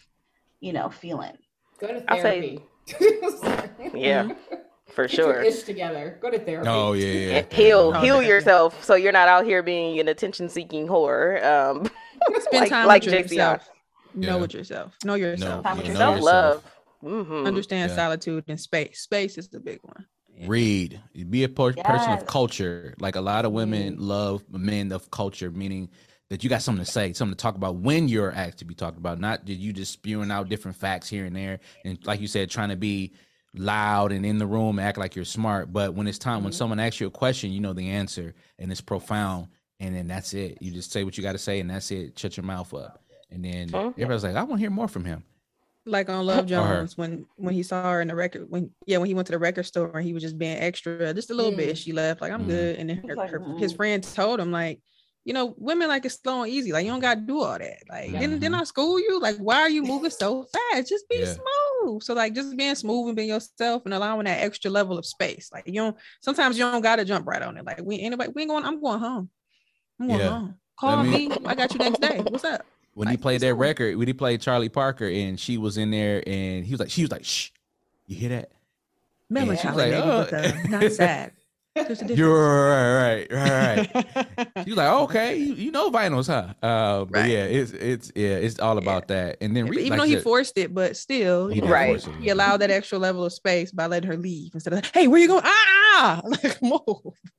you 0.60 0.72
know 0.72 0.88
feeling? 0.88 1.36
Go 1.78 1.88
to 1.88 2.02
I'll 2.10 2.22
say- 2.22 2.58
therapy. 2.86 3.78
Yeah, 3.94 4.30
for 4.90 5.06
Get 5.06 5.18
your 5.18 5.32
sure. 5.34 5.42
ish 5.42 5.62
together. 5.62 6.18
Go 6.20 6.30
to 6.30 6.38
therapy. 6.38 6.68
Oh 6.68 6.92
yeah, 6.92 7.06
yeah. 7.06 7.36
And 7.38 7.52
heal 7.52 7.78
Oh, 7.78 7.92
heal 7.92 8.00
definitely. 8.00 8.26
yourself 8.28 8.84
so 8.84 8.94
you're 8.94 9.12
not 9.12 9.28
out 9.28 9.44
here 9.44 9.62
being 9.62 9.98
an 10.00 10.08
attention 10.08 10.48
seeking 10.48 10.86
whore. 10.88 11.42
Um, 11.44 11.84
Spend 12.40 12.60
Like- 12.62 12.68
time 12.70 12.86
like 12.86 13.04
with 13.04 13.14
JCR. 13.14 13.20
yourself. 13.30 13.68
Yeah. 14.14 14.30
Know 14.30 14.38
with 14.38 14.54
yourself. 14.54 14.96
Know 15.04 15.14
yourself. 15.14 15.62
Time 15.64 15.76
with 15.78 15.86
yeah, 15.86 15.92
know 15.94 16.14
yourself. 16.16 16.62
self 16.62 16.64
love. 17.02 17.24
hmm 17.28 17.46
Understand 17.46 17.90
Yeah. 17.90 17.96
solitude 17.96 18.44
and 18.48 18.58
space. 18.60 19.00
Space 19.00 19.38
is 19.38 19.48
the 19.48 19.60
big 19.60 19.78
one. 19.82 20.06
Read. 20.46 21.00
Be 21.30 21.44
a 21.44 21.48
per- 21.48 21.72
person 21.74 22.12
of 22.12 22.26
culture. 22.26 22.94
Like 23.00 23.16
a 23.16 23.20
lot 23.20 23.44
of 23.44 23.52
women 23.52 23.96
love 23.98 24.44
men 24.50 24.92
of 24.92 25.10
culture, 25.10 25.50
meaning 25.50 25.90
that 26.30 26.44
you 26.44 26.50
got 26.50 26.62
something 26.62 26.84
to 26.84 26.90
say, 26.90 27.12
something 27.12 27.36
to 27.36 27.40
talk 27.42 27.54
about 27.56 27.76
when 27.76 28.06
you're 28.08 28.30
asked 28.32 28.58
to 28.58 28.64
be 28.64 28.74
talked 28.74 28.98
about, 28.98 29.18
not 29.18 29.46
that 29.46 29.54
you 29.54 29.72
just 29.72 29.92
spewing 29.92 30.30
out 30.30 30.48
different 30.48 30.76
facts 30.76 31.08
here 31.08 31.24
and 31.24 31.34
there. 31.34 31.58
And 31.84 31.98
like 32.06 32.20
you 32.20 32.26
said, 32.26 32.50
trying 32.50 32.68
to 32.68 32.76
be 32.76 33.14
loud 33.58 34.12
and 34.12 34.24
in 34.26 34.38
the 34.38 34.46
room, 34.46 34.78
act 34.78 34.98
like 34.98 35.14
you're 35.16 35.24
smart. 35.24 35.72
But 35.72 35.94
when 35.94 36.06
it's 36.06 36.18
time, 36.18 36.42
when 36.44 36.52
someone 36.52 36.78
asks 36.80 37.00
you 37.00 37.06
a 37.06 37.10
question, 37.10 37.50
you 37.52 37.60
know 37.60 37.72
the 37.72 37.88
answer 37.90 38.34
and 38.58 38.70
it's 38.72 38.80
profound. 38.80 39.48
And 39.80 39.94
then 39.94 40.08
that's 40.08 40.34
it. 40.34 40.58
You 40.60 40.72
just 40.72 40.90
say 40.90 41.04
what 41.04 41.16
you 41.16 41.22
got 41.22 41.32
to 41.32 41.38
say 41.38 41.60
and 41.60 41.70
that's 41.70 41.90
it. 41.90 42.18
Shut 42.18 42.36
your 42.36 42.44
mouth 42.44 42.72
up. 42.74 43.02
And 43.30 43.44
then 43.44 43.68
Mhm. 43.68 43.92
everybody's 43.92 44.24
like, 44.24 44.34
I 44.36 44.42
want 44.42 44.54
to 44.54 44.58
hear 44.60 44.70
more 44.70 44.88
from 44.88 45.04
him. 45.04 45.24
like 45.86 46.10
on 46.10 46.26
Love 46.26 46.44
Or. 46.44 46.48
Jones 46.48 46.98
when 46.98 47.24
when 47.36 47.54
he 47.54 47.62
saw 47.62 47.92
her 47.92 48.02
in 48.02 48.08
the 48.08 48.14
record 48.14 48.50
when 48.50 48.70
yeah 48.86 48.98
when 48.98 49.06
he 49.06 49.14
went 49.14 49.24
to 49.26 49.32
the 49.32 49.38
record 49.38 49.62
store 49.62 49.96
and 49.96 50.04
he 50.06 50.12
was 50.12 50.22
just 50.22 50.36
being 50.36 50.58
extra 50.58 51.14
just 51.14 51.30
a 51.30 51.34
little 51.34 51.52
Mm. 51.52 51.56
bit 51.56 51.78
she 51.78 51.92
left 51.92 52.20
like 52.20 52.30
I'm 52.30 52.42
Mhm. 52.44 52.48
good 52.48 52.76
and 52.76 52.90
then 52.90 52.96
her, 53.08 53.16
like, 53.16 53.30
her, 53.30 53.40
his 53.56 53.72
"Mm." 53.72 53.76
friend 53.76 54.02
told 54.04 54.38
him 54.38 54.52
like 54.52 54.82
you 55.24 55.32
know 55.32 55.54
women 55.56 55.88
like 55.88 56.04
it's 56.04 56.20
slow 56.22 56.42
and 56.42 56.52
easy 56.52 56.72
like 56.72 56.84
you 56.84 56.90
don't 56.90 57.00
gotta 57.00 57.20
do 57.22 57.40
all 57.40 57.58
that 57.58 57.78
like 57.88 58.10
didn't 58.10 58.40
didn't 58.40 58.54
Mhm. 58.54 58.60
I 58.60 58.64
school 58.64 59.00
you 59.00 59.18
like 59.18 59.36
why 59.38 59.60
are 59.62 59.70
you 59.70 59.82
moving 59.82 60.10
so 60.10 60.42
fast 60.44 60.90
just 60.90 61.08
be 61.08 61.20
Yeah. 61.20 61.24
Smooth 61.88 62.02
so 62.02 62.14
like 62.14 62.34
just 62.34 62.56
being 62.56 62.74
smooth 62.74 63.08
and 63.08 63.16
being 63.16 63.28
yourself 63.28 63.82
and 63.84 63.94
allowing 63.94 64.24
that 64.24 64.42
extra 64.42 64.70
level 64.70 64.98
of 64.98 65.06
space 65.06 65.50
like 65.52 65.66
you 65.66 65.74
don't 65.74 65.96
sometimes 66.20 66.58
you 66.58 66.64
don't 66.64 66.82
gotta 66.82 67.04
jump 67.04 67.26
right 67.26 67.42
on 67.42 67.56
it 67.56 67.64
like 67.64 67.80
we 67.82 68.00
anybody 68.00 68.30
we 68.34 68.42
ain't 68.42 68.50
going 68.50 68.64
I'm 68.64 68.80
going 68.80 69.00
home 69.00 69.30
I'm 70.00 70.08
going 70.08 70.20
Yeah. 70.20 70.28
home 70.30 70.54
call 70.78 71.02
me- 71.02 71.28
me 71.28 71.36
I 71.44 71.54
got 71.54 71.72
you 71.72 71.78
next 71.78 72.00
day 72.00 72.20
what's 72.28 72.44
up 72.44 72.64
when 72.94 73.08
he 73.08 73.16
played 73.16 73.40
that 73.42 73.50
cool. 73.50 73.58
record, 73.58 73.96
when 73.96 74.08
he 74.08 74.12
played 74.12 74.40
Charlie 74.40 74.68
Parker, 74.68 75.06
and 75.06 75.38
she 75.38 75.56
was 75.56 75.78
in 75.78 75.92
there, 75.92 76.20
and 76.26 76.66
he 76.66 76.72
was 76.72 76.80
like, 76.80 76.90
she 76.90 77.02
was 77.02 77.12
like, 77.12 77.24
"Shh, 77.24 77.50
you 78.06 78.16
hear 78.16 78.30
that? 78.30 78.50
melancholy 79.30 79.76
like, 79.76 79.90
maybe 79.92 80.02
oh. 80.02 80.26
but 80.30 80.70
not 80.70 80.90
sad 80.90 80.90
There's 80.90 80.94
a 80.94 80.96
difference. 80.98 81.47
You're 81.76 82.68
right, 82.70 83.26
right, 83.30 83.32
right, 83.32 83.94
right." 83.94 84.64
She 84.64 84.70
was 84.72 84.76
like, 84.76 84.92
"Okay, 85.02 85.36
you, 85.36 85.54
you 85.54 85.70
know 85.70 85.90
vinyls, 85.90 86.26
huh?" 86.26 86.54
Uh, 86.66 87.04
but 87.04 87.20
Right. 87.20 87.30
yeah, 87.30 87.44
it's 87.44 87.70
it's 87.72 88.12
yeah, 88.16 88.36
it's 88.36 88.58
all 88.58 88.78
about 88.78 89.08
that. 89.08 89.36
And 89.40 89.56
then 89.56 89.66
Yeah, 89.66 89.70
Reed, 89.70 89.80
even 89.80 89.90
like 89.90 89.98
though 89.98 90.04
you 90.04 90.10
he 90.10 90.16
said- 90.16 90.22
forced 90.24 90.58
it, 90.58 90.74
but 90.74 90.96
still, 90.96 91.48
he 91.48 91.56
you 91.56 91.60
did 91.62 91.70
Right. 91.70 91.86
force 91.90 92.06
it 92.06 92.10
a 92.10 92.12
he 92.14 92.18
little 92.26 92.34
allowed 92.36 92.56
that 92.58 92.70
extra 92.70 92.98
level 92.98 93.24
of 93.24 93.32
space 93.32 93.70
by 93.70 93.86
letting 93.86 94.08
her 94.10 94.16
leave 94.16 94.52
instead 94.54 94.72
of, 94.72 94.84
hey, 94.92 95.06
where 95.06 95.20
you 95.20 95.28
going? 95.28 95.42
Ah, 95.44 96.20
like 96.24 96.60
move. 96.62 96.80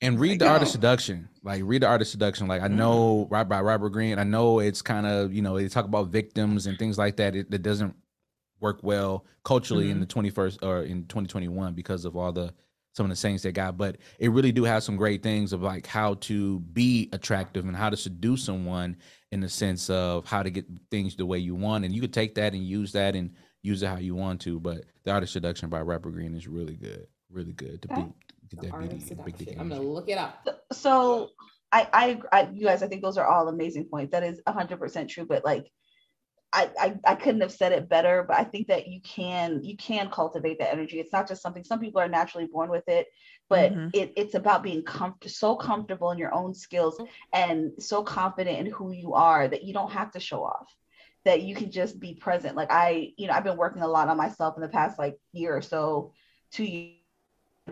and 0.02 0.20
read 0.20 0.40
the 0.40 0.46
Like, 0.46 0.54
art 0.54 0.62
of 0.64 0.68
seduction 0.70 1.28
like 1.44 1.62
read 1.66 1.82
the 1.82 1.88
art 1.88 2.02
of 2.02 2.08
seduction 2.08 2.48
like 2.48 2.62
i 2.62 2.68
know 2.68 3.28
right 3.32 3.48
by 3.48 3.62
robert 3.62 3.90
greene 3.90 4.20
i 4.20 4.24
know 4.24 4.60
it's 4.60 4.82
kind 4.82 5.06
of 5.06 5.34
you 5.34 5.42
know 5.42 5.58
they 5.58 5.70
talk 5.70 5.86
about 5.86 6.10
victims 6.10 6.68
and 6.68 6.78
things 6.78 6.98
like 6.98 7.16
that 7.18 7.36
it, 7.36 7.50
that 7.52 7.60
doesn't 7.62 7.96
work 8.60 8.80
well 8.84 9.26
culturally 9.46 9.90
in 9.90 10.02
the 10.02 10.06
21st 10.06 10.60
or 10.62 10.84
in 10.84 11.06
2021 11.06 11.74
because 11.74 12.04
of 12.04 12.18
all 12.18 12.34
the 12.34 12.54
some 13.00 13.06
of 13.06 13.10
the 13.12 13.16
sayings 13.16 13.42
they 13.42 13.52
got 13.54 13.78
but 13.78 13.96
it 14.20 14.30
really 14.30 14.52
do 14.52 14.66
have 14.66 14.84
some 14.84 14.98
great 14.98 15.24
things 15.24 15.54
of 15.54 15.62
like 15.62 15.88
how 15.88 16.16
to 16.16 16.60
be 16.74 17.08
attractive 17.14 17.66
and 17.66 17.74
how 17.78 17.90
to 17.90 17.96
seduce 17.96 18.44
someone 18.44 18.98
in 19.32 19.40
the 19.40 19.48
sense 19.48 19.90
of 19.90 20.26
how 20.26 20.44
to 20.44 20.50
get 20.50 20.66
things 20.92 21.16
the 21.16 21.26
way 21.26 21.38
you 21.38 21.56
want 21.56 21.86
and 21.86 21.96
you 21.96 22.02
could 22.02 22.12
take 22.12 22.36
that 22.36 22.52
and 22.54 22.62
use 22.62 22.92
that 22.92 23.16
and 23.16 23.32
use 23.64 23.82
it 23.84 23.88
how 23.88 23.96
you 23.96 24.16
want 24.16 24.42
to 24.42 24.60
but 24.60 24.84
the 25.06 25.12
art 25.12 25.24
of 25.24 25.30
seduction 25.30 25.70
by 25.70 25.80
Robert 25.80 26.12
Greene 26.12 26.36
is 26.36 26.46
really 26.46 26.76
good 26.76 27.08
really 27.32 27.54
good 27.54 27.82
to 27.84 27.90
Okay. 27.94 28.02
beat 28.02 28.12
get 28.50 28.62
that 28.64 28.80
beauty, 28.82 28.96
big 29.24 29.38
dick 29.38 29.48
seduction. 29.48 29.62
I'm 29.62 29.70
gonna 29.70 29.82
look 29.82 30.10
it 30.10 30.18
up. 30.18 30.46
so 30.74 31.30
I, 31.72 31.88
I 31.94 32.22
I 32.34 32.50
you 32.52 32.66
guys 32.66 32.84
I 32.84 32.88
think 32.90 33.02
those 33.02 33.18
are 33.18 33.26
all 33.26 33.48
amazing 33.48 33.86
points. 33.86 34.12
That 34.12 34.24
is 34.24 34.42
100% 34.46 35.08
true 35.08 35.26
but 35.26 35.46
like 35.46 35.72
I, 36.52 36.70
I 36.80 36.96
I 37.06 37.16
couldn't 37.16 37.42
have 37.42 37.52
said 37.52 37.72
it 37.74 37.90
better 37.90 38.24
but 38.28 38.38
I 38.38 38.44
think 38.44 38.68
that 38.68 38.88
you 38.88 39.02
can 39.02 39.64
you 39.64 39.78
can 39.78 40.10
cultivate 40.10 40.60
that 40.60 40.74
energy. 40.74 41.00
It's 41.00 41.14
not 41.14 41.28
just 41.28 41.42
something 41.42 41.64
some 41.64 41.80
people 41.80 42.02
are 42.02 42.08
naturally 42.10 42.48
born 42.48 42.70
with 42.70 42.88
it 42.88 43.08
but 43.50 43.74
Mhm. 43.76 43.94
it, 43.94 44.14
it's 44.16 44.36
about 44.36 44.64
being 44.64 44.84
comfort 44.84 45.30
so 45.30 45.56
comfortable 45.56 46.12
in 46.12 46.18
your 46.18 46.34
own 46.34 46.54
skills 46.54 47.00
and 47.34 47.72
so 47.80 48.04
confident 48.04 48.60
in 48.60 48.66
who 48.72 48.92
you 48.92 49.14
are 49.14 49.48
that 49.48 49.64
you 49.64 49.74
don't 49.74 49.92
have 49.92 50.12
to 50.12 50.20
show 50.20 50.44
off 50.44 50.68
that 51.26 51.42
you 51.42 51.56
can 51.56 51.72
just 51.72 52.00
be 52.00 52.14
present 52.16 52.56
like 52.56 52.72
I 52.72 53.14
you 53.18 53.28
know 53.28 53.34
I've 53.34 53.44
been 53.44 53.58
working 53.58 53.82
a 53.84 53.88
lot 53.88 54.08
on 54.10 54.18
myself 54.18 54.56
in 54.58 54.62
the 54.62 54.70
past 54.70 54.98
like 55.00 55.18
year 55.34 55.56
or 55.56 55.62
so 55.62 56.14
two 56.52 56.64
years 56.66 56.96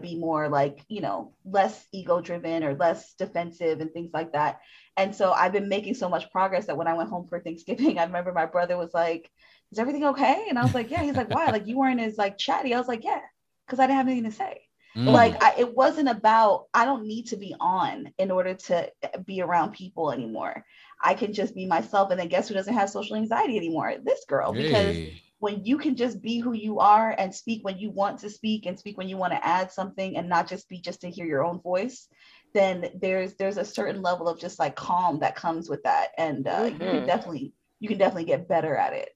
be 0.01 0.15
more 0.19 0.47
like 0.49 0.80
you 0.89 1.01
know 1.01 1.34
less 1.43 1.88
ego 1.91 2.21
driven 2.21 2.63
or 2.63 2.75
less 2.75 3.13
defensive 3.15 3.82
and 3.82 3.91
things 3.91 4.11
like 4.13 4.34
that 4.34 4.59
and 4.97 5.15
so 5.15 5.31
i've 5.31 5.53
been 5.53 5.69
making 5.69 5.93
so 5.93 6.09
much 6.09 6.29
progress 6.31 6.65
that 6.65 6.77
when 6.77 6.87
i 6.87 6.93
went 6.93 7.09
home 7.09 7.27
for 7.27 7.39
thanksgiving 7.39 7.99
i 7.99 8.03
remember 8.03 8.33
my 8.33 8.45
brother 8.45 8.77
was 8.77 8.93
like 8.93 9.31
is 9.71 9.79
everything 9.79 10.05
okay? 10.05 10.45
And 10.49 10.57
i 10.57 10.63
was 10.63 10.73
like 10.73 10.89
yeah. 10.89 11.03
He's 11.03 11.15
like 11.15 11.29
why? 11.29 11.47
Like 11.47 11.67
you 11.67 11.77
weren't 11.77 11.99
as 11.99 12.17
like 12.17 12.37
chatty. 12.37 12.73
I 12.73 12.79
was 12.79 12.87
like 12.87 13.03
yeah 13.03 13.21
because 13.65 13.79
i 13.79 13.83
didn't 13.83 13.97
have 13.97 14.07
anything 14.07 14.31
to 14.31 14.37
say. 14.37 14.61
Mm. 14.95 15.11
like 15.13 15.43
I, 15.43 15.53
it 15.59 15.75
wasn't 15.75 16.09
about 16.09 16.67
i 16.73 16.83
don't 16.83 17.05
need 17.05 17.27
to 17.27 17.37
be 17.37 17.53
on 17.59 18.11
in 18.17 18.31
order 18.31 18.55
to 18.55 18.89
be 19.25 19.41
around 19.41 19.73
people 19.73 20.11
anymore. 20.11 20.65
I 21.03 21.13
can 21.13 21.33
just 21.33 21.53
be 21.53 21.67
myself 21.67 22.09
and 22.09 22.19
then 22.19 22.29
guess 22.29 22.47
who 22.47 22.55
doesn't 22.55 22.73
have 22.73 22.89
social 22.89 23.15
anxiety 23.15 23.57
anymore? 23.57 23.95
This 24.03 24.25
girl. 24.27 24.53
Because 24.53 24.95
Hey. 24.95 25.21
when 25.39 25.63
you 25.63 25.77
can 25.77 25.95
just 25.95 26.19
be 26.21 26.39
who 26.39 26.53
you 26.53 26.79
are 26.79 27.13
and 27.15 27.35
speak 27.35 27.63
when 27.63 27.77
you 27.77 27.91
want 27.91 28.19
to 28.19 28.29
speak 28.29 28.65
and 28.65 28.79
speak 28.79 28.97
when 28.97 29.07
you 29.07 29.17
want 29.17 29.33
to 29.33 29.45
add 29.45 29.71
something 29.71 30.17
and 30.17 30.27
not 30.27 30.47
just 30.47 30.67
be 30.67 30.79
just 30.79 31.01
to 31.01 31.11
hear 31.11 31.27
your 31.27 31.45
own 31.45 31.59
voice 31.59 32.07
then 32.53 32.89
there's 33.01 33.35
there's 33.35 33.57
a 33.57 33.65
certain 33.65 34.01
level 34.01 34.27
of 34.27 34.39
just 34.39 34.59
like 34.59 34.75
calm 34.75 35.19
that 35.19 35.35
comes 35.35 35.69
with 35.69 35.83
that 35.83 36.09
and 36.17 36.47
uh, 36.47 36.63
you 36.71 36.77
can 36.79 37.03
Mhm. 37.03 37.05
definitely 37.05 37.53
you 37.79 37.87
can 37.87 37.97
definitely 37.97 38.25
get 38.25 38.47
better 38.47 38.75
at 38.75 38.93
it 38.93 39.09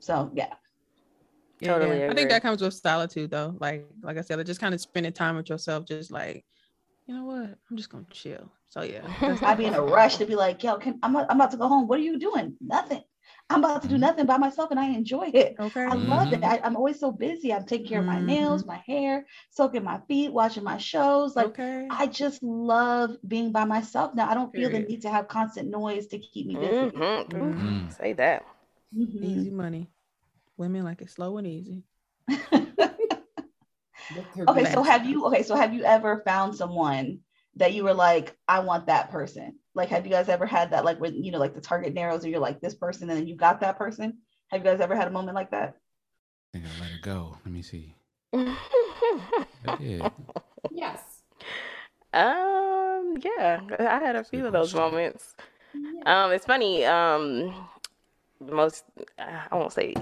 so 0.00 0.30
yeah 0.34 0.54
Yeah, 1.60 1.68
Totally 1.68 2.04
I 2.06 2.14
think 2.14 2.28
that 2.30 2.42
comes 2.42 2.60
with 2.60 2.74
solitude 2.74 3.30
though. 3.30 3.54
Like 3.60 3.86
like 4.02 4.18
I 4.18 4.22
said, 4.22 4.36
like 4.38 4.46
just 4.46 4.60
kind 4.60 4.74
of 4.74 4.80
spending 4.80 5.12
time 5.12 5.36
with 5.36 5.48
yourself, 5.48 5.84
just 5.86 6.10
like, 6.10 6.44
you 7.06 7.14
know 7.14 7.24
what? 7.24 7.56
I'm 7.70 7.76
just 7.76 7.88
gonna 7.88 8.04
chill. 8.10 8.50
So 8.68 8.82
yeah. 8.82 9.02
i'd 9.44 9.58
be 9.58 9.66
in 9.66 9.74
a 9.74 9.82
rush 9.82 10.16
to 10.16 10.24
be 10.26 10.34
like 10.34 10.62
yo 10.64 10.76
can, 10.76 10.98
I'm, 11.02 11.16
I'm 11.16 11.24
about 11.30 11.50
to 11.52 11.56
go 11.56 11.68
home 11.68 11.86
what 11.86 11.98
are 11.98 12.02
you 12.02 12.18
doing 12.18 12.56
nothing 12.60 13.02
i'm 13.52 13.64
about 13.64 13.82
to 13.82 13.88
do 13.88 13.94
Mhm. 13.94 14.00
nothing 14.00 14.26
by 14.26 14.38
myself 14.38 14.70
and 14.70 14.80
i 14.80 14.86
enjoy 14.86 15.30
it 15.34 15.56
okay. 15.58 15.88
I 15.88 15.94
love 15.94 16.32
it. 16.32 16.40
Mhm. 16.40 16.44
I, 16.44 16.60
I'm 16.64 16.76
always 16.76 16.98
so 17.00 17.10
busy. 17.12 17.52
I'm 17.52 17.64
taking 17.64 17.86
care 17.86 18.00
of 18.00 18.06
my 18.06 18.20
nails, 18.20 18.64
my 18.66 18.76
hair, 18.86 19.26
soaking 19.50 19.84
my 19.84 20.00
feet, 20.08 20.32
watching 20.32 20.64
my 20.64 20.78
shows. 20.78 21.36
Like 21.36 21.52
okay. 21.52 21.90
I 21.90 22.06
just 22.06 22.42
love 22.42 23.16
being 23.26 23.52
by 23.52 23.64
myself 23.64 24.14
now. 24.14 24.28
I 24.30 24.34
don't 24.34 24.54
feel 24.54 24.70
the 24.70 24.80
need 24.80 25.02
to 25.02 25.10
have 25.10 25.28
constant 25.28 25.70
noise 25.70 26.06
to 26.08 26.18
keep 26.18 26.46
me 26.46 26.56
busy. 26.56 26.90
Mhm. 27.28 27.28
Mhm. 27.28 27.92
Say 27.92 28.12
that. 28.14 28.46
Easy 29.20 29.50
money. 29.50 29.90
Women 30.56 30.84
like 30.84 31.02
it 31.02 31.10
slow 31.10 31.38
and 31.38 31.46
easy. 31.46 31.84
Okay, 34.48 34.64
so 34.64 34.82
have 34.82 35.06
you 35.06 35.26
okay, 35.26 35.42
so 35.42 35.54
have 35.56 35.74
you 35.74 35.84
ever 35.84 36.22
found 36.24 36.54
someone 36.56 37.20
that 37.56 37.72
you 37.72 37.84
were 37.84 37.94
like, 37.94 38.36
I 38.48 38.60
want 38.60 38.86
that 38.86 39.10
person? 39.10 39.58
Like 39.74 39.88
have 39.88 40.06
you 40.06 40.12
guys 40.12 40.28
ever 40.28 40.46
had 40.46 40.70
that 40.72 40.84
like 40.84 41.00
when 41.00 41.22
you 41.22 41.32
know 41.32 41.38
like 41.38 41.54
the 41.54 41.60
target 41.60 41.94
narrows 41.94 42.24
or 42.24 42.28
you're 42.28 42.40
like 42.40 42.60
this 42.60 42.74
person 42.74 43.08
and 43.08 43.18
then 43.18 43.26
you 43.26 43.36
got 43.36 43.60
that 43.60 43.78
person? 43.78 44.18
Have 44.48 44.60
you 44.60 44.70
guys 44.70 44.80
ever 44.80 44.94
had 44.94 45.08
a 45.08 45.10
moment 45.10 45.34
like 45.34 45.50
that? 45.50 45.76
I 46.54 46.58
think 46.58 46.66
I 46.66 46.80
let 46.80 46.90
it 46.92 47.02
go. 47.02 47.38
Let 47.44 47.52
me 47.52 47.62
see. 47.62 47.94
I 48.34 49.76
did. 49.78 50.10
Yes. 50.70 51.00
Um, 52.14 53.16
yeah, 53.22 53.60
I 53.78 53.98
had 54.04 54.16
a 54.16 54.24
few 54.24 54.46
of 54.46 54.52
those 54.52 54.72
question. 54.72 54.92
moments. 54.92 55.34
Um, 56.04 56.32
it's 56.32 56.44
funny. 56.44 56.84
Um, 56.84 57.54
most 58.40 58.84
I 59.18 59.48
won't 59.52 59.72
say 59.72 59.94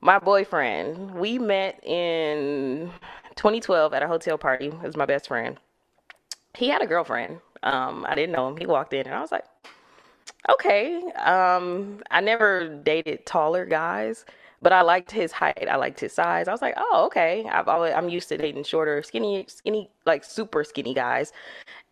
my 0.00 0.18
boyfriend. 0.18 1.14
We 1.14 1.38
met 1.38 1.84
in 1.84 2.90
2012 3.36 3.92
at 3.92 4.02
a 4.02 4.08
hotel 4.08 4.38
party. 4.38 4.68
It 4.68 4.82
was 4.82 4.96
my 4.96 5.06
best 5.06 5.28
friend. 5.28 5.58
He 6.58 6.68
had 6.68 6.82
a 6.82 6.86
girlfriend. 6.86 7.40
Um, 7.62 8.06
I 8.08 8.16
didn't 8.16 8.32
know 8.32 8.48
him. 8.48 8.58
He 8.58 8.66
walked 8.66 8.94
in, 8.94 9.06
and 9.06 9.14
I 9.14 9.20
was 9.22 9.32
like, 9.32 9.46
okay. 10.50 11.02
Um, 11.12 12.02
I 12.10 12.20
never 12.20 12.68
dated 12.82 13.26
taller 13.26 13.66
guys, 13.66 14.24
but 14.62 14.72
I 14.72 14.82
liked 14.82 15.12
his 15.12 15.32
height. 15.32 15.68
I 15.70 15.76
liked 15.76 16.00
his 16.00 16.12
size. 16.12 16.48
I 16.48 16.52
was 16.52 16.62
like, 16.62 16.74
oh, 16.78 17.04
okay. 17.06 17.46
I've 17.50 17.68
always 17.68 17.94
I'm 17.94 18.10
used 18.10 18.28
to 18.30 18.38
dating 18.38 18.64
shorter, 18.64 19.02
skinny, 19.04 19.46
skinny, 19.48 19.90
like 20.06 20.24
super 20.24 20.64
skinny 20.64 20.94
guys, 20.94 21.32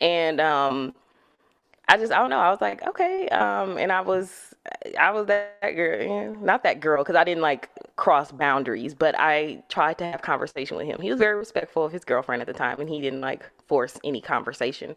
and 0.00 0.40
um. 0.40 0.94
I 1.88 1.98
just 1.98 2.12
I 2.12 2.18
don't 2.18 2.30
know. 2.30 2.40
I 2.40 2.50
was 2.50 2.60
like, 2.60 2.86
okay. 2.88 3.28
Um, 3.28 3.78
and 3.78 3.92
I 3.92 4.00
was 4.00 4.55
I 4.98 5.10
was 5.12 5.26
that 5.26 5.50
girl, 5.76 6.02
yeah, 6.02 6.32
not 6.40 6.62
that 6.64 6.80
girl, 6.80 7.02
because 7.02 7.16
I 7.16 7.24
didn't 7.24 7.42
like 7.42 7.70
cross 7.96 8.32
boundaries, 8.32 8.94
but 8.94 9.14
I 9.18 9.62
tried 9.68 9.98
to 9.98 10.04
have 10.04 10.22
conversation 10.22 10.76
with 10.76 10.86
him. 10.86 11.00
He 11.00 11.10
was 11.10 11.18
very 11.18 11.36
respectful 11.36 11.84
of 11.84 11.92
his 11.92 12.04
girlfriend 12.04 12.42
at 12.42 12.46
the 12.46 12.52
time, 12.54 12.80
and 12.80 12.88
he 12.88 13.00
didn't 13.00 13.20
like 13.20 13.48
force 13.66 13.98
any 14.04 14.20
conversation. 14.20 14.96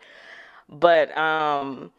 But 0.69 1.15
um, 1.17 1.91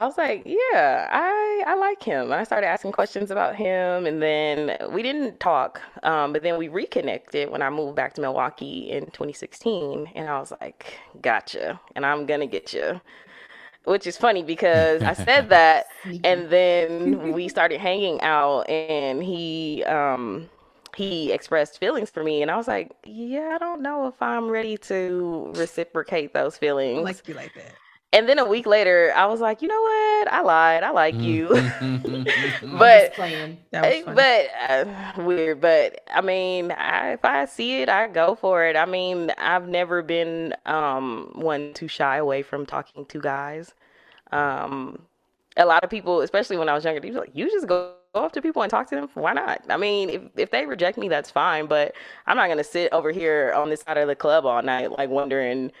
I 0.00 0.06
was 0.06 0.18
like, 0.18 0.42
yeah, 0.44 1.08
I 1.10 1.64
I 1.68 1.74
like 1.76 2.02
him. 2.02 2.32
I 2.32 2.42
started 2.44 2.66
asking 2.66 2.92
questions 2.92 3.30
about 3.30 3.54
him, 3.54 4.06
and 4.06 4.20
then 4.20 4.76
we 4.90 5.02
didn't 5.02 5.38
talk. 5.38 5.80
Um, 6.02 6.32
but 6.32 6.42
then 6.42 6.58
we 6.58 6.68
reconnected 6.68 7.48
when 7.50 7.62
I 7.62 7.70
moved 7.70 7.94
back 7.96 8.14
to 8.14 8.20
Milwaukee 8.20 8.90
in 8.90 9.06
2016, 9.12 10.08
and 10.16 10.28
I 10.28 10.38
was 10.40 10.52
like, 10.60 10.98
gotcha, 11.22 11.80
and 11.94 12.04
I'm 12.04 12.26
gonna 12.26 12.46
get 12.46 12.72
you. 12.74 13.00
Which 13.84 14.06
is 14.06 14.16
funny 14.16 14.42
because 14.42 15.02
I 15.02 15.12
said 15.12 15.50
that 15.50 15.86
and 16.24 16.48
then 16.48 17.32
we 17.32 17.48
started 17.48 17.80
hanging 17.80 18.20
out 18.22 18.62
and 18.68 19.22
he 19.22 19.84
um 19.84 20.48
he 20.96 21.32
expressed 21.32 21.78
feelings 21.80 22.10
for 22.10 22.22
me, 22.22 22.40
and 22.42 22.50
I 22.50 22.56
was 22.56 22.68
like, 22.68 22.92
yeah, 23.04 23.52
I 23.54 23.58
don't 23.58 23.82
know 23.82 24.06
if 24.06 24.20
I'm 24.22 24.48
ready 24.48 24.76
to 24.78 25.50
reciprocate 25.54 26.32
those 26.34 26.56
I 26.56 26.58
feelings. 26.58 27.02
like 27.02 27.16
to 27.18 27.24
be 27.24 27.34
like 27.34 27.54
that. 27.54 27.74
And 28.14 28.28
then 28.28 28.38
a 28.38 28.44
week 28.44 28.66
later, 28.66 29.12
I 29.14 29.26
was 29.26 29.40
like, 29.40 29.60
you 29.60 29.68
know 29.68 29.80
what? 29.82 30.32
I 30.32 30.40
lied. 30.42 30.82
I 30.82 30.90
like 30.90 31.14
you. 31.16 31.48
Mm. 31.84 32.78
But- 32.78 33.14
That 33.72 34.06
was 34.06 34.18
Eh. 34.18 34.46
But 34.76 35.18
uh, 35.18 35.22
weird. 35.22 35.60
But 35.60 36.00
I 36.12 36.20
mean, 36.20 36.70
I, 36.72 37.12
if 37.12 37.24
I 37.24 37.44
see 37.44 37.82
it, 37.82 37.88
I 37.88 38.08
go 38.08 38.34
for 38.34 38.64
it. 38.64 38.76
I 38.76 38.86
mean, 38.86 39.30
I've 39.38 39.68
never 39.68 40.02
been 40.02 40.54
um 40.66 41.32
one 41.34 41.72
to 41.74 41.88
shy 41.88 42.16
away 42.16 42.42
from 42.42 42.64
talking 42.66 43.04
to 43.06 43.20
guys. 43.20 43.74
Um, 44.32 45.02
a 45.56 45.64
lot 45.66 45.84
of 45.84 45.90
people, 45.90 46.20
especially 46.22 46.56
when 46.56 46.68
I 46.68 46.74
was 46.74 46.84
younger, 46.84 47.00
they 47.00 47.10
were 47.10 47.20
like, 47.20 47.30
"You 47.34 47.50
just 47.50 47.66
go." 47.66 47.92
Go 48.14 48.24
up 48.24 48.30
to 48.34 48.40
people 48.40 48.62
and 48.62 48.70
talk 48.70 48.88
to 48.90 48.94
them. 48.94 49.08
Why 49.14 49.32
not? 49.32 49.62
I 49.68 49.76
mean, 49.76 50.08
if 50.08 50.22
if 50.36 50.50
they 50.52 50.66
reject 50.66 50.96
me, 50.96 51.08
that's 51.08 51.32
fine. 51.32 51.66
But 51.66 51.96
I'm 52.28 52.36
not 52.36 52.46
gonna 52.46 52.62
sit 52.62 52.92
over 52.92 53.10
here 53.10 53.52
on 53.56 53.70
this 53.70 53.80
side 53.80 53.96
of 53.98 54.06
the 54.06 54.14
club 54.14 54.46
all 54.46 54.62
night, 54.62 54.92
like 54.92 55.10
wondering 55.10 55.72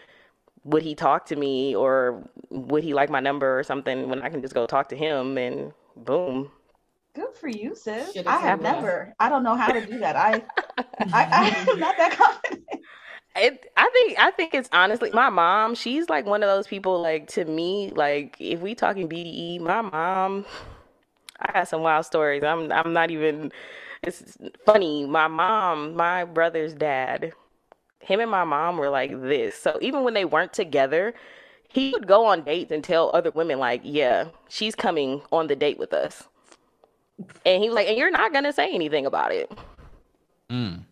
would 0.64 0.82
he 0.82 0.94
talk 0.94 1.26
to 1.26 1.36
me 1.36 1.74
or 1.76 2.28
would 2.50 2.82
he 2.82 2.94
like 2.94 3.10
my 3.10 3.20
number 3.20 3.58
or 3.58 3.62
something 3.62 4.08
when 4.08 4.22
I 4.22 4.28
can 4.28 4.40
just 4.40 4.54
go 4.54 4.66
talk 4.66 4.88
to 4.88 4.96
him 4.96 5.38
and 5.38 5.72
boom. 5.96 6.50
Good 7.14 7.34
for 7.34 7.48
you, 7.48 7.74
sis. 7.76 8.12
Shit, 8.12 8.26
I 8.26 8.38
have 8.38 8.60
a 8.60 8.62
never. 8.62 9.14
I 9.20 9.28
don't 9.28 9.44
know 9.44 9.54
how 9.54 9.70
to 9.70 9.84
do 9.84 9.98
that. 10.00 10.16
I, 10.16 10.42
I, 11.12 11.64
I'm 11.68 11.78
not 11.78 11.96
that 11.96 12.12
confident. 12.12 12.64
It, 13.36 13.66
I 13.76 13.90
think 13.92 14.18
I 14.18 14.30
think 14.30 14.54
it's 14.54 14.68
honestly 14.72 15.10
my 15.12 15.28
mom. 15.28 15.74
She's 15.74 16.08
like 16.08 16.24
one 16.24 16.42
of 16.42 16.48
those 16.48 16.66
people. 16.66 17.00
Like 17.00 17.28
to 17.28 17.44
me, 17.44 17.92
like 17.94 18.36
if 18.40 18.60
we 18.60 18.74
talking 18.74 19.08
BDE, 19.08 19.60
my 19.60 19.82
mom. 19.82 20.44
I 21.40 21.52
got 21.52 21.68
some 21.68 21.82
wild 21.82 22.06
stories. 22.06 22.42
I'm 22.42 22.70
I'm 22.72 22.92
not 22.92 23.10
even. 23.10 23.52
It's 24.02 24.36
funny. 24.64 25.06
My 25.06 25.28
mom, 25.28 25.94
my 25.94 26.24
brother's 26.24 26.74
dad, 26.74 27.32
him 28.04 28.20
and 28.20 28.30
my 28.30 28.44
mom 28.44 28.76
were 28.78 28.90
like 28.90 29.10
this. 29.22 29.54
So 29.56 29.78
even 29.80 30.04
when 30.04 30.14
they 30.14 30.24
weren't 30.24 30.52
together, 30.52 31.14
he 31.68 31.90
would 31.92 32.06
go 32.06 32.26
on 32.26 32.42
dates 32.44 32.70
and 32.70 32.84
tell 32.84 33.10
other 33.14 33.30
women 33.32 33.58
like, 33.58 33.80
"Yeah, 33.84 34.26
she's 34.48 34.74
coming 34.74 35.22
on 35.32 35.46
the 35.48 35.56
date 35.56 35.78
with 35.78 35.92
us." 35.92 36.24
And 37.46 37.62
he 37.62 37.68
was 37.68 37.76
like, 37.76 37.88
"And 37.88 37.96
you're 37.98 38.10
not 38.10 38.32
gonna 38.32 38.52
say 38.52 38.72
anything 38.72 39.06
about 39.06 39.32
it." 39.32 39.50
Mm. 40.50 40.84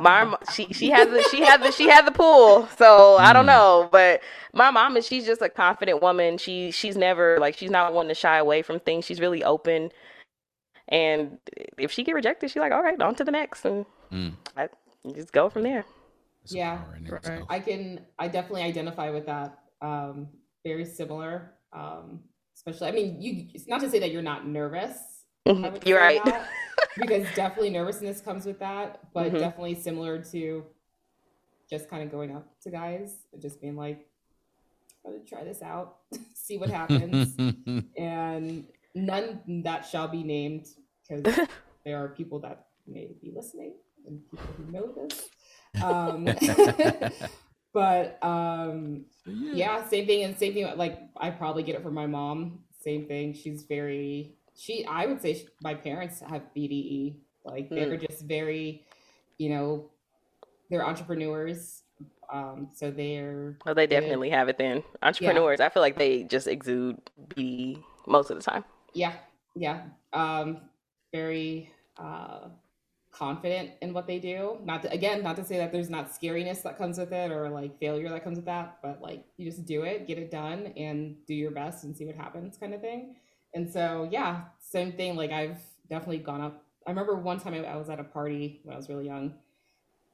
my 0.00 0.24
mo- 0.24 0.38
she 0.52 0.72
she 0.72 0.90
had 0.90 1.08
the 1.12 1.22
she 1.30 1.40
had 1.40 1.62
the 1.62 1.70
she 1.70 1.88
had 1.88 2.04
the 2.04 2.10
pool 2.10 2.66
so 2.76 3.16
i 3.18 3.32
don't 3.32 3.44
Mm. 3.44 3.54
know 3.54 3.88
but 3.92 4.20
my 4.52 4.72
mom 4.72 4.96
is 4.96 5.06
she's 5.06 5.24
just 5.24 5.40
a 5.40 5.48
confident 5.48 6.02
woman 6.02 6.36
she 6.36 6.72
she's 6.72 6.96
never 6.96 7.38
like 7.38 7.56
she's 7.56 7.70
not 7.70 7.94
one 7.94 8.08
to 8.08 8.14
shy 8.14 8.38
away 8.38 8.60
from 8.62 8.80
things 8.80 9.04
she's 9.04 9.20
really 9.20 9.44
open 9.44 9.92
and 10.88 11.38
if 11.78 11.92
she 11.92 12.02
get 12.02 12.14
rejected 12.16 12.50
she's 12.50 12.56
like 12.60 12.72
all 12.72 12.82
right 12.82 13.00
on 13.00 13.14
to 13.14 13.22
the 13.24 13.30
next 13.30 13.64
and 13.64 13.86
Mm. 14.12 14.32
I, 14.56 14.62
you 14.62 14.68
just 15.14 15.32
go 15.32 15.48
from 15.48 15.62
there 15.62 15.84
That's 16.42 16.54
Yeah, 16.54 16.78
power 16.78 16.96
in 16.96 17.06
it, 17.06 17.20
right. 17.24 17.44
I 17.48 17.60
can 17.60 18.06
I 18.18 18.28
definitely 18.28 18.62
identify 18.62 19.10
with 19.10 19.26
that. 19.26 19.58
Um, 19.80 20.28
very 20.64 20.84
similar. 20.84 21.54
Um, 21.72 22.20
especially 22.56 22.88
I 22.88 22.92
mean 22.92 23.20
you 23.20 23.48
it's 23.54 23.68
not 23.68 23.80
to 23.82 23.90
say 23.90 23.98
that 24.00 24.10
you're 24.10 24.22
not 24.22 24.46
nervous. 24.46 24.98
You're 25.84 25.98
right 25.98 26.22
that, 26.24 26.48
because 26.98 27.28
definitely 27.30 27.70
nervousness 27.70 28.20
comes 28.20 28.46
with 28.46 28.58
that, 28.60 29.00
but 29.14 29.32
Mhm. 29.32 29.38
definitely 29.38 29.74
similar 29.74 30.22
to 30.32 30.64
just 31.70 31.88
kind 31.88 32.02
of 32.02 32.10
going 32.10 32.34
up 32.34 32.46
to 32.62 32.70
guys 32.70 33.26
and 33.32 33.42
just 33.42 33.60
being 33.60 33.76
like, 33.76 34.06
I'm 35.04 35.12
gonna 35.12 35.24
try 35.24 35.44
this 35.44 35.62
out, 35.62 35.98
see 36.34 36.58
what 36.58 36.70
happens. 36.70 37.38
and 37.96 38.64
none 38.94 39.62
that 39.64 39.84
shall 39.86 40.08
be 40.08 40.22
named 40.22 40.66
because 41.08 41.40
there 41.84 42.02
are 42.02 42.08
people 42.08 42.40
that 42.40 42.66
may 42.86 43.08
be 43.20 43.32
listening 43.34 43.74
and 44.08 44.20
people 44.30 44.46
who 44.56 44.72
know 44.72 44.92
this. 44.92 45.28
Um, 45.82 46.24
but 47.72 48.18
um, 48.24 49.04
yeah, 49.26 49.86
same 49.86 50.06
thing 50.06 50.24
and 50.24 50.38
same 50.38 50.54
thing. 50.54 50.70
Like 50.76 51.00
I 51.16 51.30
probably 51.30 51.62
get 51.62 51.76
it 51.76 51.82
from 51.82 51.94
my 51.94 52.06
mom. 52.06 52.60
Same 52.80 53.06
thing. 53.06 53.34
She's 53.34 53.64
very 53.64 54.34
she. 54.56 54.84
I 54.86 55.06
would 55.06 55.20
say 55.20 55.34
she, 55.34 55.48
my 55.62 55.74
parents 55.74 56.20
have 56.20 56.42
BDE. 56.56 57.16
Like 57.44 57.70
they're 57.70 57.96
just 57.96 58.24
very, 58.24 58.84
you 59.38 59.50
know, 59.50 59.90
they're 60.70 60.86
entrepreneurs. 60.86 61.82
Um, 62.30 62.68
so 62.74 62.90
they're 62.90 63.56
well 63.64 63.74
they 63.74 63.86
definitely 63.86 64.28
have 64.28 64.50
it 64.50 64.58
then 64.58 64.82
entrepreneurs 65.02 65.60
i 65.60 65.70
feel 65.70 65.80
like 65.80 65.96
they 65.96 66.24
just 66.24 66.46
exude 66.46 66.98
be 67.34 67.82
most 68.06 68.30
of 68.30 68.36
the 68.36 68.42
time 68.42 68.64
yeah 68.92 69.14
yeah 69.56 69.84
um 70.12 70.60
very 71.10 71.72
uh 71.96 72.48
confident 73.18 73.70
in 73.82 73.92
what 73.92 74.06
they 74.06 74.18
do. 74.18 74.58
Not 74.64 74.82
to, 74.82 74.92
again 74.92 75.22
not 75.22 75.36
to 75.36 75.44
say 75.44 75.56
that 75.58 75.72
there's 75.72 75.90
not 75.90 76.10
scariness 76.10 76.62
that 76.62 76.78
comes 76.78 76.98
with 76.98 77.12
it 77.12 77.30
or 77.32 77.48
like 77.48 77.78
failure 77.78 78.08
that 78.10 78.22
comes 78.22 78.36
with 78.36 78.46
that 78.46 78.78
but 78.82 79.00
like 79.02 79.24
you 79.36 79.50
just 79.50 79.64
do 79.66 79.82
it 79.82 80.06
get 80.06 80.18
it 80.18 80.30
done 80.30 80.72
and 80.76 81.16
do 81.26 81.34
your 81.34 81.50
best 81.50 81.84
and 81.84 81.96
see 81.96 82.06
what 82.06 82.14
happens 82.14 82.56
kind 82.56 82.74
of 82.74 82.80
thing. 82.80 83.16
And 83.54 83.70
so 83.70 84.08
yeah 84.10 84.42
same 84.60 84.92
thing. 84.92 85.16
Like 85.16 85.32
i've 85.32 85.58
definitely 85.90 86.18
gone 86.18 86.40
up. 86.40 86.64
I 86.86 86.90
remember 86.90 87.16
one 87.16 87.40
time 87.40 87.54
i, 87.54 87.64
I 87.64 87.76
was 87.76 87.90
at 87.90 88.00
a 88.00 88.04
party 88.04 88.60
when 88.62 88.74
i 88.74 88.76
was 88.76 88.88
really 88.88 89.06
young 89.06 89.34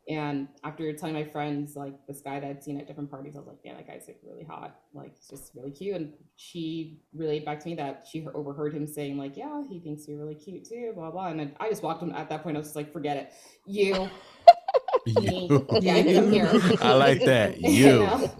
and 0.08 0.48
after 0.64 0.92
telling 0.92 1.14
my 1.14 1.24
friends 1.24 1.76
like 1.76 1.94
this 2.06 2.20
guy 2.20 2.38
that 2.40 2.46
I'd 2.46 2.62
seen 2.62 2.78
at 2.78 2.86
different 2.86 3.10
parties, 3.10 3.34
I 3.36 3.38
was 3.38 3.46
like, 3.48 3.58
"Yeah, 3.64 3.74
that 3.74 3.86
guy's 3.86 4.04
like 4.06 4.18
really 4.22 4.44
hot, 4.44 4.76
like 4.92 5.14
he's 5.16 5.28
just 5.28 5.54
really 5.54 5.70
cute." 5.70 5.96
And 5.96 6.12
she 6.36 7.00
relayed 7.14 7.44
back 7.44 7.60
to 7.60 7.68
me 7.68 7.74
that 7.76 8.06
she 8.10 8.26
overheard 8.34 8.74
him 8.74 8.86
saying 8.86 9.16
like, 9.16 9.36
"Yeah, 9.36 9.62
he 9.68 9.80
thinks 9.80 10.06
you're 10.06 10.18
really 10.18 10.34
cute 10.34 10.64
too," 10.68 10.92
blah 10.94 11.10
blah. 11.10 11.28
And 11.28 11.54
I 11.58 11.68
just 11.70 11.82
walked 11.82 12.02
him 12.02 12.12
at 12.12 12.28
that 12.28 12.42
point. 12.42 12.56
I 12.56 12.60
was 12.60 12.66
just 12.68 12.76
like, 12.76 12.92
"Forget 12.92 13.16
it, 13.16 13.32
you, 13.66 13.92
me, 15.06 15.46
You. 15.50 15.66
yeah, 15.80 16.02
come 16.02 16.30
here." 16.32 16.50
I 16.82 16.92
like 16.94 17.24
that. 17.24 17.58
You 17.60 17.70
You. 17.70 17.98
know? 18.00 18.30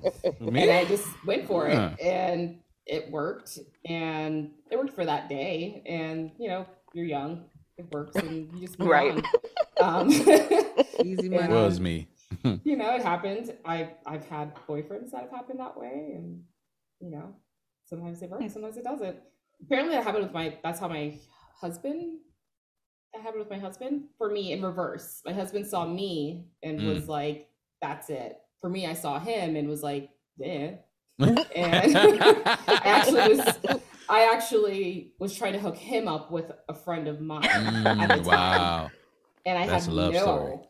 and 0.41 0.71
I 0.71 0.85
just 0.85 1.07
went 1.27 1.47
for 1.47 1.67
it, 1.69 2.01
and 2.01 2.61
it 2.87 3.11
worked, 3.11 3.59
and 3.87 4.51
it 4.71 4.77
worked 4.77 4.95
for 4.95 5.05
that 5.07 5.29
day. 5.31 5.83
And 5.87 6.31
you 6.39 6.49
know, 6.49 6.67
you're 6.93 7.07
young, 7.07 7.45
it 7.79 7.91
works, 7.93 8.17
and 8.17 8.53
you 8.55 8.61
just 8.67 8.79
move 8.79 8.89
Right. 8.89 9.13
on. 9.13 9.23
Um, 9.81 10.09
Easy 11.03 11.29
Yeah. 11.29 11.49
money. 11.49 11.53
Was 11.53 11.81
me. 11.81 12.09
you 12.65 12.77
know, 12.77 12.95
it 12.95 13.03
happened. 13.03 13.53
I 13.65 13.91
I've 14.07 14.25
had 14.27 14.55
boyfriends 14.69 15.11
that 15.11 15.23
have 15.23 15.31
happened 15.33 15.59
that 15.59 15.77
way, 15.77 16.13
and 16.15 16.43
you 17.01 17.11
know, 17.11 17.35
sometimes 17.85 18.23
it 18.23 18.31
works, 18.31 18.53
sometimes 18.53 18.77
it 18.77 18.85
doesn't. 18.85 19.17
Apparently, 19.63 19.95
that 19.97 20.05
happened 20.05 20.25
with 20.25 20.33
my. 20.33 20.57
That's 20.63 20.79
how 20.79 20.87
my 20.89 21.19
husband. 21.61 22.19
That 23.13 23.23
happened 23.23 23.41
with 23.41 23.51
my 23.51 23.59
husband. 23.59 24.05
For 24.17 24.31
me, 24.31 24.53
in 24.53 24.63
reverse, 24.63 25.23
my 25.27 25.33
husband 25.33 25.67
saw 25.67 25.87
me 25.87 26.47
and 26.63 26.81
Mm. 26.81 26.95
was 26.95 27.09
like, 27.09 27.49
"That's 27.83 28.09
it." 28.11 28.39
For 28.61 28.71
me, 28.71 28.87
I 28.87 28.95
saw 28.95 29.19
him 29.19 29.57
and 29.57 29.69
was 29.69 29.83
like, 29.83 30.11
"Yeah." 30.37 30.77
And 31.19 31.97
I 31.97 32.81
actually 32.85 33.35
was. 33.35 33.59
I 34.09 34.33
actually 34.35 35.13
was 35.19 35.35
trying 35.37 35.55
to 35.55 35.59
hook 35.59 35.77
him 35.77 36.09
up 36.09 36.31
with 36.31 36.53
a 36.69 36.75
friend 36.75 37.09
of 37.09 37.21
mine 37.21 37.77
at 38.01 38.13
the 38.13 38.21
Mm, 38.21 38.25
time 38.25 38.27
wow. 38.27 38.93
and 39.47 39.59
I 39.59 39.65
That's 39.65 39.87
had 39.87 39.89
a 39.89 39.93
love 39.93 40.15
no, 40.15 40.19
story. 40.19 40.61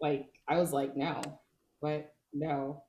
like 0.00 0.26
I 0.48 0.58
was 0.58 0.72
like, 0.72 0.96
no, 0.96 1.40
but 1.80 2.14
no, 2.32 2.82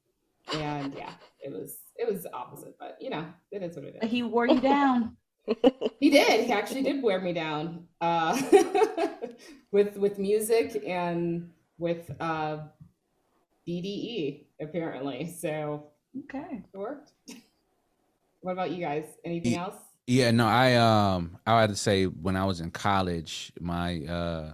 and 0.54 0.94
yeah, 0.96 1.14
it 1.40 1.52
was 1.52 1.78
it 1.98 2.12
was 2.12 2.28
opposite, 2.34 2.76
but 2.80 2.98
you 3.02 3.10
know, 3.10 3.26
it 3.52 3.64
is 3.64 3.76
what 3.76 3.86
it 3.86 3.96
is. 4.04 4.10
He 4.10 4.24
wore 4.24 4.48
you 4.48 4.60
down. 4.62 5.18
He 6.00 6.10
did. 6.10 6.46
He 6.46 6.52
actually 6.52 6.84
did 6.84 7.02
wear 7.04 7.22
me 7.22 7.34
down 7.34 7.88
uh, 8.02 8.40
with 9.72 9.98
with 9.98 10.20
music 10.20 10.84
and 10.86 11.50
with 11.78 12.12
uh, 12.20 12.60
BDE 13.68 14.48
apparently. 14.62 15.32
So 15.32 15.88
Okay. 16.18 16.64
it 16.74 16.78
worked. 16.78 17.12
What 18.46 18.52
about 18.52 18.70
you 18.70 18.78
guys? 18.78 19.06
Anything 19.26 19.56
else? 19.56 19.74
Yeah, 20.06 20.30
no, 20.30 20.46
I 20.46 20.76
um 20.76 21.40
I 21.48 21.62
had 21.62 21.72
to 21.72 21.76
say 21.76 22.06
when 22.06 22.36
I 22.36 22.46
was 22.46 22.62
in 22.62 22.70
college, 22.70 23.52
my 23.60 24.02
uh 24.06 24.54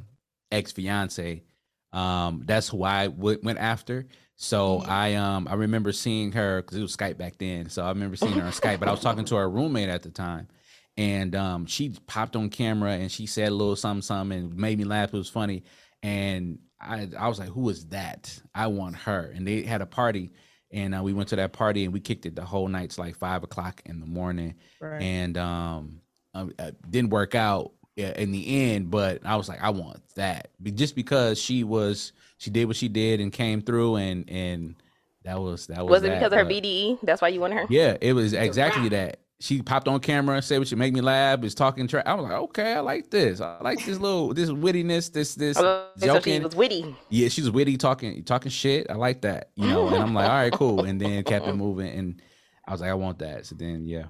ex 0.50 0.72
fiance, 0.72 1.44
um, 1.92 2.44
that's 2.46 2.70
who 2.70 2.84
I 2.84 3.08
w- 3.08 3.40
went 3.44 3.60
after. 3.60 4.08
So 4.38 4.80
Mhm. 4.80 4.88
I 4.88 5.16
um 5.16 5.46
I 5.50 5.56
remember 5.56 5.92
seeing 5.92 6.32
her 6.32 6.62
because 6.62 6.78
it 6.78 6.82
was 6.82 6.96
Skype 6.96 7.18
back 7.18 7.38
then. 7.38 7.68
So 7.70 7.84
I 7.84 7.90
remember 7.90 8.16
seeing 8.16 8.38
her 8.38 8.46
on 8.46 8.54
Skype, 8.54 8.80
but 8.80 8.88
I 8.88 8.92
was 8.92 9.02
talking 9.02 9.26
to 9.26 9.36
her 9.36 9.50
roommate 9.50 9.90
at 9.90 10.04
the 10.04 10.10
time, 10.10 10.48
and 10.96 11.36
um 11.36 11.66
she 11.66 11.90
popped 12.08 12.38
on 12.38 12.50
camera 12.50 12.94
and 12.94 13.12
she 13.12 13.26
said 13.26 13.50
a 13.50 13.56
little 13.56 13.76
something 13.76 14.02
something 14.04 14.40
and 14.40 14.56
made 14.56 14.78
me 14.78 14.86
laugh. 14.86 15.14
It 15.14 15.18
was 15.18 15.30
funny, 15.30 15.64
and 16.02 16.60
I 16.80 17.10
I 17.20 17.28
was 17.28 17.40
like, 17.40 17.50
who 17.50 17.68
is 17.68 17.88
that? 17.88 18.40
I 18.56 18.68
want 18.68 18.96
her. 18.96 19.34
And 19.36 19.46
they 19.46 19.64
had 19.64 19.82
a 19.82 19.86
party, 19.86 20.32
and 20.74 20.96
uh, 20.96 21.02
we 21.04 21.14
went 21.14 21.30
to 21.30 21.36
that 21.36 21.54
party 21.54 21.84
and 21.86 21.94
we 21.94 22.00
kicked 22.00 22.26
it 22.26 22.36
the 22.36 22.46
whole 22.46 22.68
night. 22.68 22.86
It's 22.86 22.98
like 23.00 23.16
five 23.16 23.44
o'clock 23.44 23.82
in 23.86 24.00
the 24.00 24.06
morning. 24.06 24.56
Right. 24.80 25.02
and 25.02 25.38
um, 25.38 26.02
um 26.34 26.54
uh, 26.60 26.72
didn't 26.90 27.10
work 27.10 27.36
out 27.36 27.74
uh, 28.00 28.04
in 28.04 28.32
the 28.32 28.72
end 28.72 28.90
but 28.90 29.20
i 29.26 29.36
was 29.36 29.50
like 29.50 29.62
i 29.62 29.70
want 29.70 30.02
that. 30.16 30.50
Just 30.64 30.96
because 30.96 31.40
she 31.40 31.64
was 31.64 32.14
she 32.38 32.50
did 32.50 32.66
what 32.66 32.76
she 32.76 32.88
did 32.88 33.20
and 33.20 33.32
came 33.32 33.62
through 33.62 33.98
and 33.98 34.30
and 34.30 34.76
that 35.24 35.40
was 35.40 35.68
that 35.68 35.80
was 35.80 35.90
was 35.90 36.04
it 36.04 36.08
that, 36.08 36.20
because 36.20 36.34
of 36.34 36.40
her 36.40 36.46
but- 36.46 36.64
bde 36.64 37.00
that's 37.04 37.22
why 37.22 37.28
you 37.28 37.40
wanted 37.40 37.56
her? 37.56 37.66
Yeah 37.70 37.98
it 38.02 38.14
was 38.14 38.34
exactly 38.34 38.90
that 38.90 39.21
she 39.42 39.62
popped 39.62 39.88
on 39.88 40.00
camera 40.00 40.36
and 40.36 40.46
said 40.46 40.60
what 40.60 40.70
you 40.72 40.78
make 40.78 40.94
me 40.94 41.02
laugh 41.02 41.44
is 41.44 41.56
talking 41.56 41.88
trash. 41.88 42.04
I 42.06 42.14
was 42.14 42.24
like, 42.24 42.34
okay, 42.34 42.74
I 42.76 42.80
like 42.80 43.10
this. 43.10 43.42
I 43.42 43.58
like 43.62 43.84
this 43.84 44.00
little 44.00 44.34
this 44.34 44.50
wittiness, 44.50 45.12
this 45.12 45.36
this 45.36 45.58
so 45.58 45.88
she 46.00 46.06
joking. 46.06 46.44
was 46.44 46.56
witty. 46.56 46.96
Yeah, 47.10 47.28
she's 47.28 47.50
witty, 47.50 47.76
talking 47.78 48.24
talking 48.24 48.52
shit. 48.52 48.88
I 48.90 48.94
like 48.94 49.22
that, 49.22 49.50
you 49.56 49.68
know. 49.68 49.88
And 49.88 49.98
I'm 49.98 50.14
like, 50.14 50.30
all 50.30 50.36
right, 50.36 50.54
cool. 50.54 50.86
And 50.86 51.02
then 51.02 51.24
kept 51.24 51.48
it 51.48 51.54
moving, 51.56 51.90
and 51.92 52.22
I 52.68 52.72
was 52.72 52.82
like, 52.82 52.92
I 52.92 52.94
want 52.94 53.20
that. 53.20 53.46
So 53.48 53.56
then, 53.56 53.84
yeah, 53.86 54.06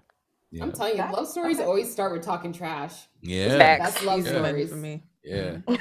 yeah, 0.52 0.64
I'm 0.64 0.72
telling 0.74 0.98
you, 0.98 1.03
love 1.03 1.28
stories 1.28 1.60
always 1.60 1.90
start 1.91 2.12
with 2.12 2.24
talking 2.24 2.52
trash. 2.53 2.94
yeah, 3.22 3.58
Facts. 3.58 3.94
That's 3.94 4.03
love 4.06 4.26
Yeah. 4.26 4.44
stories. 4.44 4.70
for 4.70 4.76
me. 4.76 5.03
yeah. 5.24 5.58
All 5.68 5.78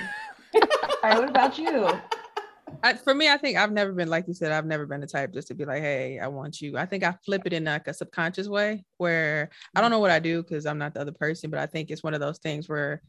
right, 1.03 1.19
what 1.19 1.29
about 1.29 1.59
you? 1.59 1.89
I, 2.83 2.95
for 2.95 3.15
me, 3.15 3.29
I 3.29 3.37
think 3.37 3.59
I've 3.59 3.73
never 3.73 3.93
been 3.93 4.09
like 4.09 4.27
you 4.27 4.35
said. 4.35 4.53
I've 4.53 4.67
never 4.67 4.87
been 4.87 5.01
the 5.01 5.07
type 5.07 5.33
just 5.35 5.49
to 5.49 5.55
be 5.55 5.65
like, 5.65 5.83
"Hey, 5.83 6.19
I 6.19 6.29
want 6.29 6.61
you." 6.61 6.79
I 6.79 6.87
think 6.87 7.05
I 7.05 7.15
flip 7.25 7.43
it 7.45 7.53
in 7.53 7.65
like 7.65 7.87
a 7.89 7.95
subconscious 7.95 8.49
way 8.49 8.85
where 8.97 9.51
I 9.75 9.81
don't 9.81 9.91
know 9.91 9.99
what 9.99 10.11
I 10.11 10.19
do 10.19 10.43
because 10.43 10.67
I'm 10.67 10.79
not 10.79 10.95
the 10.95 11.01
other 11.01 11.13
person, 11.13 11.51
but 11.51 11.61
I 11.61 11.67
think 11.67 11.91
it's 11.91 12.03
one 12.03 12.15
of 12.15 12.21
those 12.21 12.39
things 12.39 12.69
where 12.69 13.03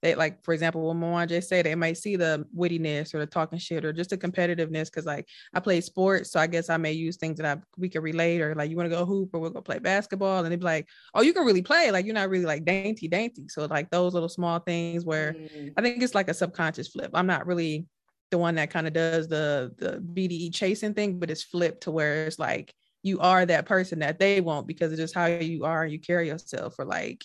they 0.00 0.14
like, 0.14 0.42
for 0.44 0.54
example, 0.54 0.86
when 0.86 1.00
Mwanje 1.00 1.42
say 1.42 1.60
they 1.60 1.74
might 1.74 1.98
see 1.98 2.16
the 2.16 2.46
wittiness 2.56 3.12
or 3.14 3.18
the 3.18 3.26
talking 3.26 3.58
shit 3.58 3.84
or 3.84 3.92
just 3.92 4.10
the 4.10 4.16
competitiveness 4.16 4.84
because 4.86 5.04
like 5.06 5.26
I 5.52 5.60
play 5.60 5.80
sports, 5.80 6.30
so 6.30 6.40
I 6.40 6.46
guess 6.46 6.70
I 6.70 6.76
may 6.76 6.92
use 6.92 7.16
things 7.16 7.38
that 7.38 7.58
I 7.58 7.60
we 7.76 7.88
can 7.88 8.02
relate 8.02 8.40
or 8.40 8.54
like 8.54 8.70
you 8.70 8.76
want 8.76 8.88
to 8.90 8.96
go 8.96 9.04
hoop 9.04 9.30
or 9.34 9.40
we'll 9.40 9.50
go 9.50 9.60
play 9.60 9.78
basketball, 9.78 10.42
and 10.44 10.52
they'd 10.52 10.60
be 10.60 10.64
like, 10.64 10.88
"Oh, 11.14 11.22
you 11.22 11.34
can 11.34 11.44
really 11.44 11.62
play. 11.62 11.90
Like 11.90 12.06
you're 12.06 12.14
not 12.14 12.30
really 12.30 12.46
like 12.46 12.64
dainty, 12.64 13.08
dainty." 13.08 13.48
So 13.48 13.66
like 13.66 13.90
those 13.90 14.14
little 14.14 14.28
small 14.28 14.58
things 14.60 15.04
where 15.04 15.34
Mm. 15.34 15.72
I 15.76 15.82
think 15.82 16.02
it's 16.02 16.14
like 16.14 16.28
a 16.28 16.34
subconscious 16.34 16.88
flip. 16.88 17.10
I'm 17.14 17.26
not 17.26 17.46
really 17.46 17.86
the 18.30 18.38
one 18.38 18.56
that 18.56 18.70
kind 18.70 18.86
of 18.86 18.92
does 18.92 19.28
the 19.28 19.72
the 19.78 20.00
BDE 20.00 20.54
chasing 20.54 20.94
thing, 20.94 21.18
but 21.18 21.30
it's 21.30 21.42
flipped 21.42 21.82
to 21.82 21.90
where 21.90 22.26
it's 22.26 22.38
like 22.38 22.74
you 23.02 23.20
are 23.20 23.46
that 23.46 23.66
person 23.66 24.00
that 24.00 24.18
they 24.18 24.40
want 24.40 24.66
because 24.66 24.92
it's 24.92 25.00
just 25.00 25.14
how 25.14 25.26
you 25.26 25.64
are 25.64 25.84
and 25.84 25.92
you 25.92 25.98
carry 25.98 26.28
yourself 26.28 26.74
or 26.78 26.84
like 26.84 27.24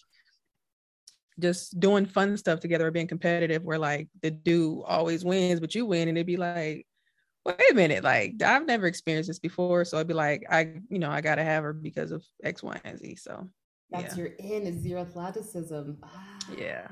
just 1.39 1.79
doing 1.79 2.05
fun 2.05 2.37
stuff 2.37 2.59
together 2.59 2.87
or 2.87 2.91
being 2.91 3.07
competitive 3.07 3.63
where 3.63 3.79
like 3.79 4.07
the 4.21 4.29
dude 4.29 4.83
always 4.85 5.25
wins 5.25 5.59
but 5.59 5.73
you 5.73 5.85
win 5.85 6.07
and 6.07 6.17
it'd 6.17 6.27
be 6.27 6.37
like 6.37 6.85
wait 7.45 7.71
a 7.71 7.73
minute 7.73 8.03
like 8.03 8.41
I've 8.43 8.67
never 8.67 8.85
experienced 8.85 9.27
this 9.29 9.39
before 9.39 9.83
so 9.83 9.97
I'd 9.97 10.07
be 10.07 10.13
like 10.13 10.45
I 10.49 10.75
you 10.89 10.99
know 10.99 11.09
I 11.09 11.21
gotta 11.21 11.43
have 11.43 11.63
her 11.63 11.73
because 11.73 12.11
of 12.11 12.23
X 12.43 12.61
Y 12.61 12.79
and 12.83 12.99
Z 12.99 13.15
so 13.15 13.49
That's 13.89 14.15
yeah 14.15 14.23
your 14.23 14.33
in 14.37 14.67
is 14.67 14.85
your 14.85 14.99
athleticism. 14.99 15.91
Ah, 16.03 16.37
yeah. 16.55 16.87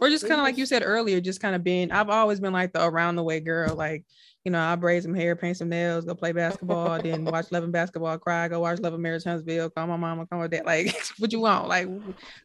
Or 0.00 0.08
just 0.08 0.26
kind 0.26 0.40
of 0.40 0.44
like 0.44 0.56
you 0.58 0.66
said 0.66 0.82
earlier, 0.84 1.20
just 1.20 1.40
kind 1.40 1.54
of 1.54 1.62
being. 1.64 1.90
I've 1.92 2.10
always 2.10 2.40
been 2.40 2.52
like 2.52 2.72
the 2.72 2.84
around 2.84 3.16
the 3.16 3.22
way 3.22 3.40
girl. 3.40 3.74
Like, 3.74 4.04
you 4.44 4.50
know, 4.50 4.60
I 4.60 4.74
braid 4.76 5.02
some 5.02 5.14
hair, 5.14 5.34
paint 5.36 5.56
some 5.56 5.70
nails, 5.70 6.04
go 6.04 6.14
play 6.14 6.32
basketball, 6.32 7.00
then 7.00 7.24
watch 7.26 7.50
Love 7.50 7.64
and 7.64 7.72
Basketball, 7.72 8.18
cry, 8.18 8.46
go 8.48 8.60
watch 8.60 8.78
Love 8.80 8.92
and 8.92 9.02
Marriage 9.02 9.24
Huntsville, 9.24 9.70
call 9.70 9.86
my 9.86 9.96
mama, 9.96 10.26
call 10.26 10.40
my 10.40 10.46
dad. 10.48 10.66
Like, 10.66 10.94
what 11.18 11.32
you 11.32 11.40
want? 11.40 11.68
Like, 11.68 11.88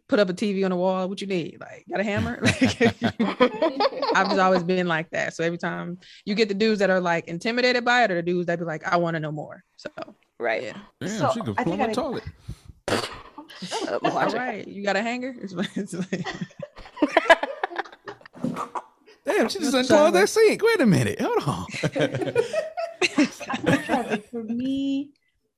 put 0.07 0.19
up 0.19 0.29
a 0.29 0.33
TV 0.33 0.63
on 0.63 0.69
the 0.71 0.77
wall. 0.77 1.09
What 1.09 1.19
you 1.19 1.27
need? 1.27 1.57
Like, 1.59 1.85
got 1.89 1.99
a 1.99 2.03
hammer? 2.03 2.41
Like, 2.61 4.15
I've 4.15 4.27
just 4.27 4.39
always 4.39 4.63
been 4.63 4.87
like 4.87 5.09
that. 5.11 5.35
So 5.35 5.43
every 5.43 5.57
time 5.59 5.99
you 6.25 6.33
get 6.35 6.47
the 6.47 6.53
dudes 6.55 6.79
that 6.79 6.89
are 6.89 6.99
like 7.01 7.27
intimidated 7.27 7.85
by 7.85 8.03
it, 8.05 8.11
or 8.11 8.15
the 8.15 8.21
dudes 8.23 8.47
that 8.47 8.57
be 8.59 8.65
like, 8.65 8.83
I 8.85 8.95
want 8.97 9.15
to 9.15 9.19
know 9.19 9.31
more. 9.31 9.63
So 9.77 9.89
Right. 10.39 10.63
yeah. 10.63 10.77
Damn, 11.01 11.09
So, 11.09 11.31
she 11.33 11.41
could 11.41 11.55
I 11.59 11.63
pull 11.63 11.77
my 11.77 11.89
I- 11.89 11.93
toilet. 11.93 12.23
All 12.87 13.99
watch 14.01 14.33
it. 14.33 14.37
right, 14.37 14.67
you 14.67 14.83
got 14.83 14.95
a 14.95 15.01
hanger? 15.01 15.35
It's, 15.41 15.53
it's 15.75 15.93
like, 15.93 16.25
Damn, 19.29 19.49
she 19.49 19.59
just 19.59 19.73
unclogged 19.75 20.15
that 20.15 20.27
sink. 20.29 20.61
Wait 20.63 20.81
a 20.81 20.85
minute, 20.85 21.21
hold 21.21 21.37
on. 21.47 21.65
I'm 23.03 23.83
trying 23.83 24.03
to 24.03 24.09
think. 24.09 24.29
For 24.31 24.43
me, 24.43 25.11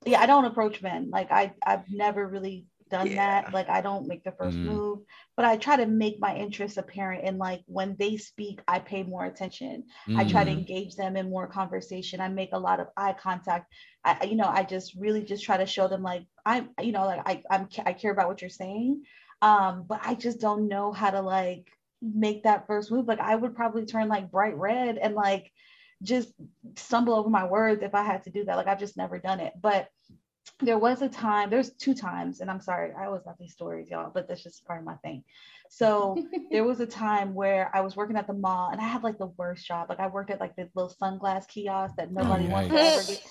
yeah, 0.06 0.20
I 0.22 0.26
don't 0.26 0.46
approach 0.46 0.82
men. 0.82 1.10
Like 1.12 1.32
I, 1.32 1.54
I've 1.66 1.90
never 1.90 2.28
really 2.28 2.66
done 2.90 3.08
Yeah. 3.08 3.42
that. 3.44 3.54
Like 3.54 3.70
I 3.70 3.80
don't 3.82 4.08
make 4.08 4.24
the 4.26 4.34
first 4.34 4.58
Mhm. 4.58 4.66
move, 4.66 5.00
but 5.38 5.46
I 5.46 5.56
try 5.56 5.78
to 5.78 5.86
make 5.86 6.20
my 6.20 6.36
interests 6.36 6.78
apparent. 6.78 7.24
And 7.26 7.38
like 7.38 7.62
when 7.66 7.96
they 7.98 8.18
speak, 8.18 8.60
I 8.68 8.80
pay 8.80 9.04
more 9.04 9.26
attention. 9.26 9.86
I 10.18 10.26
try 10.26 10.44
to 10.44 10.52
Mm. 10.52 10.58
engage 10.58 10.96
them 10.96 11.16
in 11.16 11.30
more 11.30 11.48
conversation. 11.48 12.20
I 12.20 12.28
make 12.28 12.50
a 12.52 12.60
lot 12.60 12.82
of 12.82 12.88
eye 12.98 13.14
contact. 13.14 13.72
I, 14.04 14.18
I- 14.22 14.26
you 14.26 14.36
know, 14.36 14.48
I 14.50 14.64
just 14.64 14.96
really 14.96 15.24
just 15.24 15.44
try 15.46 15.56
to 15.58 15.66
show 15.66 15.88
them 15.88 16.04
like 16.04 16.26
I'm, 16.46 16.72
you 16.82 16.92
know, 16.92 17.06
like 17.06 17.22
I, 17.26 17.44
I'm, 17.50 17.70
I 17.86 17.94
care 17.94 18.12
about 18.12 18.28
what 18.28 18.42
you're 18.42 18.50
saying. 18.50 19.04
Um, 19.42 19.86
but 19.88 20.02
I 20.04 20.14
just 20.16 20.40
don't 20.42 20.68
know 20.68 20.92
how 20.92 21.12
to 21.12 21.22
like 21.22 21.68
make 22.02 22.44
that 22.44 22.68
first 22.68 22.92
move. 22.92 23.08
Like 23.08 23.20
I 23.20 23.36
would 23.36 23.56
probably 23.56 23.86
turn 23.86 24.08
like 24.08 24.32
bright 24.32 24.58
red 24.58 24.98
and 24.98 25.16
like 25.16 25.52
just 26.02 26.34
stumble 26.76 27.14
over 27.14 27.30
my 27.30 27.46
words 27.46 27.84
if 27.84 27.94
I 27.94 28.04
had 28.04 28.24
to 28.24 28.30
do 28.30 28.46
that. 28.46 28.58
Like 28.58 28.68
I've 28.68 28.80
just 28.80 28.98
never 28.98 29.20
done 29.20 29.40
it. 29.40 29.54
But 29.62 29.90
there 30.60 30.78
was 30.78 31.02
a 31.02 31.10
time, 31.10 31.50
there's 31.50 31.72
two 31.72 31.94
times, 31.94 32.40
and 32.40 32.50
I'm 32.50 32.62
sorry, 32.62 32.92
I 32.94 33.06
always 33.06 33.26
love 33.26 33.36
these 33.40 33.54
stories, 33.54 33.90
y'all, 33.90 34.12
but 34.14 34.28
that's 34.28 34.44
just 34.44 34.66
part 34.66 34.80
of 34.80 34.86
my 34.86 34.96
thing. 34.98 35.24
So 35.70 36.18
there 36.52 36.64
was 36.64 36.80
a 36.80 36.86
time 36.86 37.34
where 37.34 37.72
I 37.74 37.82
was 37.82 37.96
working 37.96 38.18
at 38.18 38.28
the 38.28 38.34
mall 38.34 38.70
and 38.72 38.82
I 38.82 38.86
had 38.86 39.04
like 39.04 39.18
the 39.18 39.32
worst 39.38 39.66
job. 39.66 39.90
Like 39.90 40.00
I 40.00 40.08
worked 40.08 40.30
at 40.30 40.40
like 40.40 40.56
the 40.56 40.68
little 40.76 40.94
sunglass 41.02 41.48
kiosk 41.48 41.96
that 41.96 42.10
oh, 42.10 42.22
nobody 42.22 42.48
wants 42.48 42.70
to 42.70 42.80
ever 42.80 43.04
get. 43.04 43.26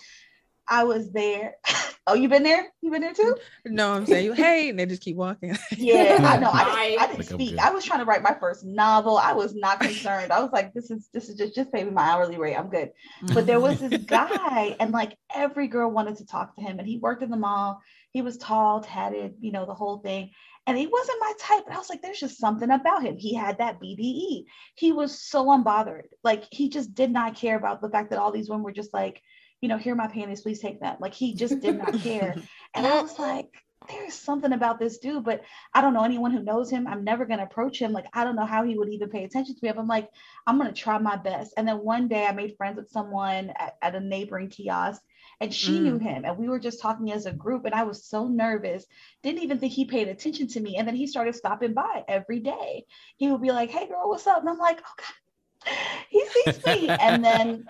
I 0.70 0.84
was 0.84 1.10
there. 1.10 1.56
oh, 2.06 2.14
you 2.14 2.28
been 2.28 2.44
there? 2.44 2.66
You 2.80 2.90
been 2.90 3.02
there 3.02 3.12
too? 3.12 3.36
no, 3.66 3.92
I'm 3.92 4.06
saying, 4.06 4.34
hey, 4.34 4.70
and 4.70 4.78
they 4.78 4.86
just 4.86 5.02
keep 5.02 5.16
walking. 5.16 5.58
Yeah, 5.76 6.18
I 6.20 6.36
know. 6.38 6.50
I 6.52 6.64
didn't, 6.64 7.02
I 7.02 7.06
didn't 7.06 7.18
Like, 7.18 7.28
speak. 7.28 7.58
I 7.58 7.70
was 7.70 7.84
trying 7.84 7.98
to 8.00 8.04
write 8.04 8.22
my 8.22 8.36
first 8.38 8.64
novel. 8.64 9.18
I 9.18 9.32
was 9.32 9.54
not 9.54 9.80
concerned. 9.80 10.32
I 10.32 10.40
was 10.40 10.50
like, 10.52 10.72
this 10.72 10.90
is 10.90 11.08
this 11.12 11.28
is 11.28 11.36
just 11.36 11.54
just 11.54 11.72
pay 11.72 11.82
me 11.82 11.90
my 11.90 12.02
hourly 12.02 12.38
rate. 12.38 12.54
I'm 12.54 12.68
good. 12.70 12.90
But 13.34 13.46
there 13.46 13.60
was 13.60 13.80
this 13.80 14.02
guy, 14.06 14.76
and 14.78 14.92
like 14.92 15.16
every 15.34 15.66
girl 15.68 15.90
wanted 15.90 16.16
to 16.18 16.26
talk 16.26 16.54
to 16.56 16.62
him. 16.62 16.78
And 16.78 16.86
he 16.86 16.98
worked 16.98 17.22
in 17.22 17.30
the 17.30 17.36
mall. 17.36 17.80
He 18.12 18.22
was 18.22 18.36
tall, 18.38 18.80
tatted, 18.80 19.34
you 19.40 19.52
know, 19.52 19.66
the 19.66 19.74
whole 19.74 19.98
thing. 19.98 20.30
And 20.66 20.76
he 20.76 20.86
wasn't 20.86 21.18
my 21.20 21.32
type. 21.40 21.64
But 21.66 21.74
I 21.74 21.78
was 21.78 21.88
like, 21.88 22.02
there's 22.02 22.20
just 22.20 22.38
something 22.38 22.70
about 22.70 23.02
him. 23.02 23.16
He 23.16 23.34
had 23.34 23.58
that 23.58 23.80
BDE. 23.80 24.44
He 24.76 24.92
was 24.92 25.20
so 25.20 25.46
unbothered. 25.46 26.04
Like 26.22 26.44
he 26.50 26.68
just 26.68 26.94
did 26.94 27.10
not 27.10 27.34
care 27.36 27.56
about 27.56 27.80
the 27.80 27.88
fact 27.88 28.10
that 28.10 28.18
all 28.18 28.30
these 28.30 28.48
women 28.48 28.64
were 28.64 28.72
just 28.72 28.92
like, 28.92 29.22
you 29.60 29.68
know, 29.68 29.78
here 29.78 29.92
are 29.92 29.96
my 29.96 30.08
panties, 30.08 30.40
please 30.40 30.60
take 30.60 30.80
them. 30.80 30.96
Like 31.00 31.14
he 31.14 31.34
just 31.34 31.60
did 31.60 31.76
not 31.76 31.98
care. 32.02 32.34
And 32.74 32.86
I 32.86 33.00
was 33.02 33.18
like, 33.18 33.48
there's 33.88 34.14
something 34.14 34.52
about 34.52 34.78
this 34.78 34.98
dude, 34.98 35.24
but 35.24 35.42
I 35.74 35.80
don't 35.80 35.94
know 35.94 36.04
anyone 36.04 36.30
who 36.30 36.42
knows 36.42 36.70
him. 36.70 36.86
I'm 36.86 37.02
never 37.02 37.24
going 37.24 37.38
to 37.38 37.44
approach 37.46 37.80
him. 37.80 37.92
Like, 37.92 38.06
I 38.12 38.24
don't 38.24 38.36
know 38.36 38.44
how 38.46 38.62
he 38.62 38.76
would 38.78 38.90
even 38.90 39.08
pay 39.08 39.24
attention 39.24 39.54
to 39.54 39.60
me. 39.62 39.70
I'm 39.70 39.86
like, 39.88 40.08
I'm 40.46 40.58
going 40.58 40.72
to 40.72 40.80
try 40.80 40.98
my 40.98 41.16
best. 41.16 41.54
And 41.56 41.66
then 41.66 41.78
one 41.78 42.06
day 42.06 42.26
I 42.26 42.32
made 42.32 42.56
friends 42.56 42.76
with 42.76 42.90
someone 42.90 43.50
at, 43.56 43.76
at 43.82 43.94
a 43.94 44.00
neighboring 44.00 44.48
kiosk 44.48 45.00
and 45.40 45.52
she 45.52 45.80
Mm. 45.80 45.82
knew 45.82 45.98
him. 45.98 46.24
And 46.24 46.36
we 46.36 46.48
were 46.48 46.58
just 46.60 46.80
talking 46.80 47.10
as 47.12 47.26
a 47.26 47.32
group. 47.32 47.64
And 47.64 47.74
I 47.74 47.84
was 47.84 48.04
so 48.04 48.28
nervous, 48.28 48.84
didn't 49.22 49.42
even 49.42 49.58
think 49.58 49.72
he 49.72 49.86
paid 49.86 50.08
attention 50.08 50.46
to 50.48 50.60
me. 50.60 50.76
And 50.76 50.86
then 50.86 50.94
he 50.96 51.06
started 51.06 51.34
stopping 51.34 51.72
by 51.72 52.04
every 52.06 52.40
day. 52.40 52.84
He 53.16 53.30
would 53.30 53.40
be 53.42 53.50
like, 53.50 53.70
hey, 53.70 53.88
girl, 53.88 54.08
what's 54.08 54.26
up? 54.26 54.40
And 54.40 54.48
I'm 54.48 54.58
like, 54.58 54.80
oh, 54.86 54.94
God, 54.98 55.72
he 56.10 56.24
sees 56.26 56.60
me. 56.66 56.94
and 56.98 57.24
then 57.24 57.64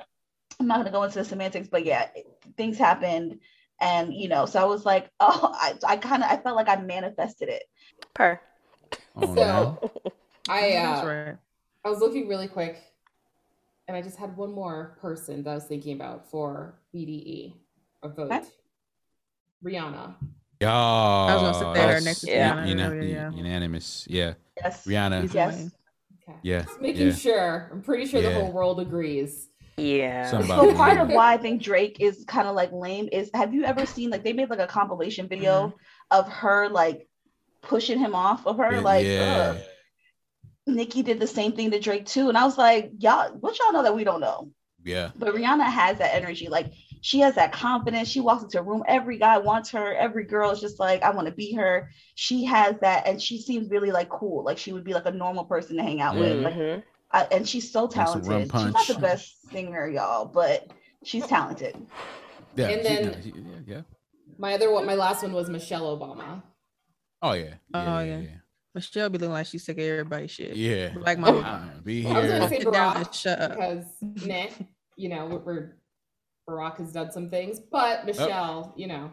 I'm 0.60 0.66
not 0.66 0.76
going 0.76 0.86
to 0.86 0.92
go 0.92 1.02
into 1.02 1.18
the 1.18 1.24
semantics, 1.24 1.68
but 1.68 1.86
yeah, 1.86 2.08
things 2.56 2.76
happened. 2.76 3.40
And, 3.80 4.12
you 4.12 4.28
know, 4.28 4.44
so 4.44 4.60
I 4.60 4.64
was 4.64 4.84
like, 4.84 5.10
oh, 5.20 5.50
I, 5.54 5.74
I 5.88 5.96
kind 5.96 6.22
of, 6.22 6.30
I 6.30 6.36
felt 6.36 6.54
like 6.54 6.68
I 6.68 6.76
manifested 6.76 7.48
it. 7.48 7.64
Per. 8.14 8.38
Oh, 9.16 9.32
no. 9.32 9.78
So 9.80 10.12
I 10.48 10.72
uh, 10.76 11.06
right. 11.06 11.36
I 11.84 11.88
was 11.88 12.00
looking 12.00 12.28
really 12.28 12.48
quick, 12.48 12.82
and 13.86 13.96
I 13.96 14.02
just 14.02 14.16
had 14.16 14.36
one 14.36 14.52
more 14.52 14.98
person 15.00 15.42
that 15.44 15.50
I 15.50 15.54
was 15.54 15.64
thinking 15.64 15.94
about 15.94 16.28
for 16.30 16.74
BDE 16.94 17.54
a 18.02 18.08
vote. 18.08 18.32
Okay. 18.32 18.46
Y'all, 20.60 21.28
I 21.28 21.34
was 21.34 21.58
gonna 21.58 21.74
say 21.74 21.94
her 21.94 22.00
next 22.00 22.20
to 22.20 22.30
Yeah. 22.30 22.56
Rihanna, 22.56 23.02
you 23.02 23.08
yeah, 23.08 23.30
yeah. 23.30 23.30
unanimous. 23.30 24.06
Yeah, 24.10 24.34
Yes. 24.56 24.86
Rihanna. 24.86 25.24
Easy 25.24 25.34
Yes. 25.34 25.70
Okay. 26.28 26.38
Yeah, 26.42 26.62
Just 26.62 26.80
making 26.80 27.08
yeah. 27.08 27.14
sure. 27.14 27.68
I'm 27.72 27.82
pretty 27.82 28.06
sure 28.06 28.20
the 28.20 28.34
whole 28.34 28.52
world 28.52 28.80
agrees. 28.80 29.48
Yeah. 29.76 30.30
Somebody- 30.30 30.70
So 30.70 30.76
part 30.76 30.98
of 30.98 31.08
why 31.08 31.32
I 31.34 31.36
think 31.38 31.62
Drake 31.62 32.00
is 32.00 32.24
kind 32.26 32.46
of 32.48 32.54
like 32.54 32.70
lame 32.72 33.08
is 33.10 33.30
have 33.34 33.54
you 33.54 33.64
ever 33.64 33.86
seen 33.86 34.10
like 34.10 34.22
they 34.24 34.32
made 34.32 34.50
like 34.50 34.58
a 34.58 34.66
compilation 34.66 35.28
video 35.28 35.74
of 36.10 36.28
her 36.28 36.68
like 36.68 37.08
pushing 37.62 37.98
him 37.98 38.14
off 38.14 38.46
of 38.46 38.58
her? 38.58 38.80
Like 38.80 39.06
yeah. 39.06 39.54
ugh. 39.56 39.62
Nicki 40.66 41.02
did 41.02 41.18
the 41.18 41.26
same 41.26 41.52
thing 41.52 41.70
to 41.70 41.80
Drake 41.80 42.06
too. 42.06 42.28
And 42.28 42.36
I 42.38 42.44
was 42.44 42.58
like 42.58 42.92
y'all 42.98 43.32
what 43.40 43.58
y'all 43.58 43.72
know 43.72 43.82
that 43.82 43.94
we 43.96 44.04
don't 44.04 44.20
know? 44.20 44.50
Yeah. 44.82 45.10
but 45.16 45.34
Rihanna 45.34 45.64
has 45.64 45.98
that 45.98 46.14
energy. 46.14 46.48
Like 46.48 46.72
she 47.02 47.20
has 47.20 47.34
that 47.36 47.52
confidence. 47.52 48.08
She 48.08 48.20
walks 48.20 48.42
into 48.42 48.60
a 48.60 48.62
room. 48.62 48.82
Every 48.86 49.18
guy 49.18 49.38
wants 49.38 49.70
her. 49.70 49.94
Every 49.94 50.24
girl 50.24 50.50
is 50.50 50.60
just 50.60 50.78
like 50.78 51.02
I 51.02 51.10
want 51.10 51.26
to 51.28 51.32
be 51.34 51.54
her. 51.54 51.90
She 52.14 52.44
has 52.44 52.76
that 52.80 53.06
and 53.06 53.20
she 53.20 53.40
seems 53.40 53.70
really 53.70 53.90
like 53.90 54.08
cool. 54.10 54.44
Like 54.44 54.58
she 54.58 54.72
would 54.72 54.84
be 54.84 54.94
like 54.94 55.06
a 55.06 55.10
normal 55.10 55.44
person 55.44 55.76
to 55.76 55.82
hang 55.82 56.00
out 56.00 56.16
with. 56.16 56.42
Like 56.44 56.54
Mhm. 56.54 56.82
I, 57.12 57.24
and 57.32 57.48
she's 57.48 57.70
so 57.70 57.86
talented. 57.86 58.50
She's 58.52 58.52
not 58.52 58.86
the 58.86 58.98
best 59.00 59.50
singer, 59.50 59.88
y'all, 59.88 60.24
but 60.26 60.70
she's 61.04 61.26
talented. 61.26 61.76
Yeah, 62.56 62.68
And 62.68 62.82
she- 62.82 62.88
then- 62.88 63.04
no, 63.06 63.20
she- 63.22 63.32
yeah, 63.36 63.58
yeah. 63.76 63.82
My 64.38 64.54
other 64.54 64.70
one, 64.72 64.86
my 64.86 64.94
last 64.94 65.22
one 65.22 65.32
was 65.32 65.50
Michelle 65.50 65.96
Obama. 65.98 66.42
Oh 67.22 67.32
yeah. 67.32 67.54
Oh, 67.74 67.98
yeah, 67.98 68.02
yeah. 68.04 68.18
yeah. 68.20 68.28
Michelle 68.74 69.10
be 69.10 69.18
looking 69.18 69.32
like 69.32 69.46
she's 69.46 69.64
sick 69.64 69.76
of 69.78 69.84
everybody's 69.84 70.30
shit. 70.30 70.56
Yeah. 70.56 70.94
Like 70.98 71.18
my 71.18 71.28
Uh, 71.28 71.62
be 71.84 72.06
I 72.06 72.18
was 72.20 72.30
gonna 72.30 72.48
here. 72.48 72.60
say 72.60 72.64
Barack 72.64 73.12
shut 73.12 73.38
up. 73.40 73.50
because 73.50 73.84
nah, 74.00 74.46
you 74.96 75.08
know, 75.08 75.26
we're, 75.26 75.38
we're 75.38 75.76
Barack 76.48 76.78
has 76.78 76.92
done 76.92 77.10
some 77.10 77.28
things, 77.28 77.58
but 77.60 78.06
Michelle, 78.06 78.72
you 78.76 78.86
know, 78.86 79.10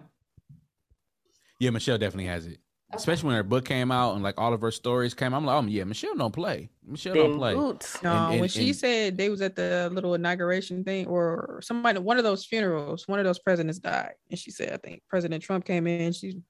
Yeah, 1.60 1.72
Michelle 1.72 1.98
definitely 1.98 2.26
has 2.28 2.46
it. 2.48 2.60
Especially 2.94 3.28
when 3.28 3.36
her 3.36 3.44
book 3.44 3.66
came 3.66 3.92
out 3.92 4.14
and 4.16 4.24
like 4.24 4.36
all 4.38 4.54
of 4.54 4.62
her 4.62 4.72
stories 4.72 5.14
came. 5.14 5.34
I'm 5.34 5.46
like, 5.46 5.62
oh 5.62 5.68
yeah, 5.68 5.84
Michelle 5.84 6.16
don't 6.16 6.32
play. 6.32 6.70
Michelle 6.86 7.16
don't 7.16 7.38
play. 7.38 7.54
boots. 7.54 8.02
No, 8.02 8.12
And- 8.14 8.32
and- 8.34 8.40
when 8.40 8.50
she 8.50 8.68
and- 8.68 8.76
said 8.78 9.18
they 9.18 9.28
was 9.30 9.42
at 9.42 9.56
the 9.58 9.90
little 9.92 10.14
inauguration 10.14 10.86
thing 10.86 11.06
or 11.08 11.60
somebody, 11.62 12.00
one 12.00 12.18
of 12.18 12.24
those 12.24 12.46
funerals, 12.46 13.06
one 13.08 13.20
of 13.20 13.26
those 13.26 13.40
presidents 13.40 13.80
died, 13.80 14.14
and 14.30 14.40
she 14.40 14.52
said, 14.52 14.72
I 14.72 14.78
think 14.78 15.04
President 15.10 15.44
Trump 15.44 15.66
came 15.66 15.86
in. 15.86 16.14
She 16.14 16.42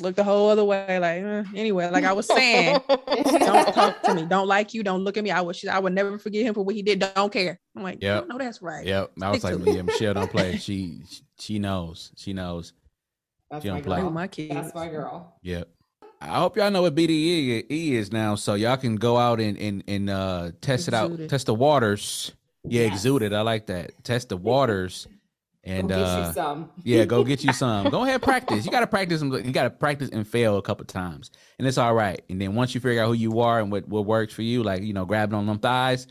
looked 0.00 0.16
the 0.16 0.24
whole 0.24 0.48
other 0.50 0.64
way, 0.64 0.98
like 0.98 1.22
eh. 1.22 1.44
anyway. 1.58 1.88
Like 1.90 2.04
I 2.04 2.12
was 2.12 2.26
saying, 2.26 2.80
don't 2.88 3.72
talk 3.74 4.02
to 4.02 4.14
me, 4.14 4.24
don't 4.26 4.48
like 4.48 4.74
you, 4.74 4.82
don't 4.82 5.02
look 5.04 5.16
at 5.16 5.24
me. 5.24 5.30
I 5.30 5.40
would, 5.40 5.54
she, 5.56 5.68
I 5.68 5.78
would 5.78 5.92
never 5.92 6.18
forget 6.18 6.44
him 6.44 6.54
for 6.54 6.64
what 6.64 6.74
he 6.74 6.82
did. 6.82 6.98
Don't 7.14 7.32
care. 7.32 7.60
I'm 7.76 7.82
like, 7.84 7.98
yeah, 8.02 8.22
no, 8.28 8.38
that's 8.38 8.60
right. 8.60 8.84
Yep. 8.84 9.12
I 9.22 9.30
was 9.30 9.40
Stick 9.40 9.58
like, 9.58 9.74
yeah, 9.76 9.82
Michelle 9.82 10.14
don't 10.14 10.30
play. 10.30 10.56
She 10.56 11.02
she 11.38 11.58
knows. 11.60 12.10
She 12.16 12.32
knows. 12.32 12.72
That's 13.50 13.64
She 13.64 13.70
my 13.70 13.80
don't 13.80 13.96
girl. 13.96 14.06
Oh, 14.06 14.10
my 14.10 14.26
kids. 14.26 14.54
That's 14.54 14.74
my 14.74 14.88
girl. 14.88 15.34
Yep. 15.42 15.68
I 16.20 16.38
hope 16.40 16.56
y'all 16.56 16.70
know 16.70 16.82
what 16.82 16.94
BDE 16.96 17.66
is 17.70 18.12
now, 18.12 18.34
so 18.34 18.54
y'all 18.54 18.76
can 18.76 18.96
go 18.96 19.16
out 19.16 19.40
and 19.40 19.56
and, 19.56 19.84
and 19.86 20.10
uh 20.10 20.50
test 20.60 20.88
it 20.88 20.94
out, 20.94 21.12
test 21.28 21.46
the 21.46 21.54
waters. 21.54 22.32
Yeah, 22.64 22.82
Yes. 22.84 22.94
exude 22.94 23.22
it. 23.22 23.32
I 23.32 23.42
like 23.42 23.66
that. 23.66 23.92
Test 24.02 24.30
the 24.30 24.36
waters, 24.36 25.06
and 25.62 25.88
Go 25.88 25.94
get 25.94 26.04
uh 26.04 26.26
you 26.26 26.32
some. 26.34 26.70
yeah, 26.82 27.04
go 27.04 27.22
get 27.22 27.44
you 27.44 27.52
some. 27.52 27.88
Go 27.88 28.02
ahead, 28.04 28.20
practice. 28.20 28.64
You 28.64 28.72
got 28.72 28.80
to 28.80 28.88
practice. 28.88 29.20
them- 29.20 29.32
You 29.32 29.52
got 29.52 29.62
to 29.62 29.70
practice 29.70 30.10
and 30.12 30.26
fail 30.26 30.56
a 30.56 30.62
couple 30.62 30.84
times, 30.86 31.30
and 31.60 31.68
it's 31.68 31.78
all 31.78 31.94
right. 31.94 32.20
And 32.28 32.40
then 32.40 32.56
once 32.56 32.74
you 32.74 32.80
figure 32.80 33.00
out 33.02 33.06
who 33.06 33.12
you 33.12 33.38
are 33.40 33.60
and 33.60 33.70
what 33.70 33.86
what 33.88 34.04
works 34.04 34.34
for 34.34 34.42
you, 34.42 34.64
like 34.64 34.82
you 34.82 34.92
know, 34.92 35.04
grabbing 35.04 35.36
on 35.38 35.46
them 35.46 35.58
thighs. 35.60 36.08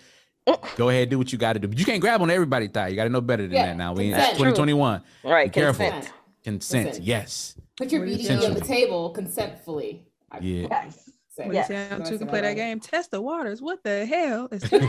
Go 0.77 0.88
ahead, 0.88 1.09
do 1.09 1.18
what 1.18 1.34
you 1.34 1.38
got 1.38 1.53
to 1.53 1.59
do. 1.59 1.68
But 1.68 1.77
you 1.77 1.84
can't 1.84 1.99
grab 1.99 2.22
on 2.22 2.31
everybody's 2.31 2.69
thigh. 2.69 2.88
You 2.88 2.95
got 2.95 3.03
to 3.03 3.09
know 3.09 3.19
better 3.19 3.43
than 3.43 3.51
Yeah, 3.51 3.65
that. 3.65 3.76
Now 3.77 3.91
we 3.93 4.05
in 4.05 4.11
consent. 4.14 4.38
2021. 4.38 5.03
Right. 5.26 5.51
Be 5.53 5.59
careful. 5.59 5.85
Consent. 5.91 6.14
Consent. 6.48 6.86
Consent. 6.88 7.06
Yes. 7.06 7.56
Put 7.76 7.91
your 7.91 7.99
What 8.02 8.10
is 8.10 8.26
BDE 8.30 8.48
on 8.48 8.53
the 8.53 8.61
table 8.61 9.10
consentfully. 9.10 10.06
I 10.32 10.40
Yeah. 10.40 10.68
Yes. 10.72 11.10
say. 11.30 11.45
When 11.45 11.53
Yes. 11.56 11.69
you 11.69 11.76
say, 11.76 11.90
two 11.90 12.18
can 12.18 12.19
that 12.19 12.30
play 12.30 12.40
that 12.41 12.48
right? 12.48 12.56
game. 12.56 12.80
Test 12.80 13.11
the 13.11 13.22
waters. 13.22 13.61
What 13.61 13.84
the 13.84 14.06
hell? 14.06 14.48
Is 14.49 14.64
you 14.72 14.80
got 14.80 14.88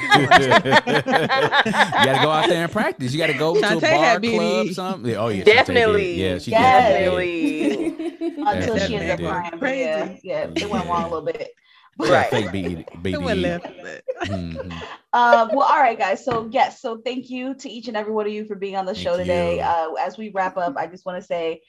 to 1.65 2.19
go 2.23 2.31
out 2.31 2.49
there 2.49 2.63
and 2.63 2.71
practice. 2.73 3.13
You 3.13 3.19
got 3.19 3.27
to 3.27 3.33
go 3.39 3.55
to 3.55 3.61
a 3.61 3.63
Shantae 3.63 3.81
bar, 3.81 3.91
had 3.91 4.23
club, 4.23 4.67
BDE. 4.67 4.75
something. 4.75 5.17
Oh 5.17 5.29
yeah, 5.29 5.43
Shantae 5.43 5.45
did. 5.45 5.55
Definitely. 5.55 6.15
Yeah, 6.23 6.39
she 6.39 6.51
Yes. 6.53 6.93
definitely. 6.93 7.51
did. 7.99 8.39
Until 8.39 8.75
That 8.77 8.87
she 8.89 8.95
ended 8.97 9.11
up 9.11 9.21
man 9.21 9.31
crying. 9.33 9.53
but 9.61 9.77
Yeah, 9.77 10.07
Crazy. 10.07 10.21
yeah, 10.25 10.51
it 10.55 10.71
went 10.71 10.87
wrong 10.87 11.03
a 11.03 11.09
little 11.09 11.23
bit. 11.23 11.51
Right. 11.99 12.31
Fake 12.31 12.47
BDE. 12.47 12.85
It 13.07 13.21
went 13.21 13.41
BDE. 13.41 13.43
left. 13.43 13.67
but- 13.83 14.29
Mhm. 14.29 14.73
Um, 15.15 15.49
well, 15.55 15.63
all 15.67 15.79
right, 15.81 15.99
guys. 15.99 16.23
So 16.23 16.49
yes, 16.53 16.83
so 16.83 16.99
thank 17.03 17.31
you 17.31 17.55
to 17.55 17.69
each 17.71 17.89
and 17.89 17.97
every 17.97 18.13
one 18.13 18.27
of 18.27 18.33
you 18.33 18.45
for 18.45 18.57
being 18.57 18.77
on 18.77 18.85
the 18.85 18.93
Thank 18.93 19.05
show 19.05 19.17
today. 19.17 19.59
Uh, 19.59 19.93
as 19.95 20.19
we 20.19 20.29
wrap 20.35 20.59
up, 20.59 20.77
I 20.77 20.87
just 20.87 21.07
want 21.07 21.19
to 21.19 21.27
say, 21.27 21.63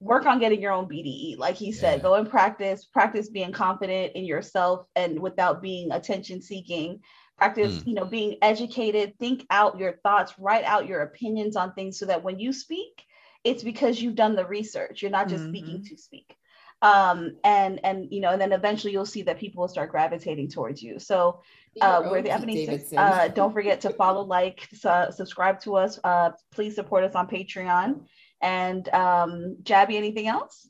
work 0.00 0.26
on 0.26 0.40
getting 0.40 0.60
your 0.60 0.72
own 0.72 0.86
BDE. 0.88 1.38
Like 1.38 1.54
he 1.54 1.70
said, 1.70 1.98
Yeah. 1.98 2.02
go 2.02 2.14
and 2.14 2.28
practice. 2.28 2.84
Practice 2.86 3.28
being 3.28 3.52
confident 3.52 4.12
in 4.16 4.24
yourself 4.24 4.86
and 4.96 5.20
without 5.20 5.62
being 5.62 5.92
attention 5.92 6.42
seeking. 6.42 7.00
Practice, 7.38 7.78
Mm. 7.78 7.86
you 7.86 7.94
know, 7.94 8.04
being 8.06 8.36
educated. 8.42 9.16
Think 9.20 9.46
out 9.50 9.78
your 9.78 9.92
thoughts. 10.02 10.34
Write 10.36 10.64
out 10.64 10.88
your 10.88 11.02
opinions 11.02 11.54
on 11.54 11.72
things 11.74 11.96
so 11.96 12.06
that 12.06 12.24
when 12.24 12.40
you 12.40 12.52
speak, 12.52 13.04
it's 13.44 13.62
because 13.62 14.02
you've 14.02 14.16
done 14.16 14.34
the 14.34 14.44
research. 14.46 15.00
You're 15.00 15.12
not 15.12 15.28
just 15.28 15.44
speaking 15.46 15.84
to 15.84 15.96
speak. 15.96 16.36
Um, 16.82 17.36
and 17.44 17.78
and 17.84 18.08
you 18.10 18.20
know, 18.20 18.30
and 18.30 18.40
then 18.40 18.52
eventually 18.52 18.92
you'll 18.92 19.04
see 19.04 19.22
that 19.22 19.38
people 19.38 19.60
will 19.60 19.68
start 19.68 19.90
gravitating 19.90 20.48
towards 20.48 20.82
you. 20.82 20.98
So 20.98 21.40
uh, 21.80 22.02
we're 22.10 22.22
the 22.22 22.30
Ebonistas. 22.30 22.92
Uh, 22.96 23.28
don't 23.28 23.52
forget 23.52 23.82
to 23.82 23.90
follow, 23.90 24.22
like, 24.22 24.68
su- 24.72 25.12
subscribe 25.12 25.60
to 25.60 25.76
us. 25.76 25.98
Uh, 26.02 26.30
please 26.52 26.74
support 26.74 27.04
us 27.04 27.14
on 27.14 27.28
Patreon. 27.28 28.00
And 28.40 28.88
um, 28.88 29.56
Jabby, 29.62 29.94
anything 29.94 30.26
else? 30.26 30.68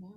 No, 0.00 0.14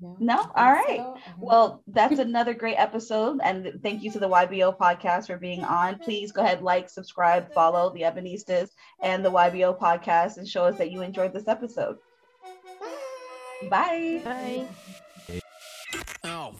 no, 0.00 0.16
No? 0.18 0.50
All 0.54 0.72
right. 0.72 0.98
so. 0.98 1.16
Well, 1.38 1.82
that's 1.86 2.18
another 2.18 2.54
great 2.54 2.76
episode. 2.76 3.38
And 3.42 3.78
thank 3.82 4.02
you 4.02 4.10
to 4.12 4.18
the 4.18 4.28
YBO 4.28 4.76
podcast 4.76 5.28
for 5.28 5.36
being 5.36 5.62
on. 5.62 5.98
Please 5.98 6.32
go 6.32 6.42
ahead, 6.42 6.62
like, 6.62 6.88
subscribe, 6.88 7.52
follow 7.52 7.92
the 7.92 8.02
Ebonistas 8.02 8.70
and 9.00 9.24
the 9.24 9.30
YBO 9.30 9.78
podcast 9.78 10.38
and 10.38 10.48
show 10.48 10.64
us 10.64 10.78
that 10.78 10.90
you 10.90 11.02
enjoyed 11.02 11.32
this 11.32 11.48
episode. 11.48 11.98
Bye. 13.70 14.20
Bye. 14.24 14.66
Oh, 16.24 16.54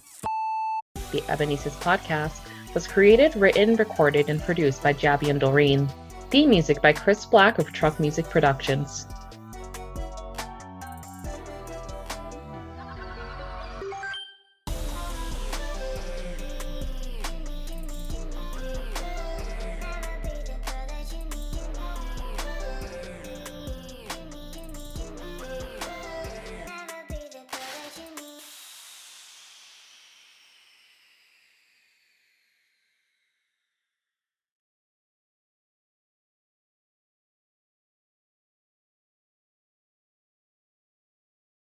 the 1.13 1.21
Ebonistas 1.23 1.79
podcast 1.81 2.41
was 2.75 2.87
created, 2.87 3.35
written, 3.37 3.77
recorded, 3.77 4.29
and 4.29 4.41
produced 4.41 4.83
by 4.83 4.93
Jabby 4.93 5.29
and 5.29 5.41
Doreen. 5.41 5.89
Theme 6.31 6.51
music 6.51 6.83
by 6.83 6.93
Chris 6.93 7.25
Black 7.25 7.59
of 7.59 7.73
Truck 7.73 8.01
Music 8.01 8.29
Productions. 8.29 9.07